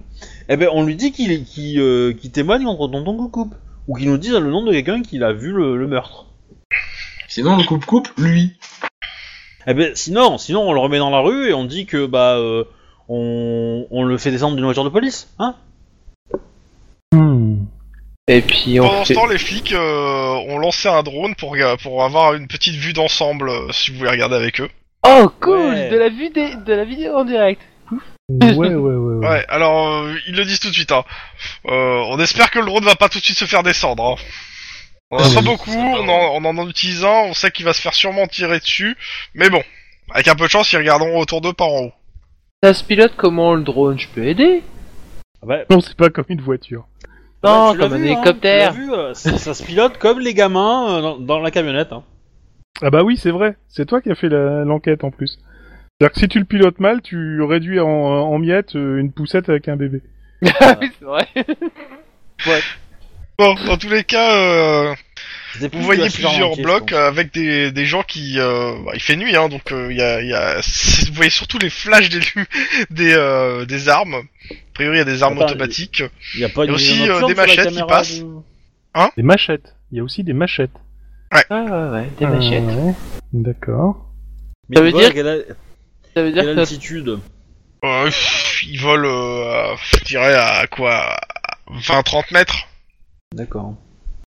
eh 0.49 0.56
ben 0.57 0.69
on 0.72 0.84
lui 0.84 0.95
dit 0.95 1.11
qu'il 1.11 1.32
est- 1.32 1.44
qu'il, 1.44 1.80
euh, 1.80 2.14
qu'il 2.14 2.32
témoigne 2.32 2.64
contre 2.65 2.88
tonton 2.91 3.18
coupe-coupe. 3.18 3.56
Ou 3.88 3.95
qu'il 3.98 4.10
nous 4.10 4.18
dise 4.18 4.34
le 4.34 4.52
nom 4.52 4.64
de 4.64 4.72
quelqu'un 4.72 5.02
qui 5.02 5.22
a 5.23 5.34
vu 5.34 5.52
le, 5.52 5.76
le 5.76 5.88
meurtre. 5.88 6.28
Sinon, 7.28 7.57
le 7.57 7.64
coupe-coupe, 7.64 8.10
lui. 8.18 8.53
Eh 9.68 9.73
ben 9.73 9.91
sinon, 9.95 10.38
sinon 10.38 10.61
on 10.61 10.73
le 10.73 10.80
remet 10.80 10.98
dans 10.99 11.10
la 11.10 11.19
rue 11.19 11.49
et 11.49 11.53
on 11.53 11.65
dit 11.65 11.86
que 11.86 12.06
bah 12.06 12.36
euh, 12.38 12.64
on, 13.10 13.86
on 13.91 14.03
le 14.03 14.18
fait 14.18 14.32
descendre 14.32 14.56
d'une 14.56 14.65
voiture 14.65 14.84
de 14.84 14.90
police, 14.90 15.30
hein 15.40 15.56
Hmm. 17.14 17.65
Et 18.27 18.41
puis 18.41 18.80
on 18.80 18.88
Pendant 18.88 19.06
ce 19.06 19.14
temps, 19.14 19.26
les 19.26 19.38
flics 19.38 19.73
euh, 19.73 20.34
ont 20.48 20.57
lancé 20.57 20.88
un 20.88 21.03
drone 21.03 21.35
pour, 21.35 21.56
avoir 22.03 22.34
une 22.34 22.48
petite 22.48 22.76
vue 22.76 22.93
d'ensemble, 22.93 23.49
euh, 23.49 23.72
si 23.72 23.91
vous 23.91 23.98
voulez 23.98 24.11
regarder 24.11 24.35
avec 24.35 24.61
eux. 24.61 24.69
Oh 25.06 25.30
cool 25.39 25.57
Ouais. 25.57 25.89
De 25.89 25.98
la 25.98 26.10
vue 26.10 26.30
des... 26.30 26.56
de 26.56 26.73
la 26.73 26.85
vidéo 26.85 27.15
en 27.15 27.26
direct. 27.26 27.61
Ouais, 28.30 28.56
ouais, 28.56 28.69
ouais. 28.69 28.95
ouais. 28.95 29.11
Ouais, 29.27 29.45
alors, 29.49 29.88
euh, 29.88 30.15
ils 30.27 30.35
le 30.35 30.45
disent 30.45 30.60
tout 30.60 30.69
de 30.69 30.73
suite, 30.73 30.91
hein. 30.91 31.03
Euh, 31.68 32.03
on 32.07 32.19
espère 32.19 32.49
que 32.49 32.60
le 32.60 32.65
drone 32.65 32.84
va 32.84 32.95
pas 32.95 33.10
tout 33.10 33.19
de 33.19 33.23
suite 33.23 33.38
se 33.38 33.45
faire 33.45 33.64
descendre, 33.64 34.03
hein. 34.03 34.23
On 35.11 35.18
en 35.18 35.30
a 35.30 35.34
pas 35.35 35.41
beaucoup, 35.41 35.72
on 35.72 36.07
en, 36.07 36.41
on 36.41 36.57
en 36.57 36.69
utilise 36.69 37.03
un, 37.03 37.26
on 37.26 37.34
sait 37.34 37.52
qu'il 37.52 37.65
va 37.65 37.73
se 37.73 37.81
faire 37.81 37.93
sûrement 37.93 38.27
tirer 38.27 38.60
dessus, 38.60 38.95
mais 39.35 39.49
bon, 39.49 39.61
avec 40.11 40.27
un 40.30 40.35
peu 40.35 40.45
de 40.45 40.49
chance, 40.49 40.72
ils 40.72 40.77
regarderont 40.77 41.19
autour 41.19 41.41
d'eux 41.41 41.53
par 41.53 41.68
en 41.68 41.81
haut. 41.81 41.93
Ça 42.64 42.73
se 42.73 42.84
pilote 42.84 43.14
comment 43.18 43.53
le 43.53 43.64
drone? 43.64 43.99
Je 43.99 44.07
peux 44.07 44.26
aider? 44.26 44.64
Ah 45.43 45.45
bah, 45.45 45.57
Non, 45.69 45.81
c'est 45.81 45.98
pas 45.98 46.10
comme 46.10 46.26
une 46.30 46.41
voiture. 46.41 46.85
Non, 47.43 47.73
comme 47.76 47.93
un 47.93 47.97
vu, 47.97 48.03
hein, 48.03 48.05
hélicoptère. 48.13 48.76
euh, 48.93 49.13
ça, 49.13 49.38
ça 49.38 49.53
se 49.53 49.63
pilote 49.63 49.97
comme 49.97 50.19
les 50.19 50.34
gamins 50.34 50.97
euh, 50.97 51.01
dans, 51.01 51.18
dans 51.18 51.39
la 51.39 51.51
camionnette. 51.51 51.91
Hein. 51.93 52.03
Ah 52.81 52.89
bah 52.89 53.03
oui, 53.03 53.18
c'est 53.18 53.31
vrai. 53.31 53.55
C'est 53.68 53.85
toi 53.85 54.01
qui 54.01 54.11
as 54.11 54.15
fait 54.15 54.30
la- 54.30 54.63
l'enquête 54.63 55.03
en 55.03 55.11
plus. 55.11 55.39
C'est-à-dire 55.99 56.13
que 56.13 56.19
si 56.19 56.27
tu 56.27 56.39
le 56.39 56.45
pilotes 56.45 56.80
mal, 56.80 57.01
tu 57.01 57.41
réduis 57.43 57.80
en, 57.80 57.88
en 57.88 58.38
miettes 58.39 58.76
euh, 58.76 58.97
une 58.99 59.11
poussette 59.11 59.49
avec 59.49 59.68
un 59.68 59.76
bébé. 59.76 60.01
Ah 60.59 60.77
oui, 60.81 60.89
c'est 60.97 61.05
vrai. 61.05 61.27
Bon, 63.38 63.55
dans 63.68 63.77
tous 63.77 63.89
les 63.89 64.03
cas, 64.03 64.35
euh, 64.35 64.93
vous 65.73 65.82
voyez 65.82 66.10
plusieurs 66.10 66.56
blocs 66.57 66.91
avec 66.94 67.34
des, 67.34 67.72
des 67.72 67.86
gens 67.86 68.03
qui... 68.03 68.40
Euh, 68.40 68.73
bah, 68.86 68.91
il 68.94 69.02
fait 69.02 69.15
nuit, 69.15 69.36
hein, 69.36 69.49
donc 69.49 69.72
euh, 69.72 69.91
il 69.91 69.98
y 69.98 70.02
a... 70.02 70.22
Y 70.22 70.32
vous 71.10 71.14
voyez 71.14 71.30
surtout 71.30 71.57
les 71.60 71.69
flashs 71.69 72.10
des, 72.10 72.19
des, 72.90 73.14
euh, 73.15 73.65
des 73.65 73.90
armes. 73.90 74.15
A 74.15 74.53
priori, 74.73 74.95
il 74.98 74.99
y 74.99 75.02
a 75.02 75.06
des 75.06 75.23
armes 75.23 75.38
Attends, 75.38 75.48
automatiques. 75.52 76.03
Il 76.36 76.41
y 76.41 76.45
a 76.45 76.49
pas 76.49 76.64
Il 76.65 76.68
y 76.68 76.69
a 76.69 76.72
une 76.72 76.76
aussi, 76.76 77.10
euh, 77.10 77.28
des 77.28 77.36
machettes 77.36 77.69
qui 77.72 77.84
passent. 77.88 78.19
de- 78.19 79.07
Des 79.18 79.23
machettes. 79.23 79.76
Il 79.91 79.98
y 79.98 80.02
a 80.02 80.03
aussi 80.03 80.23
des 80.23 80.34
machettes. 80.34 80.72
Ah 81.32 81.44
ouais, 81.49 81.90
ouais, 81.99 82.10
des 82.19 82.26
machettes. 82.26 82.64
Ah 82.69 82.73
ouais. 82.76 82.94
D'accord. 83.34 84.06
Mais 84.69 84.78
Ça 84.78 84.82
veut 84.84 84.91
dire- 84.91 85.14
quelle, 85.14 85.45
Ça 86.14 86.23
veut 86.23 86.32
dire 86.32 86.44
quelle 86.44 86.60
altitude 86.60 87.19
Euh, 87.84 88.10
ils 88.68 88.80
volent, 88.80 89.07
euh, 89.07 89.76
je 89.98 90.03
dirais, 90.06 90.36
à 90.36 90.68
quoi 90.68 91.15
20-30 91.69 92.32
mètres 92.34 92.68
D'accord. 93.34 93.76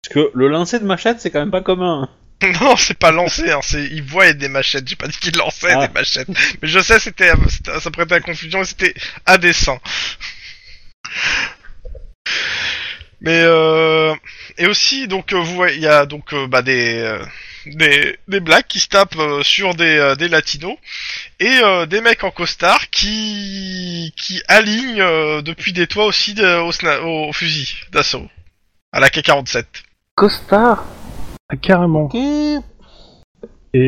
Parce 0.04 0.14
que 0.14 0.32
le 0.34 0.48
lancer 0.48 0.80
de 0.80 0.86
machette, 0.86 1.20
c'est 1.20 1.30
quand 1.32 1.40
même 1.40 1.52
pas 1.52 1.62
commun. 1.62 2.10
Non, 2.62 2.78
c'est 2.78 2.98
pas 2.98 3.12
lancé, 3.12 3.52
hein, 3.52 3.60
c'est 3.62 3.84
ils 3.84 4.02
voient 4.02 4.32
des 4.32 4.48
machettes. 4.48 4.88
J'ai 4.88 4.96
pas 4.96 5.08
dit 5.10 5.18
qu'ils 5.20 5.36
lançaient 5.36 5.74
Ah. 5.76 5.88
des 5.88 5.94
machettes, 5.94 6.30
mais 6.62 6.70
je 6.70 6.80
sais 6.80 6.98
c'était, 6.98 7.34
c'était- 7.50 7.78
ça 7.82 7.92
prêtait 7.92 8.16
à 8.16 8.22
confusion 8.22 8.62
et 8.62 8.66
c'était 8.66 8.94
à 9.26 9.38
dessein. 9.38 9.78
Mais 13.22 13.42
euh, 13.44 14.16
et 14.58 14.68
aussi 14.68 15.10
donc 15.10 15.34
euh, 15.34 15.40
vous 15.42 15.54
voyez, 15.54 15.76
il 15.76 15.82
y 15.82 15.88
a 15.88 16.06
donc 16.06 16.32
euh, 16.34 16.48
bah, 16.48 16.62
des 16.62 17.00
euh, 17.00 17.22
des 17.66 18.18
des 18.30 18.40
blacks 18.40 18.70
qui 18.70 18.80
se 18.80 18.88
tapent 18.88 19.18
euh, 19.18 19.44
sur 19.44 19.76
des 19.76 19.98
euh, 19.98 20.16
des 20.16 20.30
latinos 20.30 20.78
et 21.42 21.60
euh, 21.62 21.86
des 21.86 22.00
mecs 22.00 22.24
en 22.24 22.32
costard 22.32 22.90
qui 22.90 24.14
qui 24.16 24.42
alignent 24.48 25.02
euh, 25.02 25.42
depuis 25.42 25.74
des 25.74 25.88
toits 25.88 26.06
aussi 26.06 26.34
de- 26.34 26.60
au, 27.02 27.28
au 27.28 27.34
fusil 27.34 27.76
d'assaut 27.92 28.30
à 28.94 29.02
la 29.02 29.10
K47. 29.10 29.66
Costard 30.20 30.84
Ah, 31.48 31.56
carrément. 31.56 32.10
Et 32.14 32.60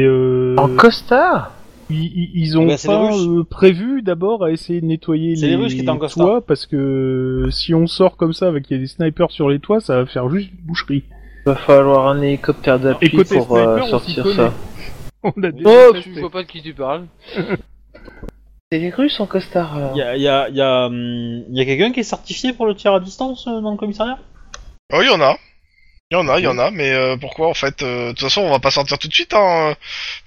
euh, 0.06 0.56
En 0.58 0.70
costard 0.78 1.52
ils, 1.90 2.06
ils- 2.06 2.32
ils 2.36 2.58
ont 2.58 2.68
Bah, 2.68 2.78
c'est 2.78 2.88
les 2.88 2.94
pas 2.96 3.18
euh, 3.18 3.44
prévu 3.44 4.02
d'abord 4.02 4.46
à 4.46 4.52
essayer 4.52 4.80
de 4.80 4.86
nettoyer 4.86 5.36
C'est 5.36 5.48
les, 5.48 5.50
les 5.50 5.56
Russes 5.58 5.74
qui 5.76 5.82
étaient 5.82 5.90
en 5.90 5.98
costard. 5.98 6.26
toits 6.26 6.42
parce 6.46 6.66
que 6.68 7.50
si 7.52 7.74
on 7.74 7.86
sort 7.86 8.16
comme 8.16 8.32
ça 8.32 8.48
avec 8.48 8.70
il 8.72 8.76
y 8.76 8.78
a 8.78 8.80
des 8.80 8.88
snipers 8.88 9.30
sur 9.30 9.50
les 9.50 9.60
toits, 9.60 9.82
ça 9.82 9.98
va 9.98 10.06
faire 10.06 10.30
juste 10.30 10.52
une 10.52 10.66
boucherie. 10.66 11.04
Va 11.46 11.58
falloir 11.58 12.08
un 12.08 12.22
hélicoptère 12.22 12.80
d'appui 12.80 13.10
pour 13.10 13.58
euh, 13.58 13.80
sniper, 13.82 13.88
sortir 13.90 14.26
ça. 14.28 14.54
On 15.24 15.44
a 15.44 15.52
déjà 15.52 15.70
Oh, 15.90 15.94
tu 16.02 16.12
vois 16.14 16.30
pas 16.30 16.44
de 16.44 16.48
qui 16.48 16.62
tu 16.62 16.74
parles. 16.74 17.08
C'est 18.72 18.80
les 18.80 18.90
Russes 18.90 19.20
en 19.20 19.26
costard 19.28 19.76
alors. 19.76 19.98
Il 19.98 20.00
y 20.00 20.02
a, 20.02 20.16
y 20.16 20.30
a, 20.30 20.48
y 20.48 20.62
a, 20.62 20.86
hum, 20.86 21.44
y 21.50 21.60
a 21.60 21.66
quelqu'un 21.66 21.92
qui 21.92 22.00
est 22.00 22.04
certifié 22.04 22.54
pour 22.54 22.68
le 22.68 22.74
tir 22.76 22.94
à 22.94 23.02
distance 23.02 23.46
euh, 23.50 23.60
dans 23.60 23.72
le 23.72 23.78
commissariat? 23.78 24.18
Oh, 24.94 25.00
il 25.02 25.08
y 25.08 25.10
en 25.14 25.20
a. 25.20 25.36
Il 26.12 26.16
y 26.16 26.18
en 26.18 26.28
a, 26.28 26.40
il 26.40 26.44
y 26.44 26.48
en 26.48 26.60
a, 26.60 26.72
mais 26.72 26.92
euh, 26.92 27.16
pourquoi 27.16 27.48
en 27.48 27.54
fait 27.54 27.82
euh, 27.84 28.08
De 28.08 28.12
toute 28.12 28.20
façon, 28.22 28.42
on 28.42 28.52
va 28.52 28.60
pas 28.60 28.70
sortir 28.70 29.00
tout 29.00 29.08
de 29.08 29.14
suite. 29.14 29.34
Hein. 29.34 29.76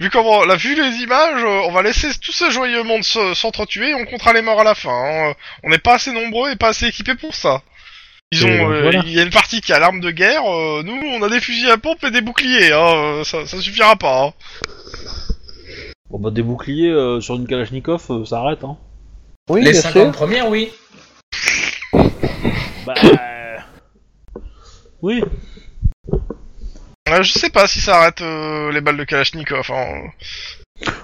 Vu 0.01 0.09
comment, 0.09 0.43
là, 0.45 0.57
vu 0.57 0.75
les 0.75 1.03
images, 1.03 1.45
euh, 1.45 1.61
on 1.69 1.73
va 1.73 1.83
laisser 1.83 2.09
tout 2.21 2.33
ce 2.33 2.49
joyeux 2.51 2.83
monde 2.85 3.05
se- 3.05 3.35
s'entretuer 3.35 3.91
et 3.91 3.95
on 3.95 4.07
comptera 4.07 4.33
les 4.33 4.41
morts 4.41 4.61
à 4.61 4.65
la 4.65 4.75
fin. 4.75 4.91
hein. 4.91 5.35
On 5.63 5.69
n'est 5.69 5.77
pas 5.79 5.97
assez 5.97 6.11
nombreux 6.11 6.51
et 6.51 6.57
pas 6.57 6.69
assez 6.69 6.87
équipés 6.87 7.17
pour 7.17 7.35
ça. 7.35 7.61
Ils 8.33 8.47
ont, 8.47 8.71
euh, 8.71 8.81
voilà. 8.83 9.03
il 9.05 9.13
y 9.13 9.21
a 9.21 9.25
une 9.25 9.31
partie 9.31 9.61
qui 9.61 9.75
a 9.75 9.79
l'arme 9.79 10.01
de 10.01 10.11
guerre. 10.11 10.43
euh, 10.51 10.83
nous, 10.83 10.99
on 11.07 11.23
a 11.23 11.29
des 11.29 11.41
fusils 11.41 11.71
à 11.71 11.77
pompe 11.77 12.03
et 12.03 12.11
des 12.11 12.23
boucliers. 12.23 12.73
Hein. 12.73 13.21
Ça, 13.25 13.47
ça 13.47 13.61
suffira 13.61 13.95
pas. 13.97 14.25
Hein. 14.25 14.33
Bon 16.09 16.19
bah 16.19 16.31
des 16.31 16.43
boucliers 16.43 16.89
euh, 16.91 17.21
sur 17.21 17.35
une 17.35 17.47
Kalachnikov, 17.47 18.07
euh, 18.11 18.25
ça 18.25 18.39
arrête 18.39 18.65
hein. 18.65 18.79
Oui, 19.51 19.63
Les 19.63 19.73
bien 19.73 19.81
50 19.83 20.03
sûr. 20.03 20.13
premières, 20.13 20.49
oui. 20.49 20.71
Bah... 22.87 22.95
oui. 25.03 25.23
Euh, 27.09 27.23
je 27.23 27.33
sais 27.33 27.51
pas 27.51 27.67
si 27.67 27.81
ça 27.81 27.99
arrête 27.99 28.23
euh, 28.23 28.73
les 28.73 28.81
balles 28.81 28.97
de 28.97 29.05
Kalachnikov. 29.05 29.71
Hein. 29.71 30.09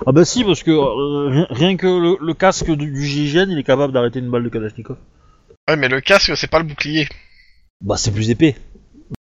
Ah 0.06 0.12
bah 0.12 0.24
si, 0.24 0.44
parce 0.44 0.62
que 0.62 0.70
euh, 0.70 1.46
rien, 1.50 1.76
que 1.76 1.86
le, 1.86 2.16
le 2.24 2.34
casque 2.34 2.70
du, 2.70 2.90
du 2.90 3.04
GIGN, 3.06 3.50
il 3.50 3.58
est 3.58 3.62
capable 3.64 3.92
d'arrêter 3.92 4.18
une 4.18 4.30
balle 4.30 4.44
de 4.44 4.48
Kalachnikov. 4.48 4.96
Ouais, 5.68 5.76
mais 5.76 5.88
le 5.88 6.00
casque, 6.00 6.36
c'est 6.36 6.50
pas 6.50 6.58
le 6.58 6.64
bouclier. 6.64 7.06
Bah 7.82 7.96
c'est 7.96 8.10
plus 8.12 8.30
épais. 8.30 8.56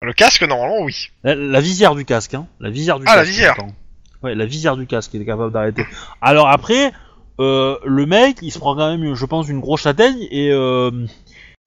Le 0.02 0.14
casque, 0.14 0.44
normalement, 0.44 0.82
oui. 0.84 1.08
La, 1.24 1.34
la 1.36 1.62
visière 1.62 1.96
du 1.96 2.04
casque, 2.06 2.34
hein. 2.34 2.48
La 2.60 2.70
visière 2.70 3.00
du 3.00 3.06
Ah, 3.08 3.16
la 3.16 3.24
visière. 3.24 3.54
attends. 3.54 3.74
Ouais, 4.22 4.36
la 4.36 4.46
visière 4.46 4.76
du 4.76 4.86
casque, 4.86 5.14
il 5.14 5.22
est 5.22 5.26
capable 5.26 5.54
d'arrêter. 5.54 5.86
Alors 6.22 6.50
après, 6.50 6.92
euh, 7.40 7.78
le 7.86 8.06
mec, 8.06 8.38
il 8.42 8.52
se 8.52 8.60
prend 8.60 8.76
quand 8.76 8.90
même, 8.98 9.16
je 9.16 9.26
pense, 9.26 9.48
une 9.48 9.62
grosse 9.62 9.82
châtaigne 9.82 10.28
et 10.30 10.52
euh, 10.52 10.92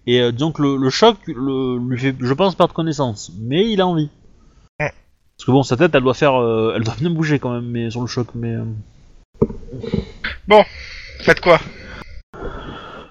et 0.07 0.21
euh, 0.21 0.33
disons 0.33 0.53
que 0.53 0.63
le, 0.63 0.77
le 0.77 0.91
choc 0.91 1.17
le, 1.27 1.79
lui 1.79 1.99
fait, 1.99 2.15
je 2.21 2.33
pense, 2.35 2.55
perdre 2.55 2.75
connaissance. 2.75 3.33
Mais 3.41 3.71
il 3.71 3.81
a 3.81 3.87
envie. 3.87 4.11
Parce 5.39 5.47
que 5.47 5.53
bon, 5.53 5.63
sa 5.63 5.77
tête, 5.77 5.95
elle 5.95 6.03
doit 6.03 6.15
faire, 6.15 6.35
euh, 6.41 6.73
elle 6.77 6.83
doit 6.83 6.97
bien 6.99 7.11
bouger 7.11 7.39
quand 7.39 7.51
même, 7.51 7.67
mais 7.71 7.91
sur 7.91 8.01
le 8.01 8.07
choc, 8.09 8.29
mais. 8.35 8.55
euh, 8.55 8.65
Faites 11.21 11.41
quoi? 11.41 11.61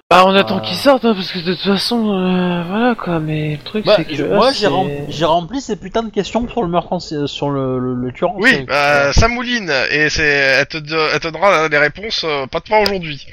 Bah 0.10 0.24
on 0.26 0.34
attend 0.34 0.62
Ah. 0.64 0.66
qu'ils 0.66 0.78
sortent 0.78 1.04
hein, 1.04 1.14
parce 1.14 1.32
que 1.34 1.40
de 1.40 1.54
toute 1.54 1.64
façon 1.64 2.14
euh, 2.14 2.64
voilà 2.64 2.96
quoi 2.96 3.20
mais 3.20 3.58
le 3.58 3.64
truc 3.64 3.86
Bah, 3.86 3.96
c'est 3.98 4.06
que 4.06 4.16
je- 4.16 4.24
là, 4.24 4.36
moi, 4.38 4.54
j'ai 4.54 4.60
c'est- 4.60 4.68
rem- 4.68 5.06
j'ai 5.10 5.26
rempli 5.26 5.60
ces 5.60 5.76
putains 5.76 6.04
de 6.04 6.10
questions 6.10 6.48
sur 6.48 6.62
le 6.64 6.70
meurtre, 6.70 6.94
en 6.94 7.00
sé- 7.02 7.28
sur 7.28 7.50
le, 7.50 7.78
le, 7.78 7.94
le 7.94 8.12
tueur. 8.14 8.32
en 8.32 8.38
Oui, 8.38 8.50
série. 8.52 8.64
bah, 8.64 9.12
ça 9.12 9.28
mouline 9.28 9.70
et 9.92 10.10
c'est, 10.10 10.24
elle 10.24 10.66
te, 10.68 10.78
do- 10.78 10.96
elle 11.14 11.20
te 11.20 11.28
donnera 11.28 11.68
les 11.68 11.78
réponses 11.78 12.24
euh, 12.24 12.46
pas 12.48 12.62
de 12.62 12.70
pas 12.70 12.80
aujourd'hui. 12.82 13.28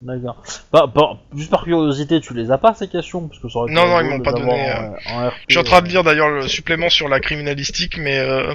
D'accord. 0.00 0.44
Bah, 0.72 0.86
bah, 0.92 1.18
juste 1.34 1.50
par 1.50 1.64
curiosité, 1.64 2.20
tu 2.20 2.32
les 2.32 2.52
as 2.52 2.58
pas 2.58 2.72
ces 2.72 2.86
questions? 2.88 3.26
Parce 3.28 3.40
que 3.40 3.48
ça 3.48 3.58
aurait 3.58 3.72
été 3.72 3.80
Non, 3.80 3.88
non, 3.88 4.00
ils 4.00 4.06
m'ont 4.08 4.18
de 4.18 4.22
pas 4.22 4.30
les 4.32 4.40
avoir 4.42 4.56
donné, 4.56 4.72
en- 5.08 5.12
en 5.24 5.28
RP, 5.28 5.34
Je 5.48 5.52
suis 5.54 5.58
en 5.58 5.64
train 5.64 5.80
de 5.80 5.86
euh. 5.86 5.90
lire 5.90 6.04
d'ailleurs 6.04 6.28
le 6.30 6.46
supplément 6.46 6.88
sur 6.88 7.08
la 7.08 7.18
criminalistique, 7.18 7.96
mais 7.98 8.16
euh, 8.18 8.54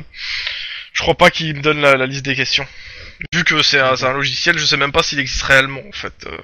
je 0.93 1.01
crois 1.01 1.15
pas 1.15 1.29
qu'il 1.29 1.53
me 1.55 1.61
donne 1.61 1.81
la, 1.81 1.95
la 1.97 2.05
liste 2.05 2.23
des 2.25 2.35
questions. 2.35 2.65
Vu 3.33 3.43
que 3.43 3.61
c'est 3.61 3.79
un, 3.79 3.95
c'est 3.97 4.05
un 4.05 4.13
logiciel, 4.13 4.57
je 4.57 4.65
sais 4.65 4.77
même 4.77 4.93
pas 4.93 5.03
s'il 5.03 5.19
existe 5.19 5.43
réellement 5.43 5.81
en 5.87 5.91
fait. 5.91 6.13
euh. 6.27 6.37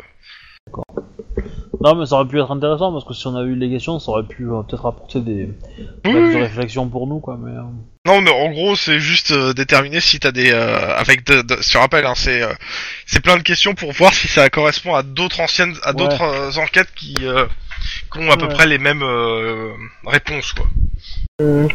Non, 1.82 1.96
mais 1.96 2.06
ça 2.06 2.16
aurait 2.16 2.28
pu 2.28 2.40
être 2.40 2.52
intéressant 2.52 2.92
parce 2.92 3.06
que 3.06 3.14
si 3.14 3.26
on 3.28 3.36
a 3.38 3.44
eu 3.44 3.56
les 3.56 3.70
questions, 3.70 4.00
ça 4.00 4.12
aurait 4.12 4.24
pu 4.28 4.44
euh, 4.50 4.62
peut-être 4.64 4.86
apporter 4.86 5.22
des 5.22 5.50
Oui, 6.06 6.14
des 6.14 6.20
oui. 6.20 6.36
réflexions 6.42 6.90
pour 6.90 7.08
nous, 7.08 7.20
quoi. 7.20 7.38
Mais 7.42 7.52
euh, 7.52 7.62
Non, 8.06 8.22
mais 8.22 8.32
en 8.32 8.52
gros, 8.52 8.76
c'est 8.76 9.00
juste 9.00 9.32
euh, 9.32 9.54
déterminer 9.54 10.02
si 10.02 10.20
t'as 10.20 10.32
des 10.32 10.52
euh, 10.52 10.96
avec 10.98 11.26
de, 11.26 11.42
de, 11.42 11.56
je 11.62 11.72
te 11.72 11.78
rappelle, 11.78 12.06
hein, 12.06 12.16
c'est 12.16 12.42
euh, 12.44 12.52
c'est 13.06 13.22
plein 13.22 13.38
de 13.38 13.44
questions 13.44 13.76
pour 13.76 13.92
voir 13.94 14.14
si 14.14 14.28
ça 14.28 14.50
correspond 14.50 14.94
à 14.94 15.04
d'autres 15.04 15.40
anciennes, 15.40 15.74
à 15.84 15.92
Ouais. 15.92 15.96
d'autres 15.96 16.22
euh, 16.22 16.62
enquêtes 16.62 16.92
qui, 16.96 17.16
euh, 17.24 17.46
qui 18.12 18.20
ont 18.20 18.30
à 18.32 18.36
peu 18.38 18.50
près 18.50 18.68
les 18.68 18.78
mêmes 18.78 19.04
euh, 19.04 19.72
réponses 20.06 20.52
quoi. 20.54 20.66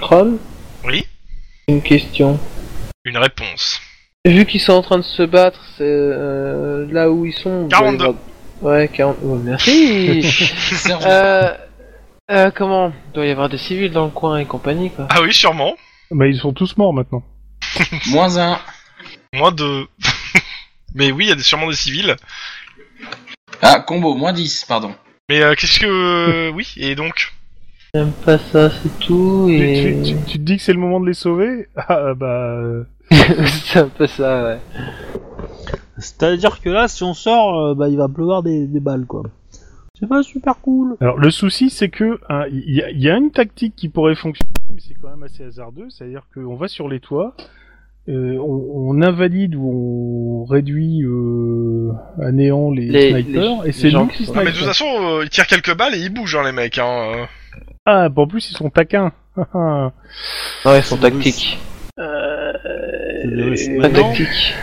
Chrome 0.00 0.36
Oui. 0.84 1.06
Une 1.68 1.80
question. 1.80 2.38
Une 3.06 3.16
réponse. 3.16 3.80
Vu 4.26 4.44
qu'ils 4.44 4.60
sont 4.60 4.72
en 4.74 4.82
train 4.82 4.98
de 4.98 5.02
se 5.02 5.22
battre, 5.22 5.60
c'est 5.78 5.84
euh, 5.86 6.86
là 6.90 7.10
où 7.10 7.24
ils 7.24 7.32
sont. 7.32 7.62
il 7.64 7.68
doit 7.68 7.90
y 7.90 7.96
42. 7.96 8.14
Ouais, 8.64 8.88
40. 8.92 9.16
oh, 9.24 9.36
merci. 9.36 10.22
Euh, 11.06 11.52
euh, 12.30 12.50
comment 12.54 12.92
Il 13.08 13.12
doit 13.14 13.26
y 13.26 13.30
avoir 13.30 13.48
des 13.48 13.58
civils 13.58 13.92
dans 13.92 14.06
le 14.06 14.10
coin 14.10 14.38
et 14.38 14.46
compagnie, 14.46 14.90
quoi. 14.90 15.06
Ah 15.10 15.20
oui, 15.22 15.32
sûrement. 15.34 15.74
Bah, 16.10 16.26
ils 16.26 16.38
sont 16.38 16.52
tous 16.52 16.76
morts 16.76 16.92
maintenant. 16.94 17.22
Moins 18.10 18.38
un. 18.38 18.58
Moins 19.34 19.52
de. 19.52 19.86
Mais 20.94 21.10
oui, 21.12 21.26
il 21.26 21.28
y 21.28 21.32
a 21.32 21.34
des- 21.34 21.42
sûrement 21.42 21.68
des 21.68 21.76
civils. 21.76 22.16
Ah, 23.62 23.80
combo, 23.80 24.14
moins 24.14 24.32
10, 24.32 24.64
pardon. 24.66 24.94
Mais 25.28 25.42
euh, 25.42 25.54
qu'est-ce 25.54 25.78
que. 25.80 26.50
Oui, 26.54 26.72
et 26.76 26.94
donc 26.94 27.32
J'aime 27.94 28.12
pas 28.24 28.38
ça, 28.38 28.70
c'est 28.70 28.98
tout. 29.00 29.44
Tu, 29.48 29.54
Et... 29.62 30.02
tu- 30.02 30.14
tu- 30.14 30.22
tu 30.26 30.38
te 30.38 30.42
dis 30.42 30.56
que 30.56 30.62
c'est 30.62 30.72
le 30.72 30.78
moment 30.80 31.00
de 31.00 31.06
les 31.06 31.14
sauver? 31.14 31.68
Ah 31.76 32.14
bah... 32.14 32.26
euh, 32.26 32.84
c'est 33.66 33.78
un 33.80 33.88
peu 33.88 34.06
ça, 34.06 34.44
ouais. 34.44 34.58
C'est-à-dire 36.04 36.60
que 36.60 36.68
là, 36.70 36.86
si 36.88 37.02
on 37.02 37.14
sort, 37.14 37.58
euh, 37.58 37.74
bah, 37.74 37.88
il 37.88 37.96
va 37.96 38.08
pleuvoir 38.08 38.42
des, 38.42 38.66
des 38.66 38.80
balles, 38.80 39.06
quoi. 39.06 39.22
C'est 39.98 40.08
pas 40.08 40.22
super 40.22 40.56
cool. 40.60 40.96
Alors 41.00 41.16
le 41.18 41.30
souci 41.30 41.70
c'est 41.70 41.88
que 41.88 42.18
hein, 42.28 42.46
il 42.50 42.74
y, 42.74 42.82
a- 42.82 42.90
il 42.90 43.00
y 43.00 43.08
a 43.08 43.16
une 43.16 43.30
tactique 43.30 43.74
qui 43.76 43.88
pourrait 43.88 44.16
fonctionner, 44.16 44.50
mais 44.72 44.80
c'est 44.80 44.94
quand 45.00 45.08
même 45.08 45.22
assez 45.22 45.44
hasardeux, 45.44 45.86
c'est-à-dire 45.88 46.22
qu'on 46.34 46.56
va 46.56 46.66
sur 46.66 46.88
les 46.88 46.98
toits, 46.98 47.36
euh, 48.08 48.36
on, 48.38 48.90
on 48.96 49.02
invalide 49.02 49.54
ou 49.54 50.42
on 50.42 50.44
réduit 50.46 51.02
euh, 51.04 51.92
à 52.20 52.32
néant 52.32 52.72
les, 52.72 52.86
Les- 52.86 53.10
snipers, 53.12 53.62
les- 53.62 53.68
et 53.68 53.72
c'est 53.72 53.84
les 53.84 53.90
gens 53.90 54.02
nous 54.02 54.08
qui 54.10 54.16
qui 54.18 54.24
sont- 54.26 54.32
Ah, 54.36 54.42
mais 54.44 54.50
de 54.50 54.56
toute 54.56 54.66
façon, 54.66 54.84
euh, 55.00 55.22
ils 55.24 55.30
tirent 55.30 55.46
quelques 55.46 55.76
balles 55.76 55.94
et 55.94 56.00
ils 56.00 56.12
bougent, 56.12 56.34
hein, 56.36 56.42
les 56.44 56.50
mecs. 56.52 56.78
Hein. 56.78 57.12
euh. 57.20 57.24
Ah, 57.86 58.08
bah, 58.08 58.22
en 58.22 58.26
plus 58.26 58.50
ils 58.50 58.56
sont 58.56 58.70
taquins. 58.70 59.12
Ouais, 60.64 60.78
ils 60.78 60.82
sont 60.82 60.96
tactiques. 60.96 61.56
C'est 61.96 63.28
des 63.28 63.42
Russes. 63.42 63.66
Pas 63.68 63.72
Mais 63.74 63.88
non. 63.90 64.08
tactiques. 64.08 64.54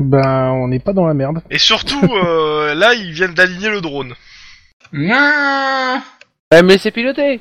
Ben 0.00 0.50
on 0.52 0.68
n'est 0.68 0.78
pas 0.78 0.92
dans 0.92 1.06
la 1.06 1.14
merde. 1.14 1.42
Et 1.50 1.58
surtout, 1.58 2.00
euh, 2.12 2.74
là, 2.76 2.94
ils 2.94 3.12
viennent 3.12 3.34
d'aligner 3.34 3.70
le 3.70 3.80
drone. 3.80 4.14
Non 4.92 6.00
Ouais, 6.52 6.62
mais 6.62 6.78
c'est 6.78 6.90
piloté 6.92 7.40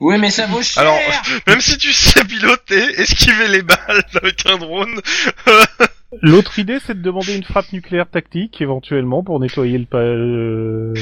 Oui, 0.00 0.18
mais 0.18 0.30
ça 0.30 0.46
vaut 0.46 0.62
cher 0.62 0.82
Alors, 0.82 0.98
même 1.46 1.60
si 1.60 1.76
tu 1.78 1.92
sais 1.92 2.24
piloter, 2.24 3.00
esquiver 3.00 3.48
les 3.48 3.62
balles 3.62 4.04
avec 4.22 4.46
un 4.46 4.58
drone, 4.58 5.00
L'autre 6.22 6.58
idée 6.60 6.78
c'est 6.86 6.94
de 6.96 7.02
demander 7.02 7.34
une 7.36 7.42
frappe 7.42 7.72
nucléaire 7.72 8.08
tactique 8.08 8.60
éventuellement 8.60 9.24
pour 9.24 9.40
nettoyer 9.40 9.76
le... 9.78 9.86
pa- 9.86 9.98
euh, 9.98 10.94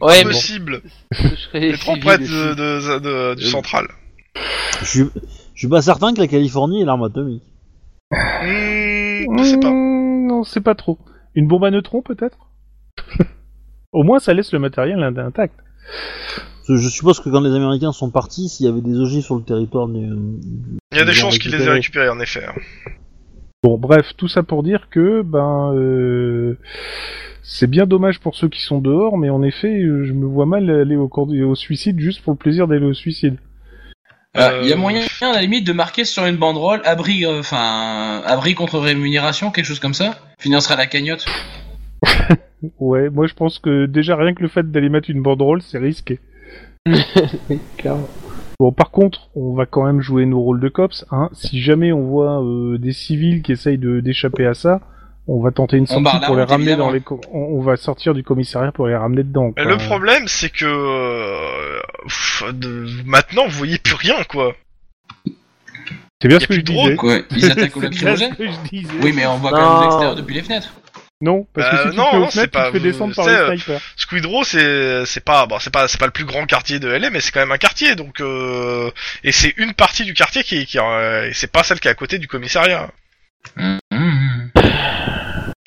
Ouais, 0.00 0.24
mais 0.24 0.30
impossible. 0.30 0.82
je 1.12 1.34
serais 1.36 1.60
T'es 1.70 1.76
trop 1.78 1.94
civil 1.94 2.04
près 2.04 2.20
aussi. 2.20 2.30
de, 2.32 2.54
de- 2.54 2.98
de- 2.98 3.34
du 3.36 3.44
Euh, 3.44 3.48
central. 3.50 3.86
Je 4.80 4.84
suis, 4.86 5.04
je 5.54 5.58
suis 5.58 5.68
pas 5.68 5.82
certain 5.82 6.12
que 6.14 6.20
la 6.20 6.26
Californie 6.26 6.82
ait 6.82 6.84
l'arme 6.84 7.04
atomique. 7.04 7.42
Hmm, 8.12 8.16
sais 9.44 9.58
pas. 9.60 9.70
Hmm, 9.70 10.26
Non, 10.26 10.42
c'est 10.44 10.60
pas 10.60 10.74
trop. 10.74 10.98
Une 11.34 11.46
bombe 11.46 11.64
à 11.64 11.70
neutrons 11.70 12.02
peut-être? 12.02 12.38
Au 13.92 14.02
moins 14.02 14.18
ça 14.18 14.34
laisse 14.34 14.52
le 14.52 14.58
matériel 14.58 15.02
in- 15.02 15.16
intact. 15.16 15.54
Je 16.68 16.88
suppose 16.88 17.18
que 17.18 17.28
quand 17.30 17.40
les 17.40 17.54
Américains 17.54 17.90
sont 17.90 18.10
partis, 18.10 18.48
s'il 18.48 18.66
y 18.66 18.68
avait 18.68 18.80
des 18.80 18.96
ogives 19.00 19.24
sur 19.24 19.34
le 19.34 19.42
territoire 19.42 19.88
du... 19.88 20.00
Il 20.92 20.98
y 20.98 21.00
a 21.00 21.04
des 21.04 21.12
chances 21.12 21.38
qu'ils 21.38 21.50
les 21.50 21.56
aient 21.56 21.70
récupéré. 21.70 22.08
récupérés, 22.08 22.08
en 22.10 22.20
effet. 22.20 22.44
hein. 22.44 22.54
Bon, 23.64 23.76
bref, 23.76 24.12
tout 24.16 24.28
ça 24.28 24.42
pour 24.44 24.62
dire 24.62 24.88
que 24.88 25.22
ben 25.22 25.72
euh, 25.74 26.56
c'est 27.42 27.66
bien 27.66 27.86
dommage 27.86 28.20
pour 28.20 28.34
ceux 28.36 28.48
qui 28.48 28.60
sont 28.62 28.80
dehors, 28.80 29.18
mais 29.18 29.28
en 29.30 29.42
effet, 29.42 29.82
euh, 29.82 30.04
je 30.04 30.12
me 30.12 30.24
vois 30.26 30.46
mal 30.46 30.70
aller 30.70 30.96
au, 30.96 31.10
au 31.12 31.54
suicide 31.56 31.98
juste 31.98 32.22
pour 32.22 32.32
le 32.32 32.38
plaisir 32.38 32.68
d'aller 32.68 32.86
au 32.86 32.94
suicide. 32.94 33.36
Euh, 34.36 34.60
Il 34.62 34.68
y 34.68 34.72
a 34.72 34.76
moyen, 34.76 35.02
à 35.22 35.32
la 35.32 35.42
limite, 35.42 35.66
de 35.66 35.72
marquer 35.72 36.04
sur 36.04 36.24
une 36.24 36.36
banderole 36.36 36.80
abri, 36.84 37.24
euh, 37.24 37.40
enfin, 37.40 38.22
abri 38.24 38.54
contre 38.54 38.78
rémunération, 38.78 39.50
quelque 39.50 39.64
chose 39.64 39.80
comme 39.80 39.94
ça. 39.94 40.18
Financera 40.38 40.76
la 40.76 40.86
cagnotte. 40.86 41.26
Ouais, 42.78 43.08
moi 43.08 43.26
je 43.26 43.32
pense 43.32 43.58
que 43.58 43.86
déjà 43.86 44.16
rien 44.16 44.34
que 44.34 44.42
le 44.42 44.48
fait 44.48 44.70
d'aller 44.70 44.90
mettre 44.90 45.08
une 45.08 45.22
banderole, 45.22 45.62
c'est 45.62 45.78
risqué. 45.78 46.20
Oui, 46.86 47.00
clairement. 47.78 48.06
Bon, 48.58 48.70
par 48.72 48.90
contre, 48.90 49.30
on 49.34 49.54
va 49.54 49.64
quand 49.64 49.86
même 49.86 50.02
jouer 50.02 50.26
nos 50.26 50.40
rôles 50.40 50.60
de 50.60 50.68
cops. 50.68 51.06
Hein. 51.10 51.30
Si 51.32 51.62
jamais 51.62 51.92
on 51.92 52.02
voit 52.02 52.44
euh, 52.44 52.76
des 52.76 52.92
civils 52.92 53.40
qui 53.40 53.52
essayent 53.52 53.78
de 53.78 54.00
d'échapper 54.00 54.44
à 54.44 54.52
ça, 54.52 54.82
on 55.32 55.42
va 55.42 55.50
tenter 55.52 55.76
une 55.76 55.86
sortie 55.86 56.18
pour 56.26 56.36
les 56.36 56.42
ramener 56.44 56.70
évidemment. 56.72 56.86
dans 56.88 56.92
les. 56.92 57.00
co- 57.00 57.20
On, 57.32 57.60
va 57.62 57.76
sortir 57.76 58.14
du 58.14 58.22
commissariat 58.24 58.72
pour 58.72 58.86
les 58.88 58.96
ramener 58.96 59.22
dedans. 59.22 59.52
Quoi. 59.52 59.64
le 59.64 59.76
problème, 59.76 60.26
c'est 60.26 60.50
que 60.50 60.64
euh, 60.66 61.80
pff, 62.04 62.44
de- 62.52 62.86
maintenant, 63.04 63.44
vous 63.46 63.56
voyez 63.58 63.78
plus 63.78 63.94
rien, 63.94 64.22
quoi. 64.24 64.54
C'est 66.20 66.28
bien 66.28 66.40
ce 66.40 66.46
que 66.46 66.54
bien 68.04 68.16
ce 68.16 68.24
je 68.38 68.68
disais. 68.70 68.92
Oui, 69.02 69.12
mais 69.14 69.24
on 69.26 69.36
voit 69.38 69.50
Non. 69.52 69.56
quand 69.56 69.70
même 69.70 69.78
de 69.78 69.84
l'extérieur 69.84 70.14
depuis 70.16 70.34
les 70.34 70.42
fenêtres. 70.42 70.72
Non, 71.22 71.46
parce 71.54 71.68
que 71.68 71.76
Euh, 71.76 71.84
si 71.84 71.90
tu 71.90 71.96
non, 71.98 72.04
te 72.06 72.10
fais 72.10 72.16
non, 72.18 72.22
aux 72.26 72.30
c'est 72.30 72.32
fenêtres, 72.38 72.52
pas- 72.52 72.64
tu 72.66 72.72
te 72.72 72.78
fais 72.78 72.82
descendre 72.82 73.14
par 73.14 73.26
les 73.26 73.32
euh, 73.32 73.46
c'est 74.42 75.04
c'est 75.06 75.24
pas 75.24 75.44
bon, 75.46 75.58
c'est 75.58 75.70
pas 75.72 75.86
c'est 75.86 75.98
pas 76.00 76.06
le 76.06 76.12
plus 76.12 76.24
grand 76.24 76.46
quartier 76.46 76.78
de 76.78 76.88
LA, 76.88 77.10
mais 77.10 77.20
c'est 77.20 77.30
quand 77.30 77.40
même 77.40 77.52
un 77.52 77.58
quartier, 77.58 77.94
donc 77.94 78.20
euh, 78.20 78.90
et 79.22 79.30
c'est 79.32 79.52
une 79.58 79.74
partie 79.74 80.04
du 80.04 80.14
quartier 80.14 80.42
qui 80.44 80.56
euh, 80.94 81.30
c'est 81.34 81.52
pas 81.52 81.62
celle 81.62 81.78
qui 81.78 81.88
est 81.88 81.90
à 81.90 81.94
côté 81.94 82.18
du 82.18 82.26
commissariat. 82.26 82.88
Mhm. 83.56 83.78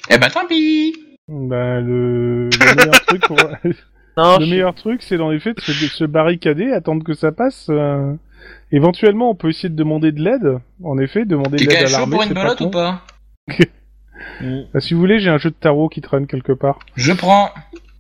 Eh 0.10 0.18
ben 0.18 0.30
tant 0.30 0.46
pis 0.48 0.94
Ben, 1.28 1.80
le, 1.82 2.50
le 2.50 2.76
meilleur 2.76 3.06
truc 3.06 3.22
pour... 3.28 3.38
Non, 4.18 4.38
le 4.38 4.46
je- 4.46 4.50
meilleur 4.52 4.76
truc, 4.76 5.02
c'est 5.02 5.18
dans 5.18 5.32
les 5.32 5.40
faits 5.40 5.58
de 5.58 5.62
se, 5.62 5.72
de 5.72 5.90
se 5.90 6.04
barricader, 6.04 6.72
attendre 6.72 7.04
que 7.04 7.14
ça 7.16 7.32
passe. 7.32 7.68
euh, 7.72 8.14
Éventuellement, 8.72 9.32
on 9.32 9.36
peut 9.36 9.50
essayer 9.50 9.70
de 9.70 9.76
demander 9.76 10.12
de 10.12 10.22
l'aide. 10.22 10.60
En 10.84 11.00
effet, 11.00 11.26
demander 11.26 11.58
de 11.58 11.68
l'aide 11.68 11.88
à 11.88 11.90
l'armée. 11.90 12.16
pour 12.18 12.24
une 12.24 12.34
belote 12.34 12.62
ou 12.62 12.70
pas 12.70 13.02
Mm. 14.42 14.62
Ah, 14.74 14.80
si 14.80 14.94
vous 14.94 15.00
voulez, 15.02 15.20
j'ai 15.20 15.30
un 15.30 15.38
jeu 15.38 15.50
de 15.50 15.56
tarot 15.56 15.90
qui 15.90 16.00
traîne 16.00 16.28
quelque 16.28 16.54
part. 16.54 16.80
Je 16.96 17.12
prends. 17.12 17.50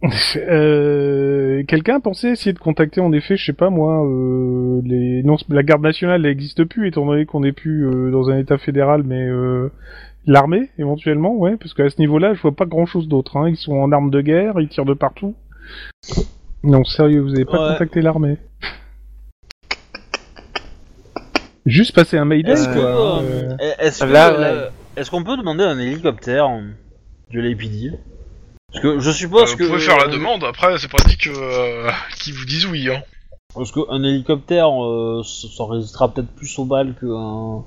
Euh, 0.37 1.63
Quelqu'un 1.67 1.95
a 1.95 1.99
pensé 1.99 2.27
essayer 2.29 2.53
de 2.53 2.59
contacter, 2.59 3.01
en 3.01 3.11
effet, 3.13 3.35
je 3.37 3.45
sais 3.45 3.53
pas 3.53 3.69
moi, 3.69 4.05
euh, 4.05 4.81
les... 4.85 5.23
non, 5.23 5.37
la 5.49 5.63
garde 5.63 5.81
nationale 5.81 6.21
n'existe 6.21 6.63
plus, 6.65 6.87
étant 6.87 7.05
donné 7.05 7.25
qu'on 7.25 7.41
n'est 7.41 7.51
plus 7.53 7.87
euh, 7.87 8.11
dans 8.11 8.29
un 8.29 8.37
état 8.37 8.57
fédéral, 8.57 9.03
mais 9.03 9.21
euh, 9.27 9.69
l'armée, 10.25 10.69
éventuellement, 10.77 11.33
ouais, 11.35 11.57
parce 11.57 11.73
qu'à 11.73 11.89
ce 11.89 11.99
niveau-là, 11.99 12.33
je 12.33 12.41
vois 12.41 12.55
pas 12.55 12.65
grand-chose 12.65 13.07
d'autre. 13.07 13.37
Hein. 13.37 13.49
Ils 13.49 13.57
sont 13.57 13.73
en 13.73 13.91
armes 13.91 14.11
de 14.11 14.21
guerre, 14.21 14.59
ils 14.59 14.69
tirent 14.69 14.85
de 14.85 14.93
partout. 14.93 15.35
Non, 16.63 16.83
sérieux, 16.83 17.21
vous 17.21 17.33
avez 17.33 17.45
pas 17.45 17.61
Ouais. 17.67 17.73
contacté 17.73 18.01
l'armée 18.01 18.37
Juste 21.65 21.95
passer 21.95 22.17
un 22.17 22.25
Mayday, 22.25 22.51
Est-ce 22.51 22.67
quoi. 22.67 23.19
hein, 23.19 23.23
euh, 23.23 23.55
est-ce 23.79 24.03
que, 24.03 24.09
Là, 24.11 24.31
euh, 24.33 24.69
est-ce 24.97 25.09
qu'on 25.09 25.23
peut 25.23 25.37
demander 25.37 25.63
un 25.63 25.79
hélicoptère 25.79 26.49
de 27.31 27.39
l'APD 27.39 27.93
Parce 28.71 28.83
que 28.83 28.99
je 28.99 29.11
suppose 29.11 29.43
Euh, 29.43 29.45
vous 29.53 29.57
que 29.57 29.67
pouvez 29.67 29.79
faire 29.79 29.97
la 29.97 30.07
demande. 30.11 30.43
Après, 30.43 30.77
c'est 30.77 30.91
pas 30.91 30.97
dit 31.07 31.15
que 31.17 31.29
euh, 31.29 31.89
qu'ils 32.19 32.33
vous 32.33 32.45
disent 32.45 32.65
oui. 32.65 32.89
Hein. 32.91 33.01
Parce 33.55 33.71
qu'un 33.71 34.03
hélicoptère, 34.03 34.67
euh, 34.83 35.21
ça 35.23 35.47
ça 35.55 35.63
résistera 35.69 36.13
peut-être 36.13 36.31
plus 36.35 36.57
aux 36.59 36.65
balles 36.65 36.95
qu'un. 36.99 37.63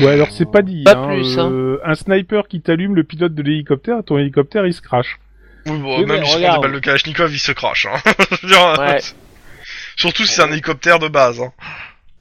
Ouais, 0.00 0.12
alors 0.12 0.30
c'est 0.30 0.50
pas 0.50 0.62
dit. 0.62 0.84
Pas 0.84 0.96
hein, 0.96 1.06
plus, 1.08 1.36
euh, 1.38 1.78
Un 1.84 1.94
sniper 1.94 2.48
qui 2.48 2.60
t'allume 2.60 2.94
le 2.94 3.04
pilote 3.04 3.34
de 3.34 3.42
l'hélicoptère, 3.42 4.02
ton 4.04 4.18
hélicoptère 4.18 4.66
il 4.66 4.72
se 4.74 4.80
crache. 4.80 5.18
Oui, 5.66 5.78
bon, 5.78 5.98
mais 6.00 6.06
même 6.06 6.24
si 6.24 6.32
on 6.34 6.36
regarde. 6.38 6.56
des 6.62 6.62
balles 6.68 6.74
de 6.74 6.78
Kalachnikov, 6.80 7.32
ils 7.32 7.38
se 7.38 7.52
crachent. 7.52 7.86
Hein. 7.86 7.98
Ouais. 8.78 8.98
Surtout 9.96 10.24
si 10.24 10.34
c'est 10.34 10.42
un 10.42 10.50
hélicoptère 10.50 10.98
de 10.98 11.08
base. 11.08 11.40
Hein. 11.40 11.52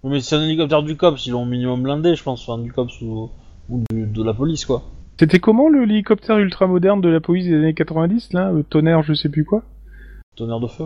Mais 0.04 0.20
c'est 0.20 0.36
un 0.36 0.44
hélicoptère 0.44 0.84
du 0.84 0.96
COPS, 0.98 1.26
ils 1.28 1.32
l'ont 1.32 1.46
minimum 1.46 1.82
blindé, 1.84 2.16
je 2.16 2.22
pense, 2.24 2.48
enfin 2.48 2.62
du 2.62 2.72
COPS 2.72 3.02
ou, 3.02 3.30
ou 3.70 3.84
du- 3.92 4.06
de 4.06 4.24
la 4.24 4.34
police, 4.34 4.66
quoi. 4.66 4.84
C'était 5.20 5.40
comment 5.40 5.70
le 5.70 5.84
hélicoptère 5.84 6.38
ultra 6.40 6.68
moderne 6.68 7.00
de 7.02 7.10
la 7.10 7.20
police 7.20 7.46
des 7.46 7.56
années 7.56 7.74
90 7.74 8.34
là 8.34 8.50
euh, 8.52 8.64
Tonnerre, 8.64 9.04
je 9.04 9.14
sais 9.14 9.30
plus 9.30 9.46
quoi? 9.46 9.64
Tonnerre 10.36 10.60
de 10.60 10.68
feu. 10.68 10.86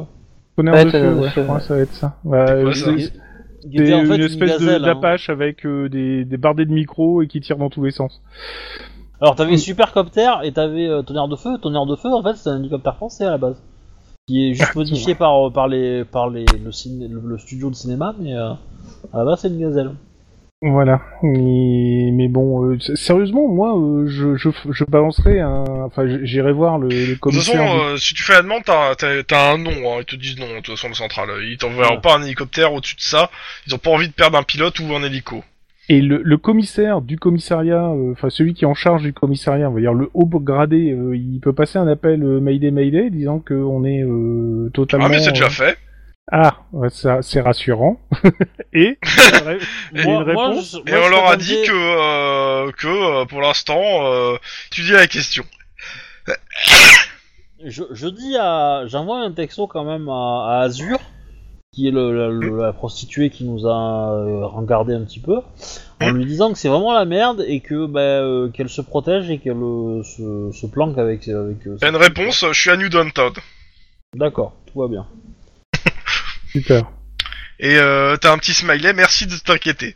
Tonnerre 0.57 0.73
Ouais, 0.75 0.85
de 0.85 0.89
feu, 0.91 0.99
de 1.01 1.13
ouais, 1.19 1.29
feu, 1.29 1.41
je 1.41 1.45
crois 1.45 1.59
que 1.59 1.63
ça 1.65 1.75
va 1.75 1.81
être 1.81 1.93
ça. 1.93 2.17
Ouais, 2.25 2.63
Était 3.71 3.93
en 3.93 4.05
fait 4.05 4.15
une 4.15 4.21
espèce 4.21 4.59
de- 4.59 4.65
gazelle, 4.65 4.83
hein. 4.83 4.85
d'apache 4.93 5.29
avec 5.29 5.65
euh, 5.65 5.89
des, 5.89 6.23
des 6.25 6.37
bardés 6.37 6.65
de 6.65 6.71
micro 6.71 7.21
et 7.21 7.27
qui 7.27 7.41
tire 7.41 7.57
dans 7.57 7.69
tous 7.69 7.83
les 7.83 7.91
sens. 7.91 8.21
Alors 9.21 9.35
t'avais 9.35 9.57
Supercopter 9.57 10.29
et 10.43 10.51
t'avais 10.51 10.87
euh, 10.87 11.01
Tonnerre 11.01 11.27
de 11.27 11.35
feu. 11.35 11.57
Tonnerre 11.61 11.85
de 11.85 11.95
feu, 11.95 12.09
en 12.13 12.21
fait, 12.21 12.35
c'est 12.35 12.49
un 12.49 12.59
hélicoptère 12.59 12.95
français 12.95 13.25
à 13.25 13.31
la 13.31 13.37
base. 13.37 13.61
Qui 14.27 14.49
est 14.49 14.53
juste 14.55 14.75
modifié 14.75 15.13
par, 15.15 15.47
euh, 15.47 15.49
par, 15.51 15.67
les, 15.67 16.03
par 16.03 16.29
les, 16.29 16.45
le, 16.45 16.71
ciné- 16.71 17.07
le, 17.07 17.21
le 17.23 17.37
studio 17.37 17.69
de 17.69 17.75
cinéma, 17.75 18.15
mais 18.19 18.33
euh, 18.33 18.51
à 19.13 19.19
la 19.19 19.25
base 19.25 19.41
c'est 19.41 19.49
une 19.49 19.59
gazelle. 19.59 19.91
Voilà. 20.67 21.01
Mais, 21.21 22.09
mais 22.11 22.27
bon, 22.27 22.65
euh, 22.65 22.79
sérieusement, 22.95 23.47
moi, 23.47 23.77
euh, 23.77 24.07
je, 24.07 24.35
je, 24.35 24.49
je 24.71 24.83
balancerai 24.85 25.39
un... 25.39 25.63
Enfin, 25.85 26.05
j'irai 26.23 26.53
voir 26.53 26.79
le, 26.79 26.87
le 26.89 26.95
De 27.07 27.11
toute 27.11 27.19
commissaire... 27.19 27.61
façon, 27.61 27.75
du- 27.75 27.93
euh, 27.93 27.97
si 27.97 28.13
tu 28.15 28.23
fais 28.23 28.33
la 28.33 28.41
demande, 28.41 28.63
t'as 28.65 28.95
t'as- 28.95 29.23
t'as 29.23 29.53
un 29.53 29.57
nom. 29.59 29.69
Hein. 29.71 29.97
Ils 29.99 30.05
te 30.05 30.15
disent 30.15 30.39
non, 30.39 30.47
de 30.47 30.55
toute 30.61 30.75
façon, 30.75 30.87
le 30.87 30.93
central. 30.95 31.29
Ils 31.43 31.57
t'enverront 31.57 31.95
Ouais. 31.95 32.01
pas 32.01 32.17
un 32.17 32.23
hélicoptère 32.23 32.73
au-dessus 32.73 32.95
de 32.95 33.01
ça. 33.01 33.29
Ils 33.67 33.75
ont 33.75 33.77
pas 33.77 33.91
envie 33.91 34.07
de 34.07 34.13
perdre 34.13 34.37
un 34.37 34.43
pilote 34.43 34.79
ou 34.79 34.85
un 34.95 35.03
hélico. 35.03 35.43
Et 35.87 36.01
le, 36.01 36.19
le 36.23 36.37
commissaire 36.37 36.99
du 37.01 37.19
commissariat, 37.19 37.85
euh, 37.91 38.13
enfin 38.13 38.31
celui 38.31 38.55
qui 38.55 38.63
est 38.63 38.67
en 38.67 38.73
charge 38.73 39.03
du 39.03 39.13
commissariat, 39.13 39.69
on 39.69 39.73
va 39.73 39.81
dire 39.81 39.93
le 39.93 40.09
haut 40.15 40.25
gradé, 40.25 40.91
euh, 40.91 41.15
il 41.15 41.39
peut 41.39 41.53
passer 41.53 41.77
un 41.77 41.87
appel 41.87 42.23
euh, 42.23 42.39
Mayday 42.39 42.71
Mayday 42.71 43.11
disant 43.11 43.37
qu'on 43.37 43.85
est 43.85 44.01
euh, 44.03 44.71
totalement... 44.73 45.05
Ah, 45.05 45.09
mais 45.09 45.19
c'est 45.19 45.29
déjà 45.31 45.45
euh, 45.45 45.49
fait. 45.49 45.77
Ah, 46.31 46.57
ça, 46.89 47.21
c'est 47.21 47.41
rassurant. 47.41 47.99
Et 48.73 48.97
Moi- 49.93 50.03
moi, 50.05 50.23
réponse 50.23 50.71
je- 50.85 50.91
Et 50.91 50.95
moi, 50.95 51.05
on 51.05 51.09
leur 51.09 51.27
a 51.27 51.37
dit 51.37 51.61
que, 51.65 51.71
euh, 51.71 52.71
que 52.71 52.87
euh, 53.21 53.25
pour 53.25 53.41
l'instant, 53.41 53.79
euh, 53.83 54.35
étudier 54.71 54.95
la 54.95 55.07
question. 55.07 55.43
Je, 57.67 57.83
je 57.91 58.07
dis 58.07 58.35
à. 58.37 58.83
J'envoie 58.85 59.19
un 59.21 59.31
texto 59.31 59.65
quand 59.65 59.85
même 59.85 60.07
à, 60.09 60.45
à 60.59 60.61
Azur, 60.65 60.99
qui 61.73 61.87
est 61.87 61.91
le, 61.91 62.11
la, 62.15 62.27
le- 62.27 62.57
la 62.61 62.73
prostituée 62.73 63.29
qui 63.31 63.43
nous 63.45 63.65
a 63.65 64.11
euh, 64.13 64.45
regardé 64.45 64.93
un 64.93 65.03
petit 65.03 65.19
peu, 65.21 65.39
en 66.01 66.11
lui 66.11 66.25
disant 66.25 66.51
que 66.51 66.59
c'est 66.59 66.67
vraiment 66.67 66.93
la 66.93 67.05
merde 67.05 67.43
et 67.47 67.61
que 67.61 67.87
bah, 67.87 68.01
euh, 68.01 68.49
qu'elle 68.49 68.69
se 68.69 68.81
protège 68.81 69.31
et 69.31 69.39
qu'elle 69.39 69.53
euh, 69.63 70.03
se, 70.03 70.51
se 70.51 70.67
planque 70.67 70.97
avec. 70.99 71.27
avec 71.27 71.65
euh, 71.65 71.77
une 71.81 71.95
réponse, 71.95 72.45
je 72.51 72.59
suis 72.59 72.69
à 72.69 72.77
New 72.77 72.89
Downtown. 72.89 73.33
D'accord, 74.15 74.53
tout 74.71 74.79
va 74.81 74.87
bien. 74.87 75.07
Super, 76.59 76.91
Et 77.59 77.77
euh, 77.77 78.15
t'as 78.17 78.31
un 78.33 78.37
petit 78.37 78.53
smiley, 78.53 78.93
merci 78.93 79.27
de 79.27 79.35
t'inquiéter. 79.35 79.95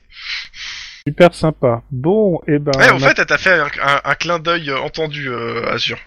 super 1.08 1.34
sympa. 1.34 1.84
Bon, 1.92 2.40
et 2.48 2.60
ben. 2.60 2.72
Ouais, 2.78 2.90
au 2.92 3.00
ma- 3.00 3.10
fait, 3.10 3.20
elle 3.20 3.26
t'a 3.26 3.38
fait 3.38 3.54
un, 3.60 3.66
un- 3.66 4.02
un 4.04 4.16
clin 4.16 4.40
d'œil 4.40 4.70
euh, 4.70 4.80
entendu, 4.80 5.30
euh, 5.30 5.70
Azure. 5.72 5.98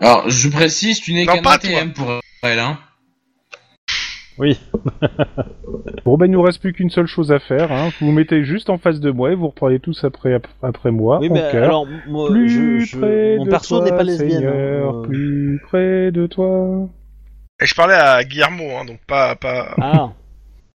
Alors, 0.00 0.28
je 0.28 0.48
précise, 0.48 1.00
tu 1.00 1.12
n'es 1.14 1.24
Non, 1.24 1.34
qu'un 1.34 1.42
pas 1.42 1.54
ATM 1.54 1.92
pour 1.92 2.20
elle, 2.42 2.58
hein. 2.58 2.78
Oui. 4.38 4.58
Bon, 6.04 6.18
ben, 6.18 6.26
il 6.26 6.32
nous 6.32 6.42
reste 6.42 6.60
plus 6.60 6.72
qu'une 6.74 6.90
seule 6.90 7.06
chose 7.06 7.32
à 7.32 7.38
faire. 7.38 7.72
Hein. 7.72 7.90
Vous 7.98 8.06
vous 8.06 8.12
mettez 8.12 8.44
juste 8.44 8.68
en 8.68 8.76
face 8.76 9.00
de 9.00 9.10
moi 9.10 9.32
et 9.32 9.34
vous 9.34 9.48
reprenez 9.48 9.80
tous 9.80 10.04
après, 10.04 10.38
après 10.62 10.90
moi. 10.90 11.18
oui, 11.20 11.30
en 11.30 11.32
mais 11.34 11.40
cœur. 11.50 11.64
alors, 11.64 11.86
moi, 12.06 12.28
plus 12.30 12.48
je, 12.50 12.84
je- 12.84 12.98
près 12.98 13.36
mon 13.38 13.44
de 13.46 13.50
perso 13.50 13.82
n'est 13.82 13.90
pas 13.90 14.02
lesbienne. 14.02 14.30
Seigneur, 14.30 14.94
hein, 14.96 14.98
euh. 14.98 15.06
plus 15.06 15.60
près 15.66 16.10
de 16.12 16.26
toi. 16.26 16.88
Et 17.64 17.66
je 17.66 17.74
parlais 17.74 17.94
à 17.94 18.22
Guillermo, 18.24 18.76
hein, 18.76 18.84
donc 18.84 18.98
pas... 19.06 19.34
pas... 19.36 19.74
Ah, 19.80 20.12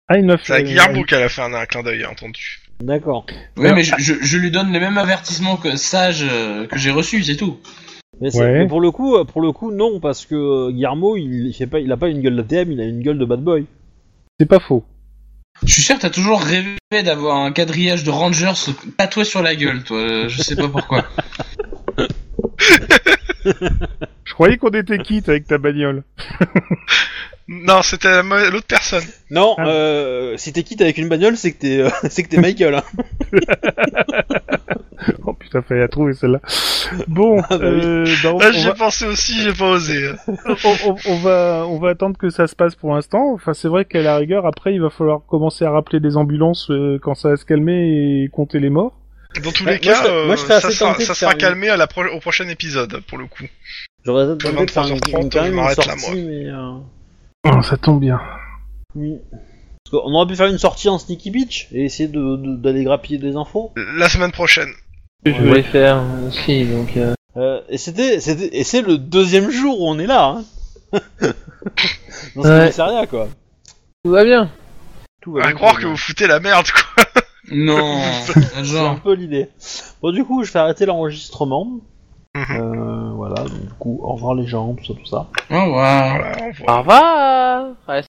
Ah, 0.07 0.17
il. 0.17 0.35
C'est 0.43 0.53
à 0.53 0.63
Guillermo 0.63 1.03
qu'elle 1.03 1.21
a 1.21 1.29
fait 1.29 1.43
un, 1.43 1.53
un 1.53 1.65
clin 1.67 1.83
d'œil, 1.83 2.03
entendu. 2.05 2.61
d'accord. 2.81 3.27
Oui, 3.57 3.71
mais 3.75 3.83
je, 3.83 3.93
je, 3.99 4.15
je 4.19 4.37
lui 4.37 4.49
donne 4.49 4.71
les 4.73 4.79
mêmes 4.79 4.97
avertissements 4.97 5.55
que 5.55 5.75
sage 5.75 6.25
euh, 6.27 6.65
que 6.65 6.79
j'ai 6.79 6.89
reçus, 6.89 7.21
c'est 7.23 7.35
tout. 7.35 7.59
Mais, 8.19 8.35
Ouais. 8.35 8.65
pour 8.67 8.81
le 8.81 8.89
coup, 8.89 9.15
euh, 9.17 9.23
pour 9.23 9.41
le 9.41 9.51
coup, 9.51 9.71
non, 9.71 9.99
parce 9.99 10.25
que 10.25 10.33
euh, 10.33 10.71
Guillermo, 10.71 11.15
il, 11.15 11.45
il 11.47 11.53
fait 11.53 11.67
pas, 11.67 11.79
il 11.79 11.91
a 11.91 11.97
pas 11.97 12.07
une 12.09 12.21
gueule 12.21 12.35
d'ATM, 12.37 12.71
il 12.71 12.81
a 12.81 12.85
une 12.85 13.01
gueule 13.03 13.19
de 13.19 13.25
bad 13.25 13.41
boy. 13.41 13.65
C'est 14.39 14.47
pas 14.47 14.59
faux. 14.59 14.83
Je 15.63 15.71
suis 15.71 15.81
sûr 15.83 15.95
que 15.95 16.01
t'as 16.01 16.09
toujours 16.09 16.41
rêvé 16.41 16.75
d'avoir 17.03 17.37
un 17.37 17.51
quadrillage 17.51 18.03
de 18.03 18.09
Rangers 18.09 18.53
tatoué 18.97 19.25
sur 19.25 19.43
la 19.43 19.55
gueule, 19.55 19.83
toi. 19.83 19.97
euh, 19.99 20.27
Je 20.27 20.41
sais 20.41 20.55
pas 20.55 20.67
pourquoi. 20.69 21.05
Je 24.29 24.33
croyais 24.35 24.57
qu'on 24.57 24.69
était 24.69 24.99
quitte 24.99 25.27
avec 25.27 25.47
ta 25.47 25.57
bagnole. 25.57 26.03
Non, 27.47 27.81
c'était 27.81 28.21
l'autre 28.21 28.67
personne. 28.67 29.03
Non, 29.31 29.55
Ah. 29.57 29.67
euh, 29.67 30.37
si 30.37 30.53
t'es 30.53 30.61
quitte 30.61 30.81
avec 30.81 30.99
une 30.99 31.09
bagnole, 31.09 31.35
c'est 31.35 31.51
que 31.51 31.57
t'es, 31.59 31.81
euh, 31.81 31.89
c'est 32.09 32.21
que 32.21 32.29
t'es 32.29 32.39
Michael. 32.39 32.75
Hein. 32.75 32.83
Oh 35.25 35.33
putain, 35.33 35.61
fallait 35.61 35.79
la 35.79 35.87
trouver 35.87 36.13
celle-là. 36.13 36.41
Bon, 37.07 37.41
Ah 37.49 37.57
bah 37.57 37.69
oui. 37.71 37.81
euh, 37.83 38.05
bah, 38.21 38.31
on, 38.33 38.39
Là, 38.39 38.47
on 38.49 38.51
j'y 38.51 38.65
ai 38.65 38.69
va, 38.69 38.73
pensé 38.75 39.07
aussi, 39.07 39.41
j'ai 39.41 39.53
pas 39.53 39.69
osé. 39.71 40.11
on, 40.27 40.89
on- 40.91 40.95
on 41.07 41.15
va, 41.19 41.65
on 41.67 41.79
va 41.79 41.89
attendre 41.89 42.17
que 42.17 42.29
ça 42.29 42.47
se 42.47 42.55
passe 42.55 42.75
pour 42.75 42.93
l'instant. 42.93 43.31
Enfin, 43.33 43.53
c'est 43.53 43.69
vrai 43.69 43.85
qu'à 43.85 44.01
la 44.01 44.17
rigueur, 44.17 44.45
après, 44.45 44.73
il 44.73 44.81
va 44.81 44.89
falloir 44.89 45.21
commencer 45.25 45.63
à 45.63 45.71
rappeler 45.71 45.99
des 46.01 46.17
ambulances 46.17 46.69
euh, 46.69 46.99
quand 47.01 47.15
ça 47.15 47.29
va 47.29 47.37
se 47.37 47.45
calmer 47.45 48.23
et 48.23 48.29
compter 48.29 48.59
les 48.59 48.69
morts. 48.69 48.98
Dans 49.43 49.51
tous 49.51 49.63
Ouais, 49.63 49.79
les 49.79 49.85
moi, 49.87 49.93
cas, 49.95 50.03
je 50.03 50.09
euh, 50.09 50.25
moi, 50.25 50.35
je 50.35 50.41
serais 50.41 50.59
ça 50.61 50.71
sera, 50.71 50.99
ça 50.99 51.31
une- 51.31 51.37
calmé 51.37 51.69
à 51.69 51.77
la 51.77 51.87
pro- 51.87 52.03
au 52.05 52.19
prochain 52.19 52.47
épisode, 52.47 53.01
pour 53.07 53.17
le 53.17 53.27
coup. 53.27 53.43
J'aurais 54.03 54.25
tenté 54.37 54.65
de 54.65 54.71
faire 54.71 54.87
une, 54.87 54.95
23h30, 54.97 55.21
une- 55.23 55.29
quand 55.29 55.41
même 55.43 55.53
une 55.53 55.59
là, 55.59 55.95
mais 56.15 56.45
euh, 56.47 56.79
Oh, 57.45 57.61
ça 57.61 57.77
tombe 57.77 57.99
bien. 58.01 58.19
oui. 58.95 59.13
Parce 59.91 60.03
qu'on 60.03 60.13
aurait 60.13 60.27
pu 60.27 60.35
faire 60.35 60.47
une 60.47 60.57
sortie 60.57 60.89
en 60.89 60.97
Sneaky 60.99 61.31
Beach 61.31 61.67
et 61.71 61.85
essayer 61.85 62.09
de, 62.09 62.35
de- 62.37 62.55
d'aller 62.57 62.83
grappiller 62.83 63.17
des 63.19 63.35
infos. 63.35 63.71
La 63.97 64.09
semaine 64.09 64.31
prochaine. 64.31 64.69
Je 65.25 65.31
voulais 65.31 65.63
faire 65.63 66.01
aussi, 66.27 66.65
donc... 66.65 66.95
Euh... 66.97 67.13
Euh, 67.37 67.61
et 67.69 67.77
c'était, 67.77 68.19
c'était, 68.19 68.49
et 68.57 68.63
c'est 68.63 68.81
le 68.81 68.97
deuxième 68.97 69.51
jour 69.51 69.79
où 69.79 69.87
on 69.89 69.99
est 69.99 70.07
là. 70.07 70.37
Hein. 70.37 70.43
Dans 72.35 72.43
ce 72.43 72.47
Ouais. 72.47 72.59
commissariat, 72.61 73.05
quoi. 73.07 73.29
Tout 74.03 74.11
va 74.11 74.23
bien. 74.23 74.49
Tout 75.21 75.33
va 75.33 75.43
À 75.43 75.47
bien, 75.47 75.55
croire 75.55 75.77
que 75.79 75.85
vous 75.85 75.97
foutez 75.97 76.25
la 76.27 76.39
merde, 76.39 76.65
quoi. 76.71 77.03
Non, 77.51 77.99
C'est 78.63 78.79
un 78.79 78.95
peu 78.95 79.13
l'idée. 79.13 79.49
Bon, 80.01 80.11
du 80.11 80.23
coup, 80.23 80.43
je 80.43 80.51
vais 80.51 80.59
arrêter 80.59 80.85
l'enregistrement. 80.85 81.79
Mhm. 82.35 82.45
Euh, 82.59 83.11
voilà, 83.15 83.43
donc, 83.43 83.61
du 83.61 83.73
coup, 83.79 83.99
au 84.03 84.13
revoir 84.13 84.35
les 84.35 84.45
gens, 84.45 84.75
tout 84.75 84.85
ça, 84.85 84.93
tout 84.93 85.05
ça. 85.05 85.27
Au 85.49 85.65
revoir. 85.65 86.15
Au 86.15 86.47
revoir. 86.47 86.67
Au 86.67 86.79
revoir 86.79 87.65
Reste 87.87 88.07